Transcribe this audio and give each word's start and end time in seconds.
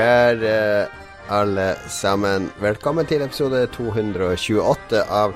Kjære 0.00 0.88
alle 1.28 1.64
sammen. 1.92 2.46
Velkommen 2.62 3.04
til 3.04 3.20
episode 3.20 3.66
228 3.74 5.02
av 5.12 5.34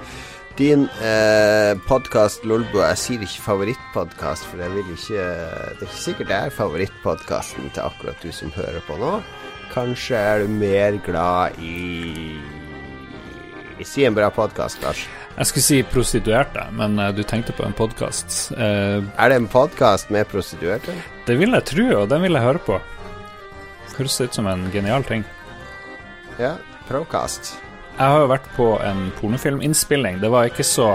din 0.56 0.86
eh, 1.04 1.74
podkast 1.84 2.46
Lolbo. 2.48 2.80
Jeg 2.80 3.00
sier 3.02 3.24
ikke 3.26 3.42
favorittpodkast, 3.44 4.46
for 4.48 4.62
jeg 4.64 4.72
vil 4.72 4.94
ikke 4.94 5.26
Det 5.26 5.74
er 5.74 5.82
ikke 5.84 6.00
sikkert 6.06 6.30
det 6.30 6.38
er 6.38 6.54
favorittpodkasten 6.60 7.68
til 7.74 7.84
akkurat 7.84 8.24
du 8.24 8.32
som 8.32 8.54
hører 8.56 8.80
på 8.86 8.96
nå. 9.02 9.18
Kanskje 9.74 10.16
er 10.16 10.46
du 10.46 10.56
mer 10.56 10.96
glad 11.04 11.60
i 11.60 12.40
Si 13.84 14.06
en 14.06 14.16
bra 14.16 14.30
podkast, 14.32 14.80
Lars. 14.80 15.04
Jeg 15.34 15.50
skulle 15.50 15.66
si 15.66 15.82
prostituerte, 15.92 16.64
men 16.78 16.96
uh, 16.96 17.10
du 17.12 17.20
tenkte 17.26 17.52
på 17.52 17.66
en 17.66 17.76
podkast. 17.76 18.54
Uh, 18.54 19.02
er 19.18 19.28
det 19.28 19.42
en 19.42 19.50
podkast 19.50 20.14
med 20.14 20.30
prostituerte? 20.30 20.94
Det 21.26 21.36
vil 21.36 21.52
jeg 21.58 21.68
tro, 21.74 21.88
og 22.00 22.08
den 22.08 22.24
vil 22.24 22.38
jeg 22.38 22.48
høre 22.48 22.64
på. 22.64 22.80
Høres 23.94 24.20
ut 24.20 24.34
som 24.34 24.48
en 24.50 24.68
genial 24.74 25.04
ting. 25.06 25.24
Ja. 26.40 26.56
Procast. 26.88 27.54
Jeg 27.94 28.10
har 28.10 28.24
jo 28.24 28.30
vært 28.32 28.46
på 28.56 28.72
en 28.82 29.10
pornofilminnspilling. 29.20 30.18
Det 30.22 30.30
var 30.32 30.48
ikke 30.50 30.66
så 30.66 30.94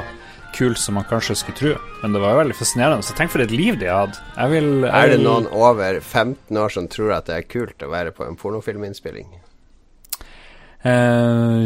kult 0.55 0.79
som 0.81 0.97
man 0.97 1.05
kanskje 1.07 1.35
skulle 1.37 1.57
tro, 1.57 1.73
men 2.01 2.15
det 2.15 2.21
var 2.23 2.33
jo 2.33 2.39
veldig 2.41 2.57
fascinerende. 2.57 3.05
Så 3.05 3.15
tenk 3.17 3.31
for 3.31 3.43
et 3.43 3.53
liv 3.53 3.77
de 3.79 3.87
hadde. 3.91 4.17
Jeg 4.35 4.51
vil, 4.53 4.71
jeg 4.83 4.91
er 4.91 5.13
det 5.13 5.19
noen 5.23 5.47
over 5.53 5.99
15 6.01 6.59
år 6.59 6.73
som 6.75 6.89
tror 6.91 7.13
at 7.19 7.29
det 7.29 7.37
er 7.37 7.47
kult 7.47 7.85
å 7.85 7.91
være 7.91 8.11
på 8.15 8.25
en 8.27 8.35
pornofilminnspilling? 8.39 9.29
Uh, 10.79 11.63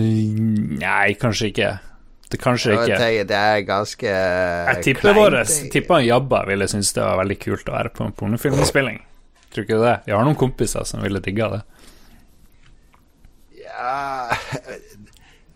nei, 0.81 1.15
kanskje 1.21 1.49
ikke. 1.51 1.71
Det 2.33 2.39
kanskje 2.41 2.75
ikke. 2.79 2.97
Jeg, 2.97 3.25
det 3.29 3.37
er 3.37 3.59
ganske 3.65 4.09
Jeg 4.09 4.85
tipper 4.87 5.13
våre 5.13 5.43
tipper 5.45 6.01
Jabba 6.01 6.39
ville 6.49 6.65
synes 6.69 6.89
det 6.95 7.03
var 7.03 7.19
veldig 7.21 7.37
kult 7.41 7.69
å 7.69 7.75
være 7.75 7.91
på 7.93 8.07
en 8.07 8.15
pornofilminnspilling. 8.17 9.01
Tror 9.53 9.67
ikke 9.67 9.77
du 9.77 9.85
det? 9.85 9.97
Jeg 10.09 10.17
har 10.17 10.25
noen 10.25 10.39
kompiser 10.39 10.85
som 10.89 11.03
ville 11.05 11.21
digga 11.23 11.49
det. 11.53 11.61
Ja 13.73 14.29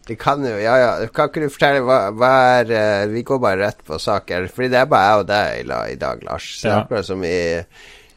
Det 0.08 0.16
kan 0.22 0.46
jo 0.46 0.56
Ja, 0.62 0.78
ja. 0.80 0.92
Kan 1.14 1.32
ikke 1.32 1.46
du 1.46 1.54
fortelle 1.54 1.84
hva, 1.86 2.00
hva 2.16 2.32
er 2.62 2.72
uh, 2.72 3.14
Vi 3.14 3.26
går 3.28 3.42
bare 3.44 3.62
rett 3.66 3.82
på 3.86 4.00
saker. 4.02 4.50
Fordi 4.54 4.72
det 4.74 4.82
er 4.82 4.92
bare 4.92 5.12
jeg 5.12 5.24
og 5.24 5.30
deg 5.32 5.62
i, 5.62 5.80
i 5.94 6.00
dag, 6.00 6.22
Lars. 6.28 6.52
Så 6.62 6.70
ja. 6.70 6.82
akkurat 6.84 7.08
som 7.08 7.26
i, 7.28 7.40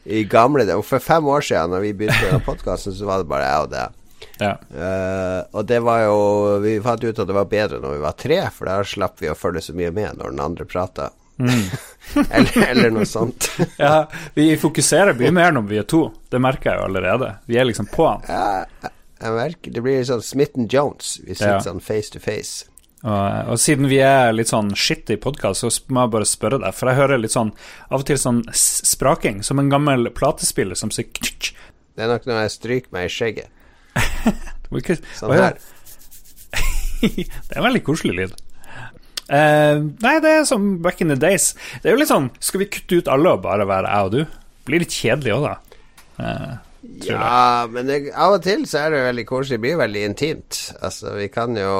i 0.05 0.23
gamle 0.29 0.67
For 0.87 1.03
fem 1.03 1.27
år 1.27 1.43
siden, 1.49 1.73
når 1.73 1.87
vi 1.87 1.95
begynte 2.03 2.31
med 2.31 2.45
podkasten, 2.49 2.95
så 2.95 3.09
var 3.09 3.23
det 3.23 3.31
bare 3.31 3.49
jeg 3.49 3.65
og 3.65 3.73
deg. 3.73 3.97
Ja. 4.41 4.53
Uh, 4.73 5.41
og 5.57 5.65
det 5.69 5.79
var 5.85 6.03
jo 6.05 6.17
Vi 6.63 6.75
fant 6.81 7.03
ut 7.03 7.19
at 7.19 7.27
det 7.29 7.35
var 7.35 7.49
bedre 7.49 7.81
når 7.81 7.97
vi 7.97 8.05
var 8.05 8.15
tre, 8.17 8.39
for 8.53 8.69
da 8.69 8.79
slapp 8.85 9.19
vi 9.21 9.29
å 9.29 9.37
følge 9.37 9.65
så 9.65 9.75
mye 9.77 9.91
med 9.93 10.21
når 10.21 10.35
den 10.35 10.45
andre 10.45 10.69
prata. 10.69 11.11
Mm. 11.41 11.67
eller, 12.37 12.57
eller, 12.69 12.89
noe 12.93 13.05
sånt. 13.09 13.51
ja, 13.81 14.07
vi 14.37 14.49
fokuserer 14.61 15.17
mye 15.17 15.31
mer 15.35 15.53
når 15.55 15.69
vi 15.69 15.79
er 15.81 15.87
to. 15.89 16.05
Det 16.29 16.41
merker 16.43 16.71
jeg 16.71 16.81
jo 16.81 16.89
allerede. 16.89 17.35
Vi 17.49 17.59
er 17.59 17.69
liksom 17.69 17.89
på 17.91 18.07
han. 18.07 18.25
Ja, 18.29 18.89
jeg 19.21 19.37
merker 19.37 19.73
Det 19.75 19.83
blir 19.85 20.03
sånn 20.07 20.23
Smitten 20.25 20.67
Jones. 20.71 21.19
Vi 21.23 21.35
sitter 21.35 21.59
ja. 21.59 21.63
sånn 21.65 21.81
face 21.83 22.13
to 22.15 22.21
face. 22.23 22.67
Og, 23.01 23.49
og, 23.49 23.57
siden 23.57 23.89
vi 23.89 23.97
er 24.05 24.29
litt 24.33 24.51
sånn 24.51 24.75
shitty 24.77 25.17
podkast, 25.21 25.63
så 25.63 25.71
må 25.89 26.05
jeg 26.05 26.13
bare 26.13 26.27
spørre 26.29 26.59
deg, 26.61 26.75
for 26.77 26.91
jeg 26.91 26.99
hører 26.99 27.21
litt 27.21 27.33
sånn 27.33 27.49
av 27.89 28.03
og 28.03 28.05
til 28.05 28.19
sånn 28.21 28.43
spraking, 28.53 29.41
som 29.45 29.61
en 29.61 29.71
gammel 29.73 30.11
platespiller 30.13 30.77
som 30.77 30.93
sier 30.93 31.09
Det 31.09 32.05
er 32.05 32.11
nok 32.11 32.27
når 32.29 32.43
jeg 32.43 32.53
stryker 32.57 32.93
meg 32.93 33.09
i 33.09 33.13
skjegget 33.15 33.57
sånn 35.17 35.33
her. 35.33 35.57
det 37.01 37.25
er 37.25 37.57
en 37.57 37.65
veldig 37.65 37.81
koselig 37.83 38.13
lyd. 38.19 38.37
Uh, 39.31 39.87
nei, 40.03 40.17
det 40.23 40.31
er 40.41 40.47
som 40.47 40.73
back 40.83 40.99
in 41.03 41.13
the 41.13 41.19
days. 41.19 41.53
Det 41.79 41.87
er 41.87 41.95
jo 41.95 42.01
litt 42.01 42.09
sånn 42.11 42.25
Skal 42.43 42.65
vi 42.65 42.71
kutte 42.73 42.99
ut 42.99 43.11
alle 43.11 43.37
og 43.37 43.45
bare 43.45 43.63
være 43.69 43.93
jeg 43.93 44.09
og 44.09 44.15
du? 44.17 44.41
Blir 44.67 44.83
litt 44.83 44.97
kjedelig 44.97 45.37
òg, 45.37 45.45
da. 45.47 45.79
Uh, 46.21 46.51
ja, 47.05 47.67
men 47.71 47.87
det, 47.87 47.99
av 48.17 48.35
og 48.35 48.43
til 48.43 48.65
så 48.69 48.83
er 48.83 48.93
det 48.93 49.05
veldig 49.05 49.25
koselig. 49.29 49.57
Det 49.57 49.63
blir 49.63 49.79
veldig 49.79 50.03
intimt. 50.09 50.59
Altså, 50.81 51.15
vi 51.17 51.29
kan 51.33 51.57
jo 51.57 51.73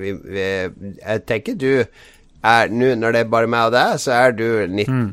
vi, 0.00 0.16
vi, 0.24 0.46
Jeg 0.98 1.24
tenker 1.28 1.58
du 1.60 1.70
er 2.46 2.70
nå, 2.70 2.92
når 2.98 3.14
det 3.14 3.22
er 3.22 3.30
bare 3.30 3.50
meg 3.50 3.70
og 3.70 3.74
deg, 3.74 3.96
så 4.02 4.16
er 4.16 4.36
du 4.36 4.46
90 4.70 4.92
mm. 4.92 5.06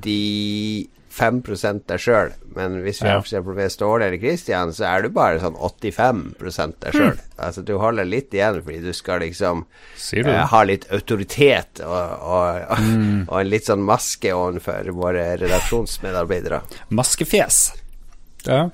5% 1.13 1.85
deg 1.89 2.01
sjøl. 2.01 2.31
Men 2.55 2.79
hvis 2.85 3.01
vi 3.03 3.09
ja. 3.11 3.19
for 3.21 3.53
med 3.57 3.71
Ståle 3.71 4.07
eller 4.07 4.21
Christian, 4.21 4.73
så 4.73 4.87
er 4.89 5.05
du 5.05 5.13
bare 5.13 5.41
sånn 5.43 5.57
85 5.57 6.23
deg 6.81 6.95
sjøl. 6.95 7.15
Mm. 7.17 7.31
Altså 7.47 7.63
du 7.65 7.73
holder 7.81 8.07
litt 8.09 8.33
igjen 8.33 8.61
fordi 8.63 8.79
du 8.83 8.91
skal 8.97 9.21
liksom 9.23 9.65
eh, 10.17 10.43
ha 10.49 10.61
litt 10.65 10.87
autoritet 10.93 11.83
og, 11.85 11.93
og, 11.93 12.61
og, 12.73 12.85
mm. 12.85 13.19
og, 13.29 13.35
en 13.41 13.51
litt 13.51 13.69
sånn 13.69 13.85
maske 13.85 14.33
overfor 14.33 14.89
våre 14.97 15.27
redaksjonsmedarbeidere. 15.41 16.63
Maskefjes. 16.93 17.65
Ja. 18.47 18.67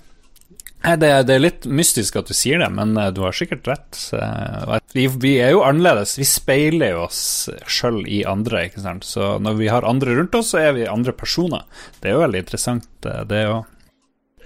Det, 0.79 1.09
det, 1.27 1.33
er 1.35 1.41
litt 1.43 1.65
mystisk 1.67 2.15
at 2.21 2.29
du 2.29 2.35
sier 2.37 2.61
det, 2.61 2.69
men 2.71 2.95
eh, 2.97 3.09
du 3.11 3.19
har 3.25 3.35
sikkert 3.35 3.67
rett. 3.67 3.97
Vi, 4.95 5.07
vi 5.19 5.33
er 5.43 5.51
jo 5.51 5.63
annerledes. 5.67 6.15
Vi 6.19 6.27
speiler 6.27 6.95
jo 6.95 7.01
oss 7.09 7.49
sjøl 7.67 8.05
i 8.07 8.21
andre, 8.27 8.63
ikke 8.69 8.85
sant. 8.85 9.07
Så 9.07 9.35
når 9.43 9.59
vi 9.59 9.67
har 9.71 9.87
andre 9.87 10.15
rundt 10.15 10.37
oss, 10.39 10.53
så 10.53 10.63
er 10.63 10.77
vi 10.77 10.87
andre 10.87 11.15
personer. 11.15 11.67
Det 11.99 12.09
er 12.09 12.15
jo 12.15 12.23
veldig 12.23 12.45
interessant, 12.45 12.89
eh, 13.03 13.25
det 13.27 13.43
òg. 13.51 13.75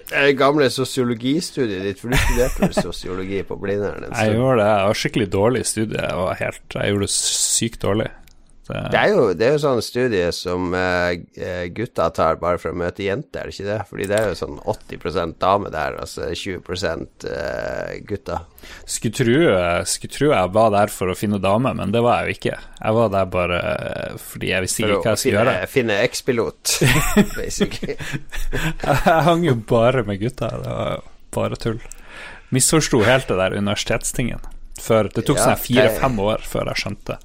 Det 0.09 0.33
gamle 0.35 0.65
sosiologistudiet 0.73 1.85
ditt, 1.85 2.01
for 2.01 2.11
du 2.11 2.17
studerte 2.19 2.73
sosiologi 2.75 3.39
på 3.47 3.55
Blindern? 3.61 4.09
Jeg 4.09 4.35
gjorde 4.35 4.57
det. 4.59 4.67
Jeg 4.67 4.89
var 4.89 4.99
skikkelig 4.99 5.29
dårlig 5.37 5.61
i 5.61 5.69
studiet. 5.69 6.01
Jeg, 6.01 6.17
var 6.19 6.41
helt, 6.41 6.65
jeg 6.75 6.91
gjorde 6.91 7.07
det 7.07 7.13
sykt 7.13 7.85
dårlig. 7.85 8.09
Det, 8.63 8.79
det, 8.93 8.99
er 8.99 9.09
jo, 9.11 9.23
det 9.35 9.43
er 9.43 9.57
jo 9.57 9.59
sånn 9.59 9.81
studie 9.83 10.27
som 10.31 10.69
uh, 10.71 11.11
gutta 11.75 12.05
tar 12.15 12.37
bare 12.39 12.59
for 12.61 12.71
å 12.71 12.77
møte 12.79 13.03
jenter, 13.03 13.41
er 13.41 13.49
det 13.49 13.55
ikke 13.57 13.67
det? 13.67 13.79
Fordi 13.89 14.05
det 14.07 14.19
er 14.19 14.29
jo 14.29 14.37
sånn 14.39 14.61
80% 14.71 15.35
dame 15.41 15.71
der, 15.73 15.97
altså 15.99 16.29
20 16.31 16.61
uh, 16.63 17.89
gutta. 18.07 18.37
Skulle 18.87 19.17
tro, 19.17 19.35
skulle 19.89 20.15
tro 20.15 20.29
jeg 20.31 20.53
var 20.55 20.71
der 20.77 20.93
for 20.95 21.11
å 21.11 21.17
finne 21.19 21.41
dame, 21.43 21.73
men 21.75 21.91
det 21.91 22.03
var 22.05 22.23
jeg 22.23 22.31
jo 22.31 22.37
ikke. 22.37 22.61
Jeg 22.77 22.97
var 22.99 23.11
der 23.17 23.27
bare 23.33 23.59
fordi 24.23 24.53
jeg 24.53 24.67
visste 24.67 24.85
ikke 24.85 25.01
hva 25.01 25.17
jeg 25.17 25.23
skulle 25.25 25.43
gjøre. 25.43 25.57
Finne 25.73 25.99
ekspilot, 26.05 26.77
basically. 27.41 27.97
jeg 27.97 29.27
hang 29.27 29.43
jo 29.43 29.57
bare 29.59 30.05
med 30.07 30.23
gutta, 30.23 30.53
det 30.63 30.71
var 30.71 30.95
jo 30.95 31.03
bare 31.35 31.59
tull. 31.59 31.83
Misforsto 32.53 33.03
helt 33.03 33.27
det 33.27 33.41
der 33.43 33.59
universitetstingen. 33.59 34.51
Før, 34.79 35.11
det 35.11 35.27
tok 35.27 35.37
ja, 35.39 35.51
sånn 35.51 35.63
fire-fem 35.67 36.17
år 36.23 36.47
før 36.47 36.71
jeg 36.71 36.85
skjønte 36.85 37.19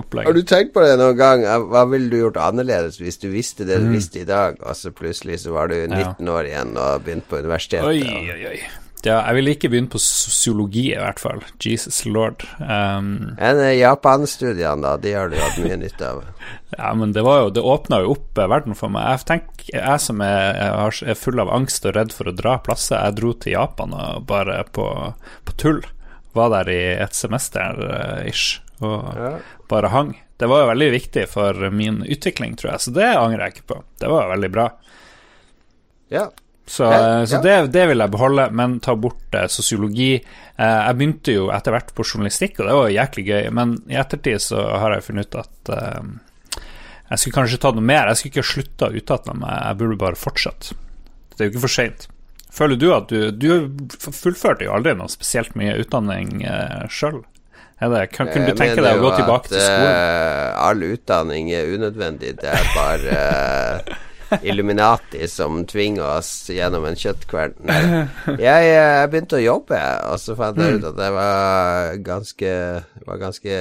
opplegg. 0.00 0.28
Har 0.28 0.36
du 0.36 0.42
tenkt 0.46 0.74
på 0.74 0.84
det 0.84 0.94
noen 1.00 1.18
gang? 1.18 1.44
Hva 1.70 1.84
ville 1.90 2.10
du 2.12 2.20
gjort 2.20 2.40
annerledes 2.40 3.00
hvis 3.02 3.20
du 3.22 3.28
visste 3.32 3.66
det 3.68 3.80
du 3.82 3.90
mm. 3.90 3.96
visste 3.96 4.22
i 4.22 4.28
dag, 4.28 4.58
og 4.62 4.78
så 4.78 4.94
plutselig 4.94 5.42
så 5.44 5.54
var 5.54 5.70
du 5.72 5.76
19 5.80 5.98
ja. 5.98 6.32
år 6.34 6.50
igjen 6.50 6.72
og 6.74 7.04
begynt 7.06 7.28
på 7.30 7.42
universitetet? 7.44 7.90
Oi, 7.90 8.32
oi, 8.34 8.40
oi. 8.54 8.62
Ja, 9.04 9.18
jeg 9.28 9.36
ville 9.36 9.52
ikke 9.52 9.68
begynt 9.68 9.92
på 9.92 10.00
sosiologi, 10.00 10.86
i 10.94 11.00
hvert 11.00 11.20
fall. 11.20 11.42
Jesus 11.60 12.00
lord. 12.08 12.46
Um, 12.56 13.34
Enn 13.36 13.60
Japan-studiene, 13.76 14.80
da? 14.80 14.94
De 15.00 15.12
har 15.12 15.28
du 15.28 15.36
hatt 15.36 15.58
mye 15.60 15.76
nytte 15.82 16.08
av. 16.08 16.22
ja, 16.78 16.92
men 16.96 17.12
det 17.12 17.24
var 17.26 17.42
jo 17.42 17.52
Det 17.52 17.64
åpna 17.74 18.00
jo 18.00 18.14
opp 18.14 18.40
eh, 18.40 18.48
verden 18.48 18.78
for 18.78 18.92
meg. 18.94 19.10
Jeg 19.12 19.28
tenker, 19.28 19.68
jeg 19.76 20.00
som 20.00 20.24
er, 20.24 20.56
er, 20.56 21.20
full 21.20 21.42
av 21.42 21.52
angst 21.52 21.84
og 21.84 21.98
redd 21.98 22.16
for 22.16 22.32
å 22.32 22.36
dra 22.36 22.56
plasser, 22.64 22.96
jeg 22.96 23.18
dro 23.20 23.34
til 23.36 23.58
Japan 23.58 23.92
og 23.92 24.24
bare 24.30 24.62
på, 24.72 24.88
på 25.44 25.58
tull. 25.60 25.84
Var 26.34 26.54
der 26.56 26.72
i 26.72 26.82
et 27.04 27.14
semester 27.14 27.84
uh, 27.84 28.24
ish 28.24 28.64
og 28.82 29.04
ja. 29.14 29.34
Bare 29.70 29.90
hang. 29.92 30.14
Det 30.40 30.48
var 30.50 30.64
jo 30.64 30.70
veldig 30.72 30.88
viktig 30.94 31.26
for 31.30 31.68
min 31.70 32.02
utvikling, 32.02 32.56
tror 32.58 32.74
jeg, 32.74 32.84
så 32.86 32.94
det 32.96 33.10
angrer 33.12 33.46
jeg 33.46 33.56
ikke 33.56 33.68
på. 33.74 33.82
Det 34.02 34.10
var 34.10 34.32
veldig 34.32 34.50
bra. 34.54 34.70
Ja. 36.12 36.30
Så, 36.66 36.84
ja. 36.84 37.26
så 37.28 37.40
det, 37.44 37.54
det, 37.74 37.86
vil 37.90 38.00
jeg 38.00 38.12
beholde, 38.14 38.48
men 38.56 38.78
ta 38.80 38.94
bort 38.96 39.36
eh, 39.36 39.46
sosiologi. 39.52 40.14
Eh, 40.16 40.78
jeg 40.88 40.96
begynte 40.96 41.34
jo 41.36 41.50
etter 41.52 41.76
hvert 41.76 41.92
på 41.94 42.06
journalistikk, 42.06 42.58
og 42.58 42.68
det 42.68 42.76
var 42.78 42.88
jo 42.88 42.96
jæklig 42.96 43.26
gøy, 43.28 43.50
men 43.58 43.76
i 43.92 43.98
ettertid 44.00 44.42
så 44.42 44.62
har 44.80 44.96
jeg 44.96 45.06
funnet 45.10 45.28
ut 45.28 45.42
at 45.42 45.72
eh, 45.76 46.62
jeg 47.10 47.20
skulle 47.20 47.38
kanskje 47.42 47.60
ta 47.60 47.74
noe 47.76 47.84
mer. 47.84 48.08
Jeg 48.10 48.20
skulle 48.20 48.34
ikke 48.34 48.52
slutta 48.54 48.88
å 48.88 48.98
utdanne 49.00 49.36
meg, 49.42 49.54
jeg 49.60 49.80
burde 49.82 50.00
bare 50.00 50.18
fortsatt. 50.18 50.72
Det 51.34 51.42
er 51.42 51.50
jo 51.50 51.54
ikke 51.54 51.66
for 51.66 51.76
seint. 51.76 52.08
Føler 52.54 52.78
du 52.78 52.86
at 52.94 53.10
du 53.10 53.32
Du 53.34 53.48
fullførte 53.98 54.66
jo 54.68 54.74
aldri 54.76 54.94
noe 54.94 55.10
spesielt 55.10 55.56
mye 55.58 55.74
utdanning 55.82 56.44
eh, 56.46 56.84
sjøl? 56.88 57.24
Kan, 57.80 58.28
kunne 58.30 58.52
du 58.52 58.56
tenke 58.56 58.80
deg 58.80 58.96
å 58.96 59.02
gå 59.02 59.10
tilbake 59.18 59.50
til 59.50 59.60
skolen? 59.60 59.90
Uh, 59.90 60.66
all 60.68 60.84
utdanning 60.86 61.50
er 61.52 61.72
unødvendig. 61.74 62.36
Det 62.40 62.52
er 62.54 62.68
bare 62.76 63.18
Illuminati 64.42 65.28
som 65.30 65.62
tvinger 65.68 66.04
oss 66.18 66.50
gjennom 66.52 66.86
en 66.88 66.98
kjøttkvern. 66.98 67.56
Jeg, 68.34 68.66
jeg, 68.68 69.08
begynte 69.12 69.38
å 69.38 69.44
jobbe, 69.44 69.80
og 70.10 70.20
så 70.22 70.36
fant 70.38 70.60
jeg 70.60 70.78
ut 70.78 70.86
at 70.90 70.98
det 70.98 71.10
var 71.14 71.98
ganske, 72.04 72.52
var 73.06 73.20
ganske 73.20 73.58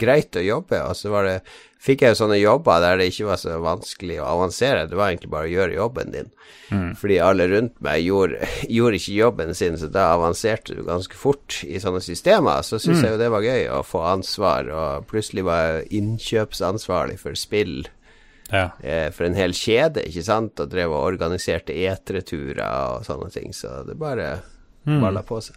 greit 0.00 0.38
å 0.38 0.44
jobbe. 0.44 0.82
Og 0.88 0.96
så 0.98 1.12
var 1.12 1.28
det 1.28 1.36
fikk 1.80 2.04
jeg 2.04 2.12
jo 2.12 2.18
sånne 2.18 2.38
jobber 2.40 2.82
der 2.82 2.98
det 3.00 3.08
ikke 3.10 3.30
var 3.30 3.40
så 3.40 3.56
vanskelig 3.64 4.18
å 4.20 4.28
avansere. 4.34 4.86
Det 4.88 4.98
var 4.98 5.12
egentlig 5.12 5.32
bare 5.32 5.48
å 5.48 5.54
gjøre 5.54 5.78
jobben 5.78 6.12
din. 6.14 6.32
Mm. 6.70 6.90
Fordi 6.98 7.16
alle 7.24 7.46
rundt 7.50 7.78
meg 7.82 8.04
gjorde, 8.04 8.48
gjorde, 8.68 9.00
ikke 9.00 9.16
jobben 9.16 9.54
sin, 9.56 9.78
så 9.80 9.88
da 9.92 10.10
avanserte 10.14 10.76
du 10.76 10.84
ganske 10.86 11.16
fort 11.18 11.60
i 11.66 11.80
sånne 11.82 12.02
systemer. 12.04 12.64
Så 12.66 12.78
syns 12.78 13.00
mm. 13.00 13.06
jeg 13.06 13.14
jo 13.14 13.22
det 13.22 13.30
var 13.32 13.46
gøy 13.48 13.64
å 13.72 13.80
få 13.86 14.04
ansvar, 14.12 14.68
og 14.70 15.08
plutselig 15.10 15.46
var 15.48 15.64
jeg 15.64 15.88
innkjøpsansvarlig 16.02 17.18
for 17.22 17.38
spill. 17.38 17.80
Ja. 18.50 18.70
Eh, 18.82 19.08
for 19.14 19.24
en 19.26 19.38
hel 19.38 19.52
kjede, 19.56 20.02
ikke 20.08 20.24
sant, 20.26 20.60
og 20.60 20.70
drev 20.72 20.90
og 20.92 21.06
organiserte 21.12 21.74
etreturer 21.74 22.62
og 22.96 23.04
sånne 23.06 23.30
ting. 23.34 23.52
Så 23.56 23.82
det 23.86 23.98
bare 24.00 24.40
Mm. 24.86 25.00
Balla 25.02 25.20
på 25.22 25.36
seg. 25.44 25.56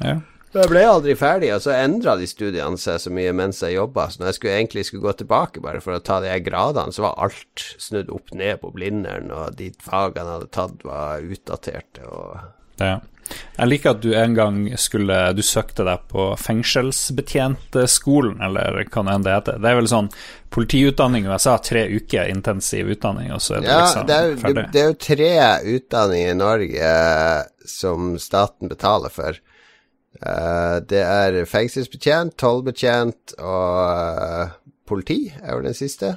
Ja. 0.00 0.20
Jeg 0.50 0.66
ble 0.70 0.80
aldri 0.82 1.14
ferdig, 1.18 1.52
og 1.54 1.60
så 1.62 1.70
endra 1.78 2.16
de 2.18 2.26
studiene 2.26 2.78
seg 2.78 2.98
så 3.02 3.10
mye 3.14 3.32
mens 3.34 3.60
jeg 3.62 3.76
jobba. 3.76 4.08
Så 4.10 4.18
når 4.18 4.30
jeg 4.30 4.34
skulle, 4.38 4.54
egentlig 4.58 4.84
skulle 4.88 5.04
gå 5.06 5.12
tilbake 5.20 5.62
bare 5.62 5.82
for 5.82 5.94
å 5.94 6.02
ta 6.02 6.18
de 6.22 6.32
gradene, 6.42 6.90
så 6.94 7.04
var 7.04 7.18
alt 7.22 7.64
snudd 7.78 8.10
opp 8.10 8.32
ned 8.34 8.58
på 8.62 8.72
Blindern, 8.74 9.30
og 9.30 9.54
de 9.58 9.70
fagene 9.82 10.22
jeg 10.26 10.38
hadde 10.38 10.50
tatt, 10.56 10.82
var 10.86 11.22
utdaterte. 11.22 12.06
og 12.06 12.38
ja. 12.82 12.96
Jeg 13.56 13.68
liker 13.68 13.90
at 13.94 14.02
du 14.02 14.14
en 14.16 14.34
gang 14.36 14.78
skulle 14.80 15.32
Du 15.36 15.42
søkte 15.44 15.84
deg 15.86 15.98
på 16.10 16.36
fengselsbetjentskolen, 16.40 18.40
eller 18.46 18.84
hva 18.88 19.02
nå 19.04 19.10
enn 19.14 19.26
det 19.26 19.36
heter. 19.36 19.54
Det 19.60 19.68
er 19.70 19.76
vel 19.78 19.90
sånn 19.90 20.10
politiutdanning 20.50 21.22
i 21.28 21.30
USA, 21.30 21.54
tre 21.62 21.82
uker 21.92 22.24
intensiv 22.32 22.84
utdanning, 22.96 23.28
og 23.34 23.40
så 23.44 23.50
er 23.58 23.62
det 23.64 23.70
ja, 23.70 23.80
liksom 23.84 24.06
det 24.08 24.16
er, 24.16 24.20
ferdig. 24.40 24.54
Det, 24.54 24.60
det 24.72 24.80
er 24.80 24.88
jo 24.88 24.96
tre 25.06 25.32
utdanninger 25.76 26.30
i 26.32 26.40
Norge 26.40 26.90
som 27.70 27.98
staten 28.18 28.68
betaler 28.72 29.10
for. 29.14 29.32
Uh, 30.20 30.76
det 30.90 31.02
er 31.04 31.46
fengselsbetjent, 31.48 32.34
tollbetjent 32.40 33.32
og 33.38 33.86
uh, 33.86 34.46
politi, 34.90 35.32
er 35.38 35.54
jo 35.54 35.62
den 35.68 35.76
siste. 35.78 36.08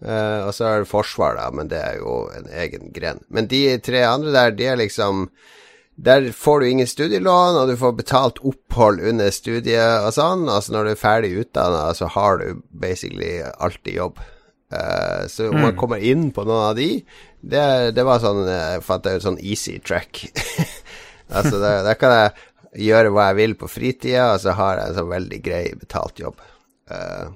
Uh, 0.00 0.40
og 0.48 0.52
så 0.56 0.64
er 0.68 0.76
det 0.82 0.90
forsvar, 0.90 1.32
da, 1.38 1.46
men 1.54 1.66
det 1.72 1.80
er 1.80 1.94
jo 2.00 2.12
en 2.36 2.46
egen 2.64 2.84
gren. 2.96 3.18
Men 3.28 3.48
de 3.52 3.60
tre 3.84 4.00
andre 4.08 4.30
der, 4.34 4.50
de 4.56 4.64
er 4.72 4.76
liksom 4.80 5.14
Der 5.96 6.28
får 6.32 6.60
du 6.60 6.68
ingen 6.68 6.86
studielån, 6.86 7.56
og 7.56 7.70
du 7.70 7.76
får 7.80 7.92
betalt 7.96 8.40
opphold 8.44 9.00
under 9.00 9.30
studiet 9.32 10.04
og 10.04 10.12
sånn. 10.12 10.44
Altså 10.52 10.74
når 10.74 10.84
du 10.84 10.90
er 10.92 11.00
ferdig 11.00 11.30
utdanna, 11.40 11.86
så 11.96 12.10
har 12.12 12.42
du 12.42 12.60
basically 12.68 13.38
alltid 13.56 13.96
jobb. 13.96 14.20
så 15.28 15.48
om 15.48 15.56
mm. 15.56 15.62
man 15.62 15.76
kommer 15.78 16.02
inn 16.02 16.30
på 16.34 16.42
noen 16.44 16.64
av 16.72 16.76
de, 16.76 17.04
det, 17.40 17.94
det 17.94 18.02
var 18.02 18.18
sånn 18.18 18.42
Jeg 18.48 18.82
fant 18.82 19.06
ut 19.06 19.24
sånn 19.24 19.40
easy 19.40 19.78
track. 19.78 20.26
altså, 21.36 21.56
der, 21.62 21.82
da, 21.86 21.94
kan 21.98 22.14
jeg 22.16 22.86
gjøre 22.90 23.14
hva 23.14 23.30
jeg 23.30 23.40
vil 23.40 23.56
på 23.56 23.70
fritida, 23.70 24.32
og 24.34 24.42
så 24.42 24.56
har 24.58 24.80
jeg 24.80 24.90
en 24.90 25.00
sånn 25.00 25.12
veldig 25.14 25.40
grei 25.44 25.64
betalt 25.78 26.20
jobb. 26.20 26.42
Uh, 26.90 27.32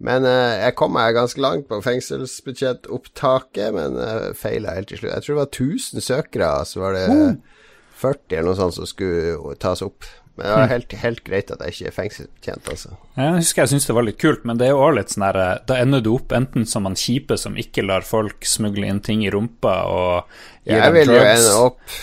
men 0.00 0.24
uh, 0.24 0.56
jeg 0.56 0.76
kom 0.80 0.94
meg 0.96 1.14
ganske 1.14 1.42
langt 1.44 1.68
på 1.68 1.82
fengselsbudsjettopptaket, 1.84 3.70
men 3.76 4.00
uh, 4.00 4.32
feila 4.36 4.74
helt 4.78 4.90
til 4.90 5.02
slutt. 5.02 5.12
Jeg 5.12 5.26
tror 5.26 5.36
det 5.36 5.42
var 5.42 5.52
1000 5.52 6.06
søkere, 6.08 6.52
så 6.66 6.82
var 6.82 6.96
det 6.96 7.06
uh. 7.12 7.58
40 8.00 8.36
eller 8.36 8.50
noe 8.50 8.58
sånt 8.58 8.76
som 8.78 8.88
skulle 8.88 9.54
tas 9.62 9.84
opp. 9.86 10.08
Men 10.36 10.46
det 10.46 10.52
var 10.54 10.62
hm. 10.62 10.70
helt, 10.70 10.94
helt 11.02 11.24
greit 11.26 11.50
at 11.52 11.62
jeg 11.64 11.74
ikke 11.74 11.88
er 11.90 11.96
fengselsbetjent, 11.96 12.68
altså. 12.72 12.94
Jeg 13.18 13.32
husker 13.36 13.62
jeg 13.62 13.72
syntes 13.74 13.88
det 13.90 13.96
var 13.98 14.06
litt 14.06 14.20
kult, 14.22 14.46
men 14.48 14.60
det 14.60 14.68
er 14.68 14.72
jo 14.72 14.78
også 14.86 14.96
litt 14.96 15.12
sånn 15.12 15.26
her 15.26 15.40
Da 15.68 15.76
ender 15.82 16.04
du 16.04 16.14
opp 16.14 16.32
enten 16.36 16.64
som 16.70 16.88
han 16.88 16.96
kjipe 16.96 17.36
som 17.40 17.58
ikke 17.60 17.84
lar 17.84 18.06
folk 18.06 18.46
smugle 18.48 18.88
inn 18.88 19.02
ting 19.04 19.26
i 19.26 19.32
rumpa 19.34 19.74
og 19.90 20.32
gir 20.64 20.80
dem 20.80 20.96
drugs. 20.96 20.96
Jeg 20.96 20.96
vil 20.96 21.12
jo 21.12 21.26
ende 21.26 21.58
opp 21.66 22.00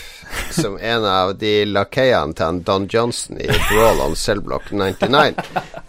som 0.51 0.77
en 0.77 1.05
av 1.07 1.35
de 1.39 1.53
lakeiene 1.69 2.37
til 2.37 2.45
han 2.49 2.61
Don 2.67 2.87
Johnson 2.91 3.39
i 3.41 3.49
Brawl 3.69 4.03
on 4.05 4.15
Cellblock 4.15 4.71
99. 4.71 5.35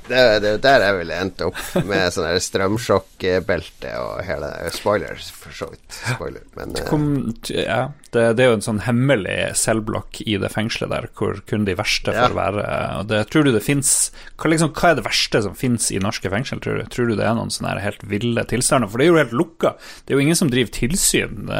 Det, 0.08 0.20
det 0.40 0.48
er 0.48 0.54
jo 0.54 0.60
der 0.64 0.84
jeg 0.86 0.98
ville 1.02 1.16
endt 1.20 1.42
opp, 1.44 1.58
med 1.84 2.14
sånn 2.14 2.28
strømsjokkbelte 2.40 3.94
og 4.00 4.22
hele 4.24 4.50
Spoiler, 4.72 5.20
for 5.20 5.52
så 5.54 5.68
vidt. 5.72 5.98
Spoiler, 6.14 6.44
men 6.56 6.76
Kom, 6.88 7.08
ja, 7.52 7.90
det, 8.14 8.22
det, 8.38 8.44
er 8.44 8.52
jo 8.52 8.56
en 8.56 8.64
sånn 8.64 8.80
hemmelig 8.86 9.36
cellblokk 9.60 10.22
i 10.24 10.38
det 10.40 10.48
fengselet 10.54 10.92
der 10.94 11.08
hvor 11.18 11.42
kun 11.48 11.66
de 11.68 11.76
verste 11.76 12.14
får 12.14 12.36
være. 12.36 12.64
Og 13.02 13.10
det, 13.10 13.20
tror 13.32 13.44
du 13.44 13.52
det 13.52 13.64
fins 13.64 13.92
hva, 14.38 14.48
liksom, 14.52 14.72
hva, 14.72 14.92
er 14.92 14.98
det 15.00 15.04
verste 15.04 15.42
som 15.44 15.56
fins 15.58 15.90
i 15.92 16.00
norske 16.02 16.32
fengsel, 16.32 16.62
tror 16.64 16.80
du? 16.80 16.86
Tror 16.92 17.10
du 17.10 17.16
det 17.18 17.26
er 17.28 17.36
noen 17.36 17.52
sånne 17.52 17.76
helt 17.84 18.04
ville 18.08 18.44
tilstander? 18.48 18.88
For 18.88 19.00
det 19.00 19.08
er 19.08 19.12
jo 19.12 19.20
helt 19.20 19.36
lukka. 19.36 19.74
Det 20.04 20.14
er 20.14 20.20
jo 20.20 20.24
ingen 20.24 20.40
som 20.40 20.52
driver 20.52 20.72
tilsyn. 20.74 21.50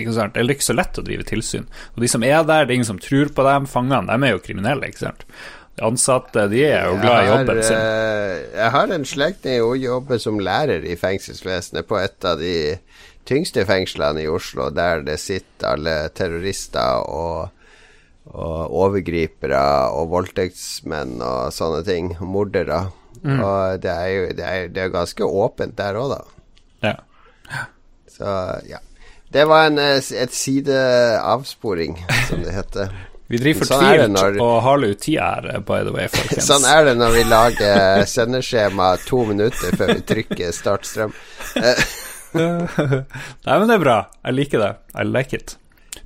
Ikke 0.00 0.16
sant? 0.16 0.40
Eller 0.40 0.56
ikke 0.56 0.68
så 0.70 0.76
lett 0.76 1.00
å 1.00 1.04
drive 1.04 1.26
tilsyn. 1.28 1.68
Og 1.96 2.04
de 2.04 2.10
som 2.12 2.24
er 2.26 2.42
der, 2.44 2.66
det 2.66 2.74
er 2.74 2.78
ingen 2.78 2.88
som 2.88 3.00
tror 3.00 3.32
på 3.32 3.44
dem. 3.46 3.66
Fangene, 3.70 4.04
de 4.12 4.28
er 4.28 4.36
jo 4.36 4.42
kriminelle, 4.44 4.90
ikke 4.92 5.06
sant. 5.06 5.24
De 5.76 5.84
ansatte, 5.84 6.46
de 6.52 6.62
er 6.64 6.86
jo 6.90 6.98
glad 7.00 7.24
i 7.24 7.30
jobben 7.30 7.62
sin. 7.64 7.76
Eh, 7.76 8.36
jeg 8.56 8.70
har 8.76 8.92
en 8.92 9.08
slektning 9.08 9.58
som 9.64 9.80
jobber 9.80 10.20
som 10.20 10.40
lærer 10.40 10.84
i 10.88 10.96
fengselsvesenet 11.00 11.88
på 11.88 11.98
et 12.00 12.28
av 12.28 12.40
de 12.40 12.54
tyngste 13.28 13.64
fengslene 13.68 14.22
i 14.22 14.30
Oslo, 14.30 14.70
der 14.72 15.04
det 15.04 15.18
sitter 15.20 15.72
alle 15.72 15.96
terrorister 16.16 17.04
og, 17.10 17.50
og 18.30 18.76
overgripere 18.84 19.64
og 19.96 20.12
voldtektsmenn 20.14 21.18
og 21.20 21.52
sånne 21.56 21.82
ting. 21.88 22.12
Mordere. 22.20 22.86
Mm. 23.22 23.40
Og 23.40 23.82
det 23.82 23.92
er 23.92 24.10
jo 24.12 24.26
det 24.36 24.48
er, 24.48 24.68
det 24.72 24.84
er 24.84 24.96
ganske 24.96 25.28
åpent 25.44 25.76
der 25.80 25.96
òg, 26.00 26.12
da. 26.12 26.20
Ja. 26.92 27.64
Så 28.16 28.36
ja. 28.68 28.80
Det 29.36 29.44
var 29.44 29.66
en, 29.66 29.78
eh, 29.78 29.96
et 30.22 30.32
sideavsporing, 30.32 31.98
som 32.28 32.40
det 32.40 32.54
heter. 32.56 32.94
Vi 33.28 33.40
driver 33.42 33.66
sånn 33.68 33.82
fortvilt 33.82 34.12
når... 34.14 34.38
og 34.40 34.54
har 34.64 34.84
ut 34.86 35.00
tid 35.02 35.18
her, 35.20 35.48
by 35.66 35.82
the 35.84 35.92
way, 35.92 36.06
folkens. 36.08 36.46
sånn 36.46 36.64
er 36.70 36.86
det 36.86 36.94
når 36.94 37.16
vi 37.16 37.24
lager 37.34 38.04
sendeskjema 38.06 38.92
to 39.02 39.24
minutter 39.26 39.74
før 39.74 39.90
vi 39.96 40.04
trykker 40.06 40.54
start 40.54 40.86
strøm. 40.86 41.12
Nei, 42.36 43.56
men 43.58 43.66
det 43.66 43.76
er 43.76 43.82
bra. 43.82 43.96
Jeg 44.22 44.38
liker 44.38 44.62
det. 44.62 44.70
I 44.94 45.04
like 45.10 45.40
it. 45.40 45.56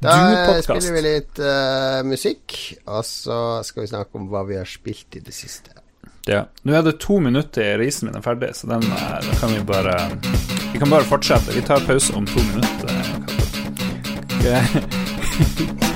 Da 0.01 0.17
spiller 0.65 0.97
vi 0.97 1.05
litt 1.05 1.43
uh, 1.45 2.01
musikk, 2.09 2.57
og 2.89 3.05
så 3.05 3.39
skal 3.69 3.85
vi 3.85 3.93
snakke 3.93 4.17
om 4.17 4.31
hva 4.33 4.47
vi 4.49 4.57
har 4.57 4.67
spilt 4.67 5.21
i 5.21 5.23
det 5.27 5.37
siste. 5.37 5.77
Ja. 6.29 6.45
Nå 6.63 6.75
er 6.77 6.83
det 6.85 6.99
to 7.01 7.21
minutter 7.21 7.51
til 7.57 7.79
risen 7.81 8.09
min 8.09 8.19
er 8.19 8.25
ferdig, 8.25 8.53
så 8.55 8.69
den 8.71 8.85
er, 8.93 9.31
kan 9.41 9.55
vi 9.55 9.63
bare 9.65 9.97
Vi 10.73 10.79
kan 10.79 10.91
bare 10.91 11.09
fortsette. 11.09 11.55
Vi 11.57 11.65
tar 11.67 11.81
pause 11.87 12.15
om 12.15 12.27
to 12.27 12.41
minutter. 12.53 12.91
Okay. 14.41 15.87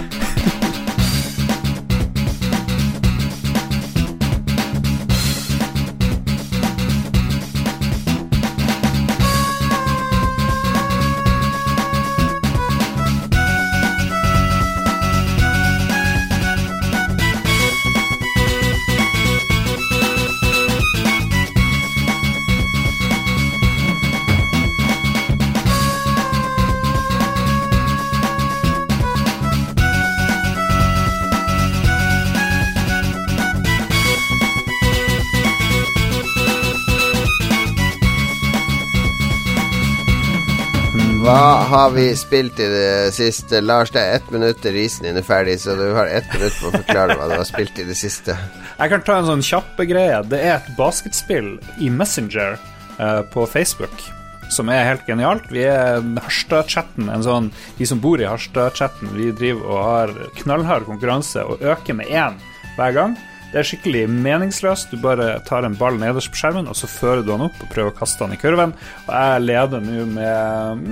har 41.74 41.90
vi 41.94 42.06
spilt 42.16 42.60
i 42.60 42.66
det 42.70 43.14
siste? 43.16 43.60
Lars, 43.60 43.90
det 43.94 44.02
er 44.02 44.18
ett 44.18 44.30
minutt 44.34 44.60
til 44.62 44.76
risen 44.76 45.06
din 45.06 45.18
er 45.18 45.26
ferdig, 45.26 45.56
så 45.62 45.76
du 45.78 45.86
har 45.96 46.10
ett 46.10 46.28
minutt 46.34 46.56
på 46.60 46.70
å 46.70 46.74
forklare 46.74 47.16
hva 47.18 47.28
du 47.30 47.36
har 47.36 47.48
spilt 47.48 47.78
i 47.82 47.86
det 47.88 47.96
siste. 47.98 48.36
Jeg 48.78 48.92
kan 48.92 49.04
ta 49.06 49.18
en 49.20 49.30
sånn 49.30 49.44
kjappe 49.44 49.86
greie. 49.90 50.20
Det 50.30 50.40
er 50.40 50.58
et 50.58 50.74
basketspill 50.78 51.56
i 51.82 51.90
Messenger 51.90 52.58
uh, 52.98 53.22
på 53.34 53.46
Facebook 53.50 54.06
som 54.54 54.70
er 54.70 54.86
helt 54.86 55.06
genialt. 55.08 55.46
Vi 55.52 55.64
er 55.66 56.02
Harstad-chatten, 56.20 57.08
en 57.10 57.24
sånn 57.24 57.50
De 57.78 57.86
som 57.88 58.00
bor 58.02 58.20
i 58.20 58.28
Harstad-chatten, 58.28 59.14
vi 59.16 59.32
driver 59.34 59.70
og 59.70 59.84
har 59.88 60.16
knallhard 60.42 60.86
konkurranse 60.88 61.42
og 61.42 61.64
øker 61.64 61.96
med 61.98 62.12
én 62.12 62.38
hver 62.76 62.94
gang. 62.94 63.16
Det 63.54 63.60
er 63.60 63.66
skikkelig 63.68 64.08
meningsløst. 64.10 64.90
Du 64.90 64.98
bare 64.98 65.36
tar 65.46 65.62
en 65.62 65.76
ball 65.78 65.94
nederst 66.00 66.32
på 66.32 66.40
skjermen, 66.40 66.66
og 66.66 66.74
så 66.74 66.88
fører 66.90 67.20
du 67.22 67.28
den 67.28 67.44
opp 67.44 67.60
og 67.62 67.68
prøver 67.70 67.92
å 67.92 67.94
kaste 67.94 68.26
den 68.26 68.34
i 68.34 68.38
kurven. 68.42 68.72
Og 69.04 69.12
jeg 69.14 69.44
leder 69.44 69.84
nå 69.84 70.06
med 70.10 70.82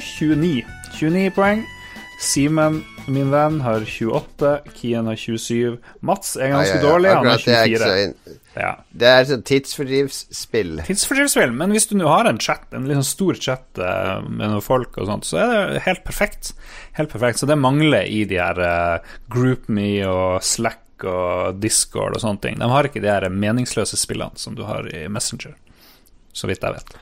29. 0.00 0.62
Mm, 0.64 0.70
29 0.96 1.34
poeng. 1.36 1.60
Simen, 2.24 2.80
min 3.12 3.28
venn, 3.28 3.60
har 3.60 3.84
28. 3.84 4.54
Kien 4.78 5.12
har 5.12 5.20
27. 5.20 5.76
Mats 6.00 6.32
er 6.40 6.54
ganske 6.54 6.78
ja, 6.78 6.80
ja, 6.80 6.80
ja. 6.80 6.86
dårlig, 6.86 7.12
han 7.12 7.28
har 7.28 7.44
24. 7.44 7.84
Det 7.84 7.92
er, 7.92 8.40
ja. 8.56 8.72
det 9.04 9.12
er 9.12 9.36
et 9.36 9.46
tidsfordrivsspill. 9.52 10.74
Tidsfordrivsspill, 10.88 11.54
men 11.60 11.76
hvis 11.76 11.90
du 11.92 11.96
nå 12.00 12.08
har 12.08 12.32
en 12.32 12.40
chat, 12.40 12.64
en 12.72 12.88
liksom 12.88 13.04
stor 13.12 13.44
chat 13.50 13.84
uh, 13.84 14.24
med 14.24 14.48
noen 14.48 14.64
folk 14.64 14.96
og 14.96 15.12
sånt, 15.12 15.28
så 15.28 15.44
er 15.44 15.76
det 15.76 15.84
helt 15.84 16.08
perfekt. 16.08 16.54
Helt 16.96 17.12
perfekt. 17.12 17.44
Så 17.44 17.52
det 17.52 17.60
mangler 17.60 18.08
i 18.08 18.24
de 18.32 18.40
her 18.40 18.64
uh, 18.64 19.16
GroupMe 19.28 19.92
og 20.08 20.40
Slack 20.40 20.86
og 21.06 21.58
Discord 21.62 22.16
og 22.16 22.24
sånne 22.24 22.42
ting. 22.42 22.56
De 22.60 22.70
har 22.70 22.88
ikke 22.88 23.02
de 23.04 23.12
her 23.12 23.28
meningsløse 23.30 23.98
spillene 24.00 24.40
som 24.40 24.56
du 24.58 24.64
har 24.68 24.88
i 24.90 25.06
Messenger, 25.12 25.54
så 26.32 26.50
vidt 26.50 26.64
jeg 26.64 26.78
vet. 26.80 26.98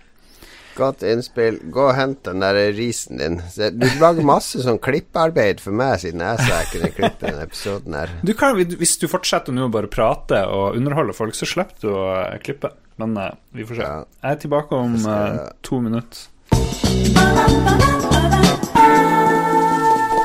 Godt 0.77 1.03
innspill. 1.09 1.57
Gå 1.73 1.87
og 1.89 1.95
hent 1.97 2.21
den 2.27 2.43
der 2.45 2.59
risen 2.77 3.17
din. 3.17 3.39
Du 3.81 3.87
lager 3.97 4.27
masse 4.29 4.61
sånn 4.61 4.77
klippearbeid 4.83 5.63
for 5.65 5.73
meg, 5.77 5.97
siden 6.03 6.21
jeg 6.21 6.43
sa 6.43 6.59
jeg 6.61 6.69
kunne 6.75 6.91
klippe 6.99 7.23
denne 7.25 7.47
episoden 7.49 7.97
her. 7.97 8.13
Du 8.21 8.35
kan, 8.37 8.59
hvis 8.61 8.99
du 9.01 9.07
fortsetter 9.09 9.57
nå 9.57 9.71
å 9.71 9.73
bare 9.73 9.89
prate 9.89 10.43
og 10.53 10.77
underholde 10.77 11.17
folk, 11.17 11.33
så 11.39 11.49
slipper 11.49 11.81
du 11.81 11.89
å 11.95 12.05
klippe. 12.45 12.75
Men 13.01 13.17
uh, 13.17 13.33
vi 13.57 13.65
får 13.65 13.81
se. 13.81 13.89
Ja. 13.89 14.05
Jeg 14.21 14.37
er 14.37 14.43
tilbake 14.45 14.77
om 14.77 15.01
uh, 15.09 15.49
to 15.65 15.81
minutter. 15.81 16.29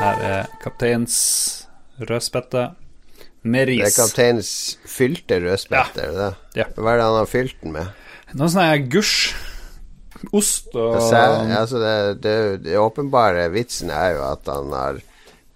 Her 0.02 0.22
er 0.28 0.52
kapteins 0.60 1.16
rødspette 2.02 2.72
med 3.42 3.68
ris. 3.68 3.82
Det 3.82 3.90
er 3.90 3.96
kapteinens 3.96 4.52
fylte 4.88 5.40
det 5.42 5.56
det? 6.16 6.28
Ja. 6.58 6.68
Hva 6.76 6.94
er 6.94 7.00
det 7.00 7.08
han 7.08 7.18
har 7.20 7.30
fylt 7.30 7.56
den 7.62 7.74
med? 7.74 7.90
Noe 8.38 8.48
sånn 8.48 8.86
gusj, 8.92 9.32
ost 10.32 10.70
og 10.78 10.96
altså 11.12 11.80
det, 11.82 11.96
det, 12.24 12.36
det 12.64 12.78
åpenbare 12.80 13.48
vitsen 13.52 13.90
er 13.92 14.14
jo 14.16 14.22
at 14.30 14.46
han 14.48 14.70
har 14.72 15.00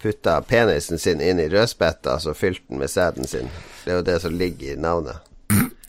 putta 0.03 0.41
penisen 0.45 1.01
sin 1.01 1.23
inn 1.25 1.41
i 1.41 1.49
rødspetta, 1.49 2.19
så 2.21 2.35
fylt 2.37 2.63
den 2.69 2.83
med 2.83 2.91
sæden 2.93 3.27
sin. 3.27 3.49
Det 3.85 3.95
er 3.95 4.01
jo 4.01 4.07
det 4.07 4.19
som 4.23 4.35
ligger 4.37 4.75
i 4.75 4.81
navnet. 4.81 5.23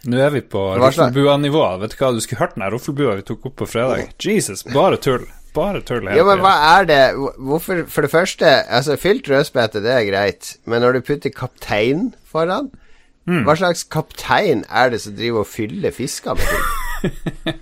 Nå 0.07 0.19
er 0.23 0.31
vi 0.31 0.41
på 0.45 0.61
roffelbua-nivå. 0.79 1.63
Vet 1.81 1.91
du 1.91 1.97
hva, 1.99 2.13
du 2.15 2.21
skulle 2.23 2.39
hørt 2.39 2.55
den 2.55 2.63
ruffelbua 2.63 2.71
Roffelbua 2.71 3.17
vi 3.19 3.25
tok 3.27 3.49
opp 3.49 3.57
på 3.59 3.67
fredag. 3.67 4.13
Jesus, 4.23 4.63
bare 4.71 4.99
tull. 5.03 5.25
Bare 5.57 5.81
tull 5.85 6.07
Ja, 6.13 6.23
men 6.27 6.41
hva 6.43 6.53
er 6.77 6.87
det 6.89 7.01
Hvorfor 7.17 7.83
For 7.89 8.05
det 8.05 8.11
første, 8.13 8.45
altså 8.69 8.97
fylt 9.01 9.29
rødspette, 9.31 9.81
det 9.83 9.93
er 9.93 10.05
greit, 10.09 10.55
men 10.65 10.83
når 10.85 10.97
du 10.99 11.05
putter 11.09 11.33
kaptein 11.33 12.11
foran 12.29 12.69
mm. 13.25 13.43
Hva 13.47 13.57
slags 13.59 13.85
kaptein 13.89 14.63
er 14.69 14.93
det 14.93 15.01
som 15.03 15.15
driver 15.17 15.45
og 15.45 15.51
fyller 15.51 15.95
fisker 15.95 16.37
med 16.37 16.51
ting? 16.53 17.61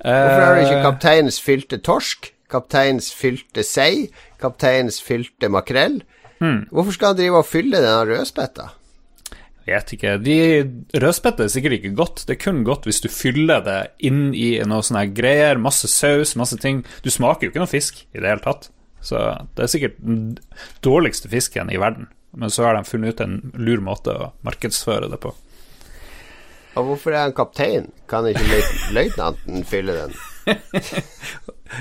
Eh, 0.00 0.08
Hvorfor 0.16 0.40
har 0.40 0.54
du 0.56 0.60
ikke 0.64 0.84
kapteinens 0.86 1.36
fylte 1.44 1.76
torsk? 1.84 2.30
Kapteinens 2.48 3.10
fylte 3.12 3.60
sei? 3.68 4.06
Kapteinens 4.40 4.96
fylte 5.04 5.50
makrell? 5.52 5.98
Mm. 6.40 6.62
Hvorfor 6.72 6.96
skal 6.96 7.12
han 7.12 7.18
drive 7.18 7.42
og 7.42 7.44
fylle 7.44 7.82
denne 7.82 8.06
rødspetta? 8.08 8.70
Vet 9.66 9.92
ikke. 9.94 10.14
De 10.24 10.36
Rødspette 11.02 11.44
er 11.46 11.50
sikkert 11.52 11.76
ikke 11.78 11.92
godt. 11.98 12.24
Det 12.26 12.34
er 12.38 12.40
kun 12.42 12.62
godt 12.66 12.86
hvis 12.88 13.00
du 13.04 13.08
fyller 13.12 13.60
det 13.66 13.78
inn 14.08 14.30
i 14.34 14.54
noe 14.66 14.82
sånne 14.86 15.04
greier. 15.14 15.60
Masse 15.62 15.86
saus, 15.92 16.32
masse 16.40 16.56
ting. 16.62 16.80
Du 17.04 17.10
smaker 17.12 17.46
jo 17.46 17.52
ikke 17.52 17.62
noe 17.62 17.70
fisk 17.70 18.00
i 18.14 18.18
det 18.22 18.26
hele 18.32 18.42
tatt. 18.44 18.70
Så 19.04 19.20
det 19.56 19.62
er 19.66 19.70
sikkert 19.72 20.00
den 20.04 20.32
dårligste 20.84 21.30
fisken 21.32 21.70
i 21.72 21.78
verden. 21.80 22.08
Men 22.36 22.50
så 22.52 22.66
har 22.66 22.76
de 22.78 22.84
funnet 22.88 23.14
ut 23.16 23.22
en 23.24 23.38
lur 23.58 23.80
måte 23.84 24.12
å 24.14 24.30
markedsføre 24.46 25.08
det 25.12 25.20
på. 25.22 25.32
Og 26.78 26.84
hvorfor 26.86 27.10
er 27.14 27.24
han 27.26 27.32
kaptein? 27.34 27.88
Kan 28.10 28.28
ikke 28.30 28.44
løy- 28.46 28.92
løytnanten 28.96 29.64
fylle 29.66 29.96
den? 30.02 30.18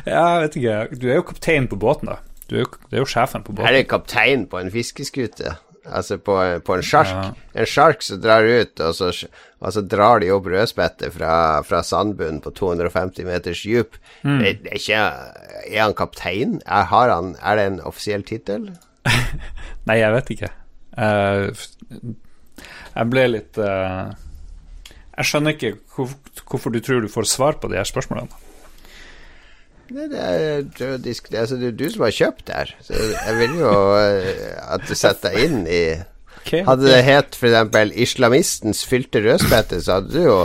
Ja, 0.06 0.24
jeg 0.38 0.42
vet 0.44 0.56
ikke. 0.60 0.76
Du 1.02 1.08
er 1.10 1.16
jo 1.20 1.24
kaptein 1.26 1.66
på 1.70 1.78
båten, 1.82 2.12
da. 2.12 2.20
Du 2.50 2.56
er 2.58 2.64
jo, 2.64 2.70
det 2.90 2.98
er 3.00 3.02
jo 3.04 3.10
sjefen 3.10 3.44
på 3.46 3.54
Er 3.54 3.58
båten. 3.58 3.76
det 3.78 3.88
kaptein 3.90 4.44
på 4.50 4.60
en 4.62 4.70
fiskeskute? 4.74 5.56
Altså 5.86 6.18
på, 6.22 6.36
på 6.66 6.76
en 6.76 6.84
sjark? 6.86 7.38
En 7.56 7.68
sjark 7.70 8.04
som 8.06 8.20
drar 8.22 8.46
ut, 8.46 8.82
og 8.84 8.96
så, 8.98 9.10
og 9.60 9.74
så 9.76 9.84
drar 9.86 10.22
de 10.24 10.32
opp 10.36 10.50
rødspettet 10.52 11.14
fra, 11.16 11.34
fra 11.68 11.82
sandbunnen 11.86 12.42
på 12.44 12.54
250 12.58 13.28
meters 13.28 13.64
dyp. 13.64 14.00
Det, 14.24 14.56
det 14.64 14.74
er 14.74 14.80
ikke 14.80 15.04
Er 15.70 15.84
han 15.84 15.98
kaptein? 15.98 16.60
Er, 16.66 16.88
har 16.92 17.14
han, 17.14 17.36
er 17.42 17.60
det 17.60 17.68
en 17.70 17.82
offisiell 17.88 18.26
tittel? 18.28 18.72
Nei, 19.88 20.00
jeg 20.02 20.16
vet 20.16 20.34
ikke. 20.36 20.52
Uh, 21.00 21.54
jeg 22.90 23.08
ble 23.08 23.22
litt 23.30 23.60
uh, 23.62 24.10
Jeg 25.14 25.28
skjønner 25.30 25.56
ikke 25.56 25.76
hvor, 25.94 26.12
hvorfor 26.50 26.74
du 26.74 26.82
tror 26.84 27.06
du 27.06 27.12
får 27.12 27.30
svar 27.30 27.60
på 27.62 27.70
de 27.72 27.80
her 27.80 27.88
spørsmålene. 27.88 28.49
Det, 29.90 30.06
det, 30.12 30.20
er, 30.22 30.62
det, 30.78 30.86
jo 30.86 30.98
disk- 31.02 31.30
det, 31.32 31.38
er 31.38 31.42
altså, 31.48 31.58
det 31.58 31.68
er 31.72 31.78
du 31.80 31.88
som 31.90 32.04
har 32.06 32.14
kjøpt 32.14 32.46
det 32.48 32.56
her, 32.60 32.72
så 32.86 32.94
jeg 33.10 33.36
vil 33.40 33.56
jo 33.64 33.74
eh, 33.98 34.56
at 34.76 34.86
du 34.86 34.96
setter 34.96 35.34
deg 35.34 35.50
inn 35.50 35.62
i 35.68 35.82
Hadde 36.50 36.88
det 36.88 37.02
het 37.06 37.36
f.eks. 37.38 37.76
'Islamistens 38.00 38.80
fylte 38.88 39.20
rødspette', 39.22 39.82
så 39.86 40.00
hadde 40.00 40.14
du 40.16 40.22
jo 40.24 40.38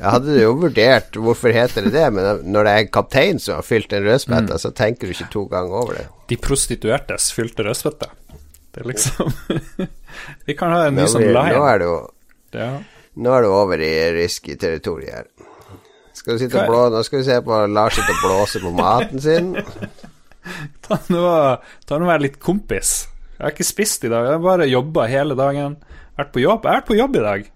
Hadde 0.00 0.36
du 0.36 0.38
jo 0.40 0.52
vurdert 0.56 1.18
hvorfor 1.20 1.52
heter 1.52 1.84
det 1.84 1.92
det, 1.92 2.06
men 2.16 2.44
når 2.54 2.64
det 2.64 2.72
er 2.72 2.84
en 2.84 2.92
kaptein 2.94 3.40
som 3.42 3.58
har 3.58 3.66
fylt 3.66 3.92
en 3.92 4.06
rødspette, 4.06 4.56
så 4.62 4.70
tenker 4.72 5.10
du 5.10 5.12
ikke 5.12 5.28
to 5.34 5.42
ganger 5.50 5.74
over 5.82 5.98
det. 5.98 6.06
De 6.30 6.38
prostituertes 6.40 7.28
fylte 7.36 7.66
rødspette. 7.66 8.08
Det 8.72 8.84
er 8.84 8.88
liksom 8.88 9.32
Vi 10.46 10.54
kan 10.56 10.72
ha 10.72 10.86
en 10.86 10.94
ny 10.96 11.04
Nå, 11.04 11.18
Lion. 11.18 11.52
nå 11.58 11.66
er 11.66 11.82
det 11.82 11.90
jo 11.90 11.98
Ja. 12.56 12.70
Nå 13.20 13.32
er 13.36 13.42
det 13.44 13.50
over 13.50 13.82
i 13.84 13.92
risky 14.16 14.54
territorium 14.56 15.12
her. 15.18 15.26
Skal 16.20 16.36
du 16.36 16.42
sitte 16.42 16.60
og 16.60 16.68
blå, 16.68 16.80
nå 16.92 17.00
skal 17.06 17.22
vi 17.22 17.26
se 17.30 17.36
på 17.44 17.58
Lars 17.72 17.96
sitte 17.96 18.12
og 18.12 18.24
blåse 18.26 18.60
på 18.60 18.72
maten 18.76 19.22
sin. 19.24 19.54
Ta 20.84 20.96
nå 21.12 21.22
ta 21.86 21.98
nå 22.00 22.06
være 22.08 22.24
litt 22.24 22.38
kompis. 22.42 22.90
Jeg 23.36 23.44
har 23.44 23.52
ikke 23.54 23.66
spist 23.68 24.04
i 24.04 24.10
dag, 24.10 24.26
jeg 24.26 24.38
har 24.38 24.42
bare 24.44 24.66
jobba 24.68 25.04
hele 25.08 25.36
dagen. 25.36 25.78
Vært 26.18 26.32
på 26.34 26.42
jobb. 26.42 26.64
Jeg 26.64 26.72
har 26.72 26.80
vært 26.80 26.88
på 26.88 26.96
jobb 26.98 27.16
i 27.16 27.22
dag. 27.24 27.46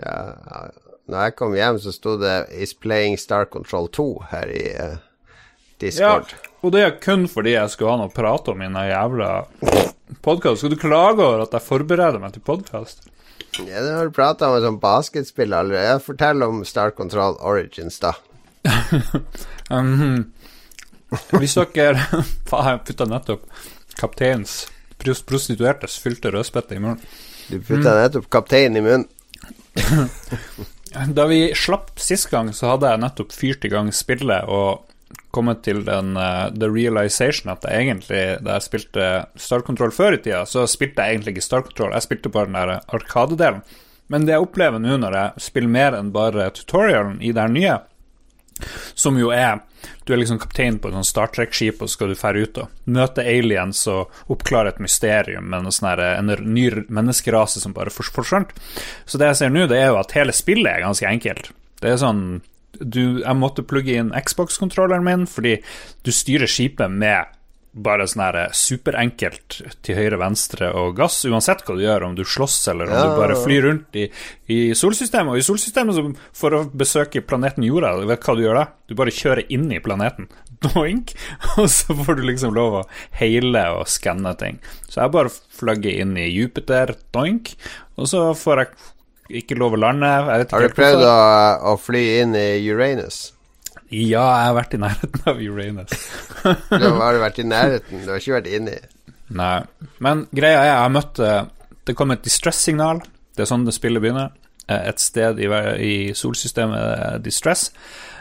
Ja, 0.00 0.14
når 1.10 1.26
jeg 1.26 1.36
kom 1.40 1.56
hjem, 1.58 1.80
så 1.82 1.92
sto 1.92 2.14
det 2.20 2.36
'Is 2.52 2.72
playing 2.72 3.18
Star 3.18 3.48
Control 3.52 3.88
2' 3.88 4.08
her 4.30 4.52
i 4.52 4.64
Discord 5.80 6.32
Ja, 6.32 6.40
og 6.62 6.72
det 6.72 6.84
er 6.84 6.96
kun 7.02 7.26
fordi 7.28 7.56
jeg 7.56 7.72
skulle 7.72 7.90
ha 7.90 8.00
noe 8.00 8.12
å 8.12 8.14
prate 8.14 8.52
om 8.52 8.62
i 8.62 8.68
den 8.68 8.80
jævla 8.80 9.30
podkasten. 10.22 10.56
Skal 10.56 10.76
du 10.76 10.80
klage 10.80 11.24
over 11.24 11.44
at 11.44 11.52
jeg 11.56 11.66
forbereder 11.66 12.20
meg 12.22 12.36
til 12.36 12.44
podkast? 12.46 13.09
Ja, 13.58 13.82
det 13.82 13.92
har 13.92 14.08
du 14.08 14.14
prata 14.14 14.48
om 14.48 14.56
en 14.56 14.64
sånn 14.64 14.80
basketspill 14.82 15.54
allerede. 15.56 15.98
Fortell 16.04 16.44
om 16.46 16.62
Star 16.68 16.92
Control 16.96 17.36
Origins, 17.42 17.98
da. 18.02 18.14
um, 19.74 20.32
Hvis 21.32 21.56
dere 21.74 22.02
Faen, 22.50 22.74
jeg 22.74 22.82
putta 22.90 23.06
nettopp 23.08 23.46
kapteinens 24.00 24.62
prostituertes 25.00 25.96
fylte 26.00 26.30
rødspette 26.32 26.76
i 26.76 26.82
munnen. 26.82 27.00
Du 27.48 27.58
putta 27.64 27.96
nettopp 27.96 28.28
kapteinen 28.32 28.80
i 28.80 28.84
munnen. 28.84 29.08
Da 30.90 31.22
vi 31.30 31.52
slapp 31.54 32.00
sist 32.02 32.26
gang, 32.32 32.48
så 32.50 32.72
hadde 32.72 32.88
jeg 32.90 32.98
nettopp 32.98 33.30
fyrt 33.30 33.62
i 33.62 33.68
gang 33.70 33.92
spillet 33.94 34.48
og 34.50 34.89
kommet 35.34 35.62
til 35.66 35.84
den 35.86 36.16
uh, 36.18 36.48
the 36.54 36.68
realization 36.70 37.52
at 37.52 37.64
jeg 37.66 37.86
egentlig, 37.86 38.22
da 38.44 38.56
jeg 38.56 38.66
spilte 38.66 39.10
Star 39.38 39.62
Control 39.66 39.92
før 39.94 40.16
i 40.16 40.22
tida, 40.22 40.42
så 40.48 40.66
spilte 40.70 41.04
jeg 41.04 41.18
egentlig 41.18 41.36
ikke 41.36 41.46
Star 41.46 41.62
Control, 41.66 41.94
jeg 41.94 42.06
spilte 42.06 42.32
bare 42.34 42.50
den 42.50 42.58
der 42.58 42.74
arkadedelen. 42.90 43.62
Men 44.10 44.26
det 44.26 44.34
jeg 44.34 44.42
opplever 44.42 44.82
nå 44.82 44.96
når 44.98 45.16
jeg 45.16 45.46
spiller 45.46 45.70
mer 45.70 45.94
enn 45.94 46.10
bare 46.14 46.50
tutorialen 46.56 47.20
i 47.22 47.30
det 47.30 47.44
her 47.44 47.54
nye, 47.54 47.78
som 48.94 49.16
jo 49.16 49.30
er 49.32 49.62
Du 50.04 50.12
er 50.12 50.18
liksom 50.20 50.38
kaptein 50.42 50.76
på 50.76 50.90
et 50.90 50.94
sånt 50.96 51.08
Star 51.08 51.30
Trek-skip, 51.32 51.78
og 51.80 51.88
så 51.88 51.94
skal 51.94 52.10
du 52.10 52.18
fære 52.18 52.42
ut 52.44 52.58
og 52.60 52.90
møte 52.92 53.22
aliens 53.24 53.78
og 53.88 54.10
oppklare 54.32 54.74
et 54.74 54.82
mysterium 54.82 55.46
med 55.48 55.64
noe 55.64 55.72
sånne 55.72 55.92
her, 55.94 56.02
en 56.18 56.32
ny 56.50 56.66
menneskerase 56.90 57.62
som 57.62 57.72
bare 57.76 57.92
forsvant. 57.94 58.50
Så 59.06 59.20
det 59.20 59.30
jeg 59.30 59.38
ser 59.38 59.54
nå, 59.54 59.64
det 59.70 59.78
er 59.78 59.92
jo 59.92 60.00
at 60.02 60.12
hele 60.18 60.34
spillet 60.36 60.68
er 60.72 60.84
ganske 60.84 61.08
enkelt. 61.08 61.52
Det 61.80 61.92
er 61.94 62.02
sånn 62.02 62.24
du, 62.78 63.20
Jeg 63.24 63.36
måtte 63.36 63.64
plugge 63.66 63.96
inn 63.98 64.12
Xbox-kontrolleren 64.14 65.04
min 65.04 65.26
fordi 65.30 65.56
du 66.06 66.12
styrer 66.14 66.46
skipet 66.50 66.90
med 66.92 67.36
bare 67.70 68.02
sånn 68.10 68.24
her 68.24 68.36
superenkelt 68.56 69.60
til 69.86 69.94
høyre, 69.94 70.16
venstre 70.18 70.72
og 70.74 70.96
gass, 70.98 71.20
uansett 71.30 71.60
hva 71.62 71.76
du 71.78 71.84
gjør, 71.84 72.02
om 72.08 72.16
du 72.18 72.24
slåss 72.26 72.56
eller 72.72 72.90
om 72.90 72.96
Ja. 72.96 73.02
du 73.06 73.20
bare 73.20 73.36
flyr 73.38 73.62
rundt 73.68 73.94
i, 73.94 74.08
i 74.50 74.56
solsystemet. 74.74 75.30
Og 75.30 75.38
i 75.38 75.44
solsystemet, 75.46 75.94
så 75.94 76.10
for 76.34 76.50
å 76.58 76.64
besøke 76.74 77.22
planeten 77.22 77.62
Jorda, 77.62 77.92
vet 78.10 78.20
du 78.24 78.26
hva 78.26 78.34
du 78.36 78.42
gjør 78.42 78.58
da? 78.58 78.64
Du 78.90 78.96
bare 78.98 79.14
kjører 79.14 79.46
inn 79.54 79.70
i 79.70 79.78
planeten. 79.78 80.26
Doink! 80.66 81.14
Og 81.62 81.70
så 81.70 81.94
får 81.94 82.18
du 82.18 82.24
liksom 82.26 82.54
lov 82.58 82.80
å 82.80 82.86
heile 83.20 83.62
og 83.78 83.86
skanne 83.86 84.34
ting. 84.42 84.58
Så 84.90 85.04
jeg 85.04 85.14
bare 85.14 85.30
flagger 85.30 85.94
inn 86.02 86.16
i 86.18 86.26
Jupiter, 86.26 86.96
doink, 87.14 87.54
og 87.96 88.10
så 88.10 88.32
får 88.34 88.64
jeg 88.64 88.74
ikke 89.38 89.56
lov 89.58 89.76
å 89.76 89.80
lande. 89.80 90.08
Har 90.08 90.44
du 90.64 90.72
prøvd 90.74 91.04
å, 91.06 91.14
å 91.70 91.76
fly 91.80 92.02
inn 92.22 92.34
i 92.38 92.48
Uranus? 92.70 93.30
Ja, 93.90 94.22
jeg 94.22 94.46
har 94.46 94.54
vært 94.54 94.74
i 94.76 94.80
nærheten 94.82 95.24
av 95.30 95.40
Uranus. 95.42 95.94
Du 96.80 96.86
har 97.00 97.14
du 97.16 97.20
vært 97.22 97.40
i 97.42 97.46
nærheten, 97.46 98.04
du 98.04 98.10
har 98.12 98.20
ikke 98.22 98.36
vært 98.38 98.50
inni. 98.54 98.76
Nei. 99.36 99.56
Men 100.02 100.24
greia 100.34 100.60
er, 100.60 100.68
jeg 100.70 100.78
har 100.82 100.92
møtt 100.94 101.18
eh, 101.22 101.40
Det 101.86 101.94
kom 101.98 102.10
et 102.14 102.22
distress-signal. 102.26 103.02
Det 103.36 103.44
er 103.44 103.50
sånn 103.50 103.66
det 103.66 103.74
spillet 103.76 104.02
begynner. 104.02 104.32
Eh, 104.66 104.88
Et 104.90 105.02
sted 105.02 105.38
i, 105.42 105.48
i 105.86 105.94
solsystemet 106.18 106.78
er 106.80 107.22
distress. 107.24 107.68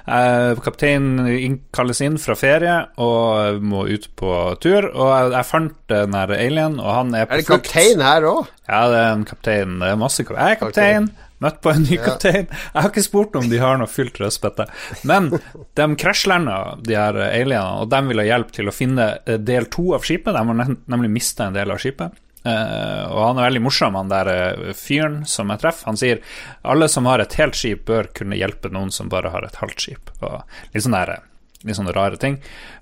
Eh, 0.10 0.60
Kapteinen 0.66 1.60
kalles 1.76 2.00
inn 2.02 2.18
fra 2.22 2.34
ferie 2.40 2.76
og 2.98 3.62
må 3.62 3.84
ut 3.92 4.08
på 4.18 4.34
tur. 4.64 4.88
Og 4.90 5.10
jeg, 5.14 5.32
jeg 5.38 5.48
fant 5.52 5.76
den 5.92 6.18
her 6.18 6.34
alien, 6.36 6.80
og 6.82 6.92
han 6.96 7.14
er 7.16 7.28
på 7.30 7.36
Er 7.38 7.42
det 7.44 7.48
flukt. 7.50 7.68
kaptein 7.70 8.02
her 8.06 8.26
òg? 8.30 8.48
Ja, 8.70 8.84
det 8.90 9.02
er 9.04 9.10
en 9.18 9.26
kaptein. 9.30 9.76
Det 9.84 9.90
er 9.94 10.00
masse 10.02 10.26
kaptein. 10.26 10.46
Jeg 10.48 10.58
er 10.58 10.62
kaptein. 10.64 11.10
Møtt 11.40 11.62
på 11.64 11.72
en 11.72 11.86
ny 11.88 11.96
kaptein. 12.04 12.48
Jeg 12.52 12.76
har 12.84 12.90
ikke 12.90 13.04
spurt 13.06 13.38
om 13.40 13.46
de 13.48 13.60
har 13.62 13.78
noe 13.80 13.88
fylt 13.88 14.18
rødspette. 14.20 14.66
Men 15.08 15.30
de 15.32 15.86
krasjlanda, 16.02 16.58
de 16.84 16.98
her 17.00 17.16
alienene, 17.30 17.86
og 17.86 17.94
de 17.94 18.02
vil 18.10 18.20
ha 18.20 18.26
hjelp 18.28 18.50
til 18.58 18.68
å 18.68 18.74
finne 18.76 19.06
eh, 19.24 19.38
del 19.40 19.70
to 19.72 19.94
av 19.96 20.04
skipet. 20.04 20.34
De 20.36 20.42
har 20.52 20.74
nemlig 20.92 21.14
mista 21.16 21.48
en 21.48 21.56
del 21.56 21.72
av 21.72 21.80
skipet. 21.80 22.18
Eh, 22.48 23.06
og 23.12 23.20
han 23.20 23.40
er 23.40 23.50
veldig 23.50 23.62
morsom, 23.66 23.98
han 24.00 24.12
der 24.12 24.30
uh, 24.32 24.74
fyren 24.78 25.22
som 25.28 25.52
jeg 25.52 25.64
treffer. 25.64 25.90
Han 25.90 26.00
sier 26.00 26.22
alle 26.64 26.88
som 26.92 27.10
har 27.10 27.20
et 27.20 27.36
helt 27.40 27.58
skip, 27.60 27.86
bør 27.90 28.12
kunne 28.16 28.40
hjelpe 28.40 28.72
noen 28.72 28.94
som 28.96 29.12
bare 29.12 29.34
har 29.34 29.46
et 29.46 29.60
halvt 29.60 29.86
skip. 29.86 30.14
Og 30.24 30.40
litt 30.74 30.86
sånne, 30.86 31.04
der, 31.10 31.26
litt 31.68 31.80
sånne 31.80 31.96
rare 31.96 32.20
ting. 32.22 32.40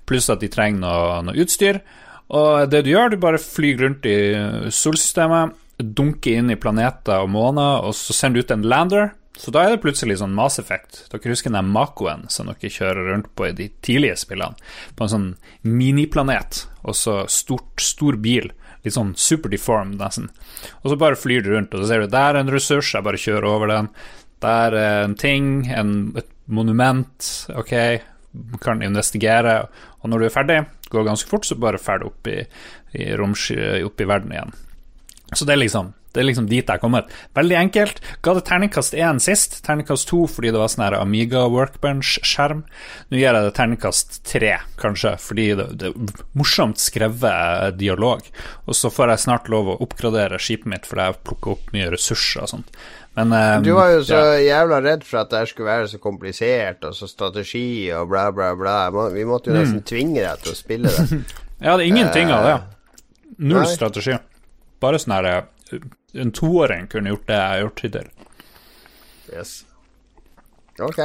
Pluss 0.08 0.30
at 0.30 0.44
de 0.44 0.50
trenger 0.52 0.84
noe, 0.84 1.22
noe 1.26 1.42
utstyr. 1.42 1.82
Og 2.28 2.68
det 2.70 2.84
du 2.84 2.92
gjør, 2.92 3.14
du 3.14 3.22
bare 3.22 3.40
flyr 3.40 3.80
rundt 3.82 4.06
i 4.06 4.18
solsystemet, 4.74 5.56
dunker 5.78 6.40
inn 6.40 6.50
i 6.50 6.58
planeter 6.58 7.22
og 7.22 7.30
måner, 7.30 7.86
og 7.86 7.94
så 7.94 8.14
sender 8.14 8.42
du 8.42 8.46
ut 8.48 8.54
en 8.54 8.66
lander. 8.66 9.10
Så 9.38 9.52
da 9.54 9.62
er 9.62 9.76
det 9.76 9.82
plutselig 9.84 10.16
sånn 10.18 10.34
Mass 10.34 10.58
Effect. 10.58 11.04
Dere 11.12 11.30
husker 11.30 11.54
den 11.54 11.70
Makoen 11.70 12.24
som 12.32 12.50
dere 12.50 12.70
kjører 12.74 13.12
rundt 13.12 13.28
på 13.38 13.46
i 13.46 13.54
de 13.54 13.68
tidlige 13.86 14.16
spillene? 14.18 14.58
På 14.98 15.06
en 15.06 15.12
sånn 15.12 15.28
miniplanet, 15.62 16.64
og 16.82 16.98
så 16.98 17.20
stor 17.30 18.18
bil 18.18 18.50
litt 18.84 18.94
sånn 18.94 19.14
superdeformed, 19.18 19.98
nesten. 20.00 20.30
Og 20.82 20.92
så 20.92 20.98
bare 21.00 21.18
flyr 21.18 21.44
du 21.44 21.52
rundt, 21.54 21.74
og 21.74 21.82
så 21.82 21.90
ser 21.90 22.04
du 22.04 22.12
der 22.12 22.36
er 22.36 22.42
en 22.42 22.52
ressurs, 22.52 22.92
jeg 22.94 23.06
bare 23.06 23.20
kjører 23.20 23.48
over 23.50 23.72
den. 23.72 23.90
Der 24.44 24.76
er 24.78 25.04
en 25.06 25.16
ting, 25.18 25.66
en, 25.74 25.94
et 26.18 26.28
monument, 26.46 27.30
ok, 27.58 27.74
kan 28.62 28.84
investigere. 28.86 29.60
Og 30.02 30.12
når 30.12 30.22
du 30.22 30.28
er 30.28 30.34
ferdig, 30.34 30.58
går 30.92 31.08
ganske 31.08 31.30
fort, 31.30 31.46
så 31.48 31.58
bare 31.58 31.80
ferdig 31.82 32.12
opp 32.12 32.30
i, 32.30 32.38
i, 32.94 33.10
opp 33.84 34.00
i 34.00 34.08
verden 34.08 34.34
igjen. 34.34 34.54
Så 35.34 35.44
det 35.44 35.56
er 35.56 35.62
liksom 35.64 35.92
det 36.18 36.24
er 36.24 36.26
liksom 36.32 36.48
dit 36.50 36.66
jeg 36.66 36.74
er 36.74 36.82
kommet. 36.82 37.12
Veldig 37.38 37.54
enkelt. 37.60 38.00
Ga 38.26 38.32
det 38.34 38.42
terningkast 38.48 38.96
én 38.98 39.20
sist, 39.22 39.60
terningkast 39.62 40.08
to 40.10 40.24
fordi 40.26 40.50
det 40.50 40.58
var 40.58 40.72
sånn 40.72 40.82
her 40.88 40.96
Amiga 40.98 41.44
Workbench-skjerm. 41.52 42.64
Nå 43.06 43.20
gir 43.20 43.28
jeg 43.28 43.46
det 43.46 43.52
terningkast 43.54 44.18
tre, 44.26 44.56
kanskje, 44.82 45.12
fordi 45.22 45.44
det, 45.60 45.68
det, 45.78 45.92
er 45.92 46.24
morsomt 46.34 46.82
skrevet 46.82 47.78
dialog. 47.78 48.26
Og 48.66 48.74
så 48.74 48.90
får 48.90 49.12
jeg 49.14 49.24
snart 49.28 49.50
lov 49.52 49.70
å 49.70 49.76
oppgradere 49.86 50.40
skipet 50.42 50.72
mitt 50.72 50.88
fordi 50.90 51.06
jeg 51.06 51.20
plukker 51.28 51.54
opp 51.54 51.70
mye 51.76 51.92
ressurser 51.94 52.42
og 52.42 52.50
sånt. 52.56 52.80
Men, 53.18 53.30
um, 53.34 53.62
du 53.62 53.70
var 53.78 53.92
jo 53.94 54.02
så 54.08 54.18
ja. 54.18 54.40
jævla 54.42 54.80
redd 54.82 55.06
for 55.06 55.20
at 55.22 55.30
det 55.30 55.44
skulle 55.52 55.70
være 55.70 55.92
så 55.92 56.00
komplisert, 56.02 56.82
og 56.86 56.98
så 56.98 57.06
strategi 57.10 57.92
og 57.94 58.10
bla, 58.10 58.26
bla, 58.34 58.50
bla. 58.58 58.80
Vi 59.14 59.26
måtte 59.26 59.52
jo 59.52 59.60
nesten 59.60 59.84
mm. 59.84 59.86
tvinge 59.86 60.18
deg 60.22 60.42
til 60.42 60.54
å 60.54 60.58
spille 60.58 60.96
det. 60.98 61.22
ja, 61.66 61.78
det 61.78 61.78
er 61.78 61.86
ingenting 61.86 62.34
uh, 62.34 62.40
av 62.40 62.48
det. 62.48 62.58
Null 63.38 63.62
nei. 63.62 63.70
strategi. 63.70 64.18
Bare 64.82 64.98
sånn 64.98 65.14
herre 65.14 65.38
en 66.12 66.32
toåring 66.32 66.86
kunne 66.86 67.12
gjort 67.12 67.26
det 67.26 67.36
jeg 67.36 67.48
har 67.52 67.64
gjort 67.64 67.82
hittil. 67.84 68.10
Yes. 69.32 69.54
Ok. 70.80 71.00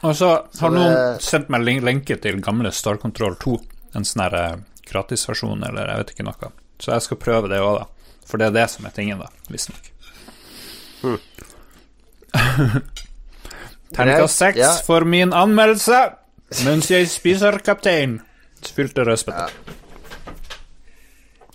Og 0.00 0.16
så 0.16 0.30
har 0.60 0.70
det... 0.70 0.78
noen 0.78 1.20
sendt 1.22 1.50
meg 1.52 1.66
lenke 1.84 2.16
til 2.22 2.40
gamle 2.42 2.72
Star 2.74 2.98
Control 3.02 3.36
2. 3.38 3.56
En 3.98 4.06
sånn 4.06 4.24
eh, 4.28 4.56
gratisversjon, 4.88 5.62
eller 5.68 5.90
jeg 5.90 6.02
vet 6.02 6.14
ikke 6.14 6.26
noe. 6.28 6.52
Så 6.78 6.94
jeg 6.94 7.06
skal 7.06 7.20
prøve 7.22 7.50
det 7.50 7.60
òg, 7.62 7.82
da. 7.82 8.14
For 8.28 8.40
det 8.40 8.50
er 8.50 8.56
det 8.58 8.66
som 8.70 8.86
er 8.86 8.94
tingen, 8.94 9.22
da, 9.22 9.30
visstnok. 9.48 9.90
Hmm. 11.02 11.20
Terningkast 13.94 14.36
seks 14.42 14.58
ja. 14.60 14.72
for 14.84 15.06
min 15.08 15.32
anmeldelse 15.32 16.00
mens 16.64 16.90
jeg 16.90 17.08
spiser 17.12 17.58
kaptein. 17.64 18.18
Spilte 18.64 19.04
rødspette. 19.06 19.48
Ja. 19.48 19.74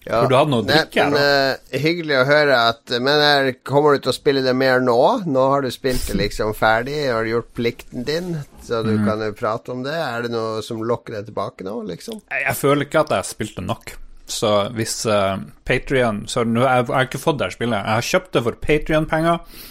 Ja, 0.03 0.19
For 0.19 0.31
du 0.31 0.36
hadde 0.36 0.51
noe 0.51 0.63
å 0.65 0.67
drikke 0.67 1.05
her, 1.05 1.13
da. 1.15 1.24
Uh, 1.24 1.79
hyggelig 1.79 2.17
å 2.19 2.24
høre 2.27 2.57
at 2.74 2.91
Men 3.00 3.22
her, 3.24 3.50
kommer 3.63 3.95
du 3.95 4.03
til 4.03 4.12
å 4.12 4.15
spille 4.15 4.43
det 4.43 4.51
mer 4.57 4.83
nå? 4.83 5.00
Nå 5.24 5.45
har 5.53 5.63
du 5.63 5.69
spilt 5.72 6.03
det 6.10 6.17
liksom 6.19 6.51
ferdig, 6.57 6.98
har 7.07 7.24
du 7.24 7.31
gjort 7.31 7.53
plikten 7.55 8.03
din, 8.07 8.33
så 8.65 8.83
du 8.83 8.98
mm. 8.98 9.05
kan 9.07 9.24
jo 9.24 9.36
prate 9.39 9.72
om 9.72 9.83
det. 9.86 9.95
Er 9.95 10.25
det 10.25 10.33
noe 10.36 10.63
som 10.65 10.83
lokker 10.83 11.15
deg 11.17 11.29
tilbake 11.31 11.67
nå, 11.67 11.77
liksom? 11.88 12.19
Jeg, 12.27 12.48
jeg 12.50 12.60
føler 12.60 12.88
ikke 12.88 13.05
at 13.05 13.15
jeg 13.15 13.24
har 13.24 13.29
spilt 13.29 13.60
det 13.62 13.67
nok. 13.69 13.95
Så 14.33 14.51
hvis 14.75 15.01
uh, 15.12 15.36
Patrion 15.67 16.22
Så 16.31 16.45
nå, 16.48 16.63
jeg, 16.63 16.86
jeg 16.88 16.95
har 16.95 17.07
ikke 17.10 17.22
fått 17.22 17.39
det 17.39 17.50
her 17.50 17.55
spillet. 17.57 17.79
Jeg 17.79 18.00
har 18.00 18.10
kjøpt 18.10 18.33
det 18.36 18.43
for 18.45 18.60
Patrion-penger. 18.67 19.62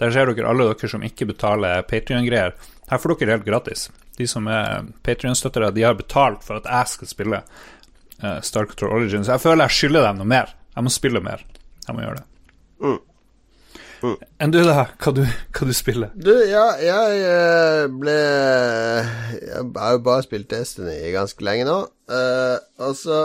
Der 0.00 0.14
ser 0.14 0.32
dere 0.32 0.48
alle 0.50 0.68
dere 0.72 0.90
som 0.90 1.04
ikke 1.04 1.28
betaler 1.30 1.84
Patrion-greier. 1.88 2.56
Her 2.90 3.00
får 3.00 3.16
dere 3.20 3.36
helt 3.36 3.46
gratis. 3.48 3.86
De 4.18 4.26
som 4.28 4.48
er 4.52 4.88
Patrion-støttere, 5.04 5.72
de 5.72 5.84
har 5.86 5.96
betalt 5.96 6.44
for 6.44 6.60
at 6.60 6.68
jeg 6.68 6.96
skal 6.96 7.10
spille 7.12 7.42
uh, 8.22 8.40
Star 8.44 8.66
Control 8.70 8.96
Origins. 9.00 9.30
Jeg 9.30 9.42
føler 9.42 9.68
jeg 9.68 9.78
skylder 9.78 10.08
dem 10.08 10.22
noe 10.22 10.30
mer. 10.34 10.54
Jeg 10.76 10.86
må 10.86 10.92
spille 10.92 11.22
mer. 11.24 11.42
Jeg 11.86 11.96
må 11.96 12.04
gjøre 12.04 12.20
det. 12.22 12.28
Mm. 12.82 13.00
Mm. 14.02 14.16
Enn 14.42 14.50
du, 14.50 14.58
da? 14.66 14.86
Hva 14.98 15.12
du, 15.14 15.20
hva 15.54 15.68
du 15.68 15.74
spiller? 15.76 16.10
Du, 16.18 16.32
ja, 16.50 16.64
jeg 16.82 17.20
eh, 17.22 17.84
ble 17.86 18.16
Jeg 18.16 19.68
har 19.76 19.92
jo 19.94 20.00
bare 20.02 20.24
spilt 20.26 20.48
Destiny 20.50 21.12
ganske 21.14 21.46
lenge 21.46 21.68
nå. 21.68 21.78
Uh, 22.10 22.58
og 22.82 22.96
så 22.98 23.20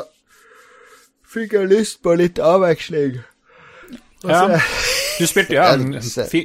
fikk 1.28 1.58
jeg 1.58 1.72
lyst 1.72 2.04
på 2.06 2.14
litt 2.20 2.40
avveksling. 2.40 3.18
ja. 4.28 4.44
Du 5.18 5.26
spilte 5.26 5.56
ja, 5.58 5.72
en 5.74 5.96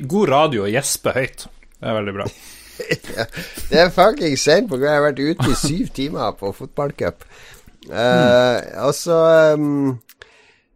god 0.09 0.33
radio 0.33 0.64
og 0.64 0.72
gjespe 0.72 1.12
høyt. 1.12 1.46
Det 1.77 1.90
er 1.90 1.98
veldig 1.98 2.14
bra. 2.16 2.29
ja, 3.18 3.27
det 3.68 3.81
er 3.83 3.92
fucking 3.92 4.38
sent 4.40 4.70
på 4.70 4.79
grunn 4.79 4.88
jeg 4.88 5.00
har 5.00 5.09
vært 5.11 5.20
ute 5.20 5.50
i 5.53 5.59
syv 5.61 5.92
timer 5.92 6.33
på 6.40 6.55
fotballcup. 6.57 7.27
Uh, 7.90 8.62
altså 8.79 9.16
um, 9.59 9.97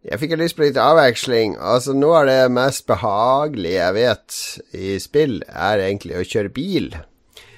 Jeg 0.03 0.19
fikk 0.19 0.33
lyst 0.39 0.57
på 0.57 0.65
litt 0.65 0.79
avveksling. 0.81 1.55
Altså 1.59 1.95
Noe 1.95 2.23
av 2.23 2.27
det 2.29 2.41
mest 2.55 2.87
behagelige 2.89 3.79
jeg 3.79 3.97
vet 3.97 4.41
i 4.75 4.97
spill, 5.03 5.39
er 5.47 5.85
egentlig 5.85 6.19
å 6.19 6.25
kjøre 6.27 6.53
bil. 6.55 6.91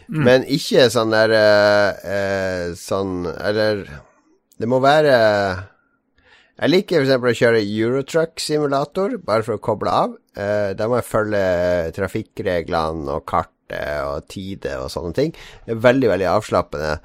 Mm. 0.10 0.22
Men 0.26 0.46
ikke 0.50 0.88
sånn 0.90 1.12
der 1.14 1.34
uh, 1.38 2.72
Sånn 2.74 3.28
Eller 3.30 3.84
det 4.58 4.66
må 4.66 4.80
være 4.82 5.12
Jeg 6.58 6.72
liker 6.72 7.06
f.eks. 7.06 7.14
å 7.14 7.36
kjøre 7.44 7.62
Eurotruck-simulator, 7.62 9.20
bare 9.24 9.46
for 9.46 9.56
å 9.56 9.64
koble 9.64 9.94
av. 9.94 10.18
Uh, 10.36 10.74
da 10.76 10.90
må 10.90 10.98
jeg 11.00 11.08
følge 11.08 11.44
trafikkreglene 11.96 13.14
og 13.14 13.24
kartet 13.30 13.56
og 14.04 14.26
tide 14.28 14.76
og 14.82 14.90
sånne 14.92 15.14
ting. 15.16 15.32
Det 15.66 15.76
er 15.76 15.84
veldig, 15.86 16.10
veldig 16.12 16.28
avslappende. 16.34 16.98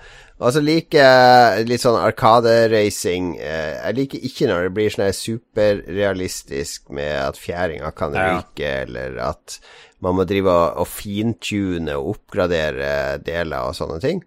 Og 0.44 0.52
så 0.52 0.60
liker 0.60 1.00
jeg 1.00 1.68
litt 1.70 1.80
sånn 1.80 1.96
Arkade-racing. 1.96 3.32
Eh, 3.40 3.78
jeg 3.78 3.96
liker 3.96 4.26
ikke 4.28 4.48
når 4.50 4.66
det 4.66 4.72
blir 4.76 4.92
sånn 4.92 5.16
superrealistisk 5.16 6.92
med 6.92 7.14
at 7.22 7.40
fjæringa 7.40 7.94
kan 7.96 8.12
ryke, 8.12 8.60
ja. 8.60 8.82
eller 8.84 9.16
at 9.24 9.56
man 10.04 10.18
må 10.18 10.26
drive 10.28 10.52
og, 10.52 10.88
fintune 10.90 11.96
og 11.96 12.18
oppgradere 12.18 13.22
deler 13.24 13.70
og 13.70 13.78
sånne 13.78 14.00
ting. 14.04 14.20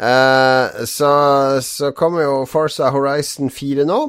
Uh, 0.00 0.84
så, 0.88 1.10
så 1.64 1.90
kommer 1.96 2.24
jo 2.24 2.36
Forza 2.48 2.92
Horizon 2.92 3.50
4 3.52 3.88
nå. 3.88 4.00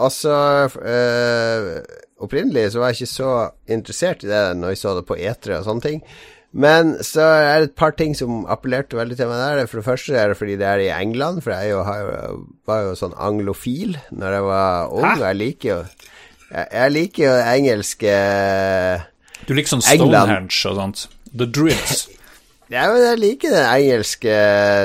Altså 0.00 0.32
så 0.72 0.80
uh, 0.80 1.80
Opprinnelig 2.20 2.74
så 2.74 2.82
var 2.82 2.90
jeg 2.90 3.00
ikke 3.00 3.14
så 3.14 3.30
interessert 3.72 4.24
i 4.24 4.28
det 4.28 4.40
når 4.60 4.74
jeg 4.74 4.80
så 4.82 4.92
det 4.98 5.06
på 5.08 5.16
E3 5.16 5.54
og 5.56 5.64
sånne 5.64 5.84
ting. 5.86 6.02
Men 6.50 6.96
så 7.06 7.22
er 7.22 7.60
det 7.60 7.68
et 7.68 7.76
par 7.78 7.92
ting 7.94 8.16
som 8.18 8.42
appellerte 8.50 8.98
veldig 8.98 9.16
til 9.18 9.28
meg 9.30 9.38
der. 9.38 9.68
For 9.70 9.80
det 9.80 9.86
første 9.86 10.16
er 10.18 10.32
det 10.32 10.38
fordi 10.40 10.56
det 10.58 10.66
er 10.66 10.82
i 10.82 10.90
England, 10.90 11.42
for 11.44 11.54
jeg 11.54 11.70
jo, 11.70 11.82
var 12.66 12.86
jo 12.88 12.96
sånn 12.98 13.14
anglofil 13.14 13.94
når 14.10 14.36
jeg 14.36 14.46
var 14.48 14.94
ung. 14.96 15.06
Hæ? 15.06 15.12
Jeg 15.28 15.40
liker 15.44 15.70
jo 15.70 15.78
jeg, 16.50 16.66
jeg, 16.74 16.92
liker 16.96 17.22
jo 17.22 17.34
engelske 17.46 18.14
Du 19.46 19.52
liker 19.54 19.76
sånn 19.76 19.84
Stonehenge 19.86 20.72
og 20.72 20.80
sånt? 20.80 21.04
The 21.30 21.46
Druids? 21.46 22.08
ja, 22.74 22.88
men 22.90 23.04
jeg 23.04 23.20
liker 23.22 23.54
den 23.54 23.68
engelske, 23.68 24.34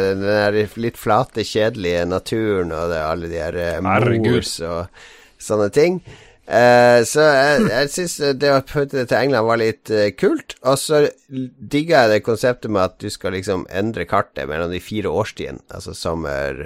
den 0.06 0.21
der 0.28 0.60
litt 0.78 1.01
flate, 1.01 1.41
kjedelige 1.41 2.06
naturen 2.06 2.69
og 2.69 2.93
det, 2.93 3.01
alle 3.01 3.32
de 3.32 3.41
her 3.41 3.58
uh, 3.82 4.06
mors 4.21 4.60
og 4.62 5.01
sånne 5.41 5.71
ting. 5.73 5.97
Uh, 6.45 7.01
så 7.10 7.23
jeg, 7.25 7.62
jeg 7.71 7.89
syns 7.89 8.15
det 8.38 8.51
å 8.53 8.60
putte 8.62 8.99
det 8.99 9.08
til 9.10 9.17
England 9.17 9.47
var 9.47 9.62
litt 9.62 9.89
uh, 9.89 10.12
kult. 10.13 10.58
Og 10.62 10.77
så 10.77 11.05
digga 11.29 12.03
jeg 12.05 12.12
det 12.12 12.25
konseptet 12.27 12.73
med 12.73 12.84
at 12.86 12.99
du 13.01 13.10
skal 13.13 13.34
liksom 13.34 13.65
endre 13.73 14.05
kartet 14.10 14.45
mellom 14.49 14.73
de 14.73 14.84
fire 14.84 15.10
årstidene. 15.10 15.65
Altså 15.73 15.95
sommer, 15.97 16.62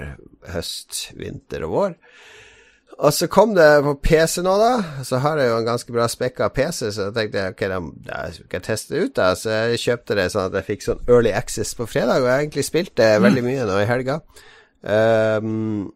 høst, 0.52 1.06
vinter 1.16 1.64
og 1.68 1.76
vår. 1.76 1.96
Og 3.00 3.14
så 3.16 3.30
kom 3.32 3.54
det 3.56 3.68
på 3.86 3.94
PC 4.04 4.42
nå, 4.44 4.52
da. 4.60 5.02
Så 5.06 5.22
har 5.24 5.40
jeg 5.40 5.48
jo 5.48 5.56
en 5.62 5.68
ganske 5.70 5.94
bra 5.94 6.04
spekka 6.10 6.50
PC, 6.52 6.90
så 6.92 7.06
jeg 7.06 7.16
tenkte 7.16 7.46
ok, 7.54 7.64
da, 7.72 7.78
da 8.10 8.20
skal 8.34 8.58
jeg 8.58 8.66
teste 8.66 8.94
det 8.94 9.04
ut, 9.06 9.14
da. 9.16 9.30
Så 9.38 9.54
jeg 9.54 9.80
kjøpte 9.86 10.18
det 10.18 10.28
sånn 10.34 10.50
at 10.50 10.58
jeg 10.60 10.68
fikk 10.68 10.84
sånn 10.84 11.02
early 11.08 11.32
access 11.32 11.72
på 11.78 11.88
fredag, 11.88 12.20
og 12.20 12.28
jeg 12.28 12.44
egentlig 12.44 12.66
spilt 12.68 12.92
det 13.00 13.08
veldig 13.24 13.46
mye 13.46 13.66
nå 13.70 13.80
i 13.80 13.88
helga. 13.88 14.20
Um, 14.80 15.88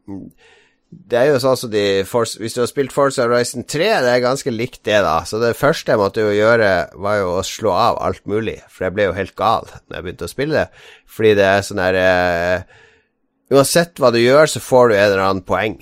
det 1.11 1.19
er 1.19 1.31
jo 1.31 1.41
sånn 1.43 1.59
som 1.59 1.73
de 1.73 1.85
Force, 2.09 2.39
Hvis 2.41 2.57
du 2.57 2.63
har 2.63 2.69
spilt 2.71 2.95
Force 2.95 3.23
Horizon 3.23 3.67
3, 3.67 3.89
det 4.05 4.13
er 4.13 4.23
ganske 4.25 4.53
likt 4.53 4.83
det, 4.87 5.01
da. 5.05 5.19
Så 5.29 5.41
det 5.43 5.55
første 5.59 5.95
jeg 5.95 6.01
måtte 6.01 6.25
jo 6.25 6.35
gjøre, 6.35 6.71
var 6.95 7.19
jo 7.21 7.35
å 7.39 7.45
slå 7.47 7.75
av 7.75 8.01
alt 8.05 8.25
mulig. 8.31 8.59
For 8.71 8.87
jeg 8.87 8.97
ble 8.97 9.09
jo 9.09 9.19
helt 9.19 9.35
gal 9.39 9.69
når 9.73 9.99
jeg 9.99 10.07
begynte 10.07 10.29
å 10.29 10.33
spille 10.33 10.63
det. 10.63 10.87
Fordi 11.17 11.35
det 11.39 11.51
er 11.51 11.67
sånn 11.67 11.83
her 11.83 12.01
eh, 12.01 12.81
Uansett 13.55 14.01
hva 14.01 14.09
du 14.11 14.19
gjør, 14.19 14.49
så 14.49 14.63
får 14.65 14.89
du 14.89 14.95
en 14.97 15.05
eller 15.05 15.23
annen 15.23 15.45
poeng. 15.47 15.77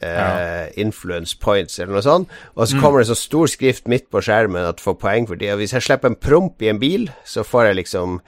Eh, 0.00 0.14
ja. 0.14 0.66
Influence 0.80 1.36
points, 1.38 1.76
eller 1.78 1.98
noe 1.98 2.04
sånt. 2.06 2.32
Og 2.54 2.64
så 2.64 2.78
mm. 2.78 2.82
kommer 2.82 3.02
det 3.02 3.10
så 3.10 3.18
stor 3.18 3.50
skrift 3.50 3.90
midt 3.90 4.08
på 4.12 4.22
skjermen 4.24 4.66
at 4.66 4.78
du 4.78 4.84
får 4.86 4.96
poeng 5.02 5.28
for 5.28 5.40
det. 5.40 5.50
Og 5.52 5.60
hvis 5.62 5.74
jeg 5.76 5.84
slipper 5.84 6.12
en 6.12 6.18
promp 6.18 6.64
i 6.64 6.70
en 6.72 6.80
bil, 6.80 7.10
så 7.28 7.44
får 7.46 7.70
jeg 7.70 7.80
liksom 7.82 8.18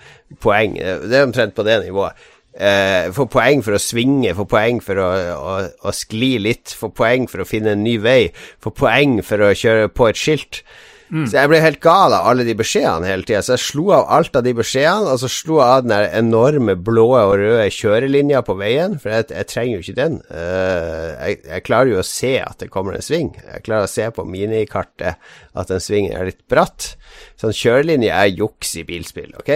poeng. 0.44 0.76
Det 0.76 1.16
er 1.16 1.28
omtrent 1.28 1.56
på 1.56 1.66
det 1.66 1.80
nivået. 1.86 2.28
Uh, 2.50 3.12
få 3.14 3.28
poeng 3.30 3.60
for 3.62 3.76
å 3.76 3.80
svinge, 3.80 4.32
få 4.34 4.42
poeng 4.50 4.80
for 4.82 4.98
å, 4.98 5.08
å, 5.38 5.52
å, 5.86 5.92
skli 5.94 6.32
litt, 6.42 6.72
få 6.74 6.88
poeng 6.90 7.28
for 7.30 7.44
å 7.44 7.46
finne 7.46 7.76
en 7.76 7.84
ny 7.86 7.94
vei, 8.02 8.32
få 8.58 8.72
poeng 8.74 9.20
for 9.22 9.46
å 9.46 9.52
kjøre 9.54 9.86
på 9.94 10.08
et 10.10 10.18
skilt. 10.18 10.64
Mm. 11.10 11.24
Så 11.26 11.40
jeg 11.40 11.50
ble 11.50 11.58
helt 11.62 11.80
gal 11.82 12.14
av 12.14 12.28
alle 12.30 12.44
de 12.46 12.54
beskjedene 12.54 13.08
hele 13.10 13.26
tida, 13.26 13.42
så 13.42 13.56
jeg 13.56 13.64
slo 13.64 13.88
av 13.96 14.06
alt 14.14 14.36
av 14.38 14.44
de 14.46 14.54
beskjedene, 14.54 15.10
og 15.10 15.18
så 15.22 15.30
slo 15.32 15.58
jeg 15.58 15.66
av 15.66 15.84
den 15.84 15.94
der 15.94 16.06
enorme 16.20 16.76
blå 16.78 17.08
og 17.18 17.34
røde 17.40 17.66
kjørelinja 17.74 18.44
på 18.46 18.54
veien, 18.60 18.94
for 19.02 19.14
jeg, 19.14 19.26
jeg 19.34 19.50
trenger 19.50 19.74
jo 19.74 19.84
ikke 19.84 19.98
den. 19.98 20.20
Uh, 20.30 21.08
jeg, 21.16 21.40
jeg, 21.48 21.64
klarer 21.66 21.92
jo 21.94 22.00
å 22.02 22.06
se 22.06 22.34
at 22.44 22.62
det 22.62 22.70
kommer 22.70 22.96
en 22.96 23.04
sving. 23.04 23.32
Jeg 23.42 23.66
klarer 23.66 23.88
å 23.88 23.90
se 23.90 24.06
på 24.14 24.26
minikartet 24.28 25.18
at 25.50 25.72
den 25.72 25.82
svingen 25.82 26.14
er 26.14 26.30
litt 26.30 26.44
bratt. 26.50 26.92
Sånn 27.40 27.54
kjørelinje 27.56 28.14
er 28.14 28.30
juks 28.30 28.76
i 28.78 28.84
bilspill, 28.86 29.32
ok? 29.40 29.50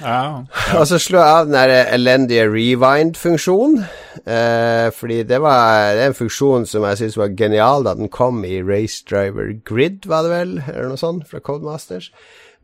Ja, 0.00 0.16
ja. 0.16 0.32
Og 0.80 0.86
så 0.90 0.98
slo 1.02 1.20
jeg 1.20 1.38
av 1.38 1.46
den 1.46 1.54
der 1.54 1.92
elendige 1.94 2.48
rewind-funksjonen, 2.50 3.86
uh, 4.26 4.88
fordi 4.96 5.22
det 5.28 5.38
var 5.44 5.94
det 5.94 6.02
er 6.02 6.10
en 6.10 6.18
funksjon 6.18 6.66
som 6.68 6.84
jeg 6.88 7.00
syns 7.00 7.18
var 7.20 7.34
genial 7.38 7.86
da 7.86 7.94
den 7.96 8.10
kom 8.12 8.42
i 8.46 8.58
Race 8.64 9.04
Driver 9.06 9.52
Grid, 9.68 10.08
var 10.10 10.26
det 10.26 10.32
vel, 10.34 10.54
eller 10.66 10.90
noe 10.90 10.95
sånt, 11.00 11.26
fra 11.30 11.40
Codemasters. 11.44 12.10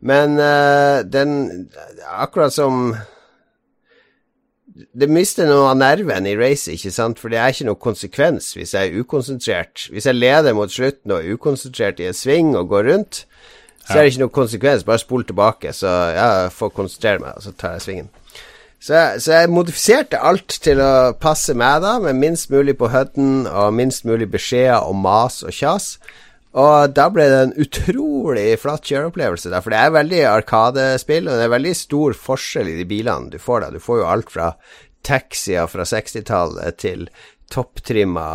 Men 0.03 0.37
uh, 0.39 1.01
den 1.07 1.69
Akkurat 2.17 2.53
som 2.53 2.95
det 4.73 5.05
mister 5.11 5.45
noe 5.45 5.67
av 5.69 5.77
nerven 5.77 6.25
i 6.25 6.33
racet, 6.37 6.73
ikke 6.73 6.91
sant, 6.93 7.19
for 7.21 7.29
det 7.29 7.37
er 7.37 7.53
ikke 7.53 7.67
noe 7.67 7.77
konsekvens 7.81 8.53
hvis 8.57 8.73
jeg 8.73 8.89
er 8.89 9.03
ukonsentrert. 9.03 9.87
Hvis 9.93 10.07
jeg 10.09 10.17
leder 10.17 10.55
mot 10.57 10.71
slutten 10.71 11.13
og 11.13 11.21
er 11.21 11.37
ukonsentrert 11.37 12.01
i 12.01 12.09
en 12.09 12.17
sving 12.17 12.55
og 12.57 12.71
går 12.71 12.89
rundt, 12.89 13.23
så 13.83 13.99
er 13.99 14.01
det 14.01 14.13
ikke 14.13 14.23
noe 14.23 14.33
konsekvens. 14.33 14.85
Bare 14.87 15.01
spol 15.01 15.25
tilbake, 15.29 15.73
så 15.75 15.93
jeg 16.15 16.51
får 16.57 16.73
konsentrere 16.73 17.21
meg, 17.21 17.37
og 17.37 17.45
så 17.45 17.53
tar 17.59 17.77
jeg 17.77 17.85
svingen. 17.85 18.11
Så 18.83 18.95
jeg, 18.97 19.21
så 19.23 19.37
jeg, 19.37 19.51
modifiserte 19.53 20.19
alt 20.19 20.57
til 20.63 20.81
å 20.83 21.13
passe 21.19 21.53
meg, 21.55 21.83
da, 21.85 21.93
med 22.03 22.17
minst 22.19 22.49
mulig 22.51 22.75
på 22.79 22.89
høtten 22.91 23.45
og 23.47 23.75
minst 23.77 24.03
mulig 24.07 24.27
beskjeder 24.31 24.83
og 24.83 24.97
mas 24.99 25.39
og 25.45 25.55
kjas. 25.55 25.93
Og 26.53 26.93
da 26.93 27.07
ble 27.09 27.25
det 27.31 27.37
en 27.47 27.53
utrolig 27.63 28.47
flatt 28.61 28.85
kjøreopplevelse, 28.85 29.49
der, 29.49 29.63
for 29.65 29.73
det 29.73 29.79
er 29.81 29.95
veldig 29.95 30.23
arkadespill, 30.29 31.29
og 31.29 31.39
det 31.39 31.47
er 31.47 31.53
veldig 31.55 31.75
stor 31.77 32.17
forskjell 32.27 32.69
i 32.69 32.75
de 32.77 32.85
bilene 32.89 33.33
du 33.33 33.39
får 33.41 33.63
da. 33.63 33.69
Du 33.73 33.81
får 33.81 34.03
jo 34.03 34.09
alt 34.09 34.33
fra 34.33 34.51
taxier 35.03 35.65
fra 35.71 35.85
60-tallet 35.87 36.77
til 36.83 37.07
topptrimma 37.53 38.27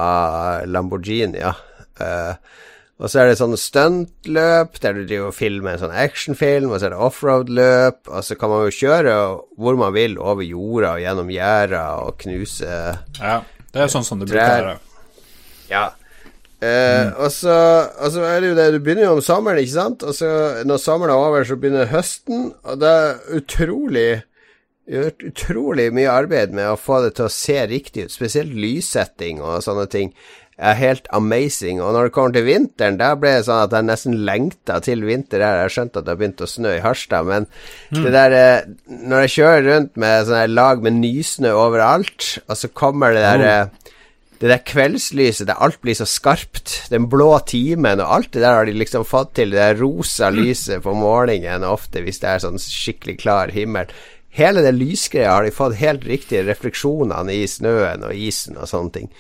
Lamborghini, 0.67 1.39
ja. 1.45 1.55
Uh, 1.99 2.35
og 2.99 3.07
så 3.07 3.21
er 3.23 3.29
det 3.31 3.39
sånn 3.39 3.55
stuntløp 3.59 4.81
der 4.83 4.97
du 4.97 5.05
driver 5.05 5.31
og 5.31 5.37
filmer 5.37 5.77
en 5.77 5.83
sånn 5.85 5.95
actionfilm, 5.95 6.73
og 6.73 6.81
så 6.81 6.89
er 6.89 6.97
det 6.97 7.05
offroad-løp, 7.07 8.01
og 8.11 8.27
så 8.27 8.35
kan 8.39 8.51
man 8.51 8.65
jo 8.67 8.75
kjøre 8.75 9.15
hvor 9.63 9.79
man 9.79 9.95
vil 9.95 10.19
over 10.19 10.43
jorda 10.43 10.97
og 10.97 11.05
gjennom 11.05 11.31
gjerder 11.31 12.03
og 12.09 12.19
knuse 12.25 12.73
Ja, 13.21 13.39
det 13.71 13.85
er 13.85 13.95
sånn 13.95 14.07
som 14.07 14.19
det 14.19 14.27
bruker 14.33 14.73
å. 14.73 14.77
Ja. 15.71 15.85
Eh, 16.59 17.07
mm. 17.07 17.13
og, 17.23 17.29
så, 17.31 17.57
og, 17.87 18.09
så, 18.11 18.23
er 18.27 18.41
det 18.43 18.49
jo 18.49 18.55
det 18.59 18.65
Du 18.75 18.79
begynner 18.83 19.05
jo 19.05 19.13
om 19.15 19.21
sommeren, 19.23 19.61
ikke 19.63 19.77
sant? 19.77 20.03
Og 20.03 20.17
så 20.17 20.31
når 20.67 20.81
sommeren 20.83 21.15
er 21.15 21.27
over, 21.29 21.45
så 21.47 21.55
begynner 21.55 21.93
høsten, 21.93 22.49
og 22.67 22.81
det 22.83 22.95
er 23.03 23.21
utrolig 23.39 24.09
Gjort 24.89 25.21
utrolig 25.21 25.91
mye 25.93 26.09
arbeid 26.09 26.55
med 26.57 26.65
å 26.65 26.79
få 26.81 27.03
det 27.05 27.11
til 27.19 27.27
å 27.27 27.33
se 27.33 27.59
riktig 27.69 28.07
ut, 28.07 28.13
spesielt 28.15 28.55
lyssetting 28.57 29.43
og 29.45 29.59
sånne 29.61 29.85
ting 29.93 30.15
er 30.57 30.79
helt 30.79 31.05
amazing. 31.13 31.83
Og 31.85 31.93
når 31.93 32.09
det 32.09 32.15
kommer 32.17 32.33
til 32.33 32.47
vinteren, 32.47 32.97
da 32.97 33.11
ble 33.21 33.35
det 33.37 33.45
sånn 33.47 33.67
at 33.67 33.77
jeg 33.77 33.85
nesten 33.85 34.17
lengta 34.25 34.79
til 34.83 35.05
vinter 35.05 35.45
her. 35.45 35.59
Jeg 35.61 35.67
har 35.67 35.75
skjønt 35.75 35.99
at 36.01 36.07
det 36.07 36.15
har 36.15 36.23
begynt 36.23 36.41
å 36.41 36.49
snø 36.49 36.73
i 36.79 36.81
Harstad, 36.83 37.29
men 37.29 37.47
mm. 37.93 38.01
det 38.01 38.15
der 38.17 38.39
eh, 38.39 38.73
Når 39.13 39.27
jeg 39.27 39.35
kjører 39.37 39.69
rundt 39.69 40.01
med 40.01 40.25
sånne 40.31 40.49
lag 40.57 40.83
med 40.89 40.99
nysnø 41.03 41.53
overalt, 41.53 42.31
og 42.49 42.59
så 42.59 42.73
kommer 42.73 43.13
det 43.13 43.29
der 43.29 43.45
oh 43.45 43.95
det 44.39 44.51
der 44.53 44.61
kveldslyset 44.63 45.49
der 45.49 45.59
alt 45.59 45.81
blir 45.83 45.97
så 45.99 46.07
skarpt, 46.07 46.75
den 46.93 47.09
blå 47.11 47.33
timen 47.51 47.99
og 48.03 48.13
alt 48.19 48.31
det 48.37 48.45
der 48.45 48.55
har 48.55 48.69
de 48.69 48.77
liksom 48.77 49.07
fått 49.07 49.35
til, 49.39 49.51
det 49.51 49.59
der 49.59 49.81
rosa 49.81 50.31
lyset 50.31 50.85
på 50.85 50.95
morgenen 50.95 51.67
ofte 51.67 52.05
hvis 52.05 52.23
det 52.23 52.31
er 52.31 52.45
sånn 52.45 52.63
skikkelig 52.63 53.19
klar 53.25 53.55
himmel. 53.55 53.91
Hele 54.39 54.63
det 54.63 54.77
lysgreia 54.77 55.35
har 55.35 55.47
de 55.47 55.55
fått 55.55 55.81
helt 55.81 56.07
riktige 56.07 56.45
refleksjonene 56.47 57.35
i 57.35 57.49
snøen 57.51 58.07
og 58.07 58.15
isen 58.15 58.61
og 58.61 58.71
sånne 58.71 58.95
ting. 58.95 59.11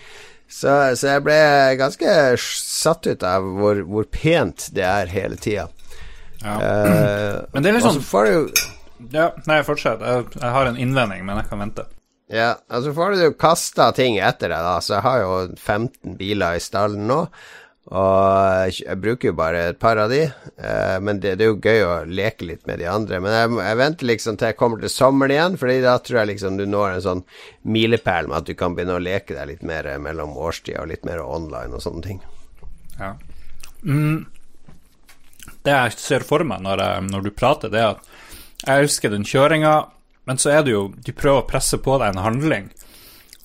Så, 0.48 0.70
så 0.96 1.16
jeg 1.16 1.24
ble 1.26 1.40
ganske 1.80 2.14
satt 2.40 3.10
ut 3.10 3.26
av 3.26 3.44
hvor, 3.58 3.82
hvor 3.90 4.06
pent 4.12 4.70
det 4.76 4.86
er 4.86 5.10
hele 5.12 5.36
tida. 5.36 5.66
Ja. 6.44 6.54
Uh, 6.62 7.36
men 7.52 7.64
det 7.64 7.72
er 7.72 7.80
liksom 7.80 7.98
sånn 7.98 8.46
Ja, 9.10 9.32
nei, 9.50 9.58
fortsett. 9.66 10.00
Jeg, 10.00 10.30
jeg 10.38 10.54
har 10.54 10.70
en 10.70 10.78
innvending, 10.78 11.26
men 11.26 11.42
jeg 11.42 11.50
kan 11.50 11.66
vente. 11.66 11.84
Ja, 12.28 12.58
altså 12.68 12.92
får 12.92 13.16
du 13.16 13.38
kasta 13.40 13.88
ting 13.96 14.18
etter 14.20 14.52
deg, 14.52 14.60
da. 14.66 14.76
Så 14.84 14.98
jeg 14.98 15.04
har 15.06 15.22
jo 15.22 15.32
15 15.56 16.18
biler 16.18 16.58
i 16.58 16.62
stallen 16.62 17.08
nå. 17.08 17.22
Og 17.88 18.74
jeg 18.74 19.00
bruker 19.00 19.30
jo 19.30 19.36
bare 19.38 19.62
et 19.70 19.78
par 19.80 19.96
av 19.96 20.10
de, 20.12 20.26
eh, 20.28 20.96
men 21.00 21.22
det, 21.22 21.38
det, 21.40 21.46
er 21.46 21.54
jo 21.54 21.60
gøy 21.62 21.84
å 21.86 21.92
leke 22.04 22.44
litt 22.44 22.66
med 22.68 22.82
de 22.82 22.88
andre. 22.90 23.20
Men 23.24 23.32
jeg, 23.32 23.54
jeg, 23.64 23.78
venter 23.80 24.10
liksom 24.10 24.36
til 24.36 24.50
jeg 24.50 24.58
kommer 24.60 24.82
til 24.82 24.92
sommeren 24.92 25.32
igjen, 25.32 25.56
Fordi 25.56 25.78
da 25.86 25.94
tror 26.04 26.20
jeg 26.20 26.30
liksom 26.34 26.58
du 26.60 26.66
når 26.68 26.98
en 26.98 27.06
sånn 27.06 27.22
milepæl 27.64 28.28
med 28.28 28.42
at 28.42 28.50
du 28.50 28.58
kan 28.60 28.76
begynne 28.76 28.98
å 28.98 29.04
leke 29.06 29.32
deg 29.38 29.54
litt 29.54 29.64
mer 29.64 29.88
mellom 30.04 30.36
årstida 30.36 30.84
og 30.84 30.92
litt 30.92 31.08
mer 31.08 31.24
online 31.24 31.80
og 31.80 31.84
sånne 31.84 32.04
ting. 32.04 32.20
Ja. 32.98 33.14
Mm. 33.80 34.26
Det 35.64 35.72
jeg 35.78 35.96
ser 35.96 36.28
for 36.28 36.44
meg 36.44 36.60
når, 36.66 36.84
jeg, 36.84 37.08
når 37.08 37.24
du 37.24 37.32
prater, 37.32 37.72
det 37.72 37.80
er 37.80 37.94
at 37.94 38.04
jeg 38.66 38.84
elsker 38.84 39.16
den 39.16 39.24
kjøringa 39.24 39.78
men 40.28 40.38
så 40.40 40.52
er 40.52 40.64
det 40.66 40.74
jo 40.74 40.88
De 41.04 41.14
prøver 41.16 41.40
å 41.40 41.48
presse 41.48 41.78
på 41.80 41.96
deg 42.00 42.12
en 42.12 42.24
handling. 42.24 42.66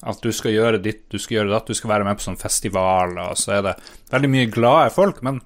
At 0.03 0.19
du 0.19 0.33
skal 0.35 0.51
gjøre 0.51 0.81
ditt, 0.83 1.05
du 1.07 1.15
skal 1.21 1.39
gjøre 1.39 1.53
datt, 1.53 1.69
du 1.71 1.77
skal 1.77 1.93
være 1.93 2.07
med 2.07 2.19
på 2.19 2.25
sånn 2.25 2.39
festival, 2.39 3.15
og 3.23 3.37
så 3.39 3.55
er 3.57 3.61
det 3.69 3.77
veldig 4.11 4.31
mye 4.33 4.49
glade 4.51 4.91
folk. 4.91 5.21
Men 5.23 5.39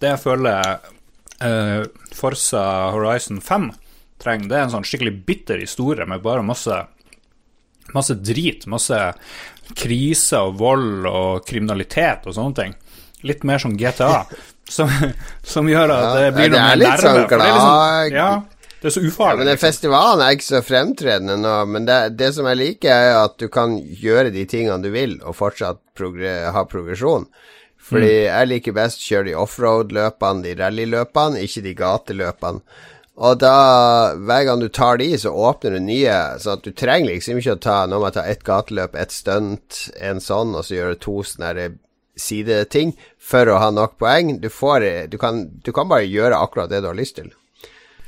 det 0.00 0.14
jeg 0.14 0.22
føler 0.22 0.78
uh, 1.44 1.82
Forsa 2.16 2.62
Horizon 2.94 3.42
5 3.44 3.68
trenger, 4.22 4.48
det 4.48 4.56
er 4.56 4.64
en 4.64 4.74
sånn 4.78 4.88
skikkelig 4.88 5.12
bitter 5.28 5.60
historie 5.60 6.08
med 6.08 6.24
bare 6.24 6.46
masse 6.46 6.84
Masse 7.96 8.18
drit, 8.20 8.66
masse 8.68 8.96
krise 9.80 10.40
og 10.44 10.58
vold 10.60 11.06
og 11.08 11.46
kriminalitet 11.48 12.26
og 12.28 12.34
sånne 12.36 12.56
ting. 12.58 12.74
Litt 13.24 13.46
mer 13.48 13.62
som 13.62 13.78
GTA, 13.80 14.26
som, 14.68 14.92
som 15.54 15.70
gjør 15.72 15.94
at 15.94 16.18
det 16.18 16.26
blir 16.36 16.52
noe 16.52 16.66
mer 16.66 16.82
nerve. 16.82 17.00
Sånn 17.00 17.22
glad... 17.30 17.48
Liksom, 17.48 18.18
ja, 18.18 18.28
det 18.80 18.90
er 18.90 18.94
så 18.94 19.02
ufarlig. 19.02 19.32
Ja, 19.32 19.38
men 19.40 19.50
den 19.50 19.60
festivalen 19.60 20.22
er 20.22 20.36
ikke 20.36 20.46
så 20.46 20.62
fremtredende 20.62 21.38
nå. 21.40 21.54
Men 21.66 21.86
det, 21.88 21.98
det, 22.20 22.30
som 22.36 22.46
jeg 22.46 22.60
liker, 22.60 22.92
er 22.92 23.16
at 23.24 23.38
du 23.42 23.48
kan 23.50 23.74
gjøre 23.78 24.30
de 24.34 24.44
tingene 24.50 24.78
du 24.84 24.92
vil, 24.94 25.16
og 25.24 25.34
fortsatt 25.38 25.80
progre 25.98 26.52
ha 26.54 26.62
progresjon. 26.70 27.26
Fordi 27.88 28.12
mm. 28.12 28.28
jeg 28.28 28.50
liker 28.52 28.76
best 28.76 29.02
å 29.02 29.08
kjøre 29.08 29.28
de 29.30 29.34
offroad-løpene, 29.40 30.44
de 30.46 30.54
rallyløpene, 30.60 31.42
ikke 31.42 31.64
de 31.66 31.74
gateløpene. 31.78 32.78
Og 33.18 33.40
da, 33.42 34.14
hver 34.14 34.44
gang 34.46 34.60
du 34.62 34.68
tar 34.70 35.00
de, 35.00 35.10
så 35.18 35.32
åpner 35.34 35.74
du 35.74 35.82
nye. 35.82 36.18
Så 36.38 36.54
at 36.54 36.62
du 36.62 36.70
trenger 36.70 37.10
liksom 37.10 37.40
ikke 37.40 37.56
å 37.56 37.62
ta 37.64 37.80
Nå 37.90 37.98
må 37.98 38.12
jeg 38.12 38.18
ta 38.20 38.26
ett 38.30 38.44
gateløp, 38.46 38.94
ett 38.94 39.14
stunt, 39.14 39.88
en 39.98 40.22
sånn, 40.22 40.54
og 40.54 40.62
så 40.68 40.78
gjøre 40.78 41.00
to 41.02 41.18
sånne 41.26 41.72
sideting 42.18 42.94
for 43.18 43.50
å 43.50 43.58
ha 43.58 43.72
nok 43.74 43.98
poeng. 43.98 44.36
Du, 44.42 44.46
får, 44.50 44.86
du, 45.10 45.18
kan, 45.18 45.48
du 45.66 45.74
kan 45.74 45.90
bare 45.90 46.06
gjøre 46.06 46.38
akkurat 46.38 46.70
det 46.70 46.84
du 46.84 46.92
har 46.92 46.98
lyst 46.98 47.18
til. 47.18 47.32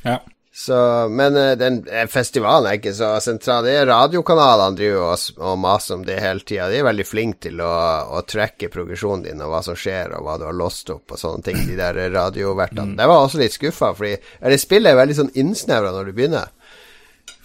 Ja. 0.04 0.20
Så, 0.60 1.08
men 1.08 1.36
eh, 1.36 1.54
den 1.56 1.88
eh, 1.88 2.04
festivalen 2.06 2.68
er 2.68 2.76
ikke 2.76 2.92
så 2.92 3.14
sentral. 3.24 3.64
Det 3.64 3.78
er 3.78 3.86
radiokanalene 3.88 4.76
driver 4.76 5.14
og, 5.14 5.22
og 5.40 5.54
maser 5.62 5.96
om 5.96 6.02
det 6.04 6.18
hele 6.20 6.44
tida. 6.44 6.66
De 6.68 6.82
er 6.82 6.84
veldig 6.84 7.06
flinke 7.08 7.46
til 7.46 7.62
å, 7.64 7.70
å 8.12 8.20
tracke 8.28 8.68
progresjonen 8.68 9.24
din 9.24 9.40
og 9.40 9.54
hva 9.54 9.62
som 9.64 9.78
skjer, 9.78 10.12
og 10.18 10.26
hva 10.26 10.36
du 10.36 10.44
har 10.50 10.58
låst 10.58 10.92
opp 10.92 11.14
og 11.16 11.22
sånne 11.22 11.46
ting, 11.46 11.62
de 11.64 11.78
der 11.78 11.96
radiovertene. 12.12 12.90
Mm. 12.90 12.98
Det 12.98 13.06
var 13.08 13.22
også 13.22 13.40
litt 13.40 13.56
skuffa, 13.56 13.94
fordi 13.96 14.18
det 14.20 14.60
spillet 14.60 14.92
er 14.92 15.00
veldig 15.00 15.16
sånn 15.22 15.32
innsnevra 15.40 15.94
når 15.96 16.10
du 16.10 16.18
begynner. 16.18 16.52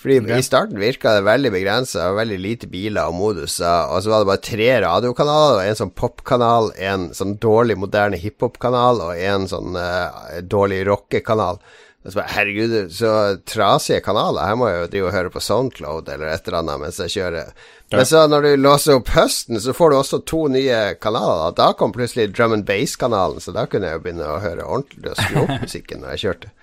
Fordi 0.03 0.19
okay. 0.19 0.43
I 0.43 0.49
starten 0.49 0.83
virka 0.83 1.15
det 1.15 1.23
veldig 1.29 1.53
begrensa, 1.55 2.09
veldig 2.19 2.41
lite 2.43 2.67
biler 2.69 3.07
og 3.07 3.15
moduser. 3.21 3.95
Og 3.95 4.03
så 4.03 4.11
var 4.11 4.21
det 4.25 4.31
bare 4.33 4.43
tre 4.49 4.69
radiokanaler, 4.83 5.61
og 5.61 5.71
en 5.71 5.79
sånn 5.85 5.95
popkanal, 6.03 6.73
en 6.91 7.07
sånn 7.15 7.37
dårlig 7.39 7.79
moderne 7.79 8.19
hiphop-kanal 8.19 9.01
og 9.07 9.15
en 9.15 9.47
sånn 9.49 9.79
uh, 9.79 10.35
dårlig 10.43 10.83
rockekanal. 10.91 11.63
Så 12.05 12.19
bare, 12.19 12.29
herregud, 12.35 12.91
så 12.93 13.11
trasige 13.49 14.03
kanaler. 14.05 14.45
Her 14.45 14.57
må 14.59 14.67
jeg 14.69 14.81
jo 14.83 14.89
drive 14.93 15.07
og 15.09 15.15
høre 15.15 15.31
på 15.33 15.41
Soundcloud 15.41 16.11
eller 16.13 16.35
et 16.35 16.45
eller 16.45 16.59
annet 16.59 16.83
mens 16.83 16.99
jeg 17.01 17.13
kjører. 17.15 17.55
Ja. 17.89 17.97
Men 17.97 18.05
så 18.09 18.21
når 18.29 18.45
du 18.45 18.49
låser 18.61 18.99
opp 18.99 19.09
høsten, 19.15 19.57
så 19.61 19.73
får 19.73 19.89
du 19.89 19.97
også 19.97 20.19
to 20.29 20.43
nye 20.53 20.81
kanaler. 21.01 21.55
Da 21.57 21.71
kom 21.77 21.95
plutselig 21.95 22.27
drum 22.35 22.53
and 22.59 22.67
bass-kanalen, 22.67 23.41
så 23.41 23.55
da 23.55 23.65
kunne 23.69 23.89
jeg 23.89 23.97
jo 23.97 24.03
begynne 24.05 24.27
å 24.29 24.43
høre 24.43 24.67
ordentlig 24.67 25.15
og 25.15 25.17
skru 25.17 25.41
opp 25.47 25.55
musikken 25.65 26.05
når 26.05 26.13
jeg 26.13 26.23
kjørte. 26.27 26.53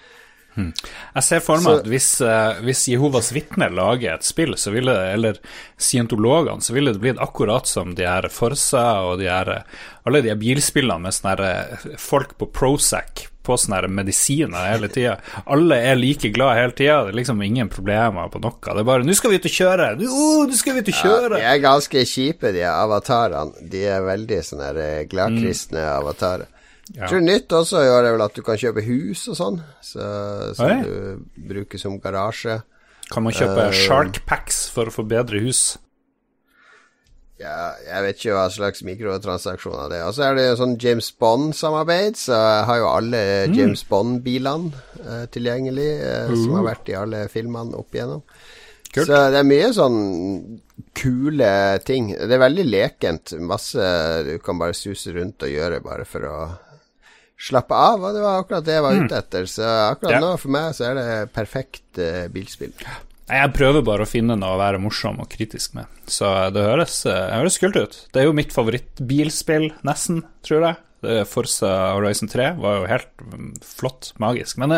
Hmm. 0.53 0.71
Jeg 1.17 1.25
ser 1.25 1.43
for 1.43 1.65
meg 1.65 1.81
at 1.81 1.87
hvis, 1.89 2.09
uh, 2.21 2.61
hvis 2.63 2.85
Jehovas 2.93 3.33
vitner 3.33 3.73
lager 3.73 4.13
et 4.13 4.27
spill, 4.29 4.55
så 4.61 4.71
ville 4.75 4.95
det, 4.95 5.11
eller 5.17 5.43
scientologene, 5.81 6.63
så 6.63 6.77
ville 6.77 6.93
det 6.95 7.03
blitt 7.03 7.23
akkurat 7.25 7.67
som 7.67 7.97
de 7.99 8.07
her 8.07 8.29
Forsa 8.31 8.87
og 9.09 9.19
de 9.23 9.31
her, 9.33 9.55
alle 10.07 10.23
de 10.23 10.31
her 10.31 10.39
bilspillene 10.39 11.09
med 11.09 11.17
sånne 11.17 11.51
eh, 11.51 11.93
folk 11.99 12.37
på 12.39 12.53
Prozac 12.53 13.32
på 13.43 13.57
sånne 13.59 13.91
medisiner 13.91 14.71
hele 14.71 14.89
tida. 14.93 15.17
Alle 15.51 15.79
er 15.91 15.99
like 15.99 16.31
glad 16.35 16.57
hele 16.59 16.75
tida. 16.79 17.01
Det 17.07 17.13
er 17.15 17.19
liksom 17.21 17.43
ingen 17.43 17.71
problemer 17.73 18.31
på 18.33 18.41
noe. 18.43 18.59
Det 18.63 18.81
er 18.81 18.89
bare 18.89 19.07
'Nå 19.07 19.15
skal 19.19 19.31
vi 19.31 19.41
ut 19.43 19.51
og 19.51 19.57
kjøre!' 19.59 19.91
Oh, 20.09 20.47
nå 20.47 20.57
skal 20.57 20.75
vi 20.75 20.81
ut 20.81 20.93
og 20.93 20.99
kjøre! 21.03 21.39
Ja, 21.39 21.53
de 21.53 21.59
er 21.59 21.63
ganske 21.67 22.07
kjipe, 22.07 22.53
de 22.53 22.65
avatarene. 22.69 23.69
De 23.71 23.85
er 23.85 24.03
veldig 24.03 24.41
sånne 24.47 24.73
eh, 24.79 25.05
gladkristne 25.11 25.83
mm. 25.83 25.95
avatarer. 26.01 26.51
Ja. 26.93 27.07
Tror 27.09 27.23
nytt 27.23 27.53
også 27.55 27.81
gjør 27.85 28.05
er 28.05 28.17
vel 28.17 28.25
at 28.25 28.35
du 28.37 28.43
kan 28.45 28.59
kjøpe 28.59 28.83
hus 28.85 29.25
og 29.31 29.39
sånn, 29.39 29.61
så, 29.81 30.03
som 30.59 30.67
Oi. 30.67 30.83
du 30.83 31.47
bruker 31.49 31.81
som 31.81 31.97
garasje. 32.03 32.59
Kan 33.13 33.27
man 33.27 33.37
kjøpe 33.37 33.69
uh, 33.69 33.77
shark 33.77 34.23
packs 34.29 34.65
for 34.73 34.91
å 34.91 34.95
få 34.95 35.05
bedre 35.09 35.41
hus? 35.45 35.79
Ja, 37.43 37.75
jeg 37.83 38.07
vet 38.07 38.21
ikke 38.21 38.35
hva 38.37 38.47
slags 38.55 38.85
mikrotransaksjoner 38.87 39.91
det 39.91 39.99
er. 39.99 40.09
Og 40.09 40.17
så 40.17 40.29
er 40.29 40.39
det 40.39 40.47
jo 40.47 40.59
sånn 40.61 40.77
James 40.83 41.09
Bond-samarbeid, 41.19 42.19
så 42.21 42.39
jeg 42.39 42.67
har 42.69 42.81
jo 42.83 42.91
alle 42.93 43.23
mm. 43.51 43.57
James 43.59 43.85
Bond-bilene 43.89 44.83
uh, 45.03 45.25
tilgjengelig, 45.35 45.91
uh, 46.03 46.31
mm. 46.31 46.37
som 46.45 46.59
har 46.61 46.69
vært 46.71 46.93
i 46.93 46.99
alle 46.99 47.25
filmene 47.33 47.79
opp 47.79 47.97
igjennom. 47.97 48.23
Kult. 48.93 49.09
Så 49.09 49.23
det 49.33 49.41
er 49.41 49.49
mye 49.49 49.71
sånn 49.73 50.01
kule 50.99 51.53
ting. 51.87 52.11
Det 52.13 52.37
er 52.37 52.43
veldig 52.43 52.67
lekent. 52.69 53.33
Masse 53.41 53.87
du 54.27 54.35
kan 54.45 54.61
bare 54.61 54.77
suse 54.77 55.15
rundt 55.17 55.47
og 55.47 55.55
gjøre 55.55 55.81
bare 55.85 56.05
for 56.05 56.29
å 56.29 56.37
slappe 57.41 57.73
av. 57.75 58.05
Og 58.05 58.13
det 58.13 58.23
var 58.23 58.43
akkurat 58.43 58.67
det 58.67 58.77
jeg 58.77 58.85
var 58.85 58.99
mm. 58.99 59.07
ute 59.07 59.23
etter. 59.25 59.49
Så 59.49 59.65
akkurat 59.65 60.19
ja. 60.19 60.21
nå 60.21 60.35
for 60.37 60.55
meg 60.59 60.77
så 60.77 60.91
er 60.91 61.01
det 61.01 61.09
perfekt 61.33 62.03
uh, 62.05 62.29
bilspill. 62.33 62.77
Jeg 63.31 63.53
prøver 63.55 63.85
bare 63.87 64.05
å 64.05 64.09
finne 64.09 64.35
noe 64.37 64.57
å 64.57 64.61
være 64.61 64.81
morsom 64.83 65.21
og 65.23 65.31
kritisk 65.33 65.77
med. 65.79 65.91
Så 66.11 66.29
det 66.53 66.65
høres, 66.67 66.99
det 67.07 67.15
høres 67.15 67.61
kult 67.63 67.79
ut. 67.79 68.01
Det 68.13 68.23
er 68.23 68.27
jo 68.29 68.37
mitt 68.37 68.53
favorittbilspill, 68.55 69.71
nesten, 69.87 70.25
tror 70.47 70.67
jeg. 70.69 70.81
Forza 71.27 71.71
Horizon 71.97 72.31
3 72.31 72.53
var 72.63 72.77
jo 72.79 72.91
helt 72.91 73.25
mm, 73.27 73.49
flott, 73.67 74.13
magisk. 74.23 74.59
Men 74.63 74.77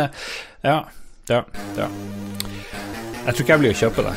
ja, 0.64 0.78
ja, 1.28 1.42
ja. 1.76 1.90
Jeg 3.24 3.32
tror 3.32 3.44
ikke 3.44 3.54
jeg 3.54 3.62
blir 3.62 3.72
å 3.72 3.80
kjøpe 3.82 4.02
det. 4.04 4.14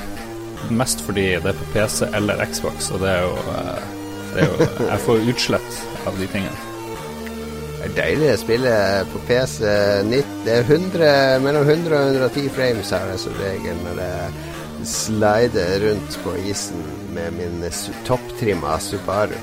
Mest 0.75 1.03
fordi 1.07 1.27
det 1.39 1.53
er 1.53 1.59
på 1.59 1.67
PC 1.71 2.09
eller 2.17 2.41
Xbox, 2.51 2.89
og 2.91 3.03
det 3.03 3.13
er 3.13 3.21
jo, 3.23 3.35
eh, 3.53 3.85
det 4.33 4.41
er 4.43 4.49
jo 4.49 4.67
Jeg 4.91 5.03
får 5.05 5.29
utslett 5.33 5.77
av 6.09 6.19
de 6.19 6.27
tingene. 6.33 6.76
Er 7.87 7.93
deilig 7.95 8.31
å 8.33 8.39
spille 8.41 8.71
på 9.13 9.19
PC. 9.29 9.61
Det 9.63 10.51
er 10.51 10.65
100, 10.67 11.39
mellom 11.39 11.63
100 11.63 11.95
og 11.95 12.17
110 12.17 12.49
frames 12.57 12.91
her 12.91 13.13
som 13.21 13.37
regel 13.39 13.79
når 13.85 14.01
jeg 14.03 14.87
slider 14.91 15.85
rundt 15.85 16.17
på 16.25 16.35
isen 16.51 16.83
med 17.15 17.37
min 17.39 17.63
topptrimma 18.09 18.75
Subaru. 18.83 19.39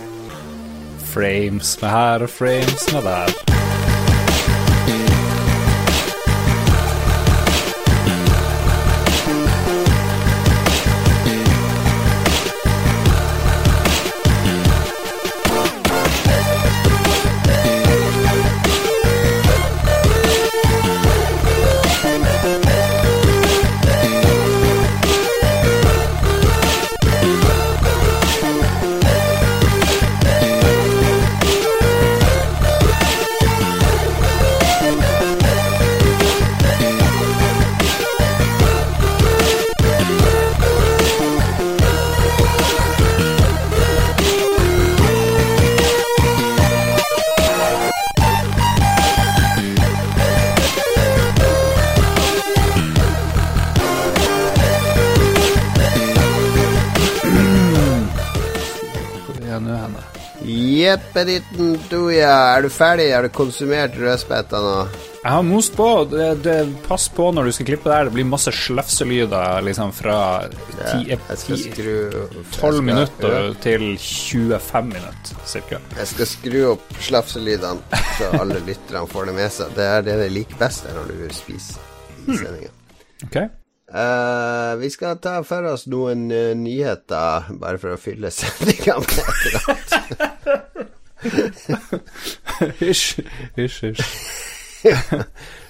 Frames 1.15 1.73
med 1.81 1.97
her 1.97 2.29
og 2.29 2.35
frames 2.37 2.89
med 2.93 3.09
der. 3.09 3.74
Jeppeditten 61.15 61.77
duja, 61.87 62.31
er 62.57 62.65
du 62.65 62.69
ferdig? 62.75 63.05
Har 63.15 63.23
du 63.23 63.29
konsumert 63.31 63.95
rødspetta 63.95 64.59
nå? 64.59 64.73
Jeg 65.21 65.31
har 65.31 65.45
most 65.47 65.77
på. 65.79 65.87
Det, 66.11 66.25
det, 66.43 66.55
pass 66.89 67.05
på 67.07 67.29
når 67.31 67.47
du 67.47 67.53
skal 67.55 67.69
klippe 67.69 67.87
der. 67.87 68.09
Det 68.09 68.15
blir 68.17 68.27
masse 68.27 68.51
slefselyder 68.51 69.63
liksom 69.63 69.93
fra 69.95 70.49
12 70.99 72.83
minutter 72.83 73.55
til 73.63 73.95
25 73.95 74.91
minutter 74.91 75.47
cirka. 75.47 75.79
Jeg 76.01 76.11
skal 76.17 76.29
skru 76.33 76.57
opp 76.73 76.97
slafselydene 77.07 78.03
så 78.19 78.33
alle 78.41 78.59
lytterne 78.73 79.07
får 79.13 79.31
det 79.31 79.35
med 79.39 79.55
seg. 79.55 79.71
Det 79.79 79.87
er 79.87 80.03
det 80.09 80.17
de 80.19 80.27
liker 80.35 80.59
best 80.65 80.91
når 80.97 81.13
du 81.13 81.23
spiser 81.37 81.79
i 82.25 82.41
sendinga. 82.41 82.73
Hmm. 82.75 83.29
Okay. 83.29 83.47
Uh, 83.95 84.75
vi 84.83 84.91
skal 84.91 85.23
ta 85.23 85.37
for 85.47 85.71
oss 85.71 85.87
noen 85.87 86.27
uh, 86.35 86.59
nyheter, 86.59 87.55
bare 87.63 87.79
for 87.79 87.95
å 87.95 88.03
fylle 88.03 88.35
sendinga 88.35 88.99
med 88.99 89.15
et 89.23 89.47
eller 89.47 89.63
annet. 89.77 90.91
Hysj, 92.81 93.21
hysj, 93.57 93.81
hysj. 93.87 94.03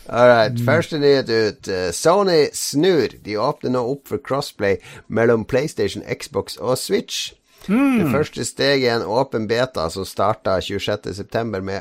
All 0.08 0.28
right. 0.28 0.60
Første 0.64 0.98
nyhet 0.98 1.30
ut. 1.30 1.68
Uh, 1.68 1.90
Sony 1.92 2.48
snur. 2.52 3.14
De 3.24 3.38
åpner 3.40 3.72
nå 3.72 3.84
opp 3.94 4.08
for 4.08 4.20
crossplay 4.20 4.76
mellom 5.08 5.46
PlayStation, 5.48 6.04
Xbox 6.04 6.56
og 6.56 6.78
Switch. 6.78 7.32
Mm. 7.68 7.98
Det 7.98 8.10
første 8.10 8.44
steget 8.44 8.90
er 8.90 8.96
en 8.98 9.06
åpen 9.08 9.48
beta 9.48 9.88
som 9.90 10.04
starta 10.04 10.58
26.9. 10.60 11.60
med 11.60 11.80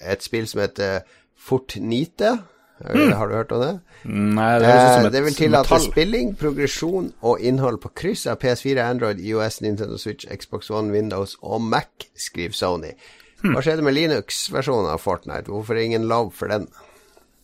et 0.00 0.24
spill 0.24 0.48
som 0.48 0.62
heter 0.64 1.04
Fortnite. 1.36 2.38
Mm. 2.80 3.12
Har 3.12 3.28
du 3.28 3.34
hørt 3.34 3.52
om 3.52 3.60
det? 3.60 3.72
Nei, 4.08 4.50
det, 4.62 4.68
eh, 4.72 5.08
det 5.12 5.20
vil 5.26 5.34
tillate 5.36 5.80
spilling, 5.84 6.32
progresjon 6.40 7.10
og 7.20 7.42
innhold 7.44 7.80
på 7.82 7.90
kryss 8.02 8.26
av 8.30 8.40
PS4, 8.40 8.80
Android, 8.80 9.20
IOS, 9.20 9.60
Nintendo 9.60 9.98
Switch, 10.00 10.24
Xbox 10.24 10.70
One, 10.72 10.92
Windows 10.92 11.36
og 11.42 11.60
Mac, 11.60 12.08
skriver 12.16 12.56
Sony. 12.56 12.94
Hmm. 13.42 13.54
Hva 13.54 13.64
skjedde 13.64 13.84
med 13.84 13.96
Linux-versjonen 13.96 14.88
av 14.92 15.02
Fortnite? 15.04 15.52
Hvorfor 15.52 15.76
er 15.76 15.84
ingen 15.88 16.08
love 16.08 16.32
for 16.36 16.52
den? 16.52 16.68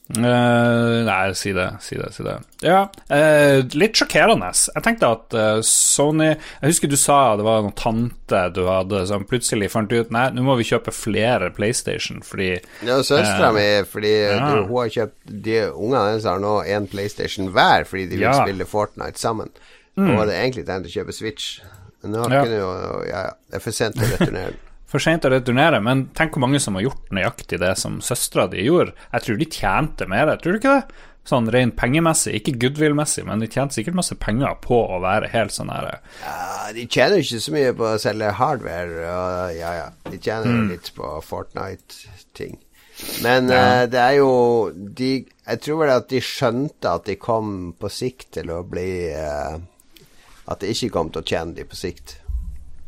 Uh, 0.06 1.02
nei, 1.02 1.34
si 1.34 1.50
det, 1.50 1.66
si 1.82 1.96
det, 1.98 2.12
si 2.14 2.22
det. 2.22 2.36
Ja, 2.62 2.84
uh, 3.10 3.64
litt 3.74 3.98
sjokkerende. 3.98 4.52
Jeg 4.54 4.84
tenkte 4.86 5.08
at 5.16 5.34
uh, 5.34 5.58
Sony 5.66 6.28
Jeg 6.28 6.62
husker 6.62 6.92
du 6.92 6.94
sa 7.00 7.34
det 7.34 7.46
var 7.46 7.64
noen 7.64 7.74
tante 7.74 8.44
du 8.54 8.62
hadde 8.68 9.02
som 9.10 9.26
plutselig 9.26 9.72
fant 9.72 9.90
ut 9.90 10.12
Nei, 10.14 10.28
nå 10.36 10.44
må 10.46 10.54
vi 10.60 10.68
kjøpe 10.68 10.94
flere 10.94 11.50
PlayStation 11.56 12.22
fordi 12.26 12.52
Ja, 12.86 13.00
søstera 13.02 13.50
mi, 13.56 13.66
fordi 13.90 14.14
ja. 14.14 14.36
du, 14.46 14.68
hun 14.70 14.84
har 14.84 14.92
kjøpt 14.94 15.34
De 15.48 15.58
ungene 15.72 16.04
hennes 16.12 16.28
har 16.30 16.38
nå 16.44 16.54
én 16.70 16.86
PlayStation 16.92 17.50
hver 17.50 17.88
fordi 17.90 18.06
de 18.12 18.20
vil 18.20 18.28
ja. 18.28 18.36
spille 18.38 18.68
Fortnite 18.70 19.18
sammen. 19.18 19.50
Mm. 19.98 20.12
Og 20.14 20.22
det 20.28 20.38
egentlig 20.38 20.68
tenkt 20.68 20.86
å 20.86 20.94
kjøpe 20.94 21.16
Switch. 21.16 21.58
Men 22.04 22.14
nå 22.14 22.30
ja. 22.30 22.44
kunne 22.44 22.62
jo 22.62 22.70
Ja, 23.10 23.26
det 23.50 23.58
er 23.58 23.66
for 23.66 23.74
sent 23.74 23.98
å 23.98 24.06
returnere 24.06 24.54
den 24.54 24.65
for 24.90 25.02
seint 25.02 25.26
å 25.26 25.32
returnere, 25.32 25.80
men 25.82 26.06
tenk 26.16 26.36
hvor 26.36 26.44
mange 26.46 26.60
som 26.62 26.78
har 26.78 26.86
gjort 26.86 27.12
nøyaktig 27.14 27.58
det 27.62 27.74
som 27.80 27.98
søstera 28.04 28.46
di 28.50 28.66
gjorde. 28.68 28.94
Jeg 29.12 29.26
tror 29.26 29.38
de 29.40 29.50
tjente 29.50 30.08
mer, 30.10 30.32
tror 30.40 30.54
du 30.54 30.60
ikke 30.60 30.78
det? 30.78 31.04
Sånn 31.26 31.48
rent 31.50 31.74
pengemessig, 31.74 32.36
ikke 32.38 32.54
goodwill-messig, 32.62 33.24
men 33.26 33.40
de 33.42 33.48
tjente 33.50 33.74
sikkert 33.74 33.96
masse 33.98 34.14
penger 34.22 34.60
på 34.62 34.78
å 34.78 35.00
være 35.02 35.32
helt 35.32 35.54
sånn 35.54 35.72
her 35.74 35.96
Ja, 36.22 36.68
de 36.76 36.84
tjener 36.86 37.18
ikke 37.18 37.40
så 37.42 37.54
mye 37.56 37.72
på 37.74 37.88
å 37.88 37.96
selge 37.98 38.30
hardware, 38.38 39.08
og 39.10 39.56
ja 39.58 39.72
ja, 39.80 39.88
de 40.06 40.20
tjener 40.22 40.54
mm. 40.54 40.68
litt 40.70 40.92
på 40.94 41.10
Fortnite-ting. 41.26 42.54
Men 43.24 43.50
ja. 43.50 43.64
uh, 43.64 43.82
det 43.90 44.00
er 44.00 44.14
jo 44.16 44.30
de, 44.72 45.10
Jeg 45.26 45.60
tror 45.60 45.82
vel 45.82 45.90
at 45.92 46.06
de 46.08 46.20
skjønte 46.24 46.94
at 46.96 47.04
de 47.10 47.18
kom 47.20 47.74
på 47.76 47.90
sikt 47.92 48.30
til 48.38 48.48
å 48.54 48.62
bli 48.64 49.12
uh, 49.12 49.58
At 50.48 50.62
det 50.62 50.70
ikke 50.72 50.94
kom 50.94 51.10
til 51.12 51.20
å 51.20 51.28
tjene 51.28 51.52
de 51.58 51.66
på 51.68 51.76
sikt. 51.76 52.16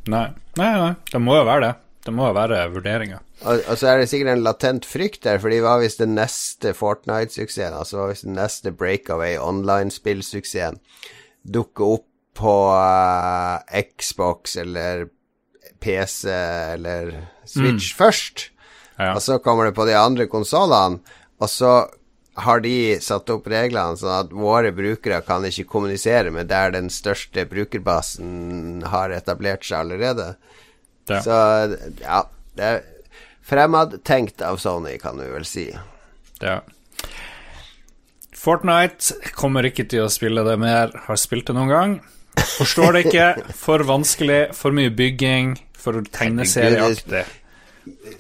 Nei, 0.08 0.30
nei, 0.56 0.70
nei. 0.80 0.94
Det 1.10 1.20
må 1.20 1.36
jo 1.36 1.44
være 1.44 1.66
det. 1.66 1.74
Det 2.08 2.14
må 2.16 2.30
jo 2.30 2.36
være 2.38 2.62
vurderinga. 2.72 3.18
Og, 3.42 3.58
og, 3.68 3.74
så 3.76 3.90
er 3.90 3.98
det 4.00 4.08
sikkert 4.08 4.32
en 4.32 4.44
latent 4.46 4.86
frykt 4.88 5.26
der, 5.26 5.36
for 5.42 5.52
hva 5.52 5.74
hvis 5.76 5.92
visst 5.92 6.00
den 6.00 6.14
neste 6.16 6.72
Fortnite-suksessen, 6.76 7.76
altså 7.76 7.98
hva 7.98 8.06
hvis 8.08 8.24
den 8.24 8.38
neste 8.38 8.72
breakaway 8.72 9.36
online-spillsuksessen, 9.36 10.80
dukker 11.44 11.98
opp 11.98 12.06
på 12.38 12.54
uh, 12.72 13.60
Xbox 13.98 14.56
eller 14.56 15.10
PC 15.84 16.32
eller 16.32 17.12
Switch 17.44 17.92
mm. 17.92 17.98
først. 18.00 18.48
Ja. 18.96 19.12
Og 19.12 19.22
så 19.22 19.36
kommer 19.44 19.68
det 19.68 19.76
på 19.76 19.84
de 19.84 19.96
andre 19.98 20.30
konsollene, 20.32 21.02
og 21.38 21.52
så 21.52 21.74
har 22.38 22.62
de 22.64 22.96
satt 23.02 23.28
opp 23.34 23.50
reglene 23.50 23.98
sånn 23.98 24.14
at 24.14 24.32
våre 24.32 24.70
brukere 24.72 25.20
kan 25.26 25.44
ikke 25.44 25.68
kommunisere 25.68 26.32
med 26.32 26.48
der 26.48 26.72
den 26.72 26.88
største 26.88 27.44
brukerbasen 27.50 28.86
har 28.94 29.12
etablert 29.12 29.66
seg 29.66 29.82
allerede. 29.82 30.32
Ja. 31.08 31.20
Så 31.24 31.36
ja, 32.02 32.22
det 32.58 32.70
er 32.72 32.80
Fremadtenkt 33.48 34.42
av 34.44 34.58
Sony, 34.60 34.98
kan 35.00 35.16
du 35.16 35.24
vel 35.32 35.46
si. 35.48 35.70
Ja. 36.44 36.58
Fortnite 38.36 39.32
kommer 39.34 39.66
ikke 39.66 39.86
til 39.88 40.04
å 40.04 40.12
spille 40.12 40.44
det 40.46 40.58
mer. 40.60 40.92
Har 41.06 41.18
spilt 41.18 41.48
det 41.48 41.56
noen 41.56 41.72
gang. 41.72 41.94
Forstår 42.38 42.94
det 42.94 43.06
ikke. 43.08 43.28
For 43.56 43.82
vanskelig, 43.88 44.40
for 44.54 44.76
mye 44.76 44.92
bygging, 44.94 45.56
for 45.78 45.98
tegneserieaktig. 46.12 47.24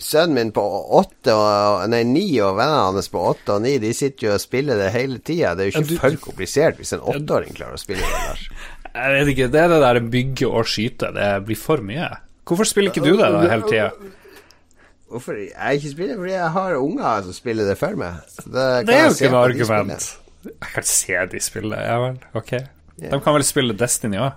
sønnen 0.00 0.34
min 0.34 0.52
på 0.56 0.62
åtte 0.96 1.34
og 1.36 1.84
Nei, 1.92 2.00
ni 2.08 2.24
og 2.40 2.56
vennene 2.56 2.86
hans 2.88 3.10
på 3.12 3.20
åtte 3.34 3.58
og 3.58 3.66
ni, 3.66 3.74
de 3.82 3.92
sitter 3.94 4.30
jo 4.30 4.32
og 4.38 4.40
spiller 4.42 4.80
det 4.80 4.88
hele 4.94 5.20
tida. 5.20 5.52
Det 5.54 5.66
er 5.66 5.70
jo 5.70 5.82
ikke 5.82 6.00
for 6.00 6.20
komplisert 6.30 6.80
hvis 6.80 6.94
en 6.96 7.04
åtteåring 7.04 7.52
klarer 7.58 7.76
å 7.76 7.82
spille 7.82 8.00
det, 8.00 8.22
Lars. 8.30 8.48
Jeg 8.94 9.12
vet 9.14 9.32
ikke, 9.34 9.50
det 9.52 9.60
er 9.60 9.70
det 9.74 9.82
der 9.84 10.00
bygge 10.16 10.48
og 10.48 10.72
skyte. 10.72 11.12
Det 11.14 11.28
blir 11.46 11.60
for 11.60 11.84
mye. 11.84 12.08
Hvorfor 12.48 12.68
spiller 12.68 12.90
ikke 12.92 13.04
du 13.04 13.12
det 13.18 13.28
da 13.34 13.44
hele 13.44 13.68
tida? 13.68 13.90
Hvorfor 15.08 15.36
jeg 15.36 15.78
ikke 15.78 15.90
spiller? 15.90 16.16
Fordi 16.16 16.32
jeg 16.32 16.50
har 16.56 16.74
unger 16.76 17.22
som 17.22 17.36
spiller 17.36 17.68
det 17.68 17.78
for 17.80 17.96
meg. 18.00 18.18
det, 18.44 18.66
det 18.88 18.96
er 18.96 19.06
jo 19.06 19.14
ikke 19.14 19.30
noe 19.32 19.44
argument. 19.48 20.10
Jeg 20.48 20.74
kan 20.74 20.84
se 20.86 21.24
de 21.32 21.40
spiller, 21.40 21.80
ja 21.82 21.96
vel. 22.02 22.20
Ok. 22.38 22.52
Yeah. 22.52 23.12
De 23.12 23.20
kan 23.24 23.34
vel 23.34 23.44
spille 23.46 23.76
Destiny 23.78 24.20
òg? 24.20 24.36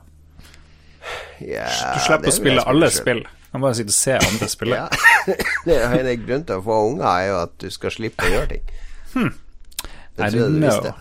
Yeah, 1.42 1.96
du 1.96 2.04
slipper 2.06 2.30
å 2.30 2.36
spille 2.36 2.66
alle 2.68 2.90
spill. 2.94 3.24
Du 3.26 3.56
kan 3.56 3.64
bare 3.66 3.78
sitte 3.80 3.92
og 3.92 3.98
se 3.98 4.18
andre 4.18 4.50
spille. 4.52 4.80
ja. 4.80 4.88
det 5.68 5.78
er 5.78 6.12
en 6.14 6.26
grunn 6.28 6.44
til 6.48 6.62
å 6.62 6.66
få 6.66 6.78
unger, 6.92 7.08
er 7.10 7.30
jo 7.32 7.40
at 7.42 7.56
du 7.64 7.68
skal 7.74 7.96
slippe 7.96 8.28
å 8.28 8.32
gjøre 8.32 8.52
ting. 8.54 8.76
Hmm. 9.16 9.32
Det 9.82 10.30
tror 10.30 10.38
jeg 10.40 10.54
du 10.56 10.62
visste. 10.62 10.94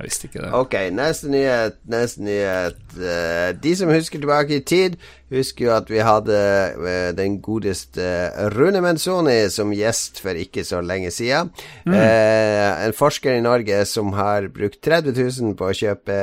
Jeg 0.00 0.08
visste 0.08 0.28
ikke 0.30 0.40
det. 0.40 0.50
Ok, 0.56 0.74
neste 0.96 1.28
nyhet. 1.28 1.74
Neste 1.92 2.22
nyhet. 2.24 2.78
Uh, 2.96 3.50
de 3.60 3.72
som 3.76 3.90
husker 3.92 4.22
tilbake 4.22 4.56
i 4.56 4.62
tid, 4.64 4.94
husker 5.30 5.66
jo 5.66 5.72
at 5.74 5.90
vi 5.92 6.00
hadde 6.00 6.38
uh, 6.80 7.10
den 7.18 7.36
godeste 7.44 8.06
Rune 8.54 8.80
Menzoni 8.80 9.36
som 9.52 9.74
gjest 9.76 10.22
for 10.24 10.40
ikke 10.40 10.64
så 10.64 10.80
lenge 10.80 11.12
siden. 11.12 11.50
Mm. 11.84 11.92
Uh, 11.92 12.86
en 12.86 12.96
forsker 12.96 13.36
i 13.36 13.44
Norge 13.44 13.82
som 13.90 14.14
har 14.16 14.48
brukt 14.54 14.80
30 14.88 15.12
000 15.12 15.58
på 15.60 15.68
å 15.68 15.76
kjøpe 15.76 16.16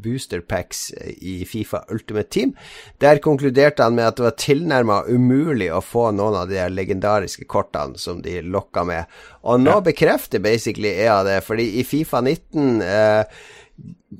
booster 0.00 0.40
packs 0.40 0.88
i 1.20 1.42
Fifa 1.44 1.82
Ultimate 1.92 2.32
Team. 2.32 2.56
Der 3.04 3.20
konkluderte 3.20 3.84
han 3.84 4.00
med 4.00 4.08
at 4.08 4.16
det 4.16 4.28
var 4.30 4.38
tilnærma 4.40 5.02
umulig 5.12 5.68
å 5.76 5.84
få 5.84 6.08
noen 6.16 6.40
av 6.40 6.48
de 6.48 6.64
legendariske 6.72 7.44
kortene 7.44 8.00
som 8.00 8.24
de 8.24 8.40
lokka 8.40 8.88
med. 8.88 9.20
Og 9.48 9.62
nå 9.62 9.78
ja. 9.78 9.84
bekrefter 9.84 10.42
basically 10.44 10.92
EA 10.92 11.22
det, 11.24 11.40
fordi 11.46 11.70
i 11.80 11.86
Fifa 11.86 12.20
19 12.24 12.84
eh, 12.84 13.40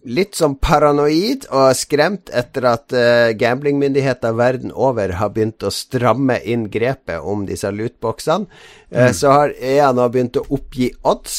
Litt 0.07 0.39
sånn 0.39 0.55
paranoid 0.63 1.49
og 1.51 1.75
skremt 1.77 2.31
etter 2.33 2.65
at 2.71 2.95
eh, 2.97 3.33
gamblingmyndigheter 3.37 4.37
verden 4.39 4.71
over 4.73 5.17
har 5.19 5.33
begynt 5.35 5.67
å 5.67 5.73
stramme 5.75 6.39
inn 6.49 6.69
grepet 6.73 7.19
om 7.27 7.43
disse 7.49 7.69
lootboxene. 7.75 8.47
Uh, 8.87 9.11
mm. 9.11 9.17
Så 9.19 9.35
har 9.35 9.53
EA 9.59 9.91
nå 9.93 10.07
begynt 10.15 10.39
å 10.39 10.47
oppgi 10.47 10.93
odds 11.11 11.35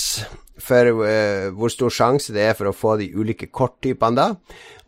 for 0.61 0.91
uh, 0.99 1.47
hvor 1.55 1.71
stor 1.73 1.95
sjanse 1.95 2.35
det 2.35 2.43
er 2.51 2.59
for 2.59 2.69
å 2.69 2.75
få 2.75 2.97
de 2.99 3.07
ulike 3.15 3.49
korttypene 3.49 4.19
da. 4.19 4.27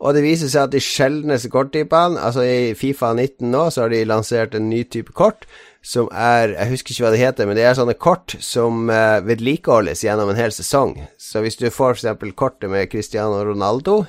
Og 0.03 0.13
det 0.13 0.25
viser 0.27 0.51
seg 0.51 0.67
at 0.67 0.75
de 0.75 0.83
sjeldneste 0.83 1.49
korttypene, 1.49 2.19
altså 2.19 2.43
i 2.43 2.73
Fifa 2.77 3.15
19 3.15 3.47
nå, 3.47 3.69
så 3.71 3.85
har 3.85 3.95
de 3.95 4.03
lansert 4.11 4.59
en 4.59 4.67
ny 4.69 4.83
type 4.83 5.15
kort 5.15 5.47
som 5.83 6.07
er 6.15 6.53
Jeg 6.55 6.71
husker 6.71 6.93
ikke 6.93 7.03
hva 7.05 7.13
det 7.13 7.21
heter, 7.21 7.47
men 7.47 7.57
det 7.59 7.65
er 7.67 7.75
sånne 7.77 7.97
kort 7.99 8.37
som 8.39 8.87
uh, 8.87 9.19
vedlikeholdes 9.25 10.05
gjennom 10.05 10.31
en 10.31 10.39
hel 10.39 10.53
sesong. 10.55 10.95
Så 11.19 11.43
hvis 11.43 11.59
du 11.59 11.67
får 11.67 11.99
f.eks. 11.99 12.35
kortet 12.39 12.71
med 12.71 12.87
Cristiano 12.91 13.41
Ronaldo, 13.43 14.05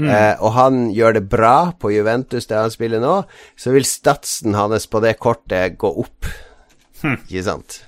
mm. 0.00 0.08
uh, 0.08 0.34
og 0.40 0.54
han 0.56 0.84
gjør 0.96 1.18
det 1.18 1.26
bra 1.28 1.74
på 1.76 1.92
Juventus 1.92 2.48
der 2.48 2.64
han 2.64 2.72
spiller 2.72 3.04
nå, 3.04 3.18
så 3.56 3.76
vil 3.76 3.84
statsen 3.88 4.56
hans 4.56 4.88
på 4.88 5.04
det 5.04 5.18
kortet 5.20 5.76
gå 5.76 5.92
opp. 6.06 6.30
Hm. 7.04 7.20
Ikke 7.28 7.44
sant? 7.52 7.82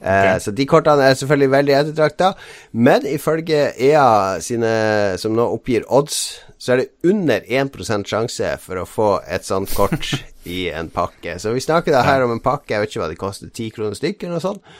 Eh, 0.00 0.20
okay. 0.20 0.40
så 0.44 0.52
de 0.52 0.66
kortene 0.68 1.06
er 1.08 1.14
selvfølgelig 1.16 1.50
veldig 1.50 1.74
ettertrakta, 1.74 2.32
men 2.76 3.06
ifølge 3.08 3.70
EA 3.80 4.38
sine 4.44 4.72
som 5.18 5.32
nå 5.34 5.46
oppgir 5.56 5.86
odds, 5.88 6.42
så 6.60 6.74
er 6.74 6.82
det 6.82 7.10
under 7.10 7.40
1 7.48 8.04
sjanse 8.04 8.50
for 8.60 8.82
å 8.82 8.88
få 8.88 9.10
et 9.24 9.48
sånt 9.48 9.72
kort 9.74 10.12
i 10.46 10.66
en 10.70 10.90
pakke. 10.92 11.38
Så 11.42 11.52
vi 11.54 11.64
snakker 11.64 11.94
da 11.94 12.04
her 12.06 12.24
om 12.24 12.34
en 12.34 12.42
pakke, 12.42 12.72
jeg 12.74 12.82
vet 12.82 12.92
ikke 12.92 13.02
hva 13.02 13.10
det 13.10 13.18
koster, 13.20 13.50
10 13.50 13.72
kroner 13.76 13.98
stykker 13.98 14.28
eller 14.28 14.38
noe 14.38 14.44
sånt. 14.44 14.76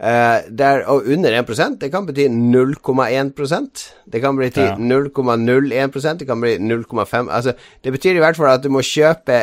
Uh, 0.00 0.40
der, 0.56 0.86
og 0.88 1.04
under 1.12 1.34
1% 1.42 1.74
det 1.82 1.90
kan 1.92 2.06
bety 2.08 2.24
0,1% 2.32 3.82
Det 4.08 4.22
kan 4.22 4.38
bety 4.38 4.62
ja. 4.64 4.78
0,01% 4.80 6.22
det 6.22 6.28
kan 6.30 6.40
bli 6.40 6.54
0,5 6.56 7.28
Altså, 7.28 7.52
det 7.84 7.92
betyr 7.92 8.16
i 8.16 8.22
hvert 8.24 8.38
fall 8.38 8.54
at 8.54 8.64
du 8.64 8.70
må 8.72 8.80
kjøpe 8.80 9.42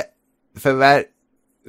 for 0.58 0.80
hver 0.80 1.06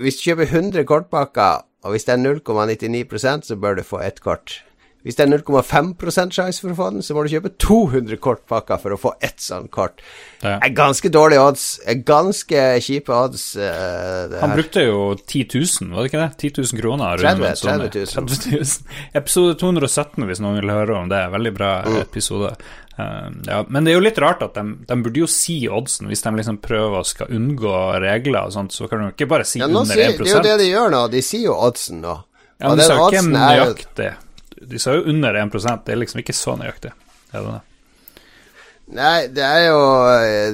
Hvis 0.00 0.16
du 0.16 0.30
kjøper 0.30 0.48
100 0.48 0.86
kortpakker, 0.88 1.66
og 1.84 1.92
hvis 1.92 2.08
det 2.08 2.14
er 2.16 2.24
0,99% 2.40 3.44
så 3.50 3.56
bør 3.60 3.76
du 3.76 3.82
få 3.82 4.00
ett 4.00 4.22
kort. 4.24 4.62
Hvis 5.06 5.14
det 5.14 5.24
er 5.24 5.30
0,5 5.30 5.92
sjanse 6.34 6.58
for 6.58 6.72
å 6.72 6.76
få 6.76 6.88
den, 6.90 7.04
så 7.06 7.14
må 7.14 7.22
du 7.22 7.30
kjøpe 7.30 7.52
200 7.62 8.18
kortpakker 8.18 8.80
for 8.82 8.96
å 8.96 8.98
få 8.98 9.12
ett 9.22 9.38
sånt 9.38 9.70
kort. 9.70 10.02
Det 10.42 10.56
er 10.56 10.74
ganske 10.74 11.10
dårlige 11.14 11.44
odds. 11.46 11.66
Er 11.86 12.00
ganske 12.02 12.64
kjipe 12.82 13.14
odds. 13.14 13.44
Uh, 13.54 14.34
Han 14.42 14.56
brukte 14.58 14.82
jo 14.82 15.14
10 15.20 15.46
000, 15.54 15.94
var 15.94 16.02
det 16.02 16.10
ikke 16.10 16.24
det? 16.24 16.50
10 16.50 16.66
000 16.74 16.82
kroner. 16.82 17.22
30, 17.22 17.62
30 17.62 18.02
000. 18.10 18.26
30 18.26 18.58
000. 18.58 18.98
Episode 19.22 19.54
217, 19.62 20.28
hvis 20.28 20.42
noen 20.42 20.60
vil 20.60 20.74
høre 20.74 20.98
om 20.98 21.08
det. 21.14 21.22
Veldig 21.38 21.54
bra 21.54 21.72
mm. 21.86 22.02
episode. 22.02 22.52
Uh, 22.98 23.30
ja, 23.46 23.62
men 23.70 23.86
det 23.86 23.94
er 23.94 24.00
jo 24.00 24.04
litt 24.04 24.18
rart 24.18 24.42
at 24.42 24.58
de, 24.58 24.80
de, 24.82 25.00
burde 25.06 25.22
jo 25.22 25.30
si 25.30 25.60
oddsen 25.70 26.10
hvis 26.10 26.24
de 26.24 26.32
liksom 26.34 26.56
prøver 26.58 26.98
å 26.98 27.06
skal 27.06 27.30
unngå 27.30 27.74
regler 28.02 28.48
og 28.48 28.56
sånt, 28.56 28.74
så 28.74 28.90
kan 28.90 29.06
de 29.06 29.12
ikke 29.14 29.30
bare 29.30 29.46
si 29.46 29.62
ja, 29.62 29.70
under 29.70 29.86
1 29.86 29.92
sier, 29.94 30.16
Det 30.18 30.32
er 30.32 30.34
jo 30.34 30.46
det 30.50 30.56
de 30.64 30.72
gjør 30.72 30.96
nå, 30.96 31.04
de 31.12 31.22
sier 31.22 31.52
jo 31.52 31.54
oddsen 31.54 32.02
nå. 32.02 32.24
Ja, 32.58 32.72
men 32.72 32.80
de 32.80 32.88
sa 32.88 33.04
ikke 33.06 33.28
nøyaktig. 33.30 34.16
De 34.68 34.80
sa 34.82 34.94
jo 34.96 35.06
under 35.08 35.34
1% 35.34 35.86
Det 35.86 35.94
er 35.94 36.00
liksom 36.02 36.22
ikke 36.22 36.36
så 36.36 36.56
nøyaktig. 36.60 36.92
Er 37.32 37.44
det 37.44 37.56
det? 37.56 37.64
Nei, 38.88 39.16
det 39.36 39.44
er 39.44 39.66
jo 39.66 39.80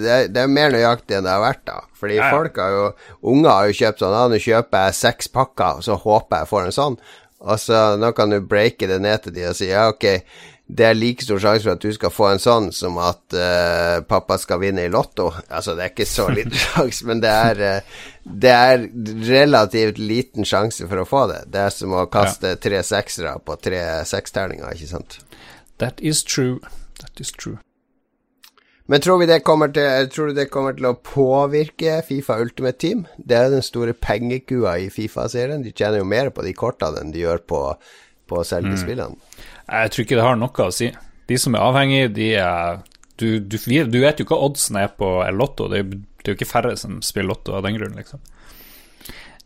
det 0.03 0.11
er, 0.11 0.25
det 0.35 0.41
er, 0.43 0.51
mer 0.51 0.73
nøyaktig 0.75 1.15
enn 1.15 1.27
det 1.27 1.31
har 1.31 1.43
vært, 1.43 1.61
da. 1.69 1.77
Fordi 1.99 2.17
ja, 2.17 2.25
ja. 2.25 2.31
folk 2.35 2.57
har 2.59 2.73
jo 2.75 2.87
Unger 3.31 3.51
har 3.53 3.69
jo 3.69 3.77
kjøpt 3.79 4.03
sånn 4.03 4.33
nå 4.33 4.41
kjøper 4.43 4.89
jeg 4.89 4.97
seks 4.99 5.31
pakker, 5.35 5.79
og 5.79 5.87
så 5.87 5.99
håper 6.03 6.43
jeg 6.43 6.51
får 6.51 6.67
en 6.67 6.75
sånn. 6.79 6.97
Og 7.45 7.61
så 7.61 7.85
nå 8.01 8.11
kan 8.17 8.33
du 8.33 8.41
breake 8.41 8.89
det 8.91 8.99
ned 9.05 9.23
til 9.25 9.37
de 9.37 9.47
og 9.51 9.59
si 9.59 9.69
ja, 9.71 9.87
ok, 9.93 10.09
det 10.67 10.87
er 10.89 10.97
like 10.97 11.25
stor 11.25 11.41
sjanse 11.43 11.67
for 11.67 11.77
at 11.77 11.83
du 11.85 11.93
skal 11.93 12.13
få 12.13 12.29
en 12.31 12.41
sånn 12.41 12.71
som 12.73 12.97
at 13.03 13.37
uh, 13.37 14.01
pappa 14.09 14.39
skal 14.41 14.63
vinne 14.63 14.87
i 14.87 14.93
Lotto. 14.93 15.29
Altså, 15.53 15.75
det 15.77 15.85
er 15.85 15.93
ikke 15.93 16.09
så 16.09 16.31
liten 16.33 16.57
sjanse, 16.67 17.05
men 17.09 17.21
det 17.21 17.33
er, 17.33 17.61
uh, 17.61 17.99
det 18.25 18.55
er 18.55 18.87
relativt 19.29 20.01
liten 20.01 20.49
sjanse 20.49 20.89
for 20.89 21.03
å 21.03 21.09
få 21.09 21.27
det. 21.35 21.43
Det 21.53 21.67
er 21.67 21.75
som 21.75 21.93
å 21.93 22.07
kaste 22.13 22.55
ja. 22.55 22.63
tre 22.65 22.81
seksere 22.87 23.37
på 23.45 23.59
tre 23.61 23.83
seksterninger, 24.09 24.73
ikke 24.73 24.91
sant? 24.95 25.21
That 25.85 26.01
is 26.01 26.25
true. 26.25 26.63
That 27.03 27.21
is 27.21 27.35
true. 27.35 27.59
Men 28.89 29.01
tror, 29.01 29.19
vi 29.21 29.29
det 29.29 29.41
kommer 29.45 29.71
til, 29.73 30.09
tror 30.13 30.29
du 30.29 30.37
det 30.37 30.51
kommer 30.53 30.75
til 30.77 30.91
å 30.91 30.97
påvirke 30.97 32.03
Fifa 32.05 32.37
Ultimate 32.41 32.77
Team? 32.81 33.07
Det 33.17 33.37
er 33.37 33.53
den 33.53 33.65
store 33.65 33.95
pengekua 33.97 34.77
i 34.81 34.91
Fifa-serien. 34.93 35.65
De 35.65 35.73
tjener 35.73 36.03
jo 36.03 36.09
mer 36.09 36.29
på 36.33 36.45
de 36.45 36.53
kortene 36.57 37.01
enn 37.01 37.13
de 37.15 37.23
gjør 37.25 37.41
på, 37.49 37.61
på 38.29 38.45
selve 38.45 38.75
mm. 38.77 38.81
spillene. 38.83 39.41
Jeg 39.65 39.93
tror 39.93 40.05
ikke 40.05 40.19
det 40.19 40.27
har 40.27 40.37
noe 40.41 40.67
å 40.67 40.75
si. 40.75 40.91
De 41.29 41.39
som 41.41 41.57
er 41.57 41.65
avhengige, 41.65 42.11
de 42.17 42.29
er 42.41 42.83
du, 43.17 43.39
du, 43.39 43.57
du 43.59 43.99
vet 44.03 44.21
jo 44.21 44.27
hva 44.29 44.41
oddsen 44.49 44.79
er 44.81 44.91
på 44.99 45.09
Lotto. 45.33 45.69
Det 45.71 45.81
er, 45.81 45.93
det 45.95 46.27
er 46.27 46.35
jo 46.35 46.39
ikke 46.39 46.51
færre 46.51 46.75
som 46.81 46.99
spiller 47.05 47.31
Lotto 47.33 47.55
av 47.57 47.65
den 47.67 47.79
grunn, 47.79 47.95
liksom. 47.99 48.23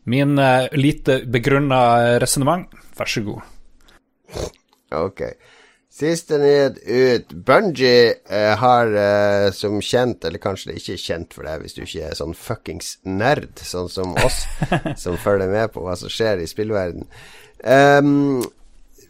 Min 0.09 0.39
uh, 0.41 0.65
lite 0.73 1.21
begrunna 1.29 2.19
resonnement, 2.23 2.73
vær 2.97 3.11
så 3.13 3.23
god. 3.27 3.45
Ok. 4.97 5.23
Siste 5.93 6.39
ned 6.41 6.79
ut. 6.87 7.35
Bungie 7.45 8.15
uh, 8.31 8.55
har 8.63 8.95
uh, 8.95 9.49
som 9.53 9.77
kjent, 9.85 10.25
eller 10.25 10.41
kanskje 10.41 10.71
det 10.71 10.81
ikke 10.81 10.95
er 10.97 11.03
kjent 11.05 11.37
for 11.37 11.49
deg 11.49 11.65
hvis 11.65 11.77
du 11.77 11.83
ikke 11.85 12.09
er 12.09 12.17
sånn 12.17 12.33
fuckings 12.39 12.95
nerd, 13.05 13.51
sånn 13.61 13.93
som 13.93 14.17
oss, 14.25 14.47
som 15.03 15.21
følger 15.21 15.53
med 15.53 15.75
på 15.75 15.85
hva 15.85 15.99
som 16.01 16.13
skjer 16.13 16.41
i 16.41 16.49
spillverden. 16.49 17.05
Um, 17.61 18.41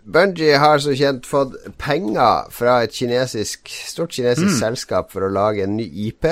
Bungie 0.08 0.56
har 0.56 0.80
som 0.80 0.96
kjent 0.96 1.26
fått 1.28 1.56
penger 1.80 2.48
fra 2.54 2.80
et 2.84 2.94
kinesisk, 2.96 3.68
stort 3.68 4.14
kinesisk 4.16 4.54
mm. 4.54 4.60
selskap 4.60 5.12
for 5.12 5.26
å 5.26 5.32
lage 5.32 5.66
en 5.66 5.76
ny 5.76 5.84
IP. 6.08 6.24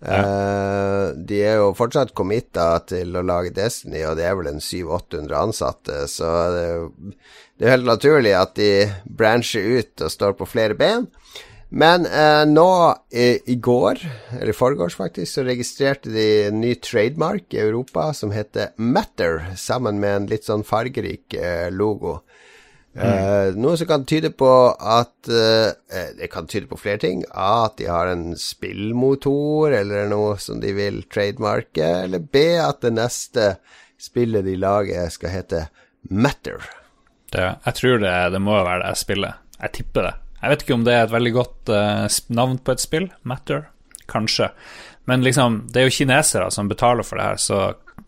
Ja. 0.00 0.20
Uh, 0.24 1.06
de 1.28 1.42
er 1.44 1.58
jo 1.60 1.74
fortsatt 1.76 2.14
committa 2.16 2.70
til 2.88 3.18
å 3.18 3.24
lage 3.26 3.52
Destiny, 3.56 4.04
og 4.08 4.16
det 4.16 4.28
er 4.28 4.38
vel 4.38 4.48
en 4.52 4.62
700-800 4.62 5.36
ansatte, 5.36 5.98
så 6.08 6.30
det, 6.54 6.64
det 7.60 7.66
er 7.66 7.74
helt 7.74 7.90
naturlig 7.90 8.32
at 8.38 8.54
de 8.56 8.70
brancher 9.04 9.66
ut 9.80 10.06
og 10.06 10.14
står 10.14 10.38
på 10.38 10.48
flere 10.48 10.78
ben. 10.78 11.10
Men 11.70 12.06
uh, 12.08 12.46
nå 12.48 12.70
i, 13.14 13.28
i, 13.52 13.58
går, 13.62 14.00
eller 14.38 14.54
i 14.54 14.56
forgårs 14.56 14.96
faktisk, 14.98 15.34
så 15.34 15.44
registrerte 15.46 16.10
de 16.10 16.26
en 16.48 16.62
ny 16.62 16.72
trademark 16.82 17.54
i 17.54 17.60
Europa 17.62 18.08
som 18.16 18.32
heter 18.34 18.72
Matter, 18.78 19.52
sammen 19.58 20.00
med 20.02 20.16
en 20.16 20.30
litt 20.32 20.48
sånn 20.48 20.66
fargerik 20.66 21.36
uh, 21.38 21.68
logo. 21.74 22.20
Mm. 22.90 23.60
Noe 23.62 23.76
som 23.78 23.86
kan 23.86 24.04
tyde 24.08 24.32
på 24.34 24.50
at 24.74 25.28
uh, 25.30 25.70
Det 26.18 26.26
kan 26.32 26.48
tyde 26.50 26.66
på 26.66 26.78
flere 26.80 26.98
ting. 27.02 27.22
At 27.30 27.78
de 27.78 27.86
har 27.90 28.10
en 28.10 28.32
spillmotor, 28.38 29.76
eller 29.78 30.10
noe 30.10 30.34
som 30.42 30.58
de 30.62 30.74
vil 30.76 31.02
trademarke. 31.12 31.86
Eller 32.04 32.24
B. 32.24 32.44
At 32.58 32.82
det 32.82 32.94
neste 32.98 33.54
spillet 34.00 34.46
de 34.48 34.56
lager, 34.58 35.08
skal 35.12 35.34
hete 35.34 35.66
Matter. 36.10 36.64
Det, 37.30 37.46
jeg 37.66 37.76
tror 37.78 38.00
det, 38.02 38.14
det 38.34 38.40
må 38.42 38.56
være 38.56 38.82
det 38.86 38.98
spillet. 38.98 39.42
Jeg 39.60 39.76
tipper 39.76 40.08
det. 40.08 40.14
Jeg 40.40 40.50
vet 40.50 40.62
ikke 40.64 40.78
om 40.78 40.86
det 40.86 40.94
er 40.96 41.02
et 41.04 41.12
veldig 41.12 41.32
godt 41.36 41.70
navn 42.32 42.56
på 42.64 42.72
et 42.72 42.82
spill. 42.82 43.10
Matter. 43.28 43.68
Kanskje. 44.10 44.48
Men 45.04 45.22
liksom, 45.22 45.66
det 45.68 45.82
er 45.82 45.88
jo 45.88 45.94
kinesere 45.94 46.48
som 46.54 46.68
betaler 46.70 47.06
for 47.06 47.20
det 47.20 47.26
her, 47.28 47.40
så 47.42 47.60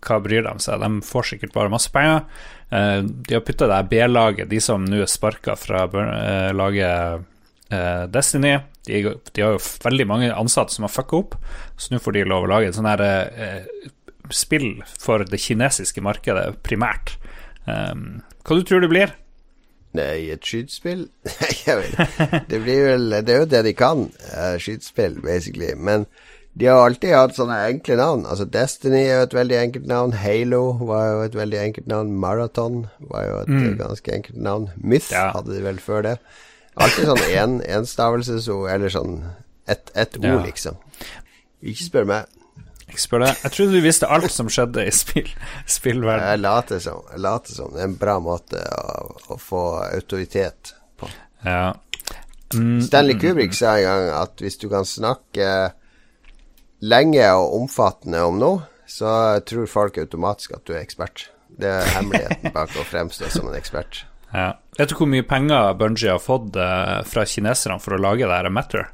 hva 0.02 0.18
bryr 0.22 0.44
de 0.46 0.52
seg? 0.62 0.82
De 0.82 1.04
får 1.06 1.32
sikkert 1.32 1.54
bare 1.54 1.72
masse 1.72 1.90
penger. 1.92 2.24
Uh, 2.72 3.04
de 3.04 3.36
har 3.36 3.44
putta 3.44 3.68
det 3.68 3.82
B-laget, 3.90 4.48
de 4.48 4.60
som 4.64 4.84
nå 4.88 5.02
er 5.04 5.10
sparka 5.10 5.56
fra 5.60 5.84
uh, 5.92 6.50
laget 6.56 7.24
uh, 7.72 8.04
Destiny. 8.12 8.56
De, 8.86 9.02
de, 9.12 9.42
har 9.44 9.54
jo 9.54 9.64
veldig 9.84 10.06
mange 10.08 10.30
ansatte 10.34 10.74
som 10.74 10.88
har 10.88 10.92
fucka 10.92 11.20
opp, 11.20 11.36
så 11.78 11.92
nå 11.92 12.00
får 12.02 12.16
de 12.16 12.24
lov 12.26 12.46
å 12.46 12.50
lage 12.50 12.72
et 12.72 12.78
sånt 12.78 12.90
her 12.90 13.04
spill 14.32 14.80
for 14.98 15.22
det 15.28 15.38
kinesiske 15.42 16.02
markedet 16.02 16.48
primært. 16.66 17.16
Um, 17.66 18.22
hva 18.42 18.58
du 18.58 18.64
tror 18.66 18.82
det 18.82 18.90
blir? 18.90 19.12
Nei, 19.92 20.32
et 20.32 20.46
skytespill? 20.46 21.04
det 22.50 22.60
blir 22.64 22.86
vel 22.88 23.10
Det 23.22 23.34
er 23.34 23.42
jo 23.42 23.48
det 23.52 23.62
de 23.68 23.74
kan. 23.76 24.06
Uh, 24.32 24.56
skytespill, 24.56 25.18
basically. 25.24 25.74
Men 25.76 26.06
de 26.52 26.68
har 26.68 26.82
alltid 26.84 27.14
hatt 27.16 27.36
sånne 27.36 27.56
enkle 27.70 27.96
navn. 27.96 28.26
Altså 28.28 28.44
Destiny 28.44 29.00
er 29.06 29.22
jo 29.22 29.26
et 29.26 29.36
veldig 29.36 29.56
enkelt 29.56 29.86
navn. 29.88 30.12
Halo 30.20 30.62
var 30.84 31.06
jo 31.06 31.22
et 31.24 31.38
veldig 31.38 31.60
enkelt 31.62 31.88
navn. 31.88 32.12
Marathon 32.20 32.82
var 33.08 33.24
jo 33.24 33.38
et 33.40 33.52
mm. 33.52 33.70
ganske 33.80 34.16
enkelt 34.18 34.42
navn. 34.44 34.68
Myth 34.76 35.08
ja. 35.14 35.30
hadde 35.32 35.56
de 35.56 35.64
vel 35.64 35.80
før 35.80 36.04
det. 36.10 36.18
Alltid 36.76 37.08
sånn 37.08 37.24
en, 37.36 37.56
enstavelsesord, 37.78 38.68
eller 38.72 38.92
sånn 38.92 39.18
ett 39.70 39.92
et 39.96 40.16
ord, 40.20 40.28
ja. 40.28 40.38
liksom. 40.44 40.78
Ikke 41.64 41.86
spør 41.86 42.08
meg. 42.10 42.38
Ikke 42.88 43.00
spør 43.00 43.24
deg. 43.24 43.42
Jeg 43.46 43.56
trodde 43.56 43.72
du 43.78 43.84
visste 43.86 44.12
alt 44.12 44.32
som 44.32 44.52
skjedde 44.52 44.84
i 44.84 44.92
spill, 44.92 45.28
spillverden. 45.80 46.28
Jeg 46.34 46.44
later 46.44 46.84
som. 46.84 47.04
Jeg 47.14 47.24
later 47.24 47.56
som. 47.56 47.72
Det 47.72 47.80
er 47.80 47.88
en 47.88 48.00
bra 48.00 48.18
måte 48.20 48.60
å, 48.60 49.12
å 49.32 49.40
få 49.40 49.64
autoritet 49.86 50.74
på. 51.00 51.08
Ja. 51.46 51.70
Mm, 52.52 52.82
Stanley 52.84 53.16
mm, 53.16 53.22
Kubrick 53.22 53.56
sa 53.56 53.78
en 53.78 53.86
gang 53.88 54.10
at 54.18 54.42
hvis 54.44 54.60
du 54.60 54.68
kan 54.68 54.84
snakke 54.84 55.46
lenge 56.82 57.26
og 57.38 57.56
omfattende 57.60 58.22
om 58.26 58.40
noe, 58.42 58.62
så 58.86 59.40
tror 59.46 59.70
folk 59.70 60.00
automatisk 60.02 60.56
at 60.56 60.64
du 60.66 60.74
er 60.74 60.82
ekspert. 60.82 61.28
Det 61.48 61.70
er 61.70 61.92
hemmeligheten 61.96 62.52
bak 62.56 62.74
å 62.76 62.86
fremstå 62.88 63.30
som 63.32 63.48
en 63.50 63.58
ekspert. 63.58 64.04
Ja. 64.32 64.54
Vet 64.78 64.92
du 64.92 64.96
hvor 64.96 65.10
mye 65.12 65.26
penger 65.28 65.74
Bunji 65.76 66.08
har 66.08 66.20
fått 66.22 66.56
eh, 66.56 66.98
fra 67.08 67.24
kineserne 67.28 67.78
for 67.82 67.96
å 67.96 68.00
lage 68.00 68.26
det 68.26 68.38
her 68.38 68.52
Matter? 68.52 68.88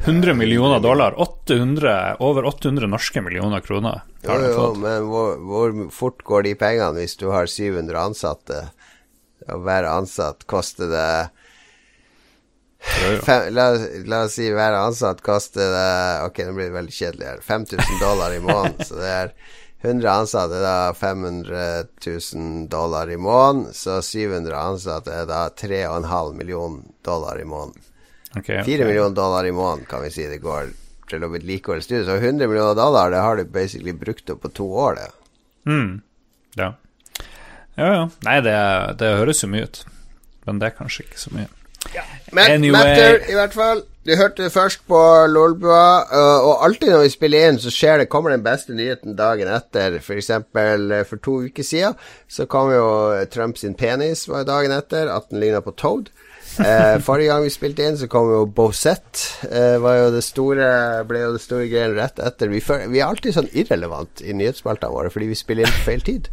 100 0.00 0.32
millioner 0.34 0.80
dollar. 0.80 1.12
800, 1.20 2.16
over 2.24 2.46
800 2.48 2.88
norske 2.88 3.20
millioner 3.20 3.60
kroner. 3.60 4.00
Jo, 4.24 4.38
jo, 4.40 4.62
men 4.80 5.04
hvor, 5.10 5.34
hvor, 5.44 5.74
fort 5.92 6.24
går 6.24 6.46
de 6.48 6.54
pengene 6.56 7.02
hvis 7.02 7.18
du 7.20 7.28
har 7.34 7.50
700 7.50 8.00
ansatte? 8.00 8.62
Og 9.50 9.60
hver 9.66 9.88
ansatt 9.88 10.46
koster 10.48 10.88
det 10.88 11.10
Fem, 12.80 13.50
la, 13.52 13.66
la, 14.08 14.22
oss 14.24 14.38
si 14.38 14.46
hver 14.52 14.72
ansatt 14.72 15.18
koster 15.20 15.68
det 15.68 15.88
Ok, 16.24 16.38
nå 16.46 16.54
blir 16.56 16.70
det 16.70 16.76
veldig 16.78 16.94
kjedelig 16.96 17.26
her. 17.28 17.42
5000 17.44 18.00
dollar 18.00 18.32
i 18.32 18.40
måneden. 18.40 18.86
så 18.86 18.96
det 19.00 19.10
er 19.10 19.34
100 19.80 20.10
ansatte 20.12 20.58
er 20.58 20.64
da 20.64 20.92
500 20.96 21.60
000 22.06 22.66
dollar 22.72 23.10
i 23.10 23.16
måneden. 23.16 23.72
Så 23.76 24.00
700 24.04 24.56
ansatte 24.56 25.14
er 25.22 25.28
da 25.28 25.46
3,5 25.48 26.34
millioner 26.36 26.82
dollar 27.04 27.40
i 27.40 27.44
måneden. 27.48 27.86
Okay, 28.36 28.64
4 28.64 28.84
millioner 28.84 29.16
dollar 29.16 29.46
i 29.46 29.52
måneden 29.52 29.88
kan 29.90 30.04
vi 30.04 30.10
si 30.14 30.26
det 30.28 30.42
går 30.44 30.72
til 31.10 31.24
å 31.24 31.30
vedlikeholde 31.32 31.84
studiet. 31.84 32.06
Så 32.08 32.18
100 32.20 32.46
millioner 32.46 32.76
dollar, 32.78 33.10
det 33.10 33.24
har 33.24 33.36
du 33.36 33.44
basically 33.44 33.92
brukt 33.96 34.30
opp 34.30 34.44
på 34.44 34.52
to 34.60 34.68
år, 34.68 35.00
det. 35.00 35.08
Mm. 35.70 36.00
Ja. 36.60 36.74
Ja, 37.74 37.88
ja. 37.94 38.04
Nei, 38.26 38.36
det, 38.44 38.58
det 39.00 39.16
høres 39.18 39.42
jo 39.42 39.48
mye 39.50 39.64
ut. 39.66 39.82
Men 40.46 40.60
det 40.60 40.70
er 40.70 40.76
kanskje 40.76 41.08
ikke 41.08 41.24
så 41.24 41.32
mye. 41.34 41.48
Ja. 41.94 42.04
Men 42.32 42.58
anyway. 42.58 42.78
Matter, 42.78 43.24
i 43.30 43.38
hvert 43.38 43.56
fall. 43.56 43.82
Du 44.06 44.14
hørte 44.16 44.46
det 44.46 44.52
først 44.54 44.80
på 44.88 44.98
Lolbua, 45.28 46.06
uh, 46.08 46.46
og 46.48 46.62
alltid 46.64 46.88
når 46.88 47.02
vi 47.04 47.12
spiller 47.12 47.50
inn, 47.50 47.58
så 47.60 47.68
skjer 47.74 48.00
det, 48.00 48.06
kommer 48.08 48.32
den 48.32 48.44
beste 48.46 48.72
nyheten 48.72 49.12
dagen 49.18 49.50
etter. 49.52 49.98
For 50.00 50.16
eksempel 50.16 50.86
uh, 50.94 51.02
for 51.04 51.20
to 51.20 51.36
uker 51.44 51.66
siden 51.66 51.98
så 52.24 52.46
kom 52.48 52.72
jo 52.72 52.86
Trump 53.28 53.60
sin 53.60 53.76
penis 53.76 54.24
var 54.30 54.48
dagen 54.48 54.72
etter, 54.72 55.10
at 55.12 55.28
den 55.28 55.42
ligna 55.42 55.60
på 55.60 55.76
Toad. 55.76 56.08
Eh, 56.64 56.96
forrige 57.06 57.28
gang 57.28 57.44
vi 57.44 57.52
spilte 57.52 57.84
inn, 57.86 58.00
så 58.00 58.08
kom 58.10 58.32
jo 58.32 58.40
Bosette. 58.48 59.46
var 59.84 60.00
jo 60.00 60.08
det 60.16 60.24
store, 60.24 60.70
ble 61.06 61.20
jo 61.26 61.34
det 61.36 61.44
store 61.44 61.68
greien 61.68 61.94
rett 61.98 62.24
etter. 62.24 62.48
Vi, 62.50 62.64
vi 62.64 63.02
er 63.02 63.06
alltid 63.06 63.36
sånn 63.36 63.52
irrelevant 63.52 64.24
i 64.24 64.32
nyhetsspaltene 64.34 64.96
våre 64.96 65.12
fordi 65.12 65.28
vi 65.30 65.38
spiller 65.38 65.68
inn 65.68 65.76
på 65.76 65.88
feil 65.92 66.06
tid. 66.08 66.32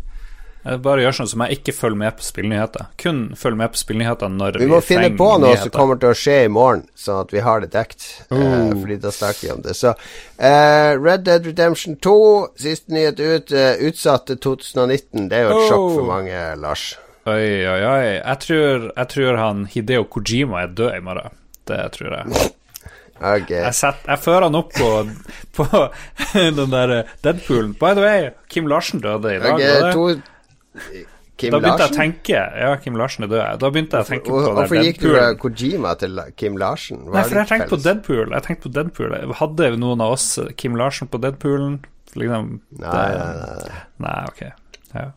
Jeg 0.68 0.82
bare 0.84 1.04
gjør 1.06 1.16
sånn 1.16 1.30
som 1.32 1.42
jeg 1.46 1.58
ikke 1.60 1.74
følger 1.76 2.00
med 2.02 2.16
på 2.20 2.26
spillnyheter. 2.28 2.90
Kun 3.00 3.22
følger 3.40 3.60
med 3.62 3.72
på 3.72 3.80
spillnyheter 3.80 4.32
når 4.34 4.60
vi, 4.60 4.66
vi 4.66 4.72
må 4.74 4.82
finne 4.84 5.10
på 5.16 5.30
noe 5.30 5.54
nyheter. 5.54 5.70
som 5.70 5.74
kommer 5.78 6.02
til 6.02 6.12
å 6.12 6.18
skje 6.18 6.36
i 6.44 6.52
morgen, 6.52 6.84
sånn 7.00 7.22
at 7.24 7.32
vi 7.36 7.44
har 7.46 7.64
det 7.64 7.72
dekt. 7.76 8.08
Uh. 8.28 8.42
Uh, 8.42 8.74
fordi 8.82 9.00
da 9.06 9.14
snakker 9.16 9.46
vi 9.46 9.54
om 9.54 9.64
det. 9.64 9.78
Så 9.80 9.94
uh, 9.96 10.92
Red 11.00 11.24
Dead 11.30 11.48
Redemption 11.48 11.96
2, 12.04 12.18
siste 12.60 12.96
nyhet 12.98 13.24
ut, 13.24 13.56
utsatt 13.88 14.28
til 14.28 14.42
2019. 14.44 15.30
Det 15.32 15.40
er 15.40 15.48
jo 15.48 15.56
et 15.56 15.62
oh. 15.62 15.68
sjokk 15.72 15.90
for 15.96 16.12
mange, 16.12 16.44
Lars. 16.60 16.90
Oi, 17.28 17.48
oi, 17.68 17.82
oi. 17.84 18.06
Jeg 18.18 18.44
tror, 18.44 18.92
jeg 18.92 19.12
tror 19.16 19.42
han 19.42 19.66
Hideo 19.72 20.08
Kojima 20.12 20.66
er 20.66 20.76
død 20.76 20.94
i 20.96 21.04
morgen. 21.04 21.42
Det 21.68 21.82
tror 21.96 22.14
jeg. 22.20 22.48
Okay. 23.18 23.64
Jeg, 23.64 23.74
set, 23.74 24.04
jeg, 24.06 24.20
fører 24.22 24.46
han 24.46 24.56
opp 24.60 24.76
på, 24.78 24.90
på 25.58 25.66
den 26.60 26.72
der 26.72 27.00
Deadpoolen. 27.26 27.74
By 27.80 27.96
the 27.98 28.04
way, 28.04 28.34
Kim 28.52 28.68
Larsen 28.70 29.02
døde 29.04 29.36
i 29.36 29.40
dag. 29.42 29.56
Okay, 29.56 29.94
to 29.96 30.37
Kim 31.38 31.54
da 31.54 31.60
begynte 31.62 31.84
Larsen? 31.84 31.94
jeg 31.94 31.94
å 31.94 32.02
tenke 32.02 32.40
Ja, 32.64 32.70
Kim 32.82 32.96
Larsen 32.98 33.28
er 33.28 33.30
død. 33.30 33.60
Da 33.62 33.70
begynte 33.70 34.00
jeg 34.00 34.08
å 34.08 34.10
tenke 34.10 34.26
på 34.26 34.38
Hvorfor, 34.40 34.56
hvorfor 34.58 34.88
gikk 34.88 35.02
du 35.04 35.10
fra 35.12 35.26
Kojima 35.38 35.92
til 36.02 36.22
Kim 36.40 36.58
Larsen? 36.58 37.04
Hva 37.06 37.20
Nei, 37.20 37.26
for 37.28 37.42
jeg 37.42 37.52
tenkte 37.52 37.70
på 37.76 37.82
Deadpool. 37.84 38.34
Jeg 38.34 38.46
tenkte 38.48 38.66
på 38.66 38.74
Deadpool 38.80 39.38
Hadde 39.42 39.70
noen 39.78 40.02
av 40.02 40.16
oss 40.16 40.28
Kim 40.58 40.80
Larsen 40.80 41.12
på 41.14 41.22
Deadpoolen? 41.22 41.78
Liksom, 42.18 42.50
nei, 42.82 42.90
nei, 42.90 43.30
nei, 43.38 43.74
nei. 44.02 44.20
ok. 44.32 44.42
Ja. 44.96 45.12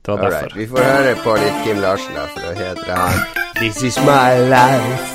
Det 0.00 0.14
var 0.14 0.30
derfor. 0.30 0.54
Vi 0.56 0.66
får 0.70 0.86
høre 0.86 1.14
på 1.24 1.34
litt 1.42 1.58
Kim 1.66 1.82
Larsen, 1.84 2.14
da, 2.16 2.24
for 2.32 2.48
å 2.48 2.54
hedre 2.56 3.00
han. 3.02 3.18
This 3.60 3.82
is 3.84 3.98
my 4.06 4.38
life. 4.48 5.10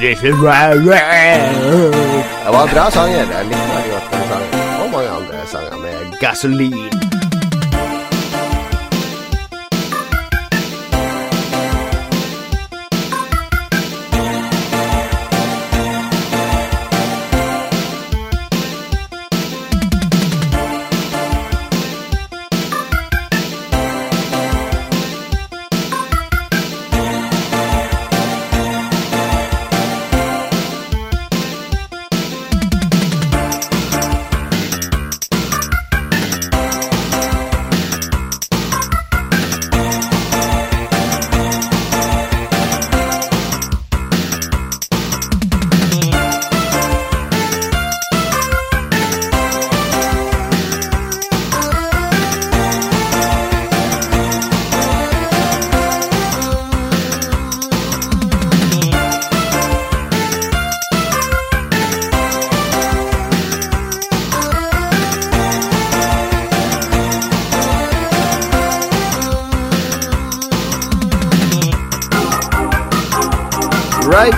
This 0.00 0.24
is 0.24 0.38
my 0.40 0.72
life. 0.80 2.24
Det 2.46 2.54
var 2.54 2.62
en 2.62 2.72
bra 2.72 2.86
sanger. 2.96 3.28
Jeg 3.36 3.50
likte 3.50 3.84
godt 3.90 4.14
den 4.14 4.26
sangen. 4.32 4.64
Og 4.80 4.90
mange 4.96 5.12
andre 5.18 5.46
sanger 5.52 5.84
med 5.84 6.16
gasolin. 6.22 7.35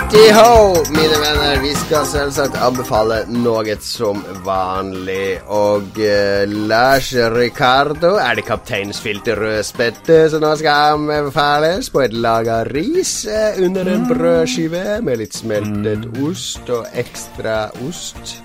Righty-ho, 0.09 0.73
mine 0.89 1.17
venner. 1.21 1.59
Vi 1.61 1.69
skal 1.77 2.05
selvsagt 2.09 2.55
anbefale 2.57 3.19
noe 3.29 3.75
som 3.85 4.23
vanlig. 4.41 5.37
Og 5.53 5.99
uh, 6.01 6.49
Lars 6.49 7.11
Ricardo 7.35 8.15
Er 8.17 8.39
det 8.39 8.47
kapteinsfilter 8.47 9.37
rødspette 9.37 10.17
som 10.33 10.41
nå 10.41 10.55
skal 10.57 10.95
anbefales? 10.95 11.91
På 11.93 12.01
et 12.01 12.15
lag 12.17 12.49
av 12.49 12.71
ris 12.73 13.11
uh, 13.29 13.61
under 13.61 13.91
en 13.93 14.07
brødskive 14.09 14.97
med 15.05 15.21
litt 15.21 15.37
smeltet 15.37 16.07
mm. 16.07 16.17
ost 16.25 16.73
og 16.73 16.89
ekstra 16.97 17.59
ost. 17.85 18.39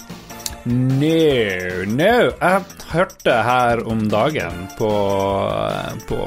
No, 0.68 1.16
no. 1.96 2.12
Jeg 2.28 2.60
hørte 2.92 3.38
her 3.48 3.86
om 3.88 4.04
dagen 4.12 4.68
på, 4.76 4.92
på 6.12 6.20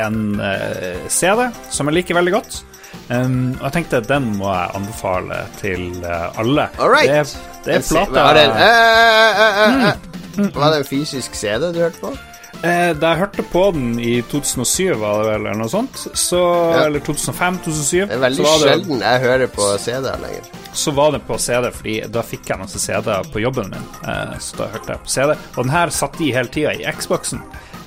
en 0.00 0.18
uh, 0.40 1.06
CD 1.12 1.44
som 1.68 1.92
jeg 1.92 2.00
liker 2.00 2.20
veldig 2.22 2.36
godt. 2.40 2.62
Um, 3.10 3.54
og 3.56 3.62
jeg 3.68 3.72
tenkte 3.78 3.96
at 4.02 4.08
den 4.10 4.26
må 4.36 4.50
jeg 4.52 4.70
anbefale 4.76 5.38
til 5.60 5.84
uh, 6.04 6.38
alle. 6.38 6.68
All 6.78 6.90
right. 6.92 7.08
Det, 7.08 7.62
det 7.64 7.76
er 7.78 7.86
plata 7.88 8.24
den, 8.36 8.50
uh, 8.52 9.92
uh, 10.38 10.50
Var 10.60 10.70
det 10.74 10.82
en 10.82 10.88
fysisk 10.90 11.34
CD 11.34 11.70
du 11.72 11.80
hørte 11.86 12.02
på? 12.02 12.10
Eh, 12.58 12.90
da 12.98 13.12
jeg 13.12 13.18
hørte 13.20 13.42
på 13.52 13.60
den 13.76 14.00
i 14.02 14.16
2007, 14.26 14.96
var 14.98 15.20
det 15.22 15.26
vel, 15.28 15.44
eller 15.46 15.58
noe 15.60 15.70
sånt, 15.70 16.00
så, 16.18 16.40
Ja. 16.74 16.80
eller 16.88 16.98
2005-2007 17.06 18.08
Det 18.08 18.16
er 18.16 18.22
veldig 18.24 18.40
så, 18.40 18.46
var 18.48 18.58
det- 18.58 18.72
sjelden 18.72 19.00
jeg 19.04 19.20
hører 19.22 19.46
på 19.52 19.68
CD-er 19.78 20.18
lenger. 20.24 20.48
så 20.74 20.90
var 20.96 21.12
det 21.14 21.20
på 21.28 21.38
CD, 21.38 21.70
fordi 21.76 21.94
da 22.10 22.22
fikk 22.26 22.48
jeg 22.50 22.58
masse 22.58 22.78
CD-er 22.82 23.30
på 23.32 23.40
jobben 23.44 23.70
min. 23.70 23.86
Eh, 24.10 24.34
så 24.42 24.56
da 24.58 24.66
hørte 24.74 24.90
jeg 24.96 24.98
på 25.04 25.12
CD. 25.14 25.36
Og 25.56 25.62
den 25.64 25.70
her 25.76 25.88
satt 25.90 26.20
i 26.20 26.32
hele 26.34 26.48
tida 26.48 26.72
i 26.74 26.82
Xboxen. 26.98 27.40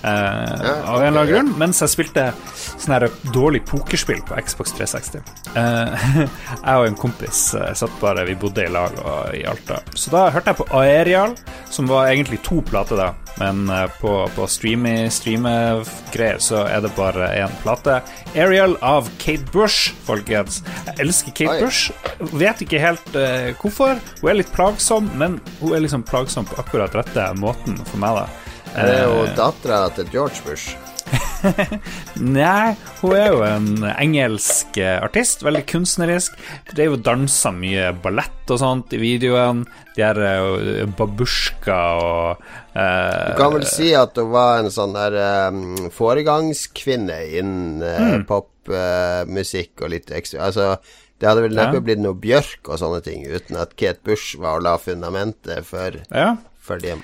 Eh, 0.03 0.89
av 0.89 1.01
en 1.01 1.07
eller 1.07 1.21
annen 1.21 1.29
grunn, 1.29 1.51
mens 1.61 1.81
jeg 1.83 1.91
spilte 1.93 2.23
sånn 2.57 2.95
her 2.95 3.05
dårlig 3.35 3.61
pokerspill 3.69 4.23
på 4.25 4.37
Xbox 4.41 4.73
360. 4.77 5.21
Eh, 5.53 6.05
jeg 6.65 6.81
og 6.81 6.87
en 6.87 6.97
kompis 6.97 7.43
eh, 7.57 7.71
satt 7.77 7.93
bare 8.01 8.25
Vi 8.29 8.37
bodde 8.39 8.65
i 8.65 8.71
lag 8.71 8.97
og, 9.03 9.33
i 9.37 9.43
Alta. 9.47 9.81
Så 9.93 10.13
da 10.13 10.27
hørte 10.33 10.53
jeg 10.53 10.61
på 10.61 10.69
Aerial, 10.81 11.35
som 11.69 11.89
var 11.91 12.09
egentlig 12.09 12.41
to 12.47 12.61
plater, 12.65 12.97
da. 12.97 13.11
Men 13.39 13.69
på, 14.01 14.11
på 14.35 14.45
streame- 14.51 15.07
streame-greier 15.13 16.41
så 16.43 16.65
er 16.67 16.81
det 16.83 16.91
bare 16.97 17.29
én 17.39 17.53
plate. 17.61 18.01
Aerial 18.35 18.75
av 18.85 19.07
Kate 19.21 19.47
Bush, 19.53 19.93
folkens. 20.05 20.59
Jeg 20.89 20.97
elsker 21.05 21.35
Kate 21.37 21.55
Oi. 21.55 21.61
Bush. 21.63 22.35
Vet 22.35 22.61
ikke 22.65 22.81
helt 22.83 23.15
uh, 23.15 23.53
hvorfor. 23.61 24.01
Hun 24.19 24.33
er 24.33 24.41
litt 24.41 24.51
plagsom, 24.53 25.09
men 25.17 25.39
hun 25.61 25.73
er 25.77 25.85
liksom 25.85 26.03
plagsom 26.07 26.49
på 26.49 26.59
akkurat 26.61 26.95
rette 26.99 27.31
måten 27.39 27.79
for 27.87 28.03
meg, 28.03 28.19
da. 28.19 28.50
Det 28.75 28.87
er 28.95 29.03
jo 29.05 29.23
Eh, 29.25 29.35
dattera 29.35 29.81
til 29.95 30.07
George 30.13 30.41
Bush. 30.45 30.75
Nei, 32.21 32.75
hun 33.01 33.13
er 33.17 33.31
jo 33.33 33.39
en 33.43 33.67
engelsk 33.97 34.77
eh, 34.79 34.99
artist, 35.03 35.41
veldig 35.43 35.63
kunstnerisk. 35.69 36.35
Det 36.71 36.85
er 36.85 36.91
jo 36.91 36.99
dansa 37.03 37.51
mye 37.55 37.89
ballett 38.03 38.51
og 38.53 38.59
sånt 38.61 38.93
i 38.95 38.99
videoen. 39.01 39.63
De 39.95 40.05
her 40.05 40.19
jo 40.21 40.85
babusjka 40.97 41.79
og 41.99 42.43
uh, 42.77 43.33
Du 43.33 43.35
kan 43.41 43.51
vel 43.57 43.65
si 43.67 43.89
at 43.97 44.15
hun 44.21 44.29
var 44.31 44.61
en 44.61 44.69
sånn 44.71 44.93
der 44.95 45.17
um, 45.51 45.89
foregangskvinne 45.91 47.19
innen 47.41 47.81
uh, 47.83 47.99
Mm. 48.01 48.25
popmusikk 48.29 49.81
og 49.83 49.89
litt 49.93 50.11
ekstra 50.15 50.45
Altså, 50.47 50.65
det 51.19 51.27
hadde 51.27 51.43
vel 51.47 51.55
neppe 51.57 51.79
Ja. 51.79 51.83
blitt 51.85 51.99
noe 52.01 52.15
Bjørk 52.17 52.69
og 52.71 52.79
sånne 52.81 53.01
ting 53.05 53.25
uten 53.27 53.57
at 53.59 53.75
Kate 53.75 53.99
Bush 54.05 54.37
var 54.39 54.59
og 54.61 54.63
la 54.67 54.77
fundamentet 54.81 55.65
for, 55.67 55.97
Ja, 56.13 56.35
for 56.61 56.77
dem. 56.81 57.03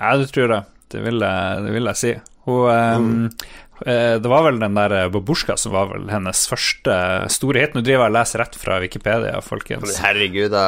ja 0.00 0.16
du 0.16 0.24
tror 0.30 0.54
jeg. 0.56 0.64
Det 0.94 1.02
vil 1.04 1.20
jeg, 1.26 1.66
det 1.66 1.74
vil 1.74 1.90
jeg 1.92 2.00
si. 2.00 2.14
Hun 2.46 2.70
eh, 2.70 3.50
eh, 3.90 4.14
Det 4.22 4.30
var 4.30 4.46
vel 4.46 4.62
den 4.62 4.78
der 4.78 4.96
babusjka 5.12 5.56
som 5.60 5.74
var 5.74 5.90
vel 5.92 6.08
hennes 6.12 6.46
første 6.50 6.96
store 7.32 7.64
hit. 7.66 7.76
Nå 7.76 7.82
driver 7.84 8.06
jeg 8.06 8.12
og 8.12 8.18
leser 8.20 8.44
rett 8.44 8.58
fra 8.60 8.80
Wikipedia, 8.84 9.38
folkens. 9.44 9.98
Herregud, 10.04 10.50
da. 10.54 10.66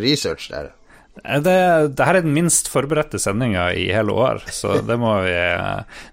Research 0.00 0.50
der. 0.54 0.72
Eh, 1.24 1.40
Det, 1.40 1.56
det 1.96 2.04
her 2.06 2.18
er 2.18 2.26
den 2.26 2.34
minst 2.36 2.68
forberedte 2.68 3.16
sendinga 3.22 3.70
i 3.72 3.86
hele 3.94 4.12
år, 4.12 4.42
så 4.52 4.74
det 4.84 4.98
må 5.00 5.14
vi 5.24 5.32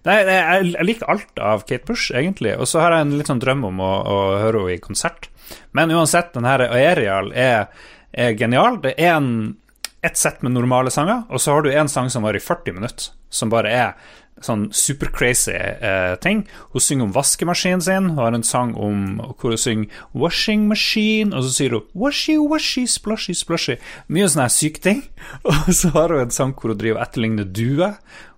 nei, 0.08 0.16
jeg, 0.24 0.70
jeg 0.78 0.86
liker 0.88 1.10
alt 1.12 1.42
av 1.44 1.66
Kate 1.68 1.84
Bush, 1.90 2.14
egentlig, 2.16 2.54
og 2.56 2.70
så 2.72 2.80
har 2.80 2.96
jeg 2.96 3.08
en 3.10 3.18
litt 3.20 3.28
sånn 3.28 3.42
drøm 3.44 3.66
om 3.68 3.82
å, 3.84 3.92
å 4.08 4.20
høre 4.40 4.62
henne 4.64 4.78
i 4.78 4.84
konsert. 4.84 5.28
Men 5.76 5.92
uansett, 5.92 6.32
den 6.38 6.48
her 6.48 6.64
Aerial 6.70 7.34
er, 7.36 7.68
er 8.16 8.32
genial. 8.40 8.80
Det 8.82 8.94
er 8.96 9.18
en, 9.18 9.30
et 10.04 10.20
sett 10.20 10.42
med 10.44 10.56
normale 10.56 10.92
sanger, 10.92 11.24
og 11.30 11.42
så 11.42 11.56
har 11.56 11.64
du 11.64 11.72
en 11.72 11.92
sang 11.92 12.10
som 12.12 12.26
var 12.26 12.36
i 12.36 12.44
40 12.44 12.76
minutter, 12.76 13.14
som 13.34 13.52
bare 13.54 13.72
er 13.72 13.96
sånn 14.44 14.66
supercrazy 14.76 15.54
eh, 15.54 16.16
ting. 16.24 16.44
Hun 16.74 16.84
synger 16.84 17.08
om 17.08 17.14
vaskemaskinen 17.16 17.84
sin, 17.86 18.10
hun 18.12 18.20
har 18.20 18.36
en 18.36 18.46
sang 18.46 18.74
om 18.76 19.22
hvor 19.40 19.54
hun 19.54 19.62
synger 19.62 20.04
'washing 20.14 20.68
machine', 20.68 21.34
og 21.34 21.46
så 21.46 21.54
sier 21.54 21.78
hun 21.78 21.88
'washy, 21.94 22.38
washy, 22.42 22.86
splashy, 22.90 23.36
splashy'. 23.38 23.80
Mye 24.08 24.28
sånne 24.28 24.50
syke 24.50 24.82
ting. 24.82 25.04
Og 25.46 25.74
så 25.74 25.90
har 25.96 26.10
hun 26.10 26.26
en 26.26 26.32
sang 26.32 26.54
hvor 26.54 26.74
hun 26.74 26.78
driver 26.78 27.00
og 27.00 27.08
etterligner 27.08 27.48
duer. 27.48 27.98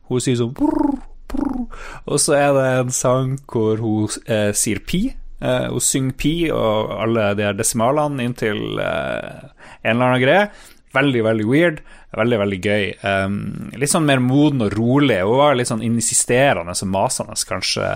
Hun 0.10 0.22
sier 0.22 0.38
sånn 0.38 0.54
brr, 0.54 1.00
brr. 1.32 1.66
Og 2.06 2.20
så 2.22 2.38
er 2.38 2.54
det 2.54 2.66
en 2.80 2.92
sang 2.94 3.38
hvor 3.50 3.82
hun 3.82 4.10
eh, 4.28 4.52
sier 4.54 4.80
pi. 4.86 5.16
Eh, 5.42 5.68
hun 5.72 5.82
synger 5.84 6.16
pi 6.18 6.36
og 6.54 6.94
alle 7.02 7.34
de 7.36 7.44
her 7.48 7.58
desimalene 7.58 8.24
inntil 8.24 8.80
eh, 8.80 9.50
en 9.84 9.96
eller 9.96 10.06
annen 10.06 10.24
greie. 10.24 10.48
Veldig, 10.96 11.22
veldig 11.26 11.46
weird. 11.50 11.82
Veldig, 12.16 12.40
veldig 12.42 12.60
gøy. 12.64 12.86
Um, 13.04 13.38
litt 13.76 13.92
sånn 13.92 14.08
mer 14.08 14.22
moden 14.24 14.64
og 14.66 14.76
rolig. 14.78 15.20
Hun 15.22 15.42
var 15.42 15.58
litt 15.60 15.70
sånn 15.72 15.84
insisterende 15.86 16.76
og 16.76 16.92
masende 16.94 17.38
kanskje 17.50 17.88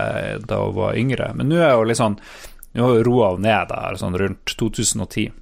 da 0.44 0.62
hun 0.62 0.76
var 0.76 0.98
yngre, 1.00 1.30
men 1.38 1.48
nå 1.50 1.60
er 1.60 1.76
hun 1.78 1.90
litt 1.90 2.00
sånn 2.00 2.20
Nå 2.70 2.84
har 2.86 3.00
hun 3.00 3.02
roa 3.02 3.28
ned 3.34 3.66
der, 3.66 3.96
sånn 3.98 4.14
rundt 4.14 4.52
2010. 4.54 5.32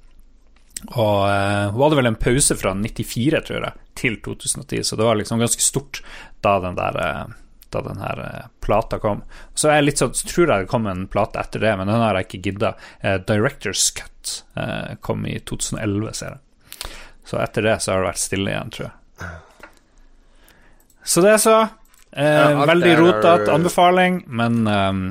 Og 0.87 1.19
uh, 1.29 1.67
hun 1.69 1.83
hadde 1.83 1.99
vel 1.99 2.09
en 2.09 2.17
pause 2.17 2.55
fra 2.57 2.71
94, 2.73 3.41
tror 3.45 3.67
jeg, 3.67 3.83
til 4.01 4.15
2010, 4.25 4.81
så 4.87 4.97
det 4.97 5.05
var 5.05 5.19
liksom 5.19 5.43
ganske 5.43 5.61
stort 5.61 5.99
da 6.41 6.55
den 6.63 6.79
der 6.79 6.97
uh, 6.97 7.35
da 7.69 7.81
den 7.81 7.97
her 8.01 8.19
eh, 8.19 8.45
plata 8.59 8.99
kom. 8.99 9.21
Så 9.53 9.69
jeg 9.69 9.85
litt 9.85 10.01
sånn, 10.01 10.15
så 10.17 10.27
tror 10.27 10.47
jeg 10.49 10.63
det 10.63 10.71
kom 10.71 10.87
en 10.89 11.07
plate 11.11 11.41
etter 11.41 11.63
det, 11.63 11.75
men 11.77 11.89
den 11.89 12.01
har 12.01 12.17
jeg 12.17 12.27
ikke 12.27 12.43
gidda. 12.47 12.73
Eh, 13.01 13.17
Directors 13.29 13.89
Cut 13.95 14.35
kom 15.05 15.25
i 15.25 15.37
2011, 15.47 16.13
ser 16.17 16.33
jeg. 16.33 16.41
Så 17.27 17.39
etter 17.43 17.65
det 17.65 17.75
så 17.83 17.93
har 17.93 18.03
det 18.03 18.11
vært 18.11 18.21
stille 18.21 18.53
igjen, 18.53 18.71
tror 18.73 18.87
jeg. 18.89 18.95
Så 21.09 21.23
det 21.25 21.33
er 21.35 21.41
så. 21.41 21.57
Eh, 22.11 22.61
veldig 22.69 22.95
rotete 22.99 23.51
anbefaling, 23.53 24.23
men 24.27 24.63
ehm, 24.67 25.03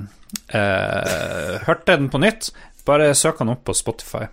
eh, 0.48 1.60
hørte 1.66 1.94
den 1.94 2.10
på 2.10 2.20
nytt. 2.22 2.50
Bare 2.88 3.12
søk 3.18 3.40
den 3.42 3.52
opp 3.54 3.64
på 3.68 3.76
Spotify. 3.76 4.26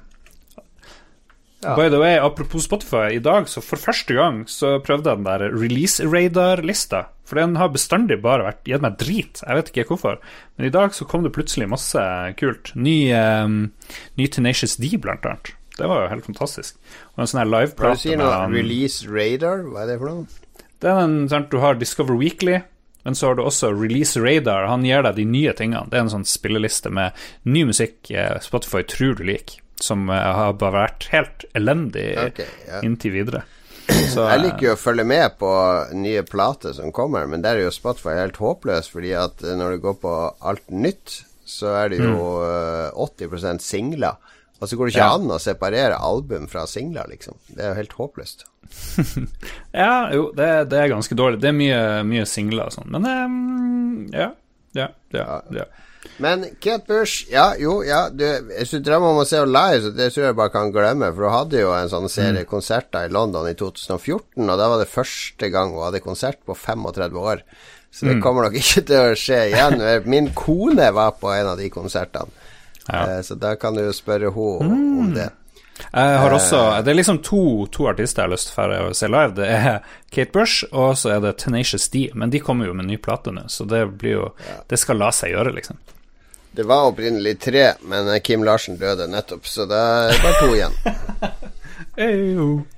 Ja. 1.66 1.74
By 1.78 1.90
the 1.90 1.98
way, 1.98 2.18
apropos 2.22 2.66
Spotify, 2.68 3.16
i 3.16 3.20
dag 3.20 3.48
så 3.50 3.62
for 3.64 3.82
første 3.82 4.14
gang 4.14 4.44
så 4.50 4.76
prøvde 4.86 5.10
jeg 5.10 5.18
den 5.18 5.26
der 5.26 5.46
release 5.50 6.06
radar-lista. 6.06 7.08
For 7.26 7.42
den 7.42 7.56
har 7.58 7.72
bestandig 7.74 8.20
bare 8.22 8.46
vært 8.46 8.70
gitt 8.70 8.84
meg 8.86 9.00
drit. 9.02 9.42
Jeg 9.42 9.58
vet 9.58 9.72
ikke 9.72 9.88
hvorfor. 9.96 10.20
Men 10.58 10.68
i 10.68 10.74
dag 10.74 10.94
så 10.94 11.08
kom 11.10 11.26
det 11.26 11.34
plutselig 11.34 11.70
masse 11.72 12.02
kult. 12.38 12.70
Ny, 12.78 12.98
ehm, 13.18 13.72
ny 14.20 14.28
Tenacious 14.30 14.78
D, 14.78 14.94
blant 15.02 15.26
annet. 15.26 15.56
Det 15.76 15.90
var 15.92 16.06
jo 16.06 16.12
helt 16.14 16.28
fantastisk. 16.28 16.78
Og 17.16 17.24
en 17.24 17.30
sånn 17.30 17.42
her 17.44 17.52
Hva 17.52 17.62
du 17.62 17.66
liveplate 17.68 18.02
sier 18.02 18.20
med 18.22 18.56
Release 18.56 19.08
Radar? 19.10 19.66
Hva 19.68 19.84
er 19.84 19.94
det 19.94 20.00
for 20.00 20.12
noe? 20.12 20.42
det 20.86 20.92
er 20.92 21.02
en, 21.02 21.20
sant, 21.32 21.52
Du 21.52 21.62
har 21.64 21.78
Discover 21.80 22.18
Weekly, 22.20 22.60
men 23.06 23.18
så 23.18 23.30
har 23.30 23.38
du 23.38 23.44
også 23.46 23.72
Release 23.74 24.20
Radar. 24.22 24.68
Han 24.70 24.86
gir 24.86 25.06
deg 25.06 25.20
de 25.20 25.26
nye 25.30 25.54
tingene. 25.58 25.90
Det 25.90 26.00
er 26.00 26.06
en 26.06 26.14
sånn 26.14 26.28
spilleliste 26.30 26.92
med 26.94 27.16
ny 27.44 27.66
musikk 27.70 28.10
eh, 28.12 28.38
Spotify 28.42 28.82
tror 28.90 29.18
du 29.20 29.26
liker, 29.30 29.62
som 29.82 30.10
eh, 30.10 30.32
har 30.40 30.58
bare 30.62 30.86
vært 30.86 31.08
helt 31.14 31.46
elendig 31.58 32.08
okay, 32.22 32.50
ja. 32.68 32.82
inntil 32.86 33.16
videre. 33.20 33.46
Så, 34.14 34.26
Jeg 34.26 34.42
liker 34.42 34.72
jo 34.72 34.74
å 34.74 34.82
følge 34.82 35.06
med 35.06 35.38
på 35.38 35.52
nye 35.94 36.26
plater 36.26 36.74
som 36.74 36.94
kommer, 36.94 37.28
men 37.30 37.46
der 37.46 37.60
er 37.60 37.68
jo 37.68 37.74
Spotify 37.74 38.18
helt 38.18 38.42
håpløs, 38.42 38.90
fordi 38.94 39.14
at 39.18 39.46
eh, 39.46 39.58
når 39.58 39.76
du 39.76 39.86
går 39.86 40.00
på 40.02 40.16
alt 40.42 40.66
nytt, 40.74 41.22
så 41.46 41.76
er 41.84 41.92
det 41.94 42.00
jo 42.02 42.18
mm. 42.42 42.98
80% 43.06 43.62
singler. 43.62 44.18
Og 44.66 44.72
så 44.72 44.78
går 44.80 44.90
det 44.90 44.96
ikke 44.96 45.06
Ja. 45.06 45.14
an 45.20 45.30
å 45.30 45.38
separere 45.42 46.02
album 46.02 46.48
fra 46.50 46.66
singler, 46.66 47.06
liksom. 47.14 47.38
Det 47.54 47.62
er 47.62 47.70
jo 47.76 47.80
helt 47.84 47.94
håpløst. 48.02 48.46
Ja, 49.76 50.10
jo, 50.14 50.32
det, 50.36 50.48
det 50.72 50.80
er 50.82 50.94
ganske 50.94 51.16
dårlig. 51.18 51.38
Det 51.44 51.52
er 51.52 51.58
mye, 51.58 51.82
mye 52.08 52.26
singler 52.30 52.70
og 52.72 52.74
sånn, 52.76 52.90
men 52.96 53.06
um, 53.06 54.08
ja. 54.14 54.32
Ja, 54.76 54.90
ja, 55.14 55.42
ja. 55.56 55.66
Men 56.22 56.44
Kate 56.62 56.86
Bush, 56.88 57.26
ja, 57.32 57.48
jo, 57.58 57.80
ja 57.84 58.04
du, 58.14 58.24
Hvis 58.52 58.76
du 58.76 58.78
drømmer 58.86 59.10
om 59.16 59.22
å 59.24 59.26
se 59.26 59.40
henne 59.40 59.54
live, 59.56 59.80
så 59.88 59.92
det 59.98 60.10
tror 60.14 60.28
jeg 60.28 60.38
bare 60.38 60.54
kan 60.54 60.70
glemme. 60.74 61.08
For 61.16 61.26
hun 61.26 61.34
hadde 61.34 61.62
jo 61.64 61.72
en 61.74 61.90
sånn 61.92 62.10
serie 62.12 62.44
konserter 62.50 63.08
i 63.08 63.14
London 63.14 63.48
i 63.50 63.56
2014, 63.58 64.44
og 64.46 64.60
da 64.60 64.68
var 64.70 64.82
det 64.84 64.90
første 64.92 65.50
gang 65.54 65.74
hun 65.74 65.86
hadde 65.88 66.04
konsert 66.06 66.42
på 66.46 66.54
35 66.58 67.18
år. 67.22 67.42
Så 67.96 68.10
det 68.10 68.18
kommer 68.24 68.44
nok 68.50 68.58
ikke 68.60 68.84
til 68.90 69.00
å 69.02 69.16
skje 69.18 69.40
igjen. 69.54 69.80
Min 70.12 70.30
kone 70.36 70.90
var 70.94 71.16
på 71.22 71.32
en 71.32 71.54
av 71.54 71.58
de 71.62 71.70
konsertene, 71.74 72.28
Ja. 72.88 73.18
Eh, 73.18 73.22
så 73.26 73.36
da 73.40 73.56
kan 73.60 73.76
du 73.76 73.82
jo 73.86 73.94
spørre 73.96 74.32
henne 74.34 75.02
om 75.02 75.12
det. 75.16 75.30
Jeg 75.76 76.20
har 76.20 76.32
også 76.32 76.84
Det 76.84 76.92
er 76.92 76.96
liksom 76.96 77.18
to, 77.20 77.66
to 77.68 77.88
artister 77.92 78.22
jeg 78.24 78.30
har 78.30 78.36
lyst 78.36 78.54
til 78.54 78.76
å 78.78 78.94
se 78.96 79.08
live. 79.12 79.34
Det 79.36 79.48
er 79.52 79.80
Kate 80.10 80.32
Bush, 80.32 80.64
og 80.72 80.96
så 80.98 81.10
er 81.16 81.20
det 81.26 81.38
Tenacious 81.44 81.90
D. 81.92 82.10
Men 82.14 82.30
de 82.32 82.40
kommer 82.40 82.66
jo 82.70 82.74
med 82.78 82.86
ny 82.88 82.98
plate 82.98 83.32
nå, 83.36 83.42
så 83.52 83.66
det 83.68 83.84
blir 84.00 84.12
jo 84.16 84.30
Det 84.70 84.78
skal 84.80 84.98
la 85.02 85.12
seg 85.12 85.32
gjøre, 85.36 85.52
liksom. 85.58 85.78
Det 86.56 86.64
var 86.64 86.88
opprinnelig 86.88 87.36
tre, 87.44 87.74
men 87.84 88.08
eh, 88.08 88.22
Kim 88.24 88.44
Larsen 88.48 88.78
døde 88.80 89.08
nettopp, 89.12 89.46
så 89.48 89.66
det 89.68 89.76
er 89.76 90.24
bare 90.24 90.40
to 90.40 90.56
igjen. 90.56 90.74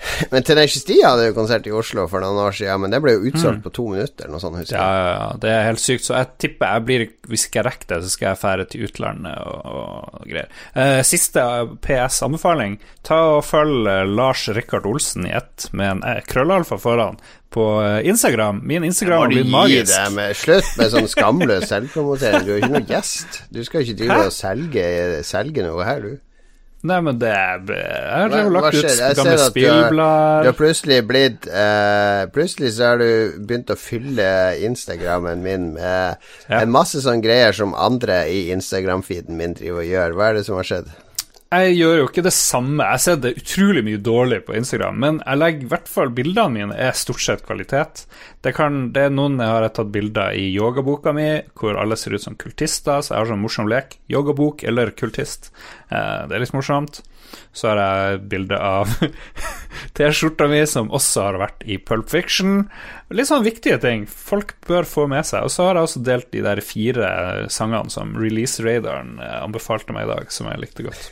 Men 0.32 0.44
Tenacious 0.46 0.84
D 0.88 0.96
hadde 1.04 1.26
jo 1.28 1.36
konsert 1.36 1.66
i 1.68 1.72
Oslo 1.74 2.06
for 2.10 2.22
noen 2.24 2.38
år 2.40 2.54
siden, 2.56 2.80
men 2.82 2.92
det 2.92 3.00
ble 3.04 3.14
jo 3.16 3.26
utsolgt 3.30 3.62
på 3.64 3.72
to 3.76 3.86
minutter, 3.92 4.30
noe 4.32 4.40
sånt, 4.42 4.60
Ja, 4.72 4.80
ja, 4.80 5.10
ja, 5.12 5.26
det 5.42 5.50
er 5.52 5.66
helt 5.66 5.82
sykt. 5.82 6.06
Så 6.06 6.16
jeg 6.16 6.30
tipper 6.40 6.74
jeg 6.76 6.86
blir 6.88 7.04
Hvis 7.30 7.46
jeg 7.52 7.64
rekker 7.66 7.90
det, 7.94 7.98
så 8.04 8.12
skal 8.14 8.30
jeg 8.30 8.40
fære 8.40 8.66
til 8.72 8.86
utlandet 8.88 9.36
og, 9.46 9.74
og 9.80 10.24
greier. 10.30 10.48
Eh, 10.74 11.00
siste 11.06 11.44
PS-anbefaling. 11.84 12.78
Ta 13.06 13.18
og 13.36 13.44
følg 13.46 13.90
eh, 13.90 14.06
Lars 14.08 14.46
Rikard 14.56 14.88
Olsen 14.88 15.28
i 15.28 15.34
ett 15.36 15.68
med 15.76 15.96
en 15.96 16.02
eh, 16.06 16.22
krøllalfa 16.26 16.78
foran 16.80 17.20
på 17.54 17.66
eh, 17.84 18.08
Instagram. 18.08 18.60
Min 18.64 18.84
Instagram 18.84 19.24
har 19.26 19.32
blitt 19.34 19.46
gi 19.46 19.52
magisk. 19.52 20.00
med 20.16 20.36
Slutt 20.38 20.72
med 20.80 20.92
sånn 20.94 21.10
skamløs 21.14 21.68
selvpromotering. 21.70 22.46
Du 22.46 22.54
er 22.54 22.62
ikke 22.62 22.74
noen 22.76 22.90
gjest. 22.90 23.42
Du 23.52 23.62
skal 23.66 23.84
ikke 23.84 24.00
drive 24.04 24.26
og 24.30 24.34
selge, 24.34 24.84
selge 25.26 25.66
noe 25.66 25.86
her, 25.86 26.04
du. 26.08 26.18
Nei, 26.82 26.96
men 27.04 27.18
det 27.20 27.28
er 27.28 27.60
Jeg 27.68 28.14
har 28.16 28.30
hva 28.32 28.52
lagt 28.54 28.78
ut 28.78 29.16
gamle 29.18 29.36
spillblader. 29.50 30.46
du 30.46 30.48
har 30.48 30.56
plutselig 30.56 31.00
blitt 31.08 31.48
uh, 31.52 32.22
Plutselig 32.32 32.70
så 32.78 32.94
har 32.94 33.02
du 33.02 33.36
begynt 33.36 33.68
å 33.68 33.76
fylle 33.76 34.30
Instagrammen 34.64 35.42
min 35.44 35.66
med 35.74 36.16
Ja. 36.48 36.62
en 36.62 36.72
masse 36.72 37.02
sånne 37.04 37.20
greier 37.20 37.52
som 37.52 37.74
andre 37.76 38.22
i 38.32 38.46
Instagram-feeden 38.54 39.36
min 39.36 39.52
driver 39.58 39.84
og 39.84 39.90
gjør. 39.92 40.16
Hva 40.16 40.30
er 40.30 40.40
det 40.40 40.46
som 40.48 40.56
har 40.56 40.64
skjedd? 40.70 40.88
Jeg 41.50 41.72
gjør 41.80 41.96
jo 41.98 42.02
ikke 42.06 42.22
det 42.22 42.30
samme. 42.30 42.84
Jeg 42.92 43.02
ser 43.02 43.16
det 43.18 43.32
utrolig 43.40 43.80
mye 43.82 43.98
dårlig 44.06 44.36
på 44.46 44.54
Instagram, 44.54 45.00
men 45.02 45.16
jeg 45.18 45.38
legger 45.40 45.64
i 45.64 45.70
hvert 45.72 45.88
fall 45.90 46.12
bildene 46.14 46.54
mine 46.54 46.76
er 46.78 46.94
stort 46.94 47.24
sett 47.24 47.42
kvalitet. 47.42 48.04
Det, 48.46 48.52
kan, 48.54 48.92
det 48.94 49.08
er 49.08 49.16
noen 49.16 49.42
jeg 49.42 49.50
har 49.50 49.66
tatt 49.74 49.90
bilder 49.90 50.36
i 50.38 50.44
yogaboka 50.54 51.10
mi, 51.16 51.26
hvor 51.58 51.74
alle 51.82 51.98
ser 51.98 52.14
ut 52.14 52.22
som 52.22 52.38
kultister, 52.38 53.02
så 53.02 53.16
jeg 53.16 53.18
har 53.18 53.32
sånn 53.32 53.42
morsom 53.42 53.66
lek. 53.66 53.98
Yogabok 54.14 54.62
eller 54.62 54.94
kultist. 54.94 55.50
Eh, 55.90 56.22
det 56.30 56.38
er 56.38 56.44
litt 56.44 56.54
morsomt. 56.54 57.02
Så 57.52 57.70
har 57.70 57.80
jeg 57.80 58.20
bilde 58.32 58.58
av 58.58 58.92
T-skjorta 59.96 60.48
mi, 60.50 60.60
som 60.68 60.90
også 60.94 61.26
har 61.28 61.40
vært 61.42 61.64
i 61.66 61.78
Pulp 61.82 62.10
Fiction. 62.12 62.66
Litt 63.14 63.30
sånn 63.30 63.46
viktige 63.46 63.80
ting 63.82 64.06
folk 64.10 64.54
bør 64.68 64.88
få 64.88 65.06
med 65.10 65.26
seg. 65.28 65.46
Og 65.46 65.54
så 65.54 65.68
har 65.68 65.78
jeg 65.80 65.88
også 65.88 66.04
delt 66.06 66.30
de 66.34 66.44
der 66.46 66.62
fire 66.64 67.10
sangene 67.52 67.92
som 67.92 68.14
Release 68.18 68.62
Radaren 68.64 69.16
eh, 69.22 69.38
anbefalte 69.40 69.96
meg 69.96 70.08
i 70.08 70.12
dag, 70.14 70.30
som 70.34 70.50
jeg 70.50 70.62
likte 70.62 70.86
godt. 70.86 71.10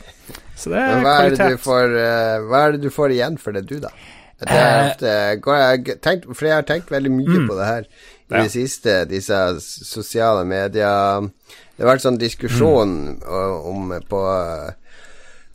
Så 0.59 0.71
det 0.73 0.79
er 0.79 1.03
hva 1.03 1.17
er, 1.23 1.33
det 1.33 1.39
kvalitet. 1.39 1.59
du 1.59 1.65
får, 1.65 1.99
eh, 2.03 2.37
hva 2.47 2.63
er 2.65 2.75
det 2.75 2.81
du 2.83 2.89
får 2.93 3.15
igjen 3.15 3.37
for 3.41 3.55
det, 3.55 3.67
du, 3.69 3.77
da? 3.83 3.91
Det 4.39 4.47
er 4.55 4.69
Eh, 4.79 4.85
ofte, 4.87 5.13
jeg, 5.59 5.99
tenkt, 5.99 6.27
for 6.31 6.47
jeg 6.47 6.55
har 6.55 6.67
tenkt 6.67 6.91
veldig 6.91 7.11
mye 7.11 7.41
på 7.47 7.57
det 7.57 7.65
her 7.67 7.83
i 7.83 8.35
Ja. 8.35 8.43
det 8.43 8.51
siste, 8.53 9.05
disse 9.09 9.37
sosiale 9.59 10.45
medier 10.45 11.27
Det 11.75 11.85
har 11.85 11.95
vært 11.95 12.03
sånn 12.05 12.19
diskusjon 12.19 13.19
mm. 13.19 13.65
om 13.71 13.93
på 14.07 14.21
eh, 14.29 14.71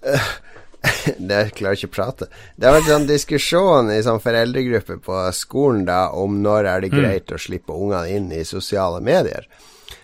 det 0.04 0.20
Jeg 1.34 1.52
klarer 1.58 1.78
ikke 1.78 1.90
å 1.90 1.94
prate. 1.94 2.28
Det 2.56 2.68
har 2.68 2.76
vært 2.76 2.90
sånn 2.90 3.06
diskusjon 3.08 3.92
i 3.94 4.00
sånn 4.04 4.22
foreldregruppe 4.22 4.98
på 5.04 5.20
skolen 5.36 5.84
da 5.88 6.08
om 6.16 6.40
når 6.44 6.70
er 6.70 6.84
det 6.84 6.92
greit 6.94 7.32
å 7.32 7.40
slippe 7.40 7.74
ungene 7.74 8.10
inn 8.16 8.32
i 8.34 8.44
sosiale 8.48 9.00
medier. 9.04 9.46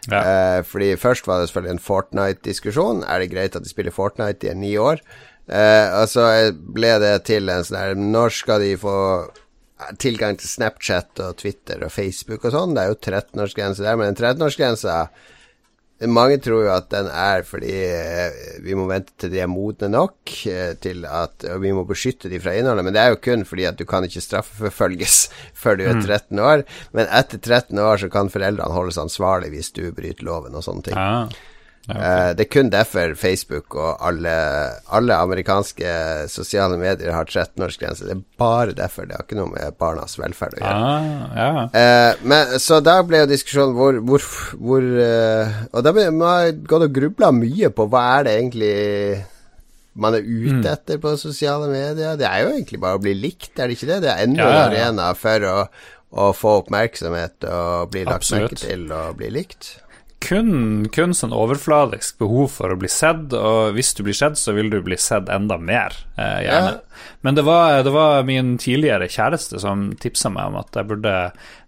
Ja. 0.09 0.20
Eh, 0.20 0.61
fordi 0.66 0.95
først 1.01 1.26
var 1.28 1.41
det 1.41 1.51
selvfølgelig 1.51 1.76
en 1.76 1.85
Fortnite-diskusjon. 1.85 3.05
Er 3.05 3.20
det 3.20 3.33
greit 3.35 3.59
at 3.59 3.66
de 3.66 3.72
spiller 3.72 3.95
Fortnite 3.95 4.49
i 4.49 4.57
ni 4.57 4.72
år? 4.81 5.03
Eh, 5.51 5.87
og 5.99 6.09
så 6.09 6.24
ble 6.55 6.95
det 7.03 7.14
til 7.26 7.51
en 7.51 7.64
sånn 7.66 7.78
her 7.81 7.97
Når 7.99 8.35
skal 8.37 8.62
de 8.62 8.74
få 8.78 8.95
tilgang 9.99 10.37
til 10.39 10.47
Snapchat 10.47 11.18
og 11.24 11.41
Twitter 11.41 11.83
og 11.83 11.93
Facebook 11.93 12.45
og 12.45 12.55
sånn? 12.55 12.76
Det 12.76 12.85
er 12.85 12.93
jo 12.93 13.01
13-årsgrense 13.01 13.85
der, 13.85 13.99
men 13.99 14.12
en 14.12 14.18
13-årsgrensa 14.18 14.97
mange 16.09 16.38
tror 16.40 16.62
jo 16.64 16.70
at 16.72 16.86
den 16.92 17.11
er 17.12 17.42
fordi 17.44 17.74
eh, 17.84 18.38
vi 18.64 18.76
må 18.78 18.86
vente 18.88 19.12
til 19.20 19.32
de 19.34 19.42
er 19.44 19.51
modne 19.53 19.90
nok 19.92 20.32
eh, 20.48 20.72
til 20.80 21.05
at 21.05 21.44
vi 21.61 21.74
må 21.76 21.84
beskytte 21.88 22.30
de 22.32 22.40
fra 22.40 22.55
innholdet, 22.57 22.86
men 22.86 22.96
det 22.96 23.03
er 23.03 23.12
jo 23.12 23.20
kun 23.20 23.44
fordi 23.44 23.66
at 23.68 23.76
du 23.76 23.84
kan 23.88 24.07
ikke 24.09 24.24
straffeforfølges 24.24 25.18
før 25.62 25.76
du 25.76 25.84
er 25.84 26.01
13 26.01 26.40
år. 26.40 26.64
Men 26.96 27.11
etter 27.11 27.40
13 27.40 27.78
år 27.84 28.01
så 28.01 28.11
kan 28.12 28.32
foreldrene 28.32 28.76
holdes 28.76 29.01
ansvarlig 29.01 29.53
hvis 29.53 29.72
du 29.76 29.84
bryter 29.92 30.24
loven 30.24 30.57
og 30.57 30.64
sånne 30.64 30.88
ting. 30.88 30.96
Ja. 30.96 31.28
Ja, 31.89 31.95
ok. 31.95 32.03
Eh, 32.05 32.28
det 32.37 32.45
er 32.45 32.51
kun 32.53 32.68
derfor 32.70 33.14
Facebook 33.18 33.74
og 33.74 34.03
alle, 34.05 34.35
alle 34.95 35.16
amerikanske 35.16 35.95
sosiale 36.31 36.76
medier 36.78 37.11
har 37.16 37.24
13-årsgrense. 37.26 38.05
Det 38.07 38.14
er 38.14 38.22
bare 38.39 38.76
derfor. 38.76 39.09
Det 39.09 39.16
har 39.16 39.24
ikke 39.24 39.39
noe 39.41 39.51
med 39.55 39.74
barnas 39.81 40.18
velferd 40.20 40.59
å 40.59 40.62
gjøre. 40.62 40.93
Ah, 40.93 41.41
ja. 41.41 41.64
Eh, 41.81 42.22
men, 42.31 42.55
så 42.62 42.78
da 42.85 43.01
ble 43.03 43.24
jo 43.24 43.31
diskusjonen 43.33 43.74
hvor, 43.74 43.99
hvor, 44.07 44.28
hvor 44.61 44.87
eh, 45.03 45.59
Og 45.72 45.83
da 45.87 45.95
ble 45.97 46.07
man 46.14 46.62
gått 46.68 46.87
og 46.87 46.95
grubla 47.01 47.33
mye 47.35 47.72
på 47.74 47.89
hva 47.91 48.05
er 48.20 48.28
det 48.28 48.37
egentlig 48.39 48.74
man 50.01 50.14
er 50.14 50.22
ute 50.22 50.61
Mm. 50.61 50.66
etter 50.70 50.99
på 51.03 51.16
sosiale 51.18 51.66
medier. 51.68 52.16
Det 52.16 52.26
er 52.28 52.45
jo 52.45 52.53
egentlig 52.55 52.78
bare 52.81 52.97
å 53.01 53.03
bli 53.03 53.12
likt, 53.18 53.51
er 53.59 53.66
det 53.68 53.76
ikke 53.76 53.89
det? 53.91 54.03
Det 54.05 54.12
er 54.12 54.22
enda 54.28 54.47
en 54.47 54.55
ja, 54.55 54.66
arena 54.68 55.09
for 55.18 55.47
å, 55.51 55.57
å 56.14 56.31
få 56.37 56.53
oppmerksomhet 56.62 57.45
og 57.51 57.91
bli 57.91 58.05
lagt 58.07 58.31
merke 58.31 58.57
til 58.61 58.87
og 58.95 59.16
bli 59.18 59.33
likt. 59.35 59.80
Kun, 60.20 60.88
kun 60.92 61.14
sånn 61.16 61.32
overfladisk 61.34 62.18
behov 62.20 62.50
for 62.58 62.72
å 62.74 62.78
bli 62.78 62.88
sett, 62.92 63.32
og 63.36 63.72
hvis 63.76 63.94
du 63.96 64.02
blir 64.06 64.16
sett, 64.16 64.36
så 64.38 64.52
vil 64.56 64.68
du 64.72 64.78
bli 64.84 64.98
sett 65.00 65.28
enda 65.32 65.56
mer, 65.58 65.96
eh, 66.16 66.42
gjerne. 66.46 66.74
Men 67.24 67.34
det 67.38 67.44
var, 67.46 67.78
det 67.86 67.92
var 67.94 68.22
min 68.28 68.54
tidligere 68.60 69.08
kjæreste 69.08 69.60
som 69.62 69.88
tipsa 70.00 70.30
meg 70.32 70.50
om 70.52 70.58
at 70.60 70.76
jeg 70.76 70.88
burde 70.90 71.14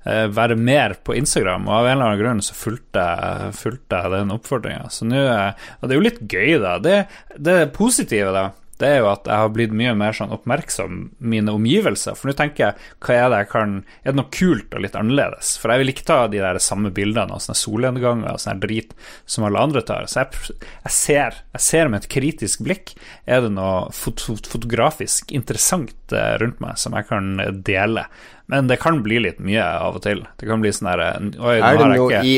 eh, 0.05 0.27
være 0.29 0.57
mer 0.61 0.95
på 1.05 1.17
Instagram, 1.17 1.67
og 1.69 1.79
av 1.81 1.87
en 1.89 1.95
eller 1.97 2.11
annen 2.11 2.21
grunn 2.23 2.45
så 2.45 2.57
fulgte 2.57 3.07
jeg, 3.09 3.53
fulgte 3.57 4.03
jeg 4.05 4.15
den 4.19 4.35
oppfordringa. 4.37 4.89
Eh, 4.89 5.69
Og 5.81 5.89
det 5.89 5.95
er 5.97 6.01
jo 6.01 6.07
litt 6.09 6.23
gøy, 6.29 6.59
da. 6.63 6.77
Det, 6.85 6.99
det 7.41 7.59
positive, 7.77 8.33
da, 8.37 8.51
det 8.81 8.89
er 8.89 8.99
jo 9.03 9.09
at 9.13 9.29
jeg 9.29 9.39
har 9.39 9.51
blitt 9.55 9.75
mye 9.77 9.93
mer 9.99 10.17
sånn 10.17 10.33
oppmerksom 10.35 10.97
mine 11.33 11.53
omgivelser. 11.55 12.17
For 12.19 12.31
nå 12.31 12.35
tenker 12.39 12.65
jeg, 12.65 12.89
hva 13.05 13.15
er 13.19 13.29
det 13.31 13.41
jeg 13.43 13.51
kan 13.53 13.75
Er 14.03 14.13
det 14.13 14.19
noe 14.19 14.33
kult 14.35 14.75
og 14.75 14.83
litt 14.85 14.97
annerledes? 14.99 15.53
For 15.61 15.73
jeg 15.73 15.83
vil 15.83 15.93
ikke 15.93 16.07
ta 16.09 16.19
de 16.33 16.41
der 16.43 16.59
samme 16.63 16.91
bildene 16.95 17.37
av 17.37 17.45
sånne 17.45 17.61
solnedganger 17.61 18.33
og 18.33 18.43
sånn 18.43 18.63
drit 18.63 18.97
som 19.29 19.47
alle 19.47 19.63
andre 19.63 19.85
tar. 19.87 20.09
Så 20.11 20.25
jeg, 20.25 20.59
jeg, 20.65 20.95
ser, 20.97 21.41
jeg 21.55 21.67
ser 21.69 21.93
med 21.93 22.03
et 22.03 22.11
kritisk 22.17 22.65
blikk. 22.67 22.95
Er 23.27 23.45
det 23.47 23.53
noe 23.55 23.93
foto 23.95 24.39
fotografisk 24.41 25.33
interessant 25.37 26.15
eh, 26.17 26.35
rundt 26.43 26.63
meg 26.65 26.81
som 26.81 26.97
jeg 26.99 27.11
kan 27.13 27.35
dele? 27.63 28.09
Men 28.53 28.69
det 28.69 28.81
kan 28.83 29.03
bli 29.05 29.23
litt 29.23 29.41
mye 29.41 29.63
av 29.63 30.01
og 30.01 30.05
til. 30.05 30.27
Det 30.41 30.49
kan 30.49 30.63
bli 30.65 30.73
sånn 30.75 30.91
herre 30.91 31.13
nå 31.23 31.55
Er 31.55 31.79
det, 31.79 31.91
noe 31.95 32.23
i, 32.27 32.37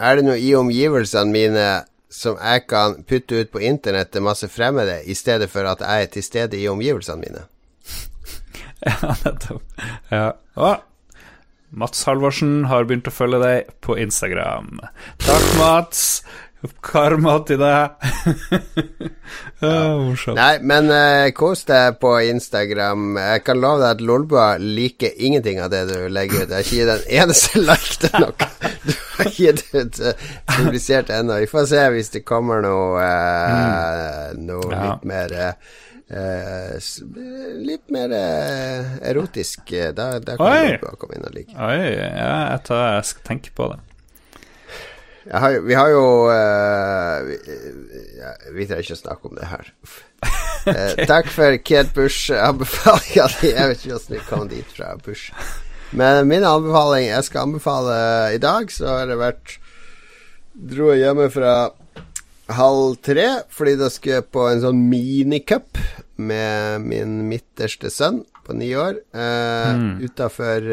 er 0.00 0.18
det 0.18 0.26
noe 0.26 0.40
i 0.40 0.54
omgivelsene 0.58 1.30
mine 1.30 1.68
som 2.10 2.38
jeg 2.42 2.66
kan 2.70 3.00
putte 3.06 3.40
ut 3.40 3.52
på 3.52 3.62
internett 3.62 4.10
til 4.12 4.24
masse 4.26 4.48
fremmede, 4.50 5.00
i 5.06 5.14
stedet 5.14 5.50
for 5.52 5.66
at 5.70 5.82
jeg 5.84 6.06
er 6.06 6.12
til 6.14 6.26
stede 6.26 6.58
i 6.60 6.68
omgivelsene 6.70 7.24
mine? 7.24 7.46
Ja, 8.80 9.12
nettopp. 9.26 9.82
Ja. 10.08 10.28
Å, 10.56 10.68
Mats 11.70 12.00
Halvorsen 12.08 12.64
har 12.70 12.86
begynt 12.88 13.10
å 13.10 13.12
følge 13.12 13.38
deg 13.42 13.74
på 13.84 13.94
Instagram. 14.00 14.80
Takk, 15.20 15.48
Mats. 15.60 16.00
Karma 16.84 17.38
til 17.48 17.56
deg. 17.60 17.94
ja, 19.62 19.70
morsomt. 19.96 20.36
Nei, 20.36 20.58
men 20.60 20.90
uh, 20.92 21.30
kos 21.36 21.62
deg 21.68 21.96
på 22.02 22.12
Instagram. 22.28 23.14
Jeg 23.16 23.44
kan 23.46 23.60
love 23.62 23.80
deg 23.80 23.94
at 23.96 24.04
Lolbua 24.04 24.46
liker 24.60 25.14
ingenting 25.16 25.60
av 25.64 25.70
det 25.72 25.86
du 25.88 25.96
legger 26.12 26.44
ut. 26.44 26.52
Jeg 26.52 26.56
har 26.58 26.66
ikke 26.66 26.80
gitt 26.82 26.92
en 26.94 27.06
eneste 27.22 27.62
like 27.68 28.00
til 28.04 28.16
noe 28.20 28.50
du 28.84 28.92
har 29.16 29.32
gitt 29.36 29.62
ut 29.72 30.00
uh, 30.04 30.26
publisert 30.52 31.12
ennå. 31.16 31.40
Vi 31.44 31.50
får 31.50 31.68
se 31.72 31.84
hvis 31.96 32.12
det 32.16 32.24
kommer 32.28 32.64
noe, 32.64 33.04
eh, 33.04 34.32
noe 34.40 34.70
Ja. 34.72 34.82
litt 34.90 35.08
mer 35.08 35.36
Litt 37.60 37.92
mer 37.94 38.10
erotisk. 39.06 39.70
Da, 39.94 40.16
da 40.18 40.34
kan 40.40 40.48
Oi. 40.48 40.72
Lolbua 40.74 40.96
komme 40.98 41.20
inn 41.20 41.28
og 41.28 41.36
like. 41.36 41.54
Oi, 41.54 41.84
ja, 41.94 42.32
jeg, 42.50 42.64
tar, 42.66 42.82
jeg 42.96 43.06
skal 43.12 43.28
tenke 43.30 43.54
på 43.54 43.68
det. 43.70 43.78
Har, 45.28 45.60
vi 45.60 45.74
har 45.76 45.90
jo 45.92 46.04
uh, 46.32 47.26
vi, 48.54 48.64
trenger 48.64 48.84
ikke 48.84 48.96
å 48.96 49.00
snakke 49.00 49.28
om 49.28 49.34
det 49.36 49.48
her. 49.50 49.66
okay. 50.64 51.02
uh, 51.02 51.02
takk 51.10 51.28
for 51.32 51.56
Kate 51.60 51.92
Bush-anbefalinga 51.96 53.26
di. 53.36 53.50
Jeg 53.52 53.72
vet 53.72 53.84
ikke 53.84 53.98
åssen 53.98 54.16
vi 54.16 54.22
kom 54.30 54.46
dit 54.48 54.72
fra 54.76 54.94
Bush. 55.04 55.34
Men 55.90 56.22
min 56.30 56.46
anbefaling 56.46 57.08
Jeg 57.08 57.24
skal 57.26 57.48
anbefale 57.48 57.94
I 58.30 58.38
dag 58.38 58.68
så 58.70 58.92
har 58.92 59.08
det 59.10 59.16
vært 59.18 59.56
Dro 60.54 60.92
jeg 60.92 61.00
hjemme 61.02 61.26
fra 61.34 61.54
halv 62.50 62.96
tre, 63.02 63.24
fordi 63.50 63.72
da 63.78 63.88
skulle 63.90 64.20
jeg 64.20 64.26
på 64.34 64.44
en 64.50 64.62
sånn 64.62 64.78
minicup 64.90 65.78
med 66.18 66.82
min 66.82 67.12
midterste 67.30 67.92
sønn 67.94 68.24
på 68.42 68.56
ni 68.58 68.72
år. 68.74 68.98
Uh, 69.14 70.02
Utafor 70.02 70.66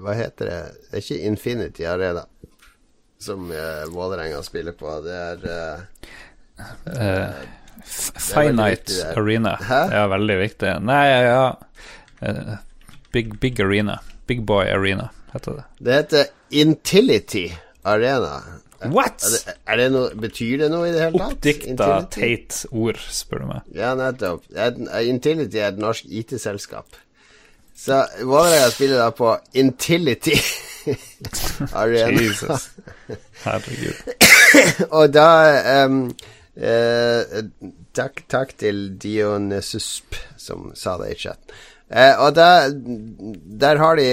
Hva 0.00 0.16
heter 0.16 0.48
det? 0.48 0.60
Det 0.88 0.96
er 0.96 1.04
ikke 1.04 1.28
Infinity 1.28 1.84
Arena 1.84 2.24
som 3.20 3.50
uh, 3.52 3.86
Vålerenga 3.92 4.42
spiller 4.42 4.76
på. 4.76 4.96
Det 5.04 5.16
er 5.16 5.46
uh, 5.46 6.08
Uh, 6.86 7.00
er 7.00 7.32
Finite. 8.20 9.12
Arena. 9.16 9.56
Hæ? 9.56 9.80
Det 9.88 9.96
er 9.96 10.08
veldig 10.12 10.38
viktig. 10.40 10.72
Nei, 10.84 11.04
ja. 11.24 11.44
Eh, 12.20 12.56
big, 13.12 13.38
big 13.40 13.60
Arena. 13.60 13.98
Big 14.26 14.42
Boy 14.46 14.68
Arena, 14.68 15.08
heter 15.32 15.52
det. 15.52 15.64
Det 15.78 15.94
heter 15.94 16.24
Intility 16.50 17.48
Arena. 17.82 18.42
What?! 18.84 19.24
Er 19.24 19.30
det, 19.30 19.54
er 19.66 19.76
det 19.76 19.88
noe, 19.92 20.10
betyr 20.16 20.58
det 20.62 20.70
noe 20.72 20.88
i 20.88 20.92
det 20.94 21.02
hele 21.02 21.18
tatt? 21.18 21.32
Oppdikta, 21.36 21.88
teit 22.12 22.60
ord, 22.70 23.00
spør 23.12 23.42
du 23.42 23.48
meg. 23.50 23.72
Ja, 23.76 23.94
nettopp. 23.98 24.46
Intility 25.00 25.60
er 25.60 25.72
et 25.72 25.80
norsk 25.80 26.06
IT-selskap. 26.08 27.00
Så 27.80 28.06
Vålerenga 28.20 28.70
spiller 28.70 28.98
da 28.98 29.10
på 29.10 29.38
Intility 29.52 30.36
Arena. 31.72 32.22
Jesus. 32.22 32.68
Herregud. 33.44 33.94
Og 34.98 35.12
da 35.14 35.28
um, 35.86 36.02
eh, 36.60 37.40
takk, 37.96 38.20
takk 38.28 38.52
til 38.60 38.82
Dionysusp 39.00 40.18
som 40.36 40.70
sa 40.76 40.98
det 41.00 41.14
i 41.14 41.18
chat. 41.24 41.54
Eh, 41.88 42.14
og 42.20 42.36
da, 42.36 42.68
der 42.70 43.80
har 43.80 43.96
de 43.98 44.06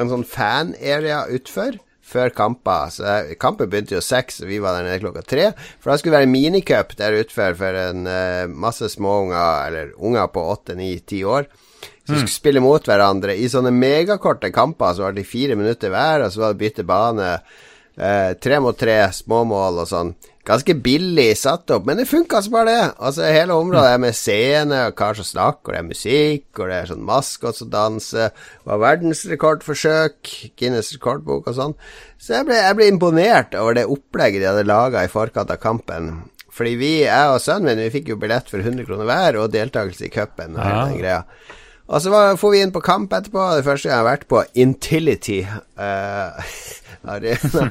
en 0.00 0.12
sånn 0.12 0.24
fan-area 0.24 1.24
utfor 1.34 1.76
før 2.10 2.32
kamper. 2.34 2.94
Så 2.94 3.16
Kampen 3.42 3.70
begynte 3.70 3.98
jo 3.98 4.04
seks, 4.04 4.40
og 4.44 4.50
vi 4.50 4.60
var 4.62 4.78
der 4.78 4.86
nede 4.86 5.02
klokka 5.02 5.24
tre. 5.26 5.50
For 5.82 5.90
da 5.90 5.98
skulle 5.98 6.14
det 6.14 6.22
være 6.24 6.32
minicup 6.32 6.94
der 6.98 7.18
utfor 7.20 7.58
for 7.58 7.80
en 7.82 8.06
uh, 8.06 8.46
masse 8.50 8.88
småunger, 8.94 9.66
eller 9.66 9.92
unger 9.98 10.30
på 10.32 10.46
åtte, 10.54 10.78
ni, 10.78 10.94
ti 11.04 11.24
år. 11.26 11.50
Så 12.10 12.18
mm. 12.18 12.20
skulle 12.24 12.36
spille 12.36 12.64
mot 12.64 12.90
hverandre 12.90 13.36
i 13.38 13.48
sånne 13.50 13.72
megakorte 13.74 14.52
kamper. 14.54 14.96
Så 14.96 15.06
var 15.06 15.16
det 15.16 15.28
fire 15.28 15.58
minutter 15.58 15.92
hver, 15.92 16.26
og 16.26 16.34
så 16.34 16.44
var 16.44 16.54
det 16.54 16.62
bytte 16.64 16.86
bane. 16.88 17.30
Eh, 18.00 18.32
tre 18.40 18.60
mot 18.62 18.76
tre, 18.78 19.02
småmål 19.14 19.82
og 19.84 19.90
sånn 19.90 20.14
ganske 20.50 20.74
billig 20.82 21.28
satt 21.38 21.70
opp, 21.74 21.84
men 21.86 22.00
det 22.00 22.08
funka 22.08 22.40
altså 22.40 22.52
bare, 22.54 22.72
det. 22.72 22.86
Altså 22.98 23.28
Hele 23.28 23.56
området 23.60 23.92
er 23.92 24.00
med 24.02 24.16
scene, 24.16 24.80
og 24.88 24.96
kar 24.98 25.18
som 25.18 25.26
snakker, 25.26 25.70
og 25.70 25.76
det 25.76 25.80
er 25.80 25.88
musikk, 25.90 26.46
og 26.56 26.70
det 26.70 26.78
er 26.78 26.90
sånn 26.90 27.06
maskot 27.06 27.60
som 27.60 27.70
danser. 27.72 28.34
Det 28.34 28.72
var 28.72 28.82
verdensrekordforsøk, 28.86 30.34
Guinness 30.58 30.92
rekordbok 30.96 31.50
og 31.50 31.58
sånn. 31.58 31.78
Så 32.18 32.38
jeg 32.38 32.48
ble, 32.48 32.58
jeg 32.58 32.78
ble, 32.78 32.90
imponert 32.94 33.56
over 33.58 33.78
det 33.78 33.86
opplegget 33.90 34.42
de 34.42 34.50
hadde 34.50 34.68
laga 34.68 35.04
i 35.04 35.12
forkant 35.12 35.52
av 35.52 35.60
kampen. 35.62 36.12
Fordi 36.50 36.74
vi, 36.80 36.92
jeg 37.04 37.32
og 37.32 37.40
sønnen 37.44 37.70
min, 37.70 37.84
vi 37.86 37.94
fikk 37.94 38.10
jo 38.12 38.20
billett 38.20 38.50
for 38.50 38.64
100 38.64 38.88
kroner 38.88 39.08
hver, 39.08 39.40
og 39.40 39.54
deltakelse 39.54 40.08
i 40.08 40.12
cupen 40.14 40.56
og 40.56 40.64
hele 40.64 40.86
den 40.90 41.02
greia. 41.04 41.24
Og 41.90 42.02
så 42.02 42.10
var, 42.12 42.36
får 42.38 42.52
vi 42.54 42.62
inn 42.62 42.72
på 42.74 42.82
kamp 42.86 43.12
etterpå. 43.16 43.44
Det 43.58 43.66
første 43.66 43.90
jeg 43.90 43.98
har 43.98 44.06
vært 44.06 44.28
på, 44.30 44.44
Intility 44.62 45.40
uh, 45.42 46.50
Arena. 47.14 47.70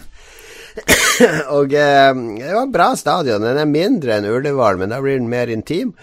og 1.55 1.71
uh, 1.71 2.11
det 2.35 2.51
var 2.51 2.65
en 2.65 2.73
bra 2.73 2.89
stadion. 2.99 3.45
Den 3.45 3.61
er 3.61 3.69
mindre 3.69 4.17
enn 4.17 4.27
Ullevål, 4.27 4.81
men 4.81 4.91
da 4.91 4.99
blir 5.03 5.21
den 5.21 5.31
mer 5.31 5.51
intim. 5.53 5.93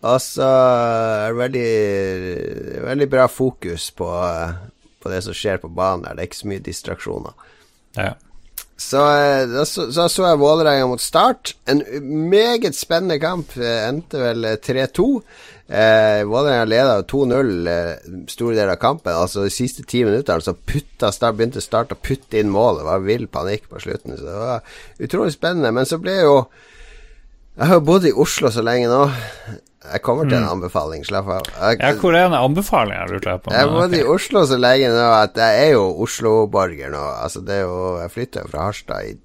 Og 0.00 0.16
så 0.24 0.48
er 0.48 1.30
det 1.30 1.38
veldig, 1.42 2.82
veldig 2.88 3.08
bra 3.12 3.28
fokus 3.28 3.90
på, 3.92 4.08
på, 4.98 5.12
det 5.12 5.20
som 5.26 5.36
skjer 5.36 5.60
på 5.60 5.68
banen 5.68 6.06
der. 6.06 6.16
Det 6.16 6.24
er 6.24 6.30
ikke 6.30 6.40
så 6.40 6.50
mye 6.50 6.66
distraksjoner. 6.66 7.48
Ja. 7.98 8.14
Så 8.80 9.02
eh, 9.12 9.44
da 9.50 9.66
så, 9.68 9.90
så, 9.92 10.06
så 10.08 10.24
jeg 10.24 10.40
Vålerenga 10.40 10.86
mot 10.88 11.02
Start. 11.04 11.52
En 11.68 11.84
meget 12.32 12.78
spennende 12.78 13.20
kamp. 13.20 13.52
Endte 13.60 14.22
vel 14.22 14.48
3-2. 14.64 15.10
Eh, 15.70 16.24
Vålerenga 16.24 16.64
leda 16.64 17.02
2-0 17.02 17.68
eh, 17.70 17.92
store 18.26 18.56
deler 18.56 18.72
av 18.74 18.80
kampen. 18.82 19.14
Altså 19.14 19.44
De 19.46 19.52
siste 19.54 19.84
ti 19.86 20.02
minuttene 20.02 20.42
så 20.42 20.56
putta 20.56 21.12
start, 21.14 21.36
begynte 21.38 21.62
Start 21.62 21.94
å 21.94 22.00
putte 22.00 22.40
inn 22.40 22.50
mål. 22.50 22.80
Det 22.80 22.88
var 22.88 23.06
vill 23.06 23.28
panikk 23.30 23.68
på 23.70 23.82
slutten. 23.84 24.18
Så 24.18 24.26
det 24.26 24.34
var 24.40 24.64
utrolig 24.98 25.36
spennende. 25.36 25.70
Men 25.76 25.86
så 25.86 26.00
ble 26.02 26.18
jo 26.24 26.34
Jeg 27.54 27.68
har 27.68 27.78
jo 27.78 27.86
bodd 27.86 28.08
i 28.08 28.14
Oslo 28.16 28.50
så 28.50 28.64
lenge 28.66 28.90
nå. 28.90 29.04
Jeg 29.80 30.02
kommer 30.02 30.26
til 30.26 30.40
en 30.40 30.48
mm. 30.48 30.52
anbefaling. 30.56 31.06
Slapp 31.06 31.30
av. 31.38 31.46
Ja, 31.54 31.94
hvor 32.02 32.18
er 32.18 32.26
den 32.26 32.34
anbefalingen? 32.34 33.20
Jeg 33.22 33.38
har 33.54 33.70
bodd 33.70 33.92
okay. 33.92 34.02
i 34.02 34.08
Oslo 34.10 34.46
så 34.50 34.58
lenge 34.58 34.90
nå 34.90 35.08
at 35.22 35.38
jeg 35.38 35.66
er 35.68 35.74
jo 35.76 35.86
Oslo-borger 36.02 36.90
nå. 36.90 37.06
Altså 37.22 37.44
det 37.46 37.60
er 37.60 37.68
jo 37.68 37.98
Jeg 38.02 38.16
flytta 38.16 38.48
fra 38.50 38.70
Harstad 38.72 39.06
i 39.06 39.18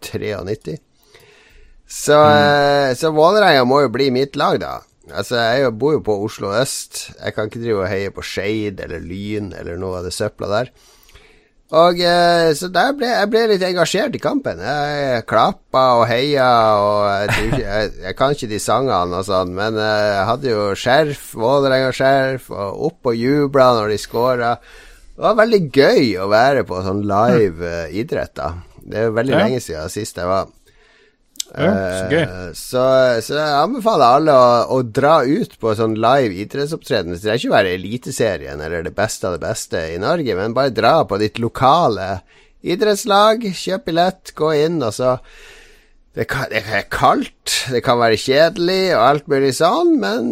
93. 0.00 0.80
Så, 1.90 2.16
mm. 2.16 2.36
Eh, 2.40 2.94
så 2.96 3.10
Vålerenga 3.12 3.66
må 3.68 3.82
jo 3.84 3.92
bli 3.92 4.08
mitt 4.14 4.38
lag, 4.38 4.56
da. 4.62 4.78
Altså, 5.10 5.40
jeg 5.40 5.74
bor 5.80 5.96
jo 5.96 6.04
på 6.06 6.16
Oslo 6.24 6.52
øst. 6.56 7.10
Jeg 7.16 7.34
kan 7.34 7.50
ikke 7.50 7.62
drive 7.62 7.84
og 7.84 7.90
heie 7.90 8.14
på 8.14 8.24
Skeid 8.24 8.80
eller 8.84 9.02
Lyn 9.02 9.52
eller 9.56 9.78
noe 9.80 10.00
av 10.00 10.08
det 10.08 10.14
søpla 10.16 10.50
der. 10.50 10.72
Og 11.70 12.00
eh, 12.02 12.50
Så 12.58 12.66
der 12.74 12.94
ble 12.98 13.06
jeg 13.06 13.30
ble 13.30 13.44
litt 13.52 13.64
engasjert 13.66 14.14
i 14.18 14.22
kampen. 14.22 14.58
Jeg 14.64 15.24
klappa 15.30 15.84
og 16.00 16.06
heia, 16.10 16.50
og 16.82 17.04
jeg, 17.06 17.60
jeg, 17.62 17.90
jeg, 18.02 18.14
kan 18.18 18.34
ikke 18.34 18.50
de 18.50 18.58
sangene 18.62 19.20
og 19.20 19.26
sånn, 19.28 19.54
men 19.54 19.78
eh, 19.78 20.06
jeg 20.16 20.28
hadde 20.32 20.50
jo 20.50 20.64
skjerf, 20.78 21.28
Vålerenga-skjerf, 21.38 22.50
og 22.50 22.86
opp 22.90 23.12
og 23.12 23.18
jubla 23.18 23.68
når 23.78 23.94
de 23.94 24.00
scora. 24.02 24.54
Det 25.20 25.26
var 25.28 25.38
veldig 25.42 25.62
gøy 25.68 26.04
å 26.18 26.30
være 26.32 26.64
på 26.66 26.80
sånn 26.80 27.02
live 27.04 27.60
uh, 27.60 27.92
idrett, 27.92 28.32
da. 28.38 28.54
Det 28.80 28.96
er 28.96 29.10
jo 29.10 29.16
veldig 29.18 29.34
ja. 29.34 29.40
lenge 29.44 29.58
siden 29.60 29.92
sist 29.92 30.16
jeg 30.16 30.30
var. 30.30 30.48
Ja, 31.50 31.70
så 31.74 32.04
gøy. 32.10 32.22
Eh, 32.22 32.50
så, 32.54 32.82
så, 33.26 33.36
jeg 33.38 33.60
anbefaler 33.60 34.18
alle 34.18 34.34
å, 34.36 34.50
å 34.76 34.80
dra 34.86 35.20
ut 35.26 35.56
på 35.60 35.74
sånn 35.78 35.96
live 35.98 36.36
idrettsopptreden. 36.44 37.16
Det 37.16 37.30
er 37.30 37.40
ikke 37.40 37.54
være 37.54 37.76
Eliteserien 37.76 38.62
eller 38.62 38.86
det 38.86 38.94
beste 38.96 39.28
av 39.28 39.38
det 39.38 39.44
beste 39.44 39.86
i 39.94 40.00
Norge, 40.02 40.36
men 40.38 40.56
bare 40.56 40.74
dra 40.74 41.00
på 41.08 41.18
ditt 41.22 41.40
lokale 41.42 42.20
idrettslag. 42.60 43.48
Kjøp 43.56 43.88
billett, 43.88 44.34
gå 44.38 44.52
inn, 44.60 44.78
og 44.84 44.94
så 44.94 45.16
det, 46.14 46.26
kan, 46.30 46.48
det 46.50 46.64
er 46.66 46.88
kaldt, 46.90 47.52
det 47.70 47.82
kan 47.86 48.00
være 48.00 48.18
kjedelig 48.18 48.96
og 48.96 49.02
alt 49.04 49.28
mulig 49.30 49.52
sånn, 49.54 49.92
men 50.02 50.30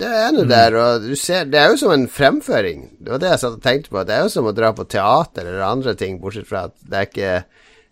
det 0.00 0.08
er 0.08 0.30
nå 0.32 0.46
mm. 0.46 0.50
der, 0.52 0.76
og 0.80 1.04
du 1.04 1.12
ser 1.20 1.50
Det 1.52 1.60
er 1.60 1.72
jo 1.72 1.80
som 1.82 1.92
en 1.92 2.08
fremføring. 2.08 2.86
Det 2.96 3.12
var 3.12 3.20
det 3.22 3.32
jeg 3.34 3.42
satt 3.44 3.58
og 3.58 3.64
tenkte 3.64 3.92
på. 3.92 4.04
Det 4.08 4.16
er 4.16 4.24
jo 4.24 4.32
som 4.32 4.48
å 4.48 4.54
dra 4.56 4.72
på 4.76 4.88
teater 4.88 5.44
eller 5.44 5.66
andre 5.68 5.96
ting, 6.00 6.16
bortsett 6.22 6.48
fra 6.48 6.66
at 6.70 6.76
det 6.80 7.00
er 7.00 7.10
ikke 7.10 7.34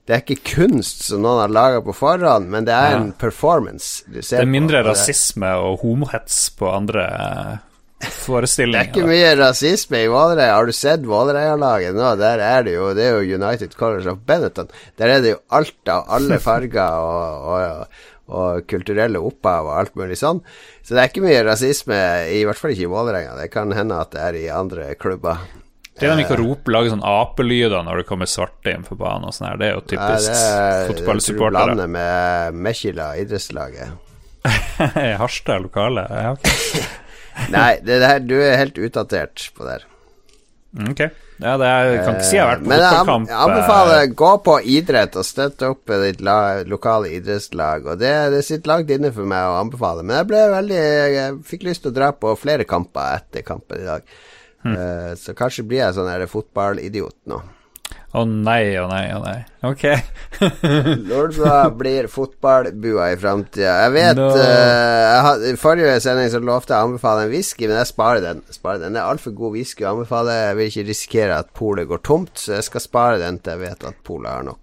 det 0.07 0.14
er 0.14 0.22
ikke 0.22 0.52
kunst 0.54 1.02
som 1.09 1.24
noen 1.24 1.40
har 1.42 1.50
laga 1.50 1.80
på 1.82 1.94
forhånd, 1.96 2.46
men 2.52 2.66
det 2.68 2.74
er 2.74 2.92
ja. 2.94 2.98
en 3.00 3.09
performance. 3.18 4.04
det 4.07 4.22
er 4.38 4.46
mindre 4.46 4.84
på, 4.84 4.92
rasisme 4.92 5.50
og 5.59 5.80
homohets 5.82 6.44
på 6.54 6.70
andre 6.70 7.07
forestillinger. 8.04 8.92
Det 8.92 9.00
er 9.00 9.02
ikke 9.02 9.09
mye 9.09 9.32
rasisme 9.40 10.02
i 10.04 10.11
Vålerenga. 10.12 10.54
Har 10.54 10.68
du 10.68 10.76
sett 10.76 11.07
Vålerenga-laget 11.09 11.96
nå? 11.96 12.12
Der 12.20 12.44
er 12.44 12.66
det 12.66 12.76
jo 12.76 12.92
Det 12.94 13.07
er 13.07 13.16
jo 13.16 13.38
United 13.40 13.74
Colors 13.74 14.07
of 14.07 14.22
Benetton. 14.26 14.70
Der 15.00 15.16
er 15.16 15.24
det 15.24 15.34
jo 15.34 15.42
alt 15.50 15.92
av 15.92 16.07
alle 16.18 16.38
farger 16.46 17.02
og, 17.02 17.50
og, 17.57 18.00
og 18.30 18.66
kulturelle 18.70 19.18
opphav 19.18 19.70
og 19.72 19.78
alt 19.80 19.98
mulig 19.98 20.20
sånn. 20.22 20.42
Så 20.86 20.94
det 20.94 21.02
er 21.02 21.11
ikke 21.11 21.26
mye 21.26 21.44
rasisme, 21.50 22.00
i 22.30 22.44
hvert 22.46 22.62
fall 22.62 22.76
ikke 22.76 22.86
i 22.86 22.94
Vålerenga. 22.94 23.38
Det 23.42 23.50
kan 23.54 23.74
hende 23.74 23.98
at 23.98 24.14
det 24.14 24.22
er 24.22 24.42
i 24.44 24.50
andre 24.54 24.92
klubber. 25.00 25.42
Det 25.97 26.11
de 26.12 26.24
ikke 26.26 26.36
roper, 26.36 26.74
lager 26.74 26.92
sånn 26.92 27.05
apelyder 27.09 27.84
når 27.86 28.03
det 28.03 28.07
kommer 28.11 28.28
svarte 28.28 28.74
inn 28.76 28.84
på 28.84 28.99
banen 29.01 29.30
og 29.30 29.32
sånn 29.32 29.49
her, 29.49 29.61
det 29.61 29.68
er 29.70 29.74
jo 29.78 29.84
typisk 29.88 30.28
ja, 30.28 30.66
fotballsupportere. 30.90 31.72
Blander 31.72 31.88
med 31.88 32.59
Mekkila, 32.66 33.14
idrettslaget. 33.22 33.94
Harstad 35.22 35.64
lokale? 35.64 36.05
Ja, 36.11 36.34
okay. 36.36 36.84
Nei, 37.57 37.70
det 37.84 38.01
der, 38.05 38.20
du 38.24 38.36
er 38.40 38.59
helt 38.61 38.76
utdatert 38.76 39.49
på 39.57 39.64
det 39.64 39.78
her. 39.78 39.86
Mm, 40.76 40.90
ok. 40.92 41.03
Ja, 41.36 41.57
det 41.61 41.66
er, 41.68 41.90
jeg 41.90 42.05
kan 42.05 42.14
ikke 42.16 42.28
si 42.28 42.36
jeg 42.36 42.42
har 42.44 42.51
vært 42.51 42.62
på 42.62 42.70
Men 42.70 42.80
fotballkamp. 42.80 43.28
Jeg 43.30 43.40
anbefaler 43.47 43.99
eh, 44.03 44.12
gå 44.20 44.30
på 44.44 44.55
idrett 44.76 45.18
og 45.20 45.26
støtte 45.28 45.72
opp 45.72 45.92
ditt 46.05 46.22
la, 46.24 46.38
lokale 46.68 47.11
idrettslag. 47.16 47.88
Og 47.92 48.01
det, 48.01 48.12
det 48.32 48.44
sitter 48.44 48.72
langt 48.72 48.92
inne 48.92 49.12
for 49.16 49.28
meg 49.28 49.49
å 49.49 49.59
anbefale. 49.61 50.05
Men 50.05 50.20
jeg 50.20 50.30
ble 50.32 50.47
veldig 50.53 50.80
Jeg 51.16 51.36
fikk 51.49 51.68
lyst 51.68 51.84
til 51.84 51.92
å 51.92 51.99
dra 51.99 52.12
på 52.16 52.32
flere 52.40 52.68
kamper 52.68 53.20
etter 53.20 53.44
kampen 53.47 53.84
i 53.84 53.88
dag. 53.88 54.16
Uh, 54.74 55.12
så 55.20 55.34
kanskje 55.36 55.66
blir 55.68 55.84
jeg 55.84 55.96
sånn 55.96 56.26
fotballidiot 56.30 57.18
nå. 57.30 57.42
Å 58.16 58.22
oh, 58.22 58.26
nei, 58.26 58.72
å 58.80 58.86
oh, 58.86 58.90
nei, 58.90 59.04
å 59.12 59.20
oh, 59.20 59.26
nei. 59.26 59.44
Ok. 59.66 59.84
Lordbua 61.10 61.70
blir 61.74 62.08
fotballbua 62.12 63.10
i 63.12 63.16
framtida. 63.20 63.72
Jeg 63.86 63.94
vet 63.96 64.20
no. 64.20 64.28
uh, 64.36 65.46
I 65.50 65.54
forrige 65.60 65.96
sending 66.04 66.30
så 66.32 66.42
lovte 66.42 66.74
jeg 66.74 66.84
å 66.84 66.90
anbefale 66.90 67.26
en 67.26 67.32
whisky, 67.32 67.66
men 67.66 67.80
jeg 67.80 67.90
sparer 67.92 68.24
den. 68.24 68.44
Sparer 68.54 68.84
den. 68.84 68.96
Det 68.96 69.02
er 69.02 69.14
altfor 69.14 69.34
god 69.38 69.56
whisky 69.56 69.86
å 69.86 69.94
anbefale. 69.94 70.36
Jeg 70.48 70.58
vil 70.60 70.70
ikke 70.72 70.86
risikere 70.90 71.40
at 71.40 71.50
polet 71.56 71.90
går 71.90 72.04
tomt, 72.06 72.36
så 72.40 72.58
jeg 72.58 72.68
skal 72.70 72.84
spare 72.84 73.20
den 73.22 73.40
til 73.40 73.56
jeg 73.56 73.64
vet 73.64 73.90
at 73.90 74.00
polet 74.06 74.32
har 74.32 74.46
nok. 74.46 74.62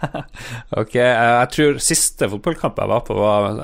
ok, 0.80 0.94
jeg 0.96 1.50
tror 1.52 1.82
siste 1.84 2.28
fotballkamp 2.32 2.78
jeg 2.80 2.88
var 2.88 3.02
på, 3.04 3.18
var 3.20 3.60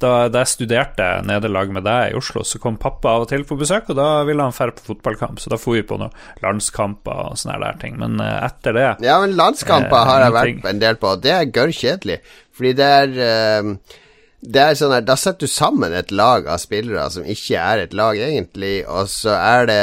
da, 0.00 0.10
da, 0.32 0.40
jeg 0.40 0.48
studerte 0.48 1.06
nederlag 1.28 1.72
med 1.76 1.84
deg 1.84 2.12
i 2.12 2.16
Oslo, 2.16 2.40
så 2.46 2.56
kom 2.62 2.78
pappa 2.80 3.12
av 3.12 3.26
og 3.26 3.28
til 3.28 3.44
på 3.44 3.58
besøk, 3.60 3.90
og 3.92 3.98
da 3.98 4.22
ville 4.24 4.46
han 4.46 4.54
dra 4.56 4.72
på 4.72 4.86
fotballkamp. 4.86 5.40
Så 5.42 5.52
da 5.52 5.58
for 5.60 5.76
vi 5.76 5.84
på 5.84 5.98
noen 6.00 6.14
landskamper 6.40 7.26
og 7.28 7.40
sånne 7.40 7.58
der 7.60 7.80
ting. 7.82 7.98
Men 8.00 8.16
uh, 8.22 8.40
etter 8.46 8.76
det 8.76 8.86
Ja, 9.04 9.18
men 9.20 9.36
landskamper 9.36 9.69
uh, 9.70 10.04
har 10.10 10.26
jeg 10.26 10.36
vært 10.36 10.70
en 10.72 10.82
del 10.82 11.00
på, 11.00 11.14
og 11.14 11.24
det 11.24 11.34
er 11.36 11.50
gørr 11.54 11.74
kjedelig. 11.74 12.20
Fordi 12.56 12.72
det 12.76 12.92
er 13.00 13.18
uh, 13.18 13.98
det 14.40 14.60
er 14.60 14.76
sånn 14.78 14.94
her, 14.94 15.04
Da 15.04 15.16
setter 15.20 15.46
du 15.46 15.52
sammen 15.52 15.92
et 15.92 16.12
lag 16.12 16.46
av 16.48 16.60
spillere 16.62 17.08
som 17.12 17.26
ikke 17.28 17.60
er 17.60 17.84
et 17.84 17.96
lag, 17.96 18.16
egentlig, 18.16 18.80
og 18.88 19.10
så 19.12 19.36
er 19.36 19.68
det 19.68 19.82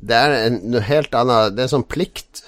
Det 0.00 0.18
er 0.18 0.36
en 0.46 0.60
noe 0.72 0.84
helt 0.84 1.16
annet 1.16 1.56
Det 1.56 1.64
er 1.64 1.72
sånn 1.72 1.88
plikt. 1.88 2.44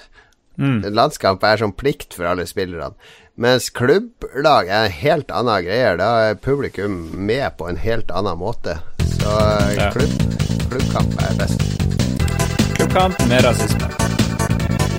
Mm. 0.59 0.83
Landskamp 0.93 1.43
er 1.47 1.61
sånn 1.61 1.73
plikt 1.73 2.13
for 2.17 2.29
alle 2.29 2.45
spillerne. 2.49 2.93
Mens 3.39 3.69
klubblag 3.71 4.67
er 4.67 4.89
en 4.89 4.97
helt 4.99 5.31
annen 5.31 5.63
greie. 5.63 5.93
Da 6.01 6.09
er 6.27 6.41
publikum 6.43 6.99
med 7.15 7.55
på 7.57 7.69
en 7.71 7.79
helt 7.79 8.11
annen 8.11 8.35
måte. 8.41 8.75
Så 9.15 9.37
ja. 9.79 9.87
klubb, 9.95 10.19
klubbkamp 10.67 11.15
er 11.23 11.39
best. 11.39 11.63
Klubbkamp 12.75 13.23
med 13.31 13.47
rasisme. 13.47 14.27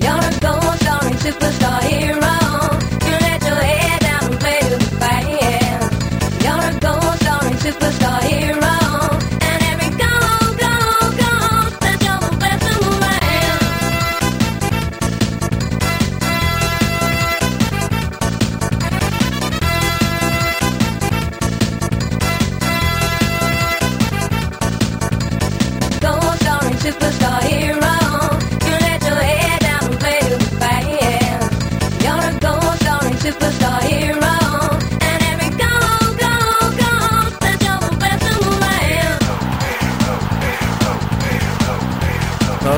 You're 0.01 0.17
a 0.17 0.31
gold, 0.39 0.79
darling 0.79 1.17
superstar 1.23 1.81
hero. 1.83 3.10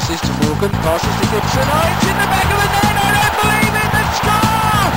Robin 0.04 0.70
passes 0.84 1.16
to 1.16 1.26
Gibson. 1.32 1.64
Oh, 1.64 1.88
it's 1.88 2.04
in 2.04 2.18
the 2.20 2.28
back 2.28 2.44
of 2.52 2.58
the 2.60 2.68
net. 2.76 2.96
I 3.04 3.10
don't 3.16 3.36
believe 3.40 3.76
it. 3.84 3.90
They've 3.94 4.16
scored! 4.20 4.94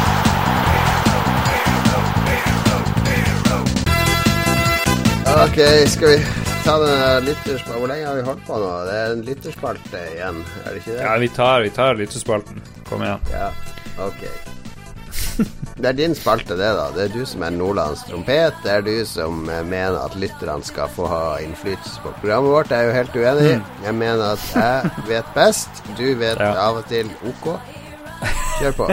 Ok, 5.44 5.58
skal 5.88 6.08
vi 6.08 6.18
ta 6.64 6.78
den 6.78 7.24
lytterspalten 7.24 7.78
Hvor 7.78 7.86
lenge 7.86 8.06
har 8.06 8.14
vi 8.14 8.22
holdt 8.22 8.46
på 8.46 8.58
nå? 8.58 8.72
Det 8.88 8.98
er 8.98 9.12
en 9.12 9.24
lytterspalte 9.26 10.02
igjen, 10.16 10.44
er 10.64 10.70
det 10.70 10.76
ikke 10.82 10.92
det? 10.96 11.00
Ja, 11.04 11.16
vi 11.22 11.28
tar, 11.28 11.60
vi 11.62 11.70
tar 11.70 11.94
lyttespalten. 11.94 12.62
Kom 12.88 13.02
igjen. 13.06 13.18
Ja, 13.30 13.50
ok. 14.08 14.22
Det 15.76 15.90
er 15.90 15.96
din 15.98 16.14
spalte, 16.16 16.56
det, 16.56 16.68
da. 16.72 16.86
Det 16.96 17.02
er 17.04 17.10
du 17.12 17.26
som 17.28 17.42
er 17.44 17.52
Nordlands 17.52 18.00
trompet. 18.08 18.54
Det 18.64 18.70
er 18.72 18.84
du 18.86 18.94
som 19.08 19.42
eh, 19.52 19.60
mener 19.68 19.98
at 20.06 20.14
lytterne 20.16 20.64
skal 20.64 20.88
få 20.88 21.04
ha 21.10 21.24
innflytelse 21.44 22.00
på 22.00 22.14
programmet 22.22 22.54
vårt. 22.54 22.72
Jeg 22.72 22.80
er 22.80 22.88
jo 22.88 22.94
helt 22.96 23.18
uenig. 23.20 23.50
Jeg 23.84 23.96
mener 23.98 24.22
at 24.30 24.46
jeg 24.56 25.04
vet 25.10 25.34
best. 25.36 25.82
Du 25.98 26.06
vet 26.16 26.40
Ja. 26.40 26.54
av 26.64 26.80
og 26.80 26.88
til 26.88 27.10
OK. 27.28 27.50
Kjør 28.56 28.78
på. 28.78 28.88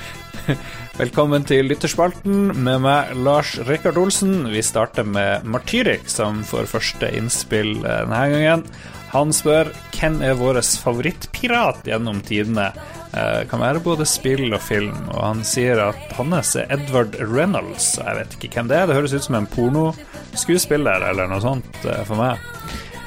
Velkommen 1.02 1.44
til 1.44 1.66
lytterspalten 1.68 2.50
med 2.62 2.80
meg, 2.84 3.12
Lars 3.20 3.54
Rikard 3.68 4.00
Olsen. 4.00 4.46
Vi 4.52 4.62
starter 4.64 5.04
med 5.04 5.44
Martyrik, 5.44 6.08
som 6.08 6.40
får 6.48 6.70
første 6.72 7.12
innspill 7.18 7.76
eh, 7.84 8.00
denne 8.08 8.24
gangen. 8.32 8.64
Han 9.12 9.30
spør 9.36 9.68
hvem 9.94 10.22
er 10.26 10.40
vår 10.40 10.62
favorittpirat 10.64 11.84
gjennom 11.86 12.24
tidene. 12.26 12.70
Eh, 13.14 13.44
kan 13.46 13.62
være 13.62 13.82
både 13.84 14.06
spill 14.08 14.48
og 14.50 14.62
film. 14.64 14.96
Og 15.12 15.20
han 15.22 15.44
sier 15.46 15.78
at 15.84 16.14
hans 16.18 16.54
er 16.58 16.70
Edward 16.74 17.14
Reynolds. 17.20 17.94
Jeg 18.00 18.18
vet 18.18 18.34
ikke 18.38 18.58
hvem 18.58 18.72
det 18.72 18.80
er. 18.80 18.88
Det 18.90 18.98
høres 18.98 19.14
ut 19.14 19.28
som 19.28 19.38
en 19.38 19.50
pornoskuespiller 19.50 21.06
eller 21.12 21.30
noe 21.30 21.44
sånt 21.44 21.86
eh, 21.86 22.02
for 22.08 22.18
meg. 22.18 22.42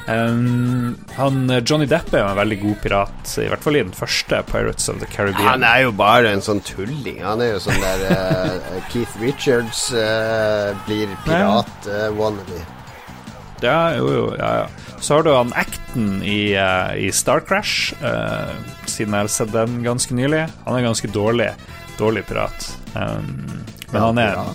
Um, 0.08 0.94
han, 1.18 1.42
Johnny 1.68 1.84
Depp 1.84 2.14
er 2.14 2.22
jo 2.22 2.30
en 2.30 2.38
veldig 2.38 2.56
god 2.62 2.78
pirat, 2.80 3.32
i 3.42 3.50
hvert 3.50 3.60
fall 3.60 3.76
i 3.76 3.82
den 3.82 3.92
første 3.92 4.38
Pirates 4.48 4.88
of 4.88 5.02
the 5.02 5.08
Caribbean. 5.12 5.44
Han 5.44 5.66
er 5.68 5.82
jo 5.84 5.92
bare 5.92 6.32
en 6.32 6.40
sånn 6.40 6.64
tulling. 6.64 7.20
Han 7.20 7.44
er 7.44 7.52
jo 7.58 7.60
sånn 7.66 7.76
der 7.82 8.06
uh, 8.08 8.80
Keith 8.94 9.20
Richards 9.20 9.90
uh, 9.92 10.72
blir 10.88 11.12
pirat-wannabe. 11.28 12.64
Ja, 13.64 13.94
jo, 13.96 14.10
jo, 14.12 14.26
ja, 14.38 14.50
ja. 14.62 14.94
Så 15.00 15.14
har 15.14 15.22
du 15.26 15.32
han 15.32 15.52
Acton 15.56 16.22
i, 16.22 16.56
uh, 16.58 16.92
i 16.98 17.10
Star 17.14 17.40
Crash, 17.40 17.94
uh, 18.02 18.50
siden 18.86 19.14
jeg 19.14 19.26
har 19.26 19.32
sett 19.32 19.52
den 19.54 19.80
ganske 19.84 20.14
nylig. 20.14 20.46
Han 20.66 20.78
er 20.78 20.86
ganske 20.86 21.10
dårlig, 21.14 21.52
dårlig 21.98 22.24
pirat. 22.28 22.70
Um, 22.94 23.64
men 23.90 24.02
han 24.02 24.18
er 24.18 24.36
han, 24.40 24.54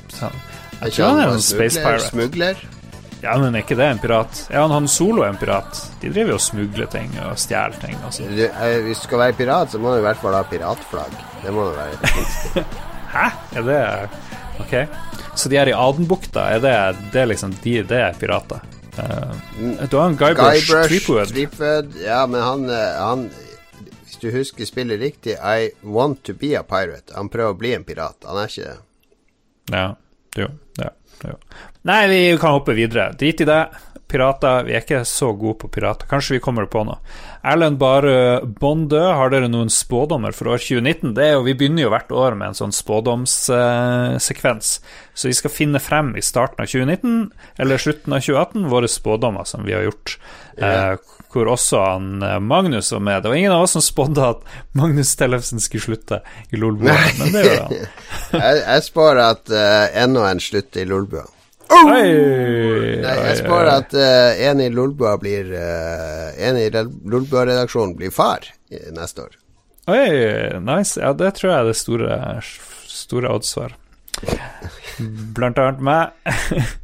Jeg 0.82 0.95
tror 0.95 1.14
han 1.14 1.22
er 1.24 1.34
en 1.34 1.43
space 1.43 1.82
pirate. 1.82 2.10
Smugler? 2.12 2.64
Ja, 3.24 3.38
men 3.39 3.56
er 3.56 3.64
ikke 3.64 3.78
det 3.80 3.86
en 3.88 4.01
pirat? 4.04 4.41
Ja, 4.51 4.66
han, 4.66 4.74
han 4.76 4.88
Solo 4.91 5.24
er 5.24 5.32
en 5.32 5.39
pirat. 5.39 5.80
De 6.01 6.12
driver 6.12 6.36
jo 6.36 6.39
og 6.41 6.43
smugler 6.43 6.89
ting 6.91 7.14
og 7.24 7.38
stjeler 7.39 7.80
ting. 7.80 7.95
Altså. 8.04 8.28
Du, 8.28 8.43
hvis 8.84 8.99
du 8.99 9.08
skal 9.08 9.22
være 9.22 9.38
pirat, 9.38 9.72
så 9.72 9.80
må 9.80 9.93
du 9.93 10.01
i 10.01 10.06
hvert 10.10 10.20
fall 10.20 10.36
ha 10.36 10.43
piratflagg. 10.49 11.16
Det 11.45 11.56
må 11.56 11.70
du 11.70 11.78
være. 11.80 12.66
Hæ? 13.16 13.30
Er 13.56 13.68
det 13.70 13.80
Ok. 14.60 14.76
Så 15.36 15.49
de 15.49 15.58
er 15.58 15.72
i 15.72 15.74
Adenbukta, 15.74 16.45
er 16.54 16.60
det, 16.62 16.74
det 17.14 17.22
er 17.24 17.32
liksom 17.32 17.56
de, 17.64 17.80
det 17.89 17.97
er 17.97 18.20
pirater? 18.20 18.62
Eh, 18.98 19.88
du 19.89 19.98
har 19.98 20.06
en 20.06 20.18
Guybrush, 20.18 20.68
Guybrush, 20.68 20.88
Threepwood. 20.88 21.28
Threepwood 21.28 21.96
Ja, 22.06 22.26
men 22.28 22.41
han, 22.41 22.70
eh, 22.70 23.00
han 23.00 23.30
Hvis 24.04 24.20
du 24.22 24.32
husker 24.32 24.66
spillet 24.66 25.00
riktig 25.02 25.38
I 25.39 25.72
want 25.82 26.24
to 26.24 26.34
be 26.34 26.54
a 26.60 26.64
pirate. 26.64 27.14
Han 27.16 27.30
prøver 27.30 27.56
å 27.56 27.58
bli 27.58 27.74
en 27.74 27.84
pirat. 27.84 28.20
Han 28.28 28.38
er 28.38 28.52
ikke 28.52 28.68
det. 28.68 28.78
Ja, 29.72 29.88
jo, 30.38 30.48
ja, 30.78 30.89
jo. 31.24 31.38
Nei, 31.88 32.08
vi 32.08 32.22
kan 32.38 32.56
hoppe 32.58 32.76
videre. 32.78 33.14
Drit 33.20 33.41
i 33.41 33.48
det. 33.48 33.62
Pirater, 34.14 34.68
vi 34.68 34.76
er 34.78 34.84
ikke 34.84 35.01
så 35.09 35.32
gode 35.34 35.57
på 35.64 35.72
pirater. 35.74 36.05
Kanskje 36.09 36.38
vi 36.38 36.41
kommer 36.43 36.68
på 36.70 36.84
noe. 36.86 36.99
Erlend 37.43 37.80
Bare 37.82 38.43
Bondø, 38.45 39.01
har 39.18 39.34
dere 39.34 39.49
noen 39.49 39.72
spådommer 39.74 40.36
for 40.38 40.53
år 40.53 40.61
2019? 40.61 41.16
Det 41.18 41.26
er 41.26 41.34
jo, 41.34 41.47
Vi 41.47 41.55
begynner 41.57 41.88
jo 41.88 41.93
hvert 41.95 42.14
år 42.14 42.38
med 42.38 42.51
en 42.51 42.59
sånn 42.61 42.76
spådomssekvens. 42.76 44.70
så 45.14 45.28
vi 45.28 45.34
skal 45.34 45.51
finne 45.53 45.82
frem 45.82 46.14
i 46.16 46.22
starten 46.22 46.61
av 46.61 46.70
2019 46.70 47.34
eller 47.57 47.82
slutten 47.82 48.14
av 48.14 48.22
2018 48.22 48.70
våre 48.70 48.88
spådommer 48.88 49.49
som 49.49 49.66
vi 49.66 49.74
har 49.74 49.84
gjort. 49.89 50.18
Eh, 50.57 50.95
hvor 51.34 51.49
også 51.49 51.82
han 51.82 52.24
eh, 52.24 52.39
Magnus 52.39 52.91
var 52.93 52.99
med. 52.99 53.24
Det 53.24 53.30
var 53.30 53.36
ingen 53.36 53.51
av 53.51 53.66
oss 53.66 53.76
som 53.76 53.82
spådde 53.82 54.30
at 54.30 54.45
Magnus 54.78 55.16
Tellefsen 55.18 55.59
skulle 55.64 55.84
slutte 55.84 56.22
i 56.49 56.61
Lolbua, 56.61 56.95
men 57.20 57.34
det 57.34 57.45
gjorde 57.47 57.64
han. 57.68 57.74
Jeg, 58.43 58.61
jeg 58.66 58.84
spår 58.88 59.20
at 59.22 59.51
uh, 59.53 59.86
enda 60.03 60.24
en 60.26 60.39
slutt 60.41 60.78
i 60.82 60.86
Lolbua. 60.89 61.28
Oi, 61.74 62.04
Nei, 63.04 63.16
jeg 63.28 63.38
spår 63.42 63.70
at 63.72 63.96
uh, 63.98 64.44
en 64.50 64.62
i 64.64 64.70
Lolbua 64.74 65.16
blir 65.22 65.50
uh, 65.54 66.28
En 66.38 66.58
i 66.60 66.68
Lolbua-redaksjonen 66.70 67.96
blir 67.98 68.12
far 68.14 68.46
neste 68.94 69.26
år. 69.28 69.34
Oi, 69.92 70.06
nice. 70.64 71.00
Ja, 71.02 71.12
det 71.18 71.34
tror 71.38 71.52
jeg 71.52 71.60
er 71.60 71.68
det 71.68 71.76
store, 71.78 72.20
store 72.88 73.34
odds 73.36 73.52
for. 73.58 73.74
Blant 75.36 75.60
annet 75.60 75.82
meg. 75.84 76.14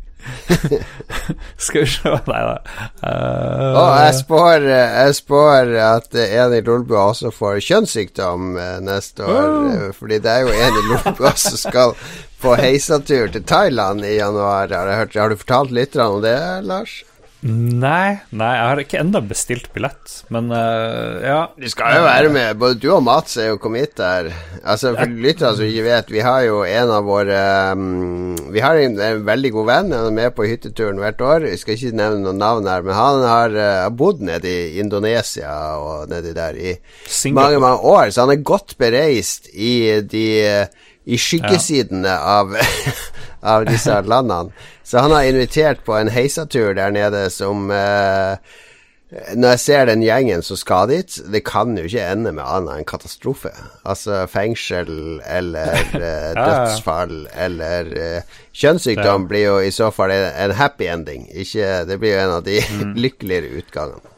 Skal 1.58 1.82
vi 1.86 1.90
se 1.90 2.12
Nei 2.28 2.40
da. 2.44 2.56
Uh, 3.00 3.78
oh, 3.80 3.94
jeg 4.04 4.16
spår, 4.20 4.66
eh, 4.68 4.98
jeg 5.00 5.16
spår 5.22 5.72
at 5.82 6.18
en 6.26 6.56
i 6.58 6.62
Lolbua 6.66 7.06
også 7.14 7.32
får 7.34 7.62
kjønnssykdom 7.66 8.50
neste 8.86 9.24
år. 9.26 9.48
Oh. 9.48 9.70
eh, 9.72 9.88
Fordi 9.96 10.20
det 10.24 10.34
er 10.34 10.44
jo 10.44 10.52
en 10.54 10.80
i 10.82 10.84
Lolbua 10.90 11.32
som 11.40 11.58
skal 11.62 11.96
på 12.42 12.56
heisatur 12.60 13.30
til 13.34 13.44
Thailand 13.44 14.06
i 14.08 14.18
januar. 14.18 14.72
Har, 14.72 14.92
jeg 14.92 15.04
hørt, 15.04 15.22
har 15.22 15.30
du 15.32 15.40
fortalt 15.44 15.76
litt 15.76 16.00
om 16.00 16.22
det, 16.24 16.40
Lars? 16.68 17.02
nei, 17.40 18.20
nei, 18.36 18.48
jeg 18.52 18.64
har 18.68 18.80
ikke 18.82 18.98
enda 19.00 19.22
bestilt 19.24 19.70
billett, 19.72 20.16
men 20.34 20.50
uh, 20.52 21.22
ja. 21.24 21.38
Du 21.56 21.70
skal 21.72 21.96
jo 21.96 22.02
være 22.04 22.32
med. 22.36 22.58
Både 22.60 22.76
du 22.84 22.90
og 22.92 23.04
Mats 23.06 23.38
er 23.40 23.54
jo 23.54 23.62
kommet 23.64 23.94
der. 23.96 24.28
Altså, 24.60 24.92
for 24.98 25.08
lyttere 25.08 25.54
som 25.56 25.70
ikke 25.70 25.86
vet, 25.86 26.12
vi 26.12 26.26
har 26.26 26.42
jo 26.44 26.58
en 26.68 26.92
av 26.98 27.08
våre 27.08 27.40
um, 27.80 28.36
Vi 28.52 28.60
har 28.64 28.82
en, 28.82 29.00
en 29.00 29.24
veldig 29.24 29.54
god 29.56 29.70
venn. 29.72 29.96
Han 29.96 30.10
er 30.10 30.18
med 30.18 30.36
på 30.36 30.50
hytteturen 30.50 31.00
hvert 31.00 31.24
år. 31.24 31.48
Vi 31.48 31.56
skal 31.62 31.78
ikke 31.78 32.02
nevne 32.02 32.26
noen 32.26 32.44
navn 32.44 32.68
her, 32.68 32.84
men 32.84 33.00
han 33.00 33.24
har 33.30 33.56
uh, 33.56 33.88
bodd 33.88 34.20
nede 34.28 34.52
i 34.52 34.84
Indonesia 34.84 35.56
og 35.80 36.12
nedi 36.12 36.36
der 36.36 36.60
i 36.60 36.76
Singapore. 37.08 37.40
mange, 37.40 37.64
mange 37.64 37.96
år, 37.96 38.12
så 38.12 38.28
han 38.28 38.36
er 38.36 38.48
godt 38.52 38.76
bereist 38.82 39.48
i 39.56 40.02
de 40.04 40.28
i 41.10 41.18
skyggesidene 41.18 42.14
av, 42.14 42.56
av 43.54 43.66
disse 43.70 44.02
landene. 44.06 44.54
Så 44.84 45.04
han 45.04 45.14
har 45.14 45.28
invitert 45.30 45.84
på 45.86 45.98
en 45.98 46.10
heisatur 46.10 46.74
der 46.78 46.94
nede 46.94 47.28
som 47.30 47.70
eh, 47.72 48.38
Når 49.10 49.56
jeg 49.56 49.60
ser 49.60 49.86
den 49.90 50.04
gjengen 50.06 50.44
som 50.46 50.58
skal 50.58 50.90
dit, 50.90 51.16
det 51.34 51.42
kan 51.46 51.78
jo 51.78 51.86
ikke 51.86 52.06
ende 52.14 52.34
med 52.34 52.46
annet 52.46 52.78
enn 52.78 52.88
katastrofe. 52.90 53.50
Altså 53.82 54.24
fengsel 54.30 55.22
eller 55.26 55.74
eh, 55.98 56.32
dødsfall 56.38 57.28
eller 57.34 57.90
eh, 57.98 58.38
Kjønnssykdom 58.54 59.26
blir 59.30 59.46
jo 59.48 59.60
i 59.66 59.74
så 59.74 59.90
fall 59.94 60.14
en, 60.14 60.54
happy 60.58 60.90
ending. 60.90 61.26
Ikke, 61.34 61.84
det 61.90 61.98
blir 62.02 62.16
jo 62.16 62.24
en 62.26 62.38
av 62.38 62.46
de 62.46 62.62
lykkeligere 63.06 63.62
utgangene. 63.62 64.18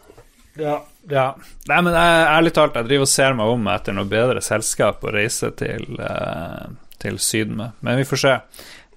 Ja, 0.59 0.81
ja. 1.09 1.27
Nei, 1.69 1.81
men 1.81 1.95
jeg, 1.95 2.23
ærlig 2.35 2.53
talt, 2.55 2.75
jeg 2.75 2.89
driver 2.89 3.07
og 3.07 3.11
ser 3.11 3.35
meg 3.37 3.51
om 3.53 3.67
etter 3.71 3.95
noe 3.95 4.09
bedre 4.09 4.43
selskap 4.43 5.03
å 5.03 5.13
reise 5.15 5.51
til, 5.57 5.87
eh, 5.99 6.71
til 7.01 7.17
Syden 7.21 7.57
med. 7.59 7.75
Men 7.81 7.97
vi 8.01 8.05
får 8.07 8.21
se. 8.23 8.35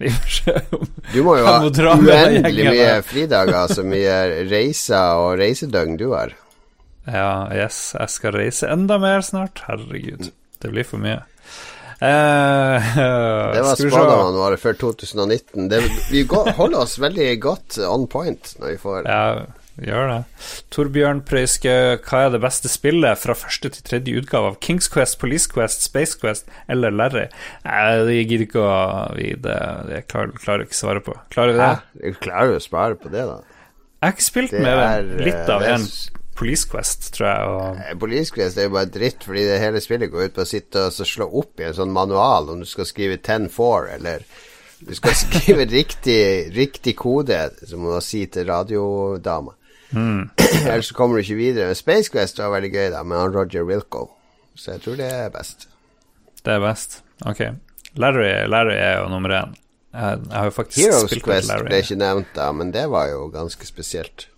Vi 0.02 0.10
får 0.10 0.32
se 0.36 0.54
om 0.74 0.88
Du 1.12 1.20
må 1.22 1.36
jo 1.38 1.44
ha 1.46 1.58
uendelig 1.64 2.64
mye 2.66 2.94
fridager, 3.06 3.68
så 3.70 3.84
mye 3.86 4.16
reiser 4.50 5.20
og 5.22 5.36
reisedøgn 5.38 5.94
du 6.00 6.08
har. 6.12 6.34
Ja, 7.06 7.28
yes, 7.54 7.92
jeg 7.98 8.10
skal 8.10 8.34
reise 8.34 8.70
enda 8.72 8.96
mer 8.98 9.22
snart. 9.22 9.62
Herregud, 9.68 10.30
det 10.64 10.70
blir 10.72 10.86
for 10.88 10.98
mye. 11.04 11.20
Eh, 12.04 12.94
Det 13.54 13.62
var 13.62 13.76
spådommene 13.78 14.40
våre 14.40 14.56
før 14.60 14.76
2019. 14.80 15.68
Det, 15.70 15.80
vi 16.10 16.24
holder 16.28 16.80
oss 16.82 16.98
veldig 17.00 17.28
godt 17.44 17.78
on 17.86 18.08
point 18.10 18.54
når 18.60 18.74
vi 18.74 18.80
får 18.82 19.06
Ja, 19.08 19.22
gjør 19.82 20.10
det. 20.10 20.18
Torbjørn 20.74 21.22
Prøyske, 21.26 21.74
hva 22.06 22.20
er 22.26 22.34
det 22.34 22.40
beste 22.44 22.70
spillet 22.70 23.18
fra 23.18 23.36
første 23.38 23.70
til 23.74 23.86
tredje 23.86 24.20
utgave 24.20 24.52
av 24.52 24.58
Kings 24.64 24.88
Quest, 24.92 25.18
Police 25.22 25.50
Quest, 25.50 25.82
Space 25.86 26.18
Quest 26.20 26.50
eller 26.70 26.94
Larry? 26.94 27.26
Nei, 27.66 27.82
det 28.06 28.18
gidder 28.20 28.46
ikke 28.46 28.62
å 28.62 28.74
Det, 29.14 29.58
det 29.90 30.02
klarer, 30.10 30.34
klarer 30.38 30.66
ikke 30.68 30.78
svare 30.78 31.02
på. 31.04 31.16
Klarer 31.34 31.54
vi 31.56 31.62
det? 31.62 31.70
Hæ? 31.70 32.12
Du 32.14 32.20
klarer 32.22 32.58
å 32.58 32.62
svare 32.62 32.98
på 33.00 33.10
det, 33.12 33.26
da. 33.30 33.40
Jeg 34.04 34.10
har 34.10 34.18
ikke 34.18 34.28
spilt 34.28 34.52
Det 34.52 34.60
med 34.60 34.84
er, 34.84 35.06
litt 35.24 35.48
av 35.48 35.62
eh, 35.64 35.74
en 35.78 35.88
Police 36.36 36.68
Quest, 36.68 37.12
tror 37.14 37.28
jeg. 37.28 37.52
Og, 37.54 37.82
Eh, 37.84 37.94
Police 37.98 38.34
Quest 38.34 38.58
er 38.58 38.68
jo 38.68 38.74
bare 38.74 38.90
dritt, 38.92 39.24
fordi 39.24 39.44
det 39.48 39.60
hele 39.62 39.80
spillet 39.82 40.10
går 40.12 40.28
ut 40.28 40.34
på 40.36 40.44
å 40.44 40.48
sitte 40.48 40.88
og 40.90 41.08
slå 41.08 41.28
opp 41.40 41.62
i 41.62 41.68
en 41.68 41.76
sånn 41.76 41.94
manual 41.94 42.50
om 42.52 42.60
du 42.62 42.68
skal 42.68 42.88
skrive 42.90 43.16
10-4, 43.18 43.94
eller 43.98 44.26
du 44.84 44.94
skal 44.98 45.14
skrive 45.24 45.66
riktig, 45.70 46.22
riktig 46.54 46.96
kode, 47.00 47.38
som 47.64 47.86
å 47.88 48.00
si 48.04 48.26
til 48.26 48.48
radiodama. 48.50 49.54
Ellers 49.92 50.86
så 50.90 50.94
kommer 50.94 51.16
du 51.18 51.22
ikke 51.22 51.36
videre. 51.38 51.74
Space 51.74 52.10
Quest 52.12 52.38
var 52.38 52.50
veldig 52.54 52.70
gøy, 52.72 52.86
da, 52.94 53.02
med 53.02 53.18
han 53.20 53.34
Roger 53.34 53.62
Wilco. 53.68 54.06
Så 54.56 54.72
jeg 54.76 54.80
tror 54.84 54.96
det 54.96 55.10
er 55.12 55.28
best. 55.34 55.68
det 56.44 56.52
er 56.52 56.60
best. 56.62 57.02
Ok. 57.26 57.40
Larry, 57.96 58.30
Larry 58.50 58.74
er 58.74 59.00
jo 59.02 59.08
nummer 59.08 59.30
én. 59.30 59.54
Jeg, 59.94 60.18
jeg 60.30 60.36
har 60.38 60.44
jo 60.44 60.50
faktisk 60.50 60.80
Heroes 60.82 61.10
spilt 61.10 61.24
Quest 61.24 61.48
Larry. 61.48 61.68
ble 61.68 61.78
ikke 61.84 61.96
nevnt 62.00 62.32
da, 62.34 62.48
men 62.52 62.72
det 62.74 62.88
var 62.90 63.06
jo 63.12 63.28
ganske 63.34 63.66
spesielt. 63.66 64.28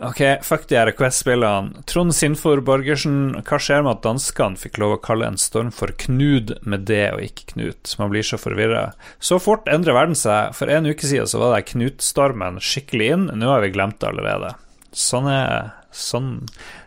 Ok, 0.00 0.20
fuck 0.42 0.64
de 0.70 0.76
her 0.78 0.88
Quest-spillene. 0.96 1.82
Trond 1.84 2.14
Sinfor 2.16 2.62
Borgersen, 2.64 3.34
hva 3.44 3.58
skjer 3.60 3.82
med 3.84 3.98
at 3.98 4.06
danskene 4.06 4.56
fikk 4.56 4.78
lov 4.80 4.94
å 4.96 5.00
kalle 5.04 5.28
en 5.28 5.36
storm 5.40 5.68
for 5.74 5.92
Knud 6.00 6.54
med 6.64 6.86
det 6.88 7.10
og 7.12 7.20
ikke 7.26 7.50
Knut? 7.52 7.92
Man 8.00 8.08
blir 8.14 8.24
så 8.24 8.38
forvirra. 8.40 8.94
Så 9.20 9.36
fort 9.42 9.68
endrer 9.68 9.96
verden 9.98 10.16
seg. 10.16 10.56
For 10.56 10.72
en 10.72 10.88
uke 10.88 11.04
siden 11.04 11.28
så 11.28 11.42
var 11.42 11.52
det 11.54 11.66
Knut-stormen 11.74 12.56
skikkelig 12.64 13.10
inn, 13.16 13.28
nå 13.36 13.52
har 13.52 13.60
vi 13.64 13.72
glemt 13.74 14.00
det 14.00 14.08
allerede. 14.08 14.54
Sånn 14.96 15.28
er 15.30 15.72
Sånn 15.92 16.46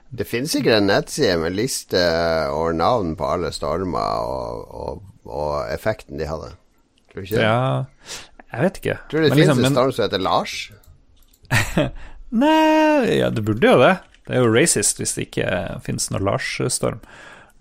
Det 0.10 0.26
finnes 0.26 0.50
sikkert 0.56 0.80
en 0.80 0.88
nettside 0.90 1.38
med 1.38 1.54
liste 1.54 2.02
over 2.50 2.74
navn 2.74 3.14
på 3.20 3.28
alle 3.30 3.52
stormer 3.54 4.26
og, 4.26 4.64
og, 4.74 5.04
og 5.30 5.54
effekten 5.70 6.18
de 6.18 6.26
hadde. 6.26 6.56
Tror 7.12 7.22
du 7.22 7.28
ikke 7.28 7.38
det? 7.38 7.46
Ja, 7.46 8.18
jeg 8.50 8.66
vet 8.66 8.82
ikke. 8.82 8.98
Tror 9.12 9.22
du 9.22 9.28
det 9.28 9.30
Men 9.36 9.40
finnes 9.44 9.54
liksom, 9.54 9.70
en 9.70 9.78
storm 9.78 9.94
som 9.94 10.08
heter 10.08 10.26
Lars? 10.26 10.58
Nei, 12.36 13.18
ja, 13.20 13.30
det 13.32 13.44
burde 13.48 13.70
jo 13.72 13.78
det. 13.80 13.94
Det 14.26 14.36
er 14.36 14.44
jo 14.44 14.52
racist 14.54 15.00
hvis 15.00 15.14
det 15.16 15.28
ikke 15.30 15.48
finnes 15.86 16.10
noe 16.12 16.24
Lars-storm. 16.26 17.00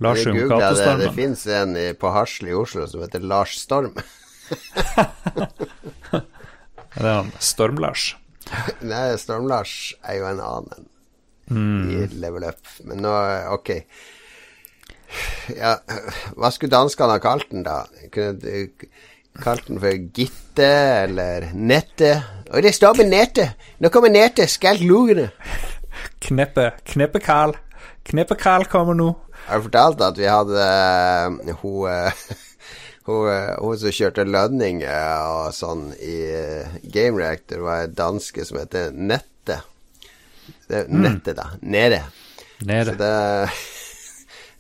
Lars 0.02 0.24
Jeg 0.24 0.34
googlet 0.34 0.80
det, 0.80 0.94
det 1.04 1.12
finnes 1.14 1.44
en 1.54 1.76
på 2.00 2.10
Hasle 2.10 2.50
i 2.50 2.56
Oslo 2.58 2.86
som 2.90 3.04
heter 3.04 3.22
Lars 3.22 3.54
Storm. 3.62 3.94
Det 6.94 7.02
er 7.02 7.16
han 7.16 7.30
Storm-Lars. 7.42 8.12
Nei, 8.86 9.06
Storm-Lars 9.18 9.94
er 10.06 10.20
jo 10.20 10.28
en 10.30 10.42
annen 10.44 10.90
Mm. 11.50 11.90
i 11.92 12.06
Level 12.22 12.46
Up. 12.48 12.62
Men 12.88 13.02
nå, 13.04 13.10
ok. 13.52 13.68
Ja, 15.52 15.74
hva 16.40 16.48
skulle 16.48 16.72
danskene 16.72 17.18
ha 17.18 17.20
kalt 17.20 17.50
den, 17.50 17.66
da? 17.66 17.82
Kunne 18.14 18.62
kalt 19.42 19.66
den 19.68 19.80
for 19.82 19.98
Gitte 20.14 20.70
eller 21.04 21.50
Nette? 21.54 22.14
Og 22.52 22.62
det 22.62 22.74
står 22.76 23.00
med 23.00 23.10
Nette! 23.10 23.48
Nå 23.82 23.90
kommer 23.94 24.12
Nette, 24.12 24.46
skalt 24.50 24.84
lugene! 24.84 25.30
Kneppe, 26.24 26.70
Kneppe-Karl. 26.86 27.54
Kneppe-Karl 28.06 28.66
kommer 28.70 28.96
nå. 28.98 29.10
Har 29.46 29.60
du 29.60 29.66
fortalt 29.66 30.02
at 30.04 30.18
vi 30.18 30.28
hadde 30.30 30.64
uh, 30.64 31.54
hun, 31.60 31.90
uh, 31.90 32.24
hun, 33.08 33.28
eh, 33.32 33.52
hun 33.60 33.78
som 33.80 33.94
kjørte 33.94 34.24
lønning 34.28 34.82
og 34.88 35.52
sånn 35.56 35.90
i 36.00 36.18
Game 36.94 37.18
Reactor, 37.20 37.64
var 37.66 37.84
en 37.84 37.96
danske 37.98 38.46
som 38.46 38.60
heter 38.62 38.94
Nette. 38.94 39.60
Det 40.68 40.84
er 40.84 40.92
Nette, 40.92 41.34
da. 41.36 41.50
Nede. 41.60 42.04
Så 42.58 42.68
Nede. 42.70 42.98
det 43.00 43.14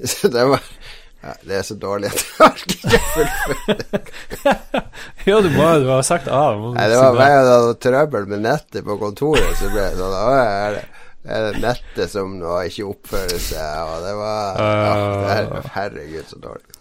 Så 0.10 0.28
det 0.28 0.44
var 0.50 0.62
ja, 1.24 1.32
Det 1.42 1.56
er 1.58 1.64
så 1.64 1.76
dårlig 1.80 2.10
at 2.12 2.20
jeg 2.20 2.44
orker 2.44 2.74
ikke 2.76 3.00
fullføre. 3.14 4.02
Ja, 5.24 5.38
du 5.40 5.48
må 5.54 5.64
jo 5.80 5.88
ha 5.88 6.02
sagt 6.04 6.26
A. 6.28 6.42
Nei, 6.74 6.84
det 6.90 6.98
var 7.00 7.14
meg 7.16 7.32
hver 7.32 7.48
hadde 7.48 7.76
trøbbel 7.80 8.26
med 8.28 8.42
nettet 8.44 8.84
på 8.84 8.98
kontoret, 9.00 9.54
så 9.56 9.70
ble 9.72 9.86
jeg 9.86 9.96
sånn 9.96 10.16
Å, 10.18 10.26
er 10.36 10.76
det, 10.76 10.82
er 11.24 11.46
det 11.48 11.62
nettet 11.64 12.12
som 12.12 12.34
nå 12.36 12.58
ikke 12.68 12.84
oppfører 12.90 13.40
seg? 13.40 13.78
Og 13.88 14.04
det 14.04 14.14
var 14.20 14.60
ja, 14.60 14.92
det 15.24 15.36
er, 15.38 15.70
Herregud, 15.78 16.28
så 16.28 16.40
dårlig. 16.44 16.73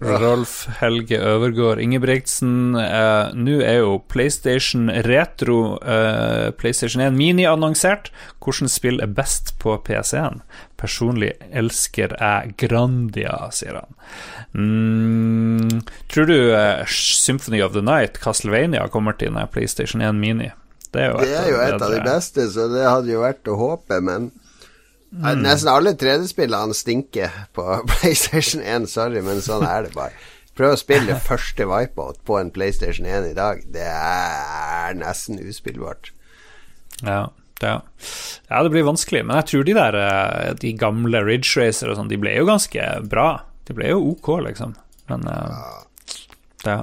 Rolf 0.00 0.66
Helge 0.80 1.18
Øvergård 1.18 1.80
Ingebrigtsen. 1.80 2.76
Eh, 2.76 3.32
Nå 3.34 3.60
er 3.64 3.80
jo 3.80 3.96
PlayStation 4.12 4.90
Retro 5.06 5.78
eh, 5.80 6.50
PlayStation 6.60 7.02
1 7.04 7.16
Mini 7.16 7.46
annonsert. 7.48 8.10
Hvilket 8.40 8.72
spill 8.72 9.00
er 9.00 9.12
best 9.12 9.54
på 9.62 9.76
PC-en? 9.86 10.42
Personlig 10.80 11.32
elsker 11.52 12.14
jeg 12.16 12.54
Grandia, 12.60 13.36
sier 13.54 13.80
han. 13.80 13.98
Mm, 14.56 15.80
tror 16.12 16.28
du 16.28 16.38
eh, 16.56 16.84
Symphony 16.86 17.62
of 17.64 17.72
the 17.76 17.84
Night, 17.84 18.20
Castlevania, 18.20 18.88
kommer 18.92 19.16
til 19.16 19.32
denne 19.32 19.48
PlayStation 19.52 20.04
1 20.04 20.20
Mini? 20.20 20.50
Det 20.90 21.04
er 21.04 21.12
jo 21.12 21.18
Det 21.22 21.34
er 21.38 21.50
jo 21.52 21.58
et 21.62 21.82
av 21.82 21.92
de 21.94 22.04
beste, 22.04 22.48
så 22.50 22.66
det 22.72 22.86
hadde 22.86 23.12
jo 23.12 23.20
vært 23.22 23.48
å 23.48 23.58
håpe, 23.58 24.00
men 24.02 24.30
Nei, 25.10 25.34
Nesten 25.42 25.72
alle 25.72 25.96
3D-spillene 25.98 26.76
stinker 26.76 27.32
på 27.56 27.64
PlayStation 27.90 28.62
1, 28.62 28.86
sorry, 28.90 29.22
men 29.26 29.42
sånn 29.42 29.66
er 29.66 29.88
det 29.88 29.94
bare. 29.96 30.14
Prøv 30.58 30.74
å 30.74 30.78
spille 30.78 31.08
det 31.08 31.22
første 31.24 31.66
Wipeout 31.66 32.20
på 32.28 32.36
en 32.38 32.50
PlayStation 32.54 33.06
1 33.08 33.30
i 33.30 33.36
dag. 33.36 33.62
Det 33.72 33.86
er 33.86 34.96
nesten 34.98 35.40
uspillbart. 35.40 36.12
Ja, 37.00 37.30
det, 37.62 37.70
ja, 38.50 38.62
det 38.62 38.72
blir 38.72 38.86
vanskelig. 38.86 39.24
Men 39.26 39.40
jeg 39.40 39.48
tror 39.50 39.66
de 39.66 39.76
der 39.78 39.96
eh, 39.96 40.50
De 40.60 40.72
gamle 40.76 41.22
Ridge 41.24 41.54
Racer 41.56 41.90
og 41.92 41.96
sånn, 41.96 42.10
de 42.12 42.18
ble 42.20 42.34
jo 42.36 42.48
ganske 42.48 42.86
bra. 43.08 43.28
De 43.68 43.76
ble 43.76 43.92
jo 43.92 44.02
ok, 44.12 44.32
liksom. 44.50 44.74
Men 45.10 45.26
eh, 45.32 45.60
ja. 46.66 46.80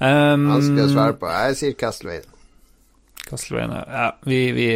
Um, 0.00 0.46
Vanskelig 0.54 0.86
å 0.86 0.92
svare 0.94 1.16
på. 1.20 1.32
Jeg 1.34 1.58
sier 1.58 1.80
Castlevania. 1.82 2.39
Castlevania. 3.30 3.84
Ja, 3.88 4.06
vi, 4.26 4.40
vi, 4.52 4.68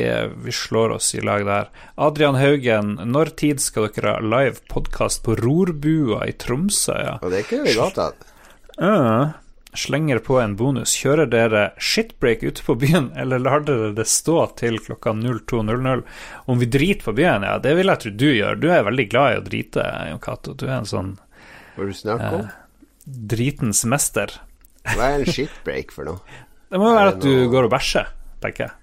vi 0.45 0.53
slår 0.55 0.97
oss 0.97 1.13
i 1.19 1.21
lag 1.25 1.45
der. 1.49 1.71
Adrian 2.01 2.39
Haugen, 2.39 2.95
når 3.13 3.33
tid 3.41 3.61
skal 3.63 3.89
dere 3.93 4.17
ha 4.17 4.25
live 4.25 4.63
podkast 4.71 5.25
på 5.27 5.35
Rorbua 5.43 6.25
i 6.31 6.35
Tromsø? 6.39 6.95
Ja. 6.97 7.17
Og 7.23 7.35
det 7.35 7.45
kunne 7.51 7.67
vi 7.67 7.75
godt 7.79 7.99
da. 7.99 8.07
Øh, 8.79 9.35
slenger 9.75 10.19
på 10.23 10.39
en 10.43 10.55
bonus. 10.59 10.95
Kjører 11.03 11.27
dere 11.31 11.65
shitbreak 11.83 12.43
ute 12.47 12.63
på 12.67 12.77
byen, 12.79 13.11
eller 13.19 13.43
lar 13.43 13.65
dere 13.67 13.93
det 13.97 14.07
stå 14.11 14.39
til 14.59 14.79
klokka 14.83 15.13
02.00? 15.19 16.05
Om 16.47 16.63
vi 16.63 16.71
driter 16.71 17.05
på 17.09 17.17
byen, 17.19 17.47
ja, 17.47 17.57
det 17.63 17.75
vil 17.79 17.91
jeg 17.91 18.03
tro 18.05 18.15
du 18.15 18.29
gjør. 18.31 18.59
Du 18.63 18.69
er 18.71 18.87
veldig 18.87 19.09
glad 19.13 19.35
i 19.35 19.39
å 19.43 19.47
drite, 19.51 19.87
Jon 20.13 20.23
Cato. 20.23 20.55
Du 20.55 20.67
er 20.71 20.77
en 20.81 20.89
sånn 20.91 21.15
Hva 21.75 21.83
er 21.83 21.89
det 21.91 21.95
du 21.97 22.01
snakker 22.05 22.39
om? 22.43 22.51
dritens 23.05 23.83
mester. 23.85 24.31
Hva 24.95 25.11
er 25.11 25.23
en 25.23 25.29
shitbreak 25.29 25.91
for 25.93 26.09
noe? 26.09 26.23
Det 26.75 26.79
må 26.81 26.89
jo 26.89 26.95
Er 26.95 26.97
være 26.97 27.11
at 27.13 27.21
du 27.23 27.49
går 27.53 27.67
og 27.69 27.71
bæsjer, 27.71 28.09
tenker 28.45 28.69
jeg. 28.69 28.75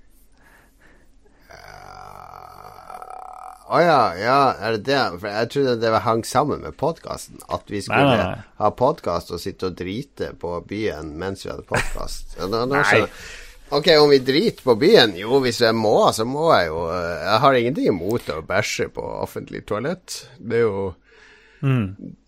Å 3.71 3.79
ja, 3.79 3.99
ja, 4.19 4.39
er 4.59 4.73
det 4.75 4.81
det? 4.89 4.97
For 5.21 5.29
jeg 5.31 5.49
trodde 5.53 5.75
det 5.79 5.91
var 5.93 6.03
hang 6.03 6.25
sammen 6.27 6.59
med 6.65 6.75
podkasten. 6.79 7.37
At 7.55 7.69
vi 7.71 7.79
skulle 7.85 8.01
Nei, 8.03 8.17
nei, 8.19 8.25
nei. 8.33 8.49
ha 8.59 8.71
podkast 8.75 9.31
og 9.31 9.39
sitte 9.39 9.69
og 9.69 9.77
drite 9.79 10.33
på 10.41 10.57
byen 10.67 11.13
mens 11.21 11.45
vi 11.45 11.53
hadde 11.53 11.63
podkast. 11.69 12.35
Ok, 13.71 13.87
om 14.01 14.09
vi 14.11 14.17
driter 14.27 14.65
på 14.67 14.75
byen? 14.75 15.13
Jo, 15.15 15.39
hvis 15.45 15.61
jeg 15.63 15.77
må, 15.79 15.93
så 16.11 16.25
må 16.27 16.49
jeg 16.51 16.67
jo. 16.67 16.81
eh, 16.91 17.21
Jeg 17.29 17.39
har 17.45 17.59
ingenting 17.61 17.87
imot 17.93 18.27
å 18.35 18.41
bæsje 18.43 18.89
på 18.91 19.05
offentlig 19.23 19.63
toalett. 19.69 20.17
Det 20.43 20.59
er 20.59 20.65
jo 20.65 20.89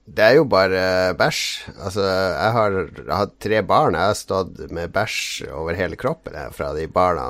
Det 0.03 0.23
er 0.25 0.35
jo 0.35 0.43
bare 0.51 1.13
bæsj. 1.15 1.43
Altså, 1.77 2.03
jeg 2.03 2.51
har 2.57 2.77
hatt 3.15 3.37
tre 3.41 3.61
barn. 3.63 3.95
Jeg 3.95 4.11
har 4.11 4.17
stått 4.19 4.59
med 4.73 4.91
bæsj 4.93 5.47
over 5.55 5.79
hele 5.79 5.99
kroppen 5.99 6.35
jeg, 6.35 6.51
fra 6.57 6.73
de 6.75 6.87
barna 6.91 7.29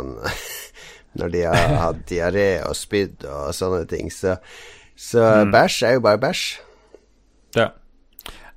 når 1.19 1.33
de 1.35 1.45
har 1.45 1.77
hatt 1.85 2.01
diaré 2.09 2.47
og 2.65 2.75
spydd 2.77 3.27
og 3.29 3.53
sånne 3.55 3.85
ting. 3.89 4.09
Så, 4.13 4.39
så 4.97 5.45
bæsj 5.53 5.79
er 5.89 5.97
jo 5.99 6.05
bare 6.07 6.21
bæsj. 6.23 6.43
Ja. 7.59 7.69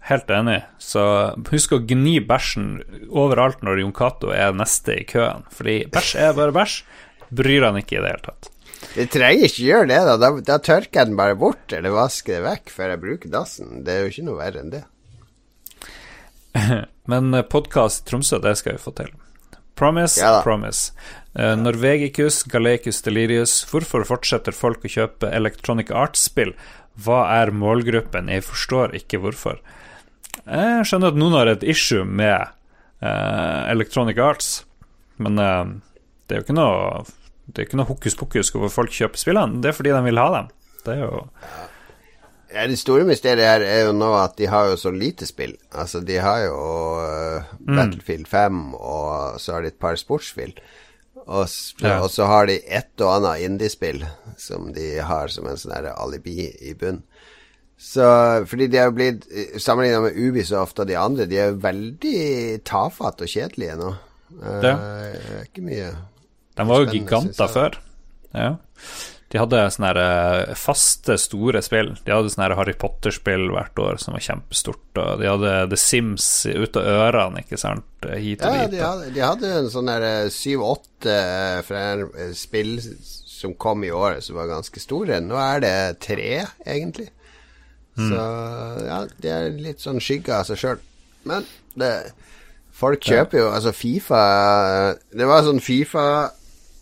Helt 0.06 0.30
enig. 0.30 0.60
Så 0.78 1.02
husk 1.50 1.76
å 1.76 1.82
gni 1.84 2.16
bæsjen 2.24 2.76
overalt 3.10 3.64
når 3.66 3.82
Jon 3.82 3.96
Cato 3.96 4.32
er 4.32 4.56
neste 4.56 5.00
i 5.02 5.06
køen. 5.08 5.44
Fordi 5.52 5.80
bæsj 5.92 6.16
er 6.24 6.36
bare 6.38 6.54
bæsj. 6.56 6.82
Bryr 7.36 7.68
han 7.68 7.80
ikke 7.82 7.98
i 7.98 8.04
det 8.04 8.12
hele 8.14 8.28
tatt. 8.30 8.52
Jeg 8.96 9.10
trenger 9.12 9.44
ikke 9.44 9.64
gjøre 9.66 9.88
det, 9.90 9.98
da. 10.08 10.14
da. 10.16 10.28
Da 10.40 10.56
tørker 10.64 11.02
jeg 11.02 11.10
den 11.10 11.18
bare 11.18 11.36
bort, 11.36 11.68
eller 11.76 11.92
vasker 11.92 12.38
det 12.38 12.44
vekk 12.46 12.70
før 12.72 12.92
jeg 12.94 13.02
bruker 13.02 13.32
dassen. 13.34 13.82
Det 13.84 13.92
er 13.92 14.04
jo 14.04 14.12
ikke 14.12 14.24
noe 14.24 14.38
verre 14.40 14.62
enn 14.62 14.72
det. 14.72 14.82
Men 17.12 17.36
podkast 17.52 18.06
Tromsø, 18.08 18.40
det 18.40 18.54
skal 18.56 18.78
vi 18.78 18.82
få 18.86 18.94
til. 18.96 19.12
Promise, 19.76 20.22
Ja 20.22 20.40
promise. 20.40 20.94
Uh, 21.36 21.52
Norvegicus, 21.60 22.40
Galecus 22.48 23.02
Delirius. 23.04 23.58
Hvorfor 23.68 24.06
fortsetter 24.08 24.56
folk 24.56 24.86
å 24.88 24.92
kjøpe 24.94 25.28
Electronic 25.28 25.92
Arts-spill? 25.92 26.54
Hva 26.96 27.26
er 27.34 27.52
målgruppen? 27.52 28.32
Jeg 28.32 28.46
forstår 28.46 28.96
ikke 28.96 29.20
hvorfor. 29.20 29.60
Jeg 30.46 30.88
skjønner 30.88 31.12
at 31.12 31.20
noen 31.20 31.36
har 31.36 31.52
et 31.52 31.68
issue 31.68 32.08
med 32.08 32.48
uh, 33.04 33.68
Electronic 33.68 34.16
Arts, 34.16 34.50
men 35.20 35.36
uh, 35.36 35.68
det 36.24 36.32
er 36.32 36.40
jo 36.40 36.46
ikke 36.46 36.56
noe 36.56 37.04
Det 37.46 37.62
er 37.62 37.68
ikke 37.68 37.78
noe 37.80 37.86
hokus 37.90 38.16
pokus 38.18 38.50
hvorfor 38.52 38.72
folk 38.82 38.90
kjøper 38.96 39.20
spillene. 39.22 39.60
Det 39.62 39.70
er 39.70 39.76
fordi 39.76 39.92
de 39.94 40.02
vil 40.08 40.18
ha 40.18 40.28
dem. 40.40 40.48
Det 40.84 40.94
er 40.96 41.04
jo 41.04 41.26
Ja, 42.54 42.64
det 42.70 42.78
store 42.78 43.04
mysteriet 43.04 43.42
her 43.44 43.60
er 43.66 43.84
jo 43.88 43.92
nå 43.92 44.08
at 44.16 44.36
de 44.38 44.46
har 44.48 44.68
jo 44.70 44.76
så 44.80 44.90
lite 44.94 45.26
spill. 45.26 45.56
Altså, 45.74 46.00
de 46.00 46.16
har 46.22 46.44
jo 46.46 46.56
uh, 47.02 47.48
Battlefield 47.66 48.26
5, 48.30 48.60
og 48.78 49.40
så 49.42 49.56
har 49.56 49.62
de 49.66 49.72
et 49.74 49.78
par 49.82 49.96
sportsspill. 50.00 50.54
Og, 51.26 51.48
Ja. 51.82 51.98
og 52.02 52.10
så 52.14 52.24
har 52.30 52.46
de 52.46 52.60
et 52.70 53.02
og 53.02 53.16
annet 53.16 53.42
indiespill 53.48 54.04
som 54.38 54.72
de 54.72 55.00
har 55.02 55.28
som 55.28 55.46
en 55.50 55.56
sånn 55.58 55.88
alibi 55.90 56.46
i 56.62 56.72
bunn. 56.78 57.02
Så 57.76 58.46
fordi 58.48 58.68
de 58.72 58.78
har 58.78 58.90
blitt 58.94 59.26
Sammenligna 59.60 60.00
med 60.06 60.16
Ubisoft 60.16 60.78
og 60.80 60.86
de 60.88 60.94
andre, 60.96 61.26
de 61.26 61.36
er 61.36 61.50
jo 61.50 61.58
veldig 61.60 62.62
tafatte 62.64 63.26
og 63.26 63.32
kjedelige 63.34 63.74
nå. 63.76 63.90
Det 64.62 64.70
er 64.70 65.42
Ikke 65.42 65.66
mye 65.66 65.90
De 66.56 66.66
var 66.68 66.82
jo 66.82 66.92
giganter 66.94 67.52
før. 67.52 67.76
Ja. 68.36 68.54
De 69.32 69.40
hadde 69.42 69.58
sånne 69.74 69.90
eh, 69.98 70.52
faste, 70.56 71.16
store 71.18 71.60
spill. 71.64 71.90
De 72.06 72.14
hadde 72.14 72.30
sånne 72.30 72.54
Harry 72.56 72.76
Potter-spill 72.78 73.48
hvert 73.52 73.80
år 73.82 73.98
som 74.00 74.14
var 74.14 74.22
kjempestort. 74.22 74.86
Og 75.02 75.20
de 75.20 75.28
hadde 75.28 75.54
The 75.72 75.78
Sims 75.80 76.28
ut 76.46 76.78
av 76.78 76.86
ørene, 77.08 77.42
ikke 77.42 77.58
sant, 77.60 77.84
hit 78.06 78.44
og 78.46 78.54
Ja, 78.54 78.62
dit. 78.68 78.76
de 78.76 78.84
hadde, 78.84 79.10
de 79.16 79.24
hadde 79.24 79.52
en 79.58 79.70
sånn 79.72 79.90
der 79.90 80.30
syv-åtte 80.32 81.16
Spill 82.38 82.76
en 82.78 82.98
som 83.36 83.52
kom 83.60 83.82
i 83.84 83.90
året 83.92 84.24
som 84.24 84.38
var 84.38 84.48
ganske 84.48 84.80
store. 84.80 85.18
Nå 85.20 85.36
er 85.36 85.60
det 85.60 85.74
tre, 86.06 86.46
egentlig. 86.64 87.10
Så 87.96 88.22
ja, 88.86 89.02
det 89.20 89.32
er 89.32 89.50
litt 89.60 89.80
sånn 89.84 90.00
skygge 90.04 90.38
av 90.38 90.46
seg 90.48 90.60
sjøl. 90.60 90.80
Men 91.28 91.44
det 91.76 91.92
Folk 92.76 93.00
kjøper 93.00 93.40
jo 93.40 93.46
Altså, 93.48 93.72
Fifa 93.72 94.18
Det 95.16 95.24
var 95.26 95.46
sånn 95.46 95.62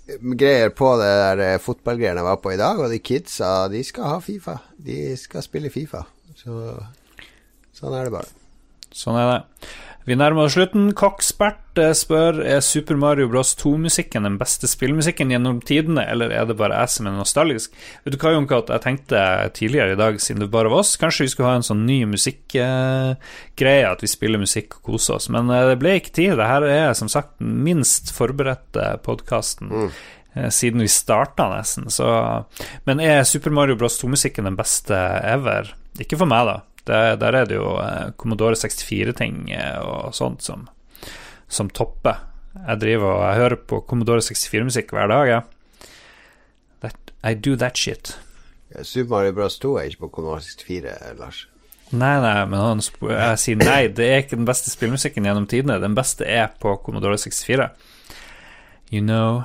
Fifa-greier 0.04 0.68
på 0.76 0.90
det 1.00 1.08
der 1.08 1.40
eh, 1.40 1.60
fotballgreiene 1.62 2.20
jeg 2.20 2.26
var 2.26 2.40
på 2.44 2.52
i 2.52 2.58
dag, 2.60 2.80
og 2.80 2.90
de 2.92 3.00
kidsa, 3.00 3.68
de 3.72 3.80
skal 3.84 4.10
ha 4.12 4.18
Fifa. 4.20 4.58
De 4.76 5.16
skal 5.16 5.44
spille 5.44 5.72
Fifa. 5.72 6.04
Så 6.36 6.58
sånn 7.74 7.96
er 7.96 8.08
det 8.08 8.12
bare. 8.12 8.28
Sånn 8.94 9.16
er 9.16 9.30
det. 9.30 9.70
Vi 10.04 10.12
nærmer 10.20 10.44
oss 10.44 10.52
slutten. 10.52 10.90
Kokkspert 10.96 11.78
eh, 11.80 11.94
spør 11.96 12.42
er 12.44 12.58
Super 12.64 12.98
Mario 13.00 13.24
Bros 13.32 13.54
2-musikken 13.56 14.26
den 14.28 14.36
beste 14.40 14.68
spillmusikken 14.68 15.30
gjennom 15.32 15.62
tidene, 15.64 16.04
eller 16.12 16.32
er 16.34 16.44
det 16.48 16.58
bare 16.58 16.82
jeg 16.82 16.92
som 16.92 17.08
er 17.08 17.14
nostalgisk? 17.16 17.72
Vet 18.04 18.12
du 18.12 18.18
hva, 18.20 18.34
Jonkat, 18.34 18.72
jeg 18.74 18.84
tenkte 18.84 19.22
tidligere 19.56 19.94
i 19.94 20.00
dag, 20.00 20.18
siden 20.20 20.44
det 20.44 20.50
bare 20.52 20.68
var 20.72 20.84
oss, 20.84 20.98
kanskje 21.00 21.24
vi 21.24 21.32
skulle 21.32 21.54
ha 21.54 21.60
en 21.60 21.64
sånn 21.64 21.86
ny 21.88 22.02
musikkgreie, 22.10 23.86
at 23.88 24.04
vi 24.04 24.10
spiller 24.12 24.42
musikk 24.42 24.76
og 24.76 24.90
koser 24.90 25.16
oss, 25.16 25.30
men 25.32 25.48
eh, 25.48 25.70
det 25.72 25.80
ble 25.80 25.96
ikke 26.02 26.12
tid. 26.20 26.34
Det 26.36 26.50
her 26.52 26.68
er 26.68 26.92
som 27.00 27.08
sagt 27.08 27.38
den 27.40 27.56
minst 27.64 28.12
forberedte 28.16 28.98
podkasten. 29.06 29.72
Mm 29.72 29.96
Siden 30.50 30.82
vi 30.82 30.88
starta, 30.90 31.44
nesten. 31.46 31.84
Så, 31.94 32.08
men 32.90 32.98
er 32.98 33.20
Super 33.22 33.52
Mario 33.54 33.76
Bros 33.78 34.00
2-musikken 34.00 34.48
den 34.48 34.56
beste 34.58 34.98
ever? 35.30 35.68
Ikke 36.02 36.18
for 36.18 36.26
meg, 36.26 36.48
da. 36.48 36.56
Det, 36.84 37.00
der 37.20 37.38
er 37.40 37.48
det 37.48 37.56
jo 37.56 37.74
eh, 37.80 38.12
Commodore 38.20 38.58
64-ting 38.60 39.48
eh, 39.56 39.78
og 39.80 40.14
sånt 40.16 40.44
som, 40.44 40.66
som 41.48 41.70
topper. 41.72 42.20
Jeg 42.54 42.80
driver 42.82 43.16
og 43.16 43.22
jeg 43.24 43.40
hører 43.40 43.62
på 43.72 43.80
Commodore 43.88 44.22
64-musikk 44.24 44.92
hver 44.94 45.10
dag, 45.10 45.30
jeg. 45.30 45.42
Ja. 45.42 45.50
I 47.24 47.32
do 47.32 47.56
that 47.56 47.78
shit. 47.78 48.18
Super 48.82 49.10
Mario 49.10 49.32
Bros 49.32 49.58
2 49.58 49.76
er 49.78 49.88
ikke 49.88 50.04
på 50.04 50.08
Commodore 50.18 50.42
64, 50.44 51.14
Lars. 51.18 51.46
Nei, 51.94 52.16
nei, 52.20 52.44
men 52.50 52.58
han 52.58 52.80
jeg 52.82 53.40
sier 53.40 53.58
nei, 53.60 53.86
det 53.96 54.06
er 54.10 54.22
ikke 54.22 54.36
den 54.36 54.48
beste 54.48 54.72
spillmusikken 54.72 55.24
gjennom 55.24 55.46
tidene. 55.48 55.78
Den 55.80 55.94
beste 55.96 56.26
er 56.28 56.50
på 56.60 56.74
Commodore 56.84 57.16
64. 57.20 57.68
You 58.92 59.00
know 59.00 59.44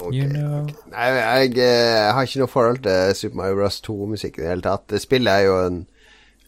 Okay, 0.00 0.22
You 0.22 0.28
know. 0.32 0.62
ok. 0.62 0.70
Nei, 0.94 1.06
jeg, 1.12 1.56
jeg 1.58 2.12
har 2.16 2.24
ikke 2.24 2.40
noe 2.40 2.48
forhold 2.48 2.78
til 2.86 3.16
Super 3.18 3.36
Mario 3.36 3.58
Bros 3.58 3.80
2-musikk 3.84 4.38
i 4.38 4.44
det 4.44 4.52
hele 4.54 4.64
tatt. 4.64 4.86
Det 4.88 5.00
spillet 5.02 5.28
er 5.34 5.44
jo 5.44 5.58
en 5.66 5.80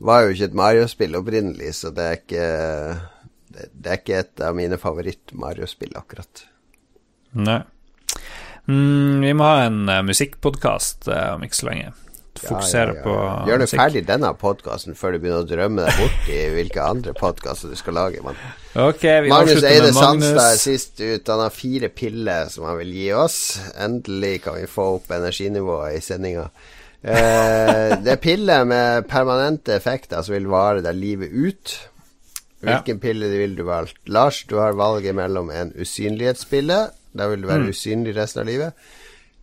var 0.02 0.24
jo 0.24 0.34
ikke 0.34 0.50
et 0.50 0.56
Mario-spill 0.58 1.18
opprinnelig, 1.18 1.74
så 1.78 1.92
det 1.94 2.06
er 2.06 2.18
ikke 2.18 2.46
det, 3.52 3.68
det 3.72 3.90
er 3.90 4.00
ikke 4.00 4.20
et 4.22 4.44
av 4.44 4.56
mine 4.56 4.78
favoritt-Mario-spill, 4.80 5.94
akkurat. 5.98 6.46
Nei. 7.38 7.62
Mm, 8.70 9.22
vi 9.24 9.32
må 9.34 9.48
ha 9.48 9.66
en 9.66 9.82
uh, 9.90 10.00
musikkpodkast 10.06 11.10
uh, 11.10 11.34
om 11.36 11.44
ikke 11.46 11.58
så 11.58 11.68
lenge. 11.70 11.92
Fokusere 12.42 12.94
på 13.04 13.12
Gjør 13.46 13.60
du 13.60 13.64
musikk. 13.66 13.78
ferdig 13.78 14.02
denne 14.08 14.30
podkasten 14.40 14.96
før 14.96 15.14
du 15.14 15.18
begynner 15.20 15.44
å 15.44 15.46
drømme 15.46 15.84
deg 15.84 15.98
bort 16.00 16.30
i 16.32 16.38
hvilke 16.54 16.86
andre 16.94 17.12
podkaster 17.18 17.70
du 17.70 17.76
skal 17.78 17.98
lage. 17.98 18.22
Man. 18.24 18.38
Okay, 18.72 19.26
vi 19.26 19.30
Magnus 19.30 19.66
Eide 19.68 19.92
Sandstad 19.92 20.40
er 20.46 20.60
sist 20.60 21.02
ut. 21.02 21.28
Han 21.28 21.44
har 21.44 21.52
fire 21.54 21.90
piller 21.92 22.48
som 22.50 22.64
han 22.66 22.80
vil 22.80 22.94
gi 22.96 23.10
oss. 23.14 23.38
Endelig 23.76 24.38
kan 24.46 24.56
vi 24.58 24.64
få 24.70 24.94
opp 24.96 25.12
energinivået 25.12 25.98
i 25.98 26.02
sendinga. 26.02 26.48
Eh, 27.02 27.96
det 27.98 28.12
er 28.12 28.20
piller 28.22 28.66
med 28.68 29.08
permanente 29.10 29.74
effekter 29.74 30.22
som 30.22 30.36
vil 30.36 30.46
vare 30.50 30.84
deg 30.84 30.98
livet 30.98 31.32
ut. 31.34 31.74
Hvilken 32.62 33.00
pille 33.02 33.26
vil 33.26 33.56
du 33.58 33.64
valgt? 33.66 33.98
Lars, 34.06 34.44
du 34.46 34.60
har 34.62 34.76
valget 34.78 35.16
mellom 35.18 35.50
en 35.50 35.72
usynlighetspille. 35.74 36.78
Da 37.12 37.26
vil 37.28 37.42
du 37.42 37.48
være 37.50 37.72
usynlig 37.74 38.14
resten 38.16 38.44
av 38.44 38.48
livet. 38.48 38.84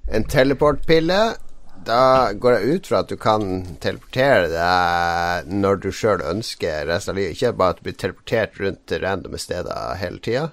En 0.07 0.23
teleportpille. 0.23 1.19
Da 1.85 2.31
går 2.35 2.55
jeg 2.55 2.75
ut 2.75 2.87
fra 2.87 3.01
at 3.03 3.11
du 3.11 3.15
kan 3.19 3.43
teleportere 3.83 4.47
deg 4.51 5.51
når 5.51 5.83
du 5.83 5.89
sjøl 5.95 6.23
ønsker 6.31 6.87
resten 6.87 7.13
av 7.13 7.19
livet. 7.19 7.35
Ikke 7.35 7.51
bare 7.59 7.75
at 7.75 7.81
du 7.81 7.89
blir 7.89 7.99
teleportert 7.99 8.55
rundt 8.63 8.81
til 8.87 9.03
randome 9.03 9.39
steder 9.39 9.99
hele 9.99 10.23
tida. 10.23 10.45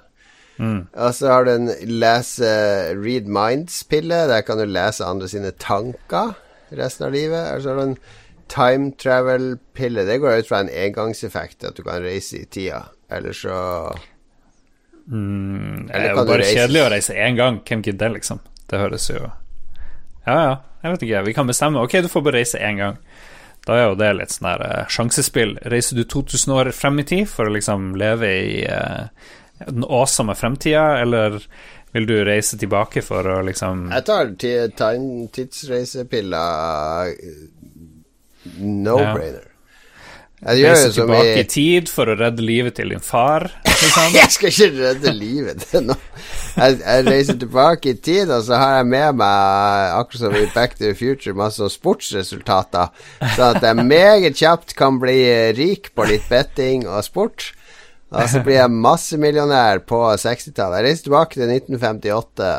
Og 0.59 1.15
så 1.15 1.31
har 1.31 1.47
du 1.47 1.53
en 1.53 1.71
lese 1.87 2.51
Read 2.99 3.31
Minds-pille. 3.31 4.25
Der 4.31 4.43
kan 4.43 4.59
du 4.59 4.67
lese 4.67 5.07
andre 5.07 5.29
sine 5.31 5.55
tanker 5.55 6.35
resten 6.71 7.07
av 7.07 7.13
livet. 7.13 7.55
Og 7.57 7.63
så 7.63 7.69
har 7.73 7.77
du 7.77 7.83
en 7.83 7.99
time 8.49 8.93
travel-pille. 8.99 10.05
Det 10.07 10.19
går 10.23 10.39
ut 10.43 10.49
fra 10.49 10.61
en 10.65 10.71
engangseffekt, 10.71 11.65
at 11.65 11.77
du 11.77 11.83
kan 11.87 12.03
reise 12.03 12.43
i 12.43 12.45
tida. 12.51 12.85
Eller 13.11 13.33
så 13.33 13.57
Mm, 15.07 15.87
det 15.87 15.95
er 15.95 16.09
jo 16.11 16.25
bare 16.27 16.41
reise- 16.43 16.57
kjedelig 16.59 16.81
å 16.83 16.91
reise 16.91 17.15
én 17.15 17.37
gang. 17.39 17.61
Hvem 17.63 17.83
gidder 17.83 18.09
det, 18.09 18.15
liksom? 18.17 18.41
Det 18.69 18.79
høres 18.81 19.09
jo 19.11 19.21
Ja, 20.27 20.35
ja, 20.43 20.57
jeg 20.83 20.91
vet 20.93 21.03
ikke. 21.07 21.25
Vi 21.27 21.33
kan 21.33 21.47
bestemme. 21.47 21.79
Ok, 21.79 21.93
du 22.03 22.09
får 22.09 22.23
bare 22.25 22.41
reise 22.41 22.59
én 22.59 22.77
gang. 22.77 22.97
Da 23.65 23.75
er 23.75 23.85
jo 23.89 23.95
det 23.95 24.17
litt 24.17 24.29
sånn 24.35 24.49
der 24.59 24.65
uh, 24.83 24.87
sjansespill. 24.91 25.57
Reiser 25.71 25.95
du 25.95 26.03
2000 26.05 26.53
år 26.53 26.73
frem 26.75 26.99
i 26.99 27.05
tid 27.05 27.29
for 27.29 27.47
å 27.47 27.53
liksom 27.55 27.95
leve 27.95 28.27
i 28.27 28.67
uh, 28.67 29.07
den 29.65 29.85
awesome 29.85 30.35
fremtida, 30.35 30.99
eller 31.03 31.39
vil 31.97 32.07
du 32.09 32.17
reise 32.29 32.59
tilbake 32.61 33.01
for 33.05 33.25
å 33.25 33.41
liksom 33.47 33.87
Jeg 33.89 34.05
tar 34.77 34.99
tidsreisepilla 35.33 36.47
no-brainer. 38.61 39.47
Jeg 40.47 40.61
gjør 40.61 40.75
Reise 40.75 40.91
tilbake 40.93 41.31
i 41.33 41.41
i 41.41 41.47
tid 41.49 41.89
for 41.89 42.13
å 42.13 42.17
redde 42.19 42.45
livet 42.45 42.77
til 42.77 42.93
din 42.93 43.03
far? 43.03 43.49
Jeg 44.19 44.29
skal 44.35 44.51
ikke 44.51 44.69
redde 44.77 45.13
livet 45.17 45.65
til 45.65 45.87
noen. 45.89 46.03
Jeg, 46.57 46.77
jeg 46.81 47.05
reiser 47.05 47.37
tilbake 47.41 47.91
i 47.93 47.97
tid, 48.01 48.31
og 48.33 48.45
så 48.47 48.57
har 48.57 48.71
jeg 48.79 48.87
med 48.89 49.19
meg, 49.21 49.91
akkurat 49.99 50.23
som 50.23 50.37
i 50.39 50.47
Back 50.55 50.79
to 50.79 50.87
the 50.87 50.95
Future, 50.97 51.35
masse 51.37 51.69
sportsresultater. 51.75 52.95
Så 53.35 53.51
at 53.51 53.61
jeg 53.61 53.85
meget 53.85 54.39
kjapt 54.41 54.73
kan 54.79 54.97
bli 55.03 55.19
rik 55.59 55.91
på 55.93 56.07
litt 56.09 56.25
betting 56.33 56.87
og 56.89 57.05
sport. 57.05 57.51
Og 58.15 58.31
så 58.31 58.41
blir 58.45 58.61
jeg 58.61 58.71
massemillionær 58.71 59.83
på 59.89 59.99
60-tallet. 60.15 60.79
Jeg 60.79 60.87
reiser 60.87 61.07
tilbake 61.09 61.39
til 61.41 61.51
1958. 61.51 62.51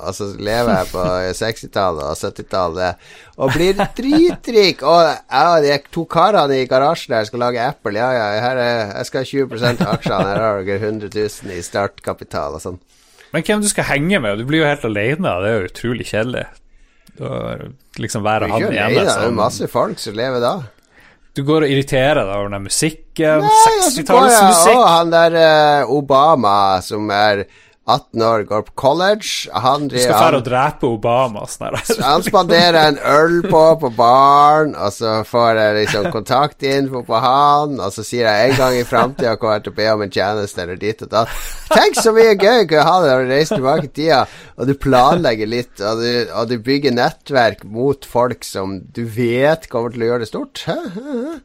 Og 0.00 0.16
så 0.16 0.26
lever 0.40 0.70
jeg 0.72 0.88
på 0.90 1.02
60-tallet 1.36 2.06
og 2.08 2.16
70-tallet 2.16 3.10
og 3.40 3.52
blir 3.54 3.80
dritrik. 3.98 4.84
Og 4.86 5.02
ja, 5.04 5.44
de 5.62 5.76
to 5.92 6.06
karene 6.10 6.62
i 6.62 6.68
garasjen 6.70 7.14
der 7.14 7.28
skal 7.28 7.44
lage 7.44 7.62
Apple. 7.62 7.98
Ja, 8.00 8.08
ja, 8.16 8.30
er, 8.50 8.62
jeg 8.96 9.10
skal 9.10 9.22
ha 9.22 9.30
20 9.30 9.66
av 9.70 9.92
aksjene. 9.94 10.30
Her 10.30 10.42
har 10.46 10.64
dere 10.64 10.80
100 10.80 11.12
000 11.12 11.58
i 11.58 11.60
startkapital 11.64 12.58
og 12.58 12.64
sånn. 12.64 12.80
Men 13.30 13.46
hvem 13.46 13.62
du 13.62 13.68
skal 13.70 13.86
henge 13.92 14.18
med? 14.24 14.40
Du 14.40 14.48
blir 14.48 14.64
jo 14.64 14.70
helt 14.70 14.88
alene. 14.88 15.36
Det 15.44 15.52
er 15.52 15.60
jo 15.60 15.70
utrolig 15.70 16.08
kjedelig. 16.10 16.48
Liksom 18.00 18.24
være 18.24 18.48
han 18.48 18.64
ene 18.64 18.88
det, 18.94 19.04
det 19.04 19.12
er 19.12 19.26
jo 19.28 19.36
masse 19.36 19.66
folk 19.70 20.00
som 20.00 20.16
lever 20.16 20.42
da. 20.42 20.54
Du 21.36 21.44
går 21.46 21.64
og 21.66 21.70
irriterer 21.72 22.24
deg 22.24 22.32
over 22.34 22.50
den 22.50 22.64
musikken. 22.66 23.44
Nei, 23.44 23.50
og 23.50 23.52
så 23.54 23.70
går 23.70 23.76
jeg, 23.76 23.84
Sekstitallsmusikk. 23.86 24.76
og 24.76 24.88
han 24.90 25.12
der 25.14 25.36
eh, 25.38 25.92
Obama 25.94 26.54
som 26.84 27.10
er 27.14 27.44
18 27.90 28.22
år, 28.26 28.44
går 28.48 28.62
på 28.68 28.74
college. 28.82 29.30
Han, 29.64 29.88
Du 29.90 29.96
skal 29.98 30.14
dra 30.14 30.38
og 30.40 30.44
drepe 30.46 30.88
Obama. 30.88 31.44
Sånn 31.50 32.02
han 32.04 32.24
spanderer 32.26 32.78
en 32.88 33.00
øl 33.02 33.40
på 33.50 33.62
på 33.80 33.90
baren, 33.96 34.74
og 34.74 34.92
så 34.94 35.20
får 35.28 35.60
jeg 35.60 35.76
liksom 35.80 36.08
kontaktinfo 36.14 37.02
på 37.06 37.20
han, 37.22 37.76
og 37.80 37.92
så 37.94 38.04
sier 38.06 38.28
jeg 38.28 38.50
en 38.52 38.58
gang 38.60 38.78
i 38.78 38.86
framtida 38.88 39.36
kommer 39.40 39.58
jeg 39.58 39.66
til 39.66 39.74
å 39.74 39.78
be 39.80 39.88
om 39.94 40.04
en 40.06 40.14
tjeneste 40.14 40.64
eller 40.64 40.80
ditt 40.80 41.04
og 41.06 41.12
datt. 41.12 41.34
Tenk 41.70 42.00
så 42.00 42.14
mye 42.16 42.34
gøy 42.38 42.66
du 42.70 42.76
ha 42.78 42.96
det 43.02 43.12
når 43.12 43.26
du 43.26 43.34
reiser 43.34 43.60
tilbake 43.60 43.90
i 43.90 43.94
tida, 44.00 44.22
og 44.56 44.70
du 44.70 44.74
planlegger 44.78 45.50
litt, 45.50 45.74
og 45.80 46.02
du, 46.02 46.10
og 46.34 46.50
du 46.50 46.56
bygger 46.64 46.96
nettverk 46.96 47.64
mot 47.64 48.06
folk 48.08 48.44
som 48.46 48.80
du 48.94 49.04
vet 49.04 49.68
kommer 49.72 49.94
til 49.94 50.06
å 50.06 50.12
gjøre 50.12 50.24
det 50.26 50.30
stort. 50.32 50.64
Hæ? 50.66 50.78
Hæ? 50.96 51.06
Hæ? 51.20 51.38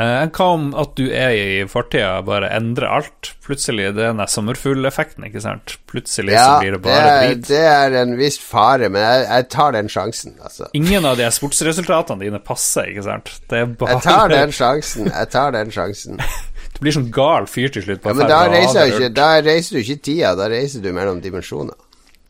Eh, 0.00 0.26
Hva 0.32 0.46
om 0.54 0.68
at 0.78 0.92
du 0.98 1.06
er 1.12 1.34
i 1.34 1.64
fortida, 1.70 2.20
bare 2.26 2.48
endrer 2.56 2.88
alt? 2.88 3.32
Plutselig 3.44 3.90
det 3.96 4.04
er 4.06 4.14
den 4.14 4.22
sommerfugleffekten, 4.30 5.26
ikke 5.28 5.42
sant? 5.44 5.76
Plutselig 5.90 6.36
så 6.38 6.58
blir 6.62 6.76
det 6.76 6.82
bare 6.84 7.14
drit. 7.24 7.42
det 7.50 7.62
er 7.66 7.96
en 8.02 8.14
viss 8.20 8.38
fare, 8.42 8.88
men 8.92 9.02
jeg, 9.02 9.26
jeg 9.28 9.48
tar 9.56 9.74
den 9.76 9.90
sjansen, 9.92 10.36
altså. 10.42 10.70
Ingen 10.78 11.08
av 11.08 11.18
de 11.20 11.28
sportsresultatene 11.34 12.24
dine 12.28 12.40
passer, 12.44 12.92
ikke 12.92 13.06
sant? 13.08 13.32
Det 13.50 13.64
bare 13.80 13.98
Jeg 13.98 14.06
tar 14.06 14.32
den 14.32 14.54
sjansen. 14.56 15.10
Jeg 15.10 15.30
tar 15.34 15.52
den 15.58 15.74
sjansen. 15.74 16.20
Du 16.70 16.84
blir 16.86 16.94
sånn 16.94 17.10
gal 17.12 17.44
fyr 17.50 17.68
til 17.74 17.82
slutt. 17.84 18.06
Ja, 18.06 18.12
men 18.16 18.28
da 18.30 18.38
reiser, 18.48 18.88
ikke, 18.88 19.08
da 19.12 19.26
reiser 19.44 19.74
du 19.76 19.80
ikke 19.82 19.96
tida, 20.06 20.30
da 20.38 20.46
reiser 20.48 20.80
du 20.80 20.86
mellom 20.96 21.18
dimensjoner. 21.20 21.74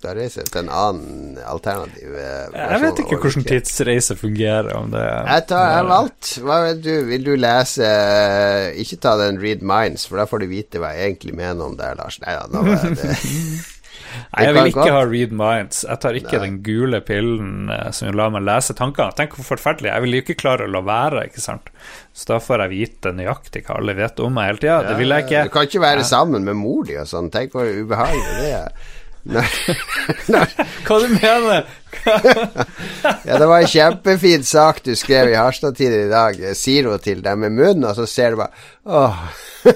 Da 0.01 0.15
reiser 0.17 0.47
du 0.47 0.53
til 0.55 0.63
en 0.63 0.71
annen 0.73 1.41
alternativ 1.45 2.13
versjon. 2.15 2.55
Jeg 2.57 2.81
vet 2.87 3.01
ikke 3.03 3.19
hvordan 3.21 3.45
tidsreise 3.51 4.15
fungerer. 4.17 4.71
Om 4.79 4.95
det 4.95 5.03
Jeg 5.05 5.45
tar, 5.51 5.67
jeg 5.67 5.77
har 5.77 5.91
valgt. 5.91 6.31
Hva 6.47 6.57
vil 6.65 6.81
du? 6.87 6.93
Vil 7.11 7.27
du 7.27 7.35
lese 7.37 7.85
eh, 7.85 8.71
Ikke 8.81 8.97
ta 9.05 9.17
den 9.21 9.41
Read 9.43 9.61
Minds, 9.61 10.07
for 10.09 10.23
da 10.23 10.25
får 10.31 10.41
du 10.45 10.49
vite 10.55 10.81
hva 10.81 10.95
jeg 10.97 11.13
egentlig 11.13 11.37
mener 11.37 11.67
om 11.69 11.77
det, 11.77 11.91
Lars. 12.01 12.17
Nei 12.25 12.33
da, 12.39 12.49
nå 12.49 12.65
var 12.65 12.81
jeg 12.89 12.97
det. 13.03 13.19
Nei, 14.11 14.43
jeg 14.43 14.55
vil 14.57 14.69
ikke 14.73 14.81
godt- 14.81 14.91
ha 14.97 15.03
read 15.07 15.33
minds. 15.39 15.85
Jeg 15.87 16.01
tar 16.03 16.17
ikke 16.19 16.39
den 16.43 16.57
gule 16.67 16.99
pillen 17.07 17.69
eh, 17.71 17.91
som 17.95 18.11
lar 18.19 18.33
meg 18.35 18.43
lese 18.43 18.75
tankene. 18.75 19.15
Tenk 19.15 19.37
hvor 19.37 19.47
forferdelig. 19.53 19.91
Jeg 19.93 20.03
vil 20.07 20.17
jo 20.17 20.23
ikke 20.25 20.37
klare 20.41 20.67
å 20.67 20.71
la 20.73 20.81
være, 20.87 21.27
ikke 21.29 21.43
sant. 21.45 21.71
Så 22.17 22.27
da 22.33 22.41
får 22.43 22.65
jeg 22.65 22.73
vite 22.73 23.13
nøyaktig 23.15 23.63
hva 23.69 23.77
alle 23.79 23.95
vet 24.01 24.19
om 24.25 24.35
meg 24.35 24.49
hele 24.51 24.63
tida. 24.65 24.81
Det 24.89 24.97
vil 24.99 25.15
jeg 25.15 25.29
ikke. 25.29 25.45
Du 25.47 25.55
kan 25.55 25.69
ikke 25.69 25.85
være 25.85 26.09
sammen 26.09 26.49
med 26.49 26.59
mor 26.59 26.83
di 26.89 26.97
og 26.99 27.07
sånn. 27.11 27.31
Tenk 27.31 27.55
hvor 27.55 27.69
ubehagelig 27.71 28.41
det 28.41 28.51
er. 28.65 28.73
Nei, 29.29 29.45
nei, 30.33 30.47
Hva 30.87 30.97
du 31.03 31.11
mener 31.13 31.67
ja, 33.27 33.39
det 33.39 33.47
var 33.47 33.61
en 33.61 33.67
kjempefin 33.69 34.45
sak 34.47 34.85
du 34.87 34.95
skrev 34.97 35.29
i 35.33 35.35
Harstad-tiden 35.37 36.07
i 36.07 36.11
dag. 36.11 36.57
Sier 36.57 36.85
hun 36.89 36.99
til 37.03 37.23
dem 37.25 37.39
med 37.45 37.53
munnen, 37.57 37.85
og 37.85 37.95
så 37.99 38.07
ser 38.09 38.31
du 38.33 38.37
bare 38.41 38.53
Åh. 38.87 39.17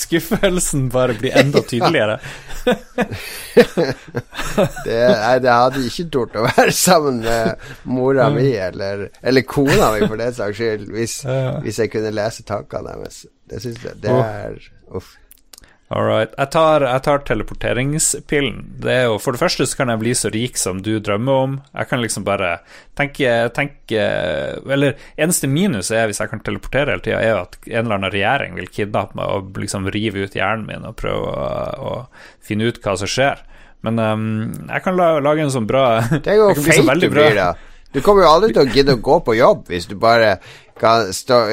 Skuffelsen 0.00 0.90
bare 0.94 1.14
blir 1.18 1.32
enda 1.36 1.60
tydeligere. 1.68 2.16
det, 4.86 5.18
nei, 5.18 5.38
det 5.42 5.52
hadde 5.52 5.84
ikke 5.90 6.08
tort 6.14 6.36
å 6.38 6.46
være 6.46 6.72
sammen 6.76 7.16
med 7.26 7.44
mora 7.84 8.30
mi, 8.32 8.50
eller, 8.54 9.08
eller 9.20 9.42
kona 9.44 9.90
mi 9.96 10.00
for 10.06 10.16
den 10.22 10.34
saks 10.38 10.56
skyld, 10.62 10.86
hvis, 10.94 11.14
hvis, 11.26 11.78
jeg 11.82 11.88
kunne 11.92 12.14
lese 12.14 12.42
tankene 12.48 12.94
deres. 12.94 13.16
Det 13.50 13.58
syns 13.66 13.80
jeg 13.84 13.94
Det 14.06 14.14
er 14.14 14.56
Uff. 14.92 15.08
All 15.92 16.06
right. 16.06 16.32
Jeg 16.38 16.48
tar, 16.54 16.84
jeg 16.86 17.04
tar, 17.04 17.20
teleporteringspillen. 17.28 18.60
Det 18.80 18.92
er 18.94 19.02
jo, 19.10 19.18
For 19.20 19.36
det 19.36 19.42
første 19.42 19.66
så 19.68 19.76
kan 19.76 19.92
jeg 19.92 20.00
bli 20.00 20.14
så 20.16 20.30
rik 20.32 20.56
som 20.60 20.80
du 20.84 20.94
drømmer 21.04 21.40
om. 21.46 21.58
Jeg 21.74 21.90
kan 21.90 22.00
liksom 22.00 22.24
bare 22.24 22.52
tenke, 22.98 23.28
tenke 23.52 24.06
Eller 24.72 24.96
eneste 25.20 25.50
minus 25.50 25.92
er 25.92 26.08
hvis 26.08 26.22
jeg 26.22 26.32
kan 26.32 26.40
teleportere 26.44 26.94
hele 26.94 27.04
tida, 27.04 27.20
er 27.20 27.34
jo 27.34 27.42
at 27.42 27.58
en 27.66 27.82
eller 27.84 27.98
annen 27.98 28.14
regjering 28.14 28.56
vil 28.56 28.72
kidnappe 28.72 29.18
meg 29.18 29.34
og 29.36 29.60
liksom 29.60 29.90
rive 29.92 30.24
ut 30.24 30.38
hjernen 30.38 30.64
min 30.70 30.88
og 30.88 30.96
prøve 30.96 31.28
å, 31.28 31.50
å 31.76 32.40
finne 32.40 32.70
ut 32.70 32.80
hva 32.80 32.96
som 32.96 33.10
skjer. 33.10 33.44
Men 33.84 34.00
um, 34.00 34.26
jeg 34.70 34.84
kan 34.84 34.96
la, 34.96 35.12
lage 35.20 35.44
en 35.44 35.52
sånn 35.52 35.68
bra 35.68 35.86
Det 36.24 36.30
er 36.30 36.40
jo 36.40 36.52
feit 36.56 36.88
du 37.02 37.08
blir, 37.12 37.36
da. 37.36 37.52
Du 37.92 38.00
kommer 38.00 38.24
jo 38.24 38.32
aldri 38.32 38.54
til 38.54 38.64
å 38.64 38.72
gidde 38.72 38.96
å 38.96 39.04
gå 39.04 39.20
på 39.26 39.36
jobb 39.36 39.66
hvis 39.68 39.90
du 39.90 39.98
bare 40.00 40.38
kan 40.80 41.10
stå, 41.12 41.44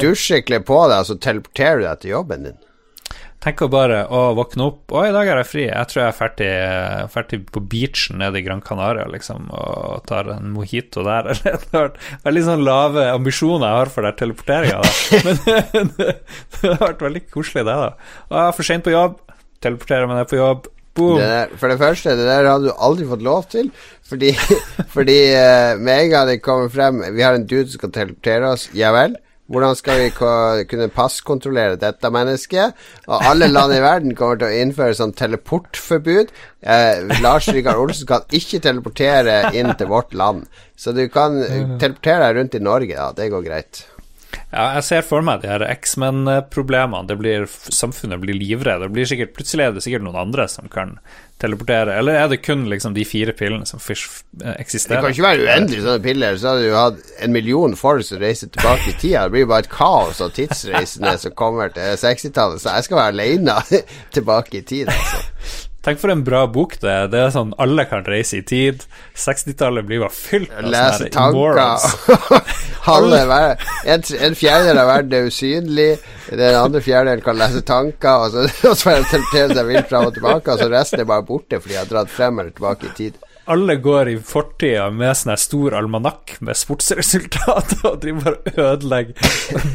dusje, 0.00 0.40
kle 0.46 0.62
på 0.64 0.78
deg, 0.88 1.02
og 1.02 1.10
så 1.10 1.18
teleporterer 1.20 1.82
du 1.82 1.84
deg 1.90 2.00
til 2.00 2.14
jobben 2.14 2.46
din. 2.48 2.60
Tenker 3.42 3.66
bare 3.72 4.04
å 4.06 4.20
våkne 4.38 4.68
opp 4.68 4.92
Å, 4.94 5.00
i 5.08 5.14
dag 5.14 5.26
er 5.26 5.40
jeg 5.40 5.48
fri. 5.50 5.64
Jeg 5.66 5.90
tror 5.90 6.00
jeg 6.00 6.10
er 6.12 6.18
ferdig, 6.18 6.50
ferdig 7.10 7.38
på 7.50 7.62
beachen 7.72 8.20
nede 8.22 8.38
i 8.38 8.44
Gran 8.46 8.62
Canaria, 8.62 9.08
liksom, 9.10 9.48
og 9.50 10.04
tar 10.06 10.30
en 10.36 10.52
mojito 10.54 11.02
der. 11.06 11.32
Eller 11.42 12.36
litt 12.36 12.46
sånn 12.46 12.62
lave 12.66 13.08
ambisjoner 13.10 13.66
jeg 13.66 13.80
har 13.80 13.90
for 13.94 14.06
den 14.06 14.20
teleporteringa, 14.20 14.78
Men 15.26 15.90
det, 15.98 16.12
har 16.62 16.84
vært 16.84 17.02
veldig 17.08 17.24
koselig, 17.32 17.66
det, 17.66 17.74
da. 17.74 18.14
Jeg 18.30 18.44
er 18.44 18.54
for 18.60 18.70
seint 18.70 18.86
på 18.86 18.94
jobb. 18.94 19.18
Teleporterer 19.62 20.10
meg 20.10 20.22
ned 20.22 20.30
på 20.30 20.38
jobb. 20.38 20.70
Boom. 20.92 21.18
Det 21.18 21.26
der, 21.26 21.52
for 21.56 21.72
det 21.72 21.80
første, 21.80 22.14
det 22.18 22.28
der 22.28 22.46
hadde 22.46 22.68
du 22.68 22.72
aldri 22.76 23.08
fått 23.08 23.26
lov 23.26 23.46
til. 23.50 23.72
Fordi, 24.06 24.34
fordi 24.92 25.18
uh, 25.32 25.74
med 25.80 25.92
en 25.96 26.10
gang 26.12 26.26
det 26.28 26.42
kommer 26.44 26.68
frem 26.70 27.00
Vi 27.16 27.24
har 27.24 27.38
en 27.38 27.46
dude 27.48 27.64
som 27.70 27.80
skal 27.80 27.94
teleportere 27.96 28.50
oss. 28.54 28.68
Ja 28.76 28.92
vel? 28.94 29.16
Hvordan 29.50 29.76
skal 29.76 29.98
vi 30.00 30.10
kunne 30.70 30.86
passkontrollere 30.94 31.76
dette 31.80 32.10
mennesket? 32.14 32.76
Og 33.08 33.26
alle 33.26 33.50
land 33.50 33.74
i 33.74 33.80
verden 33.82 34.14
kommer 34.16 34.38
til 34.40 34.48
å 34.48 34.60
innføre 34.62 34.96
sånn 34.96 35.14
teleportforbud. 35.18 36.30
Eh, 36.62 37.02
Lars 37.24 37.50
Rikard 37.52 37.82
Olsen 37.82 38.08
kan 38.08 38.24
ikke 38.32 38.62
teleportere 38.64 39.50
inn 39.58 39.74
til 39.76 39.90
vårt 39.90 40.14
land. 40.14 40.46
Så 40.78 40.94
du 40.96 41.04
kan 41.12 41.36
teleportere 41.82 42.28
deg 42.28 42.38
rundt 42.38 42.56
i 42.56 42.62
Norge, 42.62 42.96
da. 42.96 43.10
Det 43.18 43.28
går 43.34 43.44
greit. 43.50 43.84
Ja, 44.52 44.66
jeg 44.76 44.84
ser 44.84 45.04
for 45.06 45.24
meg 45.24 45.40
de 45.40 45.48
her 45.48 45.62
X-Men-problemene. 45.64 47.16
Samfunnet 47.72 48.20
blir 48.20 48.36
livredd. 48.36 48.84
Plutselig 48.92 49.64
er 49.64 49.72
det 49.72 49.84
sikkert 49.84 50.04
noen 50.04 50.18
andre 50.26 50.44
som 50.50 50.68
kan 50.72 50.98
teleportere. 51.40 51.96
Eller 51.96 52.18
er 52.20 52.28
det 52.28 52.42
kun 52.44 52.66
liksom 52.68 52.92
de 52.92 53.06
fire 53.08 53.32
pillene 53.38 53.64
som 53.66 53.80
eh, 53.80 54.52
eksisterer? 54.58 55.00
Det 55.00 55.06
kan 55.06 55.16
ikke 55.16 55.24
være 55.24 55.48
uendelig 55.48 55.80
sånne 55.86 56.04
piller. 56.04 56.36
Så 56.36 56.52
hadde 56.52 56.68
du 56.68 56.76
hatt 56.76 57.16
en 57.24 57.32
million 57.32 57.76
folk 57.80 58.04
som 58.06 58.20
reiser 58.20 58.52
tilbake 58.52 58.92
i 58.92 58.96
tida. 59.00 59.24
Det 59.24 59.38
blir 59.38 59.48
bare 59.48 59.64
et 59.64 59.72
kaos 59.72 60.20
av 60.20 60.36
tidsreisende 60.36 61.16
som 61.24 61.36
kommer 61.38 61.72
til 61.72 61.96
60-tallet. 62.04 62.60
Så 62.60 62.76
jeg 62.76 62.90
skal 62.90 63.00
være 63.00 63.16
aleine 63.16 63.58
tilbake 64.18 64.60
i 64.60 64.66
tid, 64.68 64.92
altså. 64.92 65.68
Tenk 65.82 65.98
for 65.98 66.12
en 66.12 66.22
bra 66.22 66.44
bok 66.46 66.76
det 66.78 66.90
er. 66.90 67.08
Det 67.10 67.18
er 67.18 67.32
sånn 67.34 67.56
alle 67.62 67.82
kan 67.90 68.04
reise 68.06 68.38
i 68.38 68.44
tid. 68.46 68.84
60-tallet 69.18 69.86
blir 69.88 70.04
bare 70.04 70.14
fylt 70.14 70.52
av 70.54 70.68
Lese 70.70 71.08
tanker. 71.10 71.58
Halve, 72.86 73.40
en, 73.94 74.06
en 74.28 74.38
fjerdedel 74.38 74.78
av 74.78 74.92
verden 74.92 75.16
er 75.18 75.26
usynlig. 75.26 75.88
Den 76.30 76.60
andre 76.60 76.84
fjerdedelen 76.86 77.24
kan 77.26 77.38
lese 77.40 77.64
tanker, 77.66 78.28
og 78.28 78.30
så, 78.30 78.46
og 78.70 78.78
så 78.78 78.94
teleportere 79.10 79.58
seg 79.58 79.68
vilt 79.72 79.90
fram 79.90 80.06
og 80.06 80.14
tilbake, 80.14 80.54
og 80.54 80.62
så 80.62 80.70
resten 80.70 81.02
er 81.02 81.10
bare 81.10 81.26
borte 81.26 81.58
fordi 81.58 81.74
jeg 81.74 81.82
har 81.82 81.90
dratt 81.90 82.14
frem 82.14 82.38
eller 82.38 82.54
tilbake 82.54 82.88
i 82.88 82.96
tid. 83.00 83.18
Alle 83.50 83.74
går 83.82 84.12
i 84.12 84.16
fortida 84.22 84.86
med 84.94 85.18
sånn 85.18 85.34
stor 85.40 85.74
almanakk 85.74 86.36
med 86.46 86.54
sportsresultater 86.62 87.82
og 87.90 87.98
driver 88.04 88.38
bare 88.38 88.70
ødelegger 88.70 89.66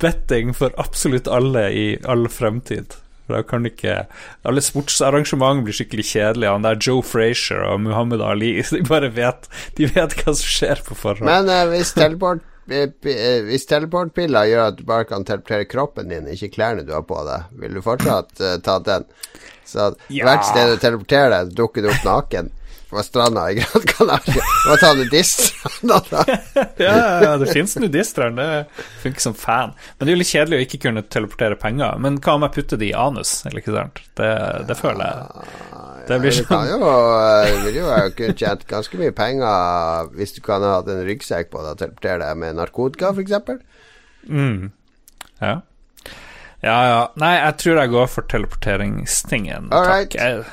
betting 0.00 0.56
for 0.56 0.72
absolutt 0.80 1.28
alle 1.28 1.68
i 1.76 1.86
all 2.08 2.24
fremtid. 2.32 2.96
For 3.26 3.38
da 3.38 3.42
kan 3.46 3.66
ikke 3.68 4.06
Alle 4.48 4.62
sportsarrangement 4.64 5.62
blir 5.66 5.76
skikkelig 5.76 6.06
kjedelige. 6.10 6.54
Han 6.54 6.66
der 6.66 6.80
Joe 6.80 7.04
Frazier 7.06 7.62
og 7.68 7.82
Muhammed 7.84 8.22
Ali 8.24 8.54
De 8.74 8.82
bare 8.88 9.12
vet 9.14 9.50
De 9.78 9.90
vet 9.90 10.16
hva 10.18 10.34
som 10.34 10.48
skjer 10.56 10.82
på 10.86 10.98
forhånd. 10.98 11.28
Men 11.28 11.52
eh, 11.52 11.68
hvis 11.74 11.94
teleport 11.98 12.48
hvis 13.02 13.66
teleportpiller 13.66 14.46
gjør 14.46 14.68
at 14.68 14.76
du 14.78 14.84
bare 14.86 15.04
kan 15.04 15.24
teleportere 15.26 15.66
kroppen 15.66 16.12
din, 16.12 16.28
ikke 16.30 16.52
klærne 16.54 16.84
du 16.86 16.92
har 16.94 17.02
på 17.04 17.18
deg, 17.26 17.48
vil 17.58 17.74
du 17.74 17.82
fortsatt 17.82 18.38
eh, 18.40 18.54
ta 18.62 18.76
den? 18.86 19.04
Så 19.66 19.88
ja. 20.14 20.22
hvert 20.24 20.46
sted 20.46 20.70
du 20.70 20.78
teleporterer 20.80 21.34
deg, 21.34 21.56
dukker 21.58 21.82
du 21.82 21.90
opp 21.90 22.06
naken 22.06 22.52
på 22.92 23.02
stranda 23.06 23.44
i 23.50 23.56
Gran 23.58 23.86
Canaria. 23.90 24.44
og 24.70 24.80
ta 24.82 24.92
nudiststranda 24.98 25.98
der. 26.10 26.32
ja, 26.80 26.96
ja, 27.24 27.32
det 27.40 27.48
fins 27.52 27.74
nudiststrand. 27.80 28.38
Det 28.38 28.84
funker 29.02 29.24
som 29.24 29.36
fan. 29.38 29.72
Men 29.98 30.06
det 30.06 30.12
er 30.12 30.16
jo 30.18 30.20
litt 30.22 30.32
kjedelig 30.32 30.58
å 30.60 30.66
ikke 30.66 30.82
kunne 30.86 31.04
teleportere 31.08 31.58
penger. 31.60 31.96
Men 32.04 32.20
hva 32.22 32.36
om 32.38 32.46
jeg 32.46 32.54
putter 32.58 32.80
det 32.82 32.90
i 32.90 32.94
anus, 32.96 33.34
eller 33.48 33.62
ikke 33.62 33.74
sant? 33.76 34.02
Det, 34.20 34.30
det 34.68 34.78
føler 34.78 35.08
jeg. 35.08 35.48
Det 36.08 36.20
blir 36.22 36.36
sånn. 36.36 36.68
Ja, 36.68 36.78
du 36.78 36.86
eh, 36.86 37.58
vil 37.66 37.80
jo 37.80 37.90
kunne 38.18 38.38
tjent 38.38 38.64
ganske 38.70 39.00
mye 39.00 39.16
penger 39.16 40.14
hvis 40.18 40.36
du 40.36 40.40
kan 40.44 40.64
ha 40.66 40.78
hatt 40.78 40.90
en 40.92 41.04
ryggsekk 41.06 41.52
på 41.52 41.62
deg 41.64 41.74
og 41.74 41.82
teleportere 41.82 42.22
deg 42.24 42.40
med 42.42 42.58
narkotika, 42.60 43.12
f.eks. 43.16 43.60
Mm. 44.28 44.72
Ja. 45.42 45.60
Ja, 46.62 46.78
ja. 46.86 46.98
Nei, 47.18 47.32
jeg 47.40 47.56
tror 47.58 47.80
jeg 47.80 47.90
går 47.90 48.10
for 48.10 48.26
teleporteringstingen. 48.30 49.70
All 49.74 49.88
right. 49.88 50.12
Takk. 50.12 50.20
Jeg 50.20 50.44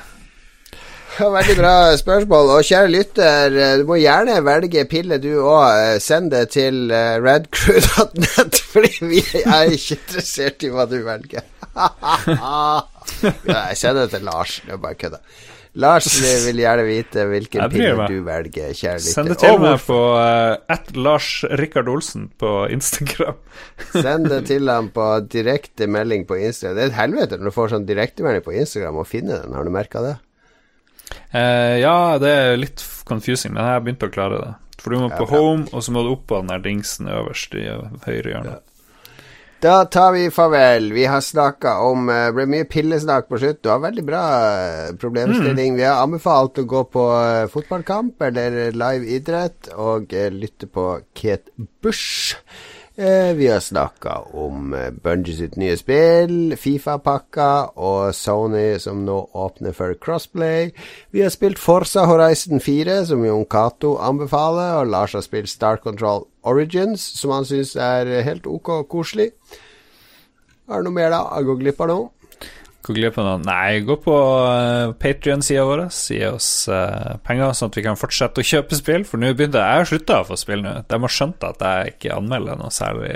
Veldig 1.18 1.56
bra 1.58 1.74
spørsmål. 1.98 2.52
Og 2.54 2.66
kjære 2.66 2.90
lytter, 2.92 3.58
du 3.80 3.84
må 3.88 3.98
gjerne 4.00 4.38
velge 4.46 4.84
pille, 4.90 5.18
du 5.22 5.32
òg. 5.42 5.98
Send 6.02 6.30
det 6.34 6.46
til 6.54 6.90
eh, 6.94 7.18
radcrew.net, 7.20 8.60
fordi 8.72 8.92
vi 9.10 9.22
er 9.42 9.74
ikke 9.74 9.98
interessert 9.98 10.66
i 10.66 10.72
hva 10.72 10.86
du 10.90 11.00
velger. 11.06 11.46
Jeg 13.20 13.78
sender 13.78 14.04
det 14.04 14.10
til 14.14 14.28
Lars. 14.28 14.60
Det 14.66 14.76
er 14.76 14.82
bare 14.82 14.98
kødda. 15.00 15.22
Lars 15.78 16.06
vil 16.18 16.58
gjerne 16.58 16.82
vite 16.82 17.24
hvilken 17.30 17.70
pille 17.70 18.06
du 18.10 18.16
velger, 18.26 18.72
kjære 18.74 18.98
lytter. 18.98 19.12
Send 19.12 19.28
det 19.30 19.36
til 19.38 19.60
meg 19.62 19.84
på 19.86 19.98
uh, 20.18 20.96
Lars 20.98 21.28
Rikard 21.60 21.90
Olsen 21.92 22.26
på 22.42 22.64
Instagram. 22.74 23.38
Send 24.04 24.26
det 24.32 24.40
til 24.50 24.70
ham 24.70 24.90
på 24.94 25.06
direktemelding 25.30 26.26
på 26.26 26.40
Instagram. 26.40 26.74
Det 26.76 26.82
er 26.82 26.90
et 26.90 26.98
helvete 26.98 27.38
når 27.38 27.52
du 27.52 27.54
får 27.54 27.76
sånn 27.76 27.86
direktemelding 27.86 28.46
på 28.46 28.56
Instagram 28.64 28.98
og 28.98 29.06
finner 29.10 29.44
den. 29.44 29.54
Har 29.54 29.68
du 29.68 29.72
merka 29.74 30.02
det? 30.02 30.16
Eh, 31.30 31.76
ja, 31.82 32.18
det 32.22 32.30
er 32.30 32.58
litt 32.58 32.82
confusing, 33.08 33.54
men 33.54 33.62
jeg 33.64 33.76
har 33.76 33.84
begynt 33.84 34.06
å 34.06 34.10
klare 34.12 34.40
det. 34.42 34.50
For 34.80 34.94
du 34.94 35.02
må 35.02 35.12
på 35.12 35.28
home, 35.28 35.68
og 35.76 35.84
så 35.84 35.92
må 35.92 36.02
du 36.06 36.14
opp 36.14 36.26
på 36.30 36.40
den 36.40 36.50
der 36.52 36.62
dingsen 36.64 37.10
øverst 37.12 37.54
i 37.58 37.66
høyre 38.06 38.32
hjørne. 38.32 38.56
Ja. 38.56 38.70
Da 39.60 39.84
tar 39.84 40.14
vi 40.14 40.30
farvel. 40.32 40.86
Vi 40.96 41.04
har 41.04 41.20
snakka 41.20 41.74
om 41.84 42.06
Det 42.08 42.20
uh, 42.30 42.32
ble 42.32 42.46
mye 42.48 42.64
pillesnakk 42.64 43.26
på 43.28 43.42
slutt. 43.42 43.58
Du 43.60 43.68
har 43.68 43.82
veldig 43.82 44.04
bra 44.08 44.22
uh, 44.24 44.94
problemstilling. 44.96 45.74
Mm. 45.74 45.76
Vi 45.76 45.84
har 45.84 46.00
anbefalt 46.00 46.62
å 46.62 46.64
gå 46.64 46.80
på 46.88 47.04
uh, 47.12 47.44
fotballkamp 47.52 48.24
eller 48.24 48.72
live 48.72 49.10
idrett 49.18 49.68
og 49.76 50.16
lytte 50.32 50.64
på 50.64 50.86
Kate 51.12 51.52
Bush. 51.84 52.38
Eh, 53.00 53.34
vi 53.34 53.48
har 53.48 53.60
snakka 53.60 54.18
om 54.32 54.74
eh, 54.74 54.90
Bungie 54.90 55.32
sitt 55.32 55.54
nye 55.56 55.72
spill, 55.80 56.52
Fifa-pakka 56.60 57.70
og 57.80 58.10
Sony 58.12 58.74
som 58.76 59.06
nå 59.06 59.14
åpner 59.40 59.72
for 59.72 59.96
crossplay. 59.96 60.68
Vi 61.08 61.22
har 61.24 61.32
spilt 61.32 61.56
Forsa 61.56 62.04
Horizon 62.04 62.60
4, 62.60 62.98
som 63.08 63.24
Jon 63.24 63.46
Cato 63.48 63.94
anbefaler, 64.04 64.82
og 64.82 64.92
Lars 64.92 65.16
har 65.16 65.24
spilt 65.24 65.48
Star 65.48 65.80
Control 65.80 66.26
Origins, 66.44 67.00
som 67.16 67.32
han 67.32 67.48
syns 67.48 67.72
er 67.72 68.20
helt 68.26 68.44
ok 68.44 68.68
og 68.82 68.88
koselig. 68.92 69.30
Har 70.68 70.84
du 70.84 70.90
noe 70.90 70.98
mer, 71.00 71.08
da? 71.16 71.22
Jeg 71.38 71.48
går 71.48 71.62
glipp 71.64 71.80
av 71.80 71.92
noe? 71.94 72.19
Gå 72.82 72.94
glipp 72.96 73.18
av 73.20 73.26
noe? 73.26 73.40
Nei, 73.44 73.82
gå 73.84 73.96
på 74.00 74.14
uh, 74.14 74.52
eh, 74.56 74.92
Patrion-sida 74.96 75.66
vår. 75.68 75.82
Gi 75.92 76.22
oss 76.30 76.48
uh, 76.72 77.18
penger, 77.26 77.52
sånn 77.56 77.72
at 77.72 77.76
vi 77.76 77.84
kan 77.84 78.00
fortsette 78.00 78.40
å 78.40 78.48
kjøpe 78.50 78.78
spill. 78.78 79.04
For 79.08 79.20
nå 79.20 79.34
begynte 79.36 79.60
jeg 79.60 79.84
å 79.84 79.90
slutte 79.92 80.16
å 80.22 80.26
få 80.30 80.38
spill 80.40 80.64
nå. 80.64 80.78
De 80.88 81.00
har 81.04 81.14
skjønt 81.16 81.44
at 81.44 81.64
jeg 81.66 81.94
ikke 81.94 82.16
anmelder 82.16 82.56
noe 82.60 82.72
særlig 82.72 83.12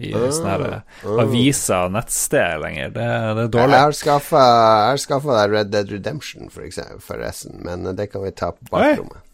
i 0.00 0.14
uh, 0.16 0.26
sånne 0.32 0.52
her, 0.54 0.76
aviser 1.20 1.90
og 1.90 1.96
nettsteder 1.98 2.62
lenger. 2.64 2.92
Det, 2.96 3.08
det, 3.36 3.46
er 3.46 3.54
dårlig. 3.56 3.76
Jeg 3.76 4.14
har 4.16 5.02
skaffa 5.04 5.40
deg 5.42 5.56
Red 5.58 5.74
Dead 5.74 5.92
Redemption, 5.92 6.48
for 6.52 6.64
eksempel, 6.64 7.02
forresten, 7.04 7.60
men 7.66 7.84
det 7.96 8.08
kan 8.14 8.24
vi 8.24 8.32
ta 8.32 8.54
på 8.56 8.72
bakrommet. 8.72 9.26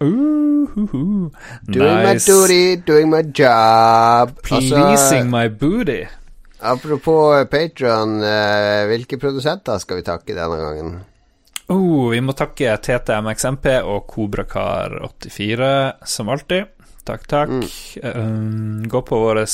Uh, 0.00 0.68
uh, 0.76 0.94
uh. 0.94 1.28
Doing 1.68 1.96
nice. 2.00 2.28
my 2.28 2.32
duty, 2.32 2.76
doing 2.76 3.10
my 3.10 3.22
job. 3.22 4.42
Pleasing 4.42 4.76
altså, 4.76 5.24
my 5.24 5.48
booty. 5.48 6.04
Apropos 6.66 7.44
Patron, 7.50 8.16
uh, 8.22 8.86
hvilke 8.90 9.18
produsenter 9.22 9.78
skal 9.82 9.96
vi 10.00 10.04
takke 10.06 10.34
denne 10.36 10.58
gangen? 10.60 10.90
Oh, 11.72 12.10
vi 12.12 12.20
må 12.22 12.32
takke 12.38 12.76
TTMXMP 12.78 13.66
og 13.90 14.06
Kobrakar84, 14.12 15.70
som 16.06 16.28
alltid. 16.30 16.64
Takk, 17.06 17.22
takk. 17.30 17.50
Um, 18.02 18.82
gå 18.90 19.00
på 19.06 19.14
vår 19.22 19.38
uh, 19.42 19.46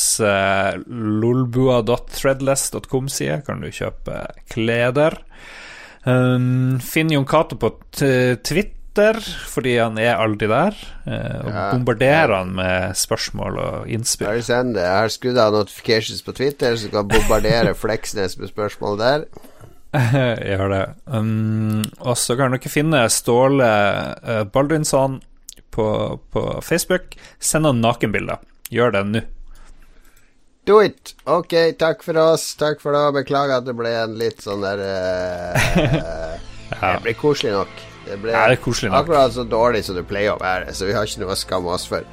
lolbua.threadless.com-side, 1.23 3.43
kan 3.47 3.61
du 3.61 3.69
kjøpe 3.73 4.23
kleder. 4.53 5.17
Um, 6.05 6.79
finn 6.83 7.11
Jon 7.13 7.27
Cato 7.29 7.57
på 7.61 7.71
t- 7.95 8.37
Twitter, 8.93 9.17
fordi 9.49 9.79
han 9.81 9.97
er 9.99 10.19
aldri 10.21 10.49
der. 10.51 10.75
Uh, 11.07 11.47
og 11.47 11.49
Ja. 11.49 11.71
bombarderer 11.73 12.35
han 12.37 12.55
med 12.55 12.95
spørsmål 12.95 13.59
og 13.59 13.89
innspill. 13.89 14.29
Jeg 14.29 14.75
har 14.77 15.09
skrudd 15.09 15.39
av 15.39 15.53
notifications 15.53 16.21
på 16.23 16.35
Twitter, 16.35 16.77
så 16.77 16.89
du 16.89 16.91
kan 16.91 17.09
bombardere 17.09 17.75
Fleksnes 17.83 18.37
med 18.39 18.49
spørsmål 18.51 18.99
der. 18.99 19.25
Gjør 20.49 20.69
det. 20.69 20.95
Um, 21.07 21.85
og 22.01 22.17
så 22.17 22.37
kan 22.37 22.53
dere 22.53 22.69
finne 22.69 23.09
Ståle 23.09 23.65
uh, 24.23 24.45
Baldrinsson 24.45 25.23
på, 25.71 26.21
på 26.31 26.61
Facebook. 26.63 27.17
Send 27.41 27.65
noen 27.65 27.81
nakenbilder. 27.81 28.41
Gjør 28.71 28.93
det 28.93 29.07
nå. 29.07 29.23
Do 30.67 30.81
it! 30.81 31.15
Ok, 31.27 31.55
takk 31.79 32.05
for 32.05 32.17
oss. 32.21 32.55
Takk 32.57 32.81
for 32.81 32.93
det. 32.93 33.25
Beklager 33.25 33.57
at 33.57 33.65
det 33.65 33.75
ble 33.75 33.89
en 34.05 34.19
litt 34.21 34.45
sånn 34.45 34.61
der 34.61 34.85
uh, 34.85 36.37
Ja. 36.73 36.97
Det 36.97 37.03
ble 37.05 37.13
koselig 37.17 37.53
nok. 37.53 37.92
Det 38.07 38.19
ble 38.23 38.35
Ja, 38.35 38.47
det 38.49 38.59
er 38.59 38.95
akkurat 38.99 39.35
så 39.35 39.45
dårlig 39.49 39.85
som 39.87 39.99
det 39.99 40.07
pleier 40.09 40.35
å 40.35 40.41
være, 40.43 40.75
så 40.75 40.89
vi 40.89 40.97
har 40.97 41.07
ikke 41.07 41.23
noe 41.23 41.37
å 41.37 41.39
skamme 41.39 41.75
oss 41.75 41.87
for. 41.91 42.07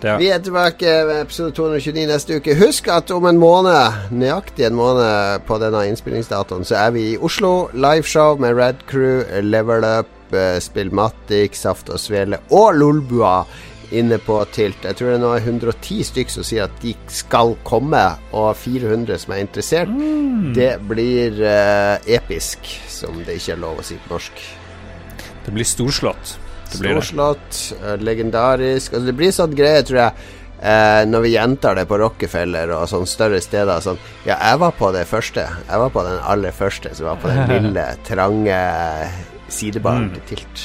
Det, 0.00 0.18
Vi 0.20 0.28
er 0.28 0.42
tilbake 0.44 0.92
med 1.08 1.22
episode 1.22 1.54
229 1.56 2.06
neste 2.10 2.36
uke. 2.36 2.56
Husk 2.58 2.88
at 2.92 3.10
om 3.10 3.24
en 3.28 3.38
måned, 3.40 4.10
nøyaktig 4.12 4.66
en 4.68 4.76
måned 4.76 5.46
på 5.48 5.56
denne 5.62 5.86
innspillingsdatoen, 5.88 6.66
så 6.68 6.76
er 6.82 6.90
vi 6.96 7.06
i 7.14 7.16
Oslo. 7.16 7.70
Liveshow 7.72 8.36
med 8.40 8.58
Red 8.58 8.84
Crew, 8.90 9.24
Level 9.42 9.84
Up, 9.84 10.12
eh, 10.36 10.58
Spillmatic, 10.60 11.56
Saft 11.56 11.88
og 11.88 12.00
Svele 12.00 12.42
og 12.50 12.76
Lolbua 12.76 13.38
inne 13.90 14.18
på 14.18 14.38
Tilt. 14.52 14.84
Jeg 14.84 14.98
tror 14.98 15.14
det 15.14 15.20
nå 15.22 15.32
er 15.36 15.44
110 15.44 16.04
stykk 16.10 16.32
som 16.34 16.46
sier 16.46 16.66
at 16.66 16.82
de 16.82 16.92
skal 17.12 17.54
komme, 17.66 18.02
og 18.32 18.50
400 18.58 19.18
som 19.22 19.34
er 19.36 19.44
interessert. 19.44 19.92
Det 20.56 20.72
blir 20.88 21.40
uh, 21.40 21.96
episk, 22.18 22.66
som 22.90 23.22
det 23.24 23.38
ikke 23.38 23.56
er 23.56 23.62
lov 23.62 23.80
å 23.80 23.86
si 23.86 23.98
på 24.02 24.16
norsk. 24.16 24.46
Det 25.46 25.54
blir 25.54 25.64
storslått. 25.64 26.36
Det 26.72 26.80
blir. 26.82 26.96
Storslått, 26.98 27.60
eh, 27.80 27.96
legendarisk 28.02 28.92
altså, 28.92 29.06
Det 29.06 29.14
blir 29.16 29.30
sånn 29.32 29.54
greie, 29.54 29.82
tror 29.86 30.00
jeg, 30.00 30.12
eh, 30.60 31.02
når 31.06 31.22
vi 31.22 31.30
gjentar 31.36 31.76
det 31.78 31.84
på 31.88 31.98
Rockefeller 32.02 32.72
og 32.74 32.88
sånne 32.90 33.06
større 33.06 33.40
steder. 33.40 33.78
Sånn 33.84 33.98
Ja, 34.26 34.36
jeg 34.42 34.58
var 34.58 34.72
på 34.72 34.90
det 34.92 35.06
første. 35.06 35.46
Jeg 35.46 35.78
var 35.78 35.90
på 35.94 36.02
den 36.08 36.18
aller 36.26 36.50
første, 36.50 36.94
som 36.98 37.06
var 37.06 37.16
på 37.22 37.28
den 37.30 37.46
lille, 37.54 37.86
trange 38.04 38.58
sidebaren 39.48 40.08
Mm. 40.10 40.14
til 40.14 40.36
Tilt. 40.36 40.64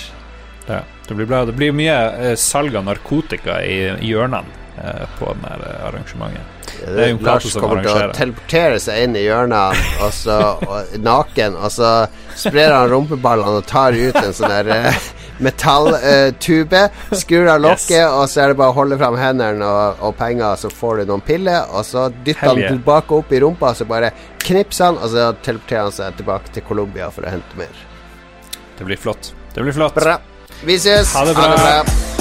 Ja, 0.68 0.82
det 1.08 1.16
blir 1.18 1.26
bra. 1.30 1.46
Det 1.46 1.56
blir 1.56 1.72
mye 1.74 2.00
eh, 2.32 2.36
salg 2.36 2.76
av 2.76 2.86
narkotika 2.86 3.60
i, 3.66 3.78
i 4.02 4.12
hjørnene 4.14 4.46
på 5.20 5.32
den 5.34 5.46
her 5.48 5.64
eh, 5.70 5.88
arrangementet. 5.88 6.58
Det 6.82 7.04
er 7.04 7.10
jo 7.12 7.18
Lars 7.26 7.46
som 7.52 7.62
kommer 7.62 7.84
til 7.86 7.92
å 7.94 8.12
teleportere 8.16 8.78
seg 8.82 9.04
inn 9.06 9.16
i 9.20 9.26
hjørnet 9.28 9.82
og 10.02 10.14
så 10.16 10.38
og, 10.66 10.94
naken, 11.04 11.58
og 11.60 11.70
så 11.74 11.90
sprer 12.40 12.74
han 12.74 12.88
rumpeballene 12.90 13.60
og 13.62 13.68
tar 13.70 13.94
ut 13.98 14.18
en 14.22 14.34
sånn 14.34 14.54
der 14.56 14.72
eh, 14.78 15.02
metalltube. 15.42 16.82
skrur 17.18 17.50
av 17.50 17.62
lokket, 17.62 17.92
Yes. 17.92 18.12
og 18.14 18.30
så 18.30 18.42
er 18.44 18.48
det 18.54 18.58
bare 18.62 18.74
å 18.74 18.78
holde 18.78 18.98
fram 19.02 19.18
hendene 19.20 19.66
og, 19.68 20.02
og 20.08 20.16
penger, 20.20 20.56
så 20.62 20.70
får 20.74 21.02
du 21.04 21.12
noen 21.12 21.24
piller, 21.26 21.66
og 21.74 21.86
så 21.86 22.08
dytter 22.26 22.48
han 22.54 22.62
tilbake 22.78 23.18
opp 23.20 23.32
i 23.34 23.42
rumpa, 23.44 23.74
og 23.74 23.82
så 23.82 23.88
bare 23.90 24.12
knipser 24.46 24.92
han, 24.92 24.98
og 25.02 25.10
så 25.14 25.32
teleporterer 25.46 25.88
han 25.90 25.96
seg 25.98 26.18
tilbake 26.22 26.54
til 26.56 26.66
Colombia 26.70 27.10
for 27.14 27.26
å 27.28 27.34
hente 27.34 27.60
mer. 27.60 27.84
Det 28.78 28.88
blir 28.88 28.98
flott. 28.98 29.34
Det 29.54 29.62
blir 29.66 29.76
flott. 29.76 29.98
Bra. 29.98 30.18
Vi 30.66 30.78
ses. 30.82 31.14
Ha 31.18 31.26
det 31.26 31.36
bra. 31.38 32.21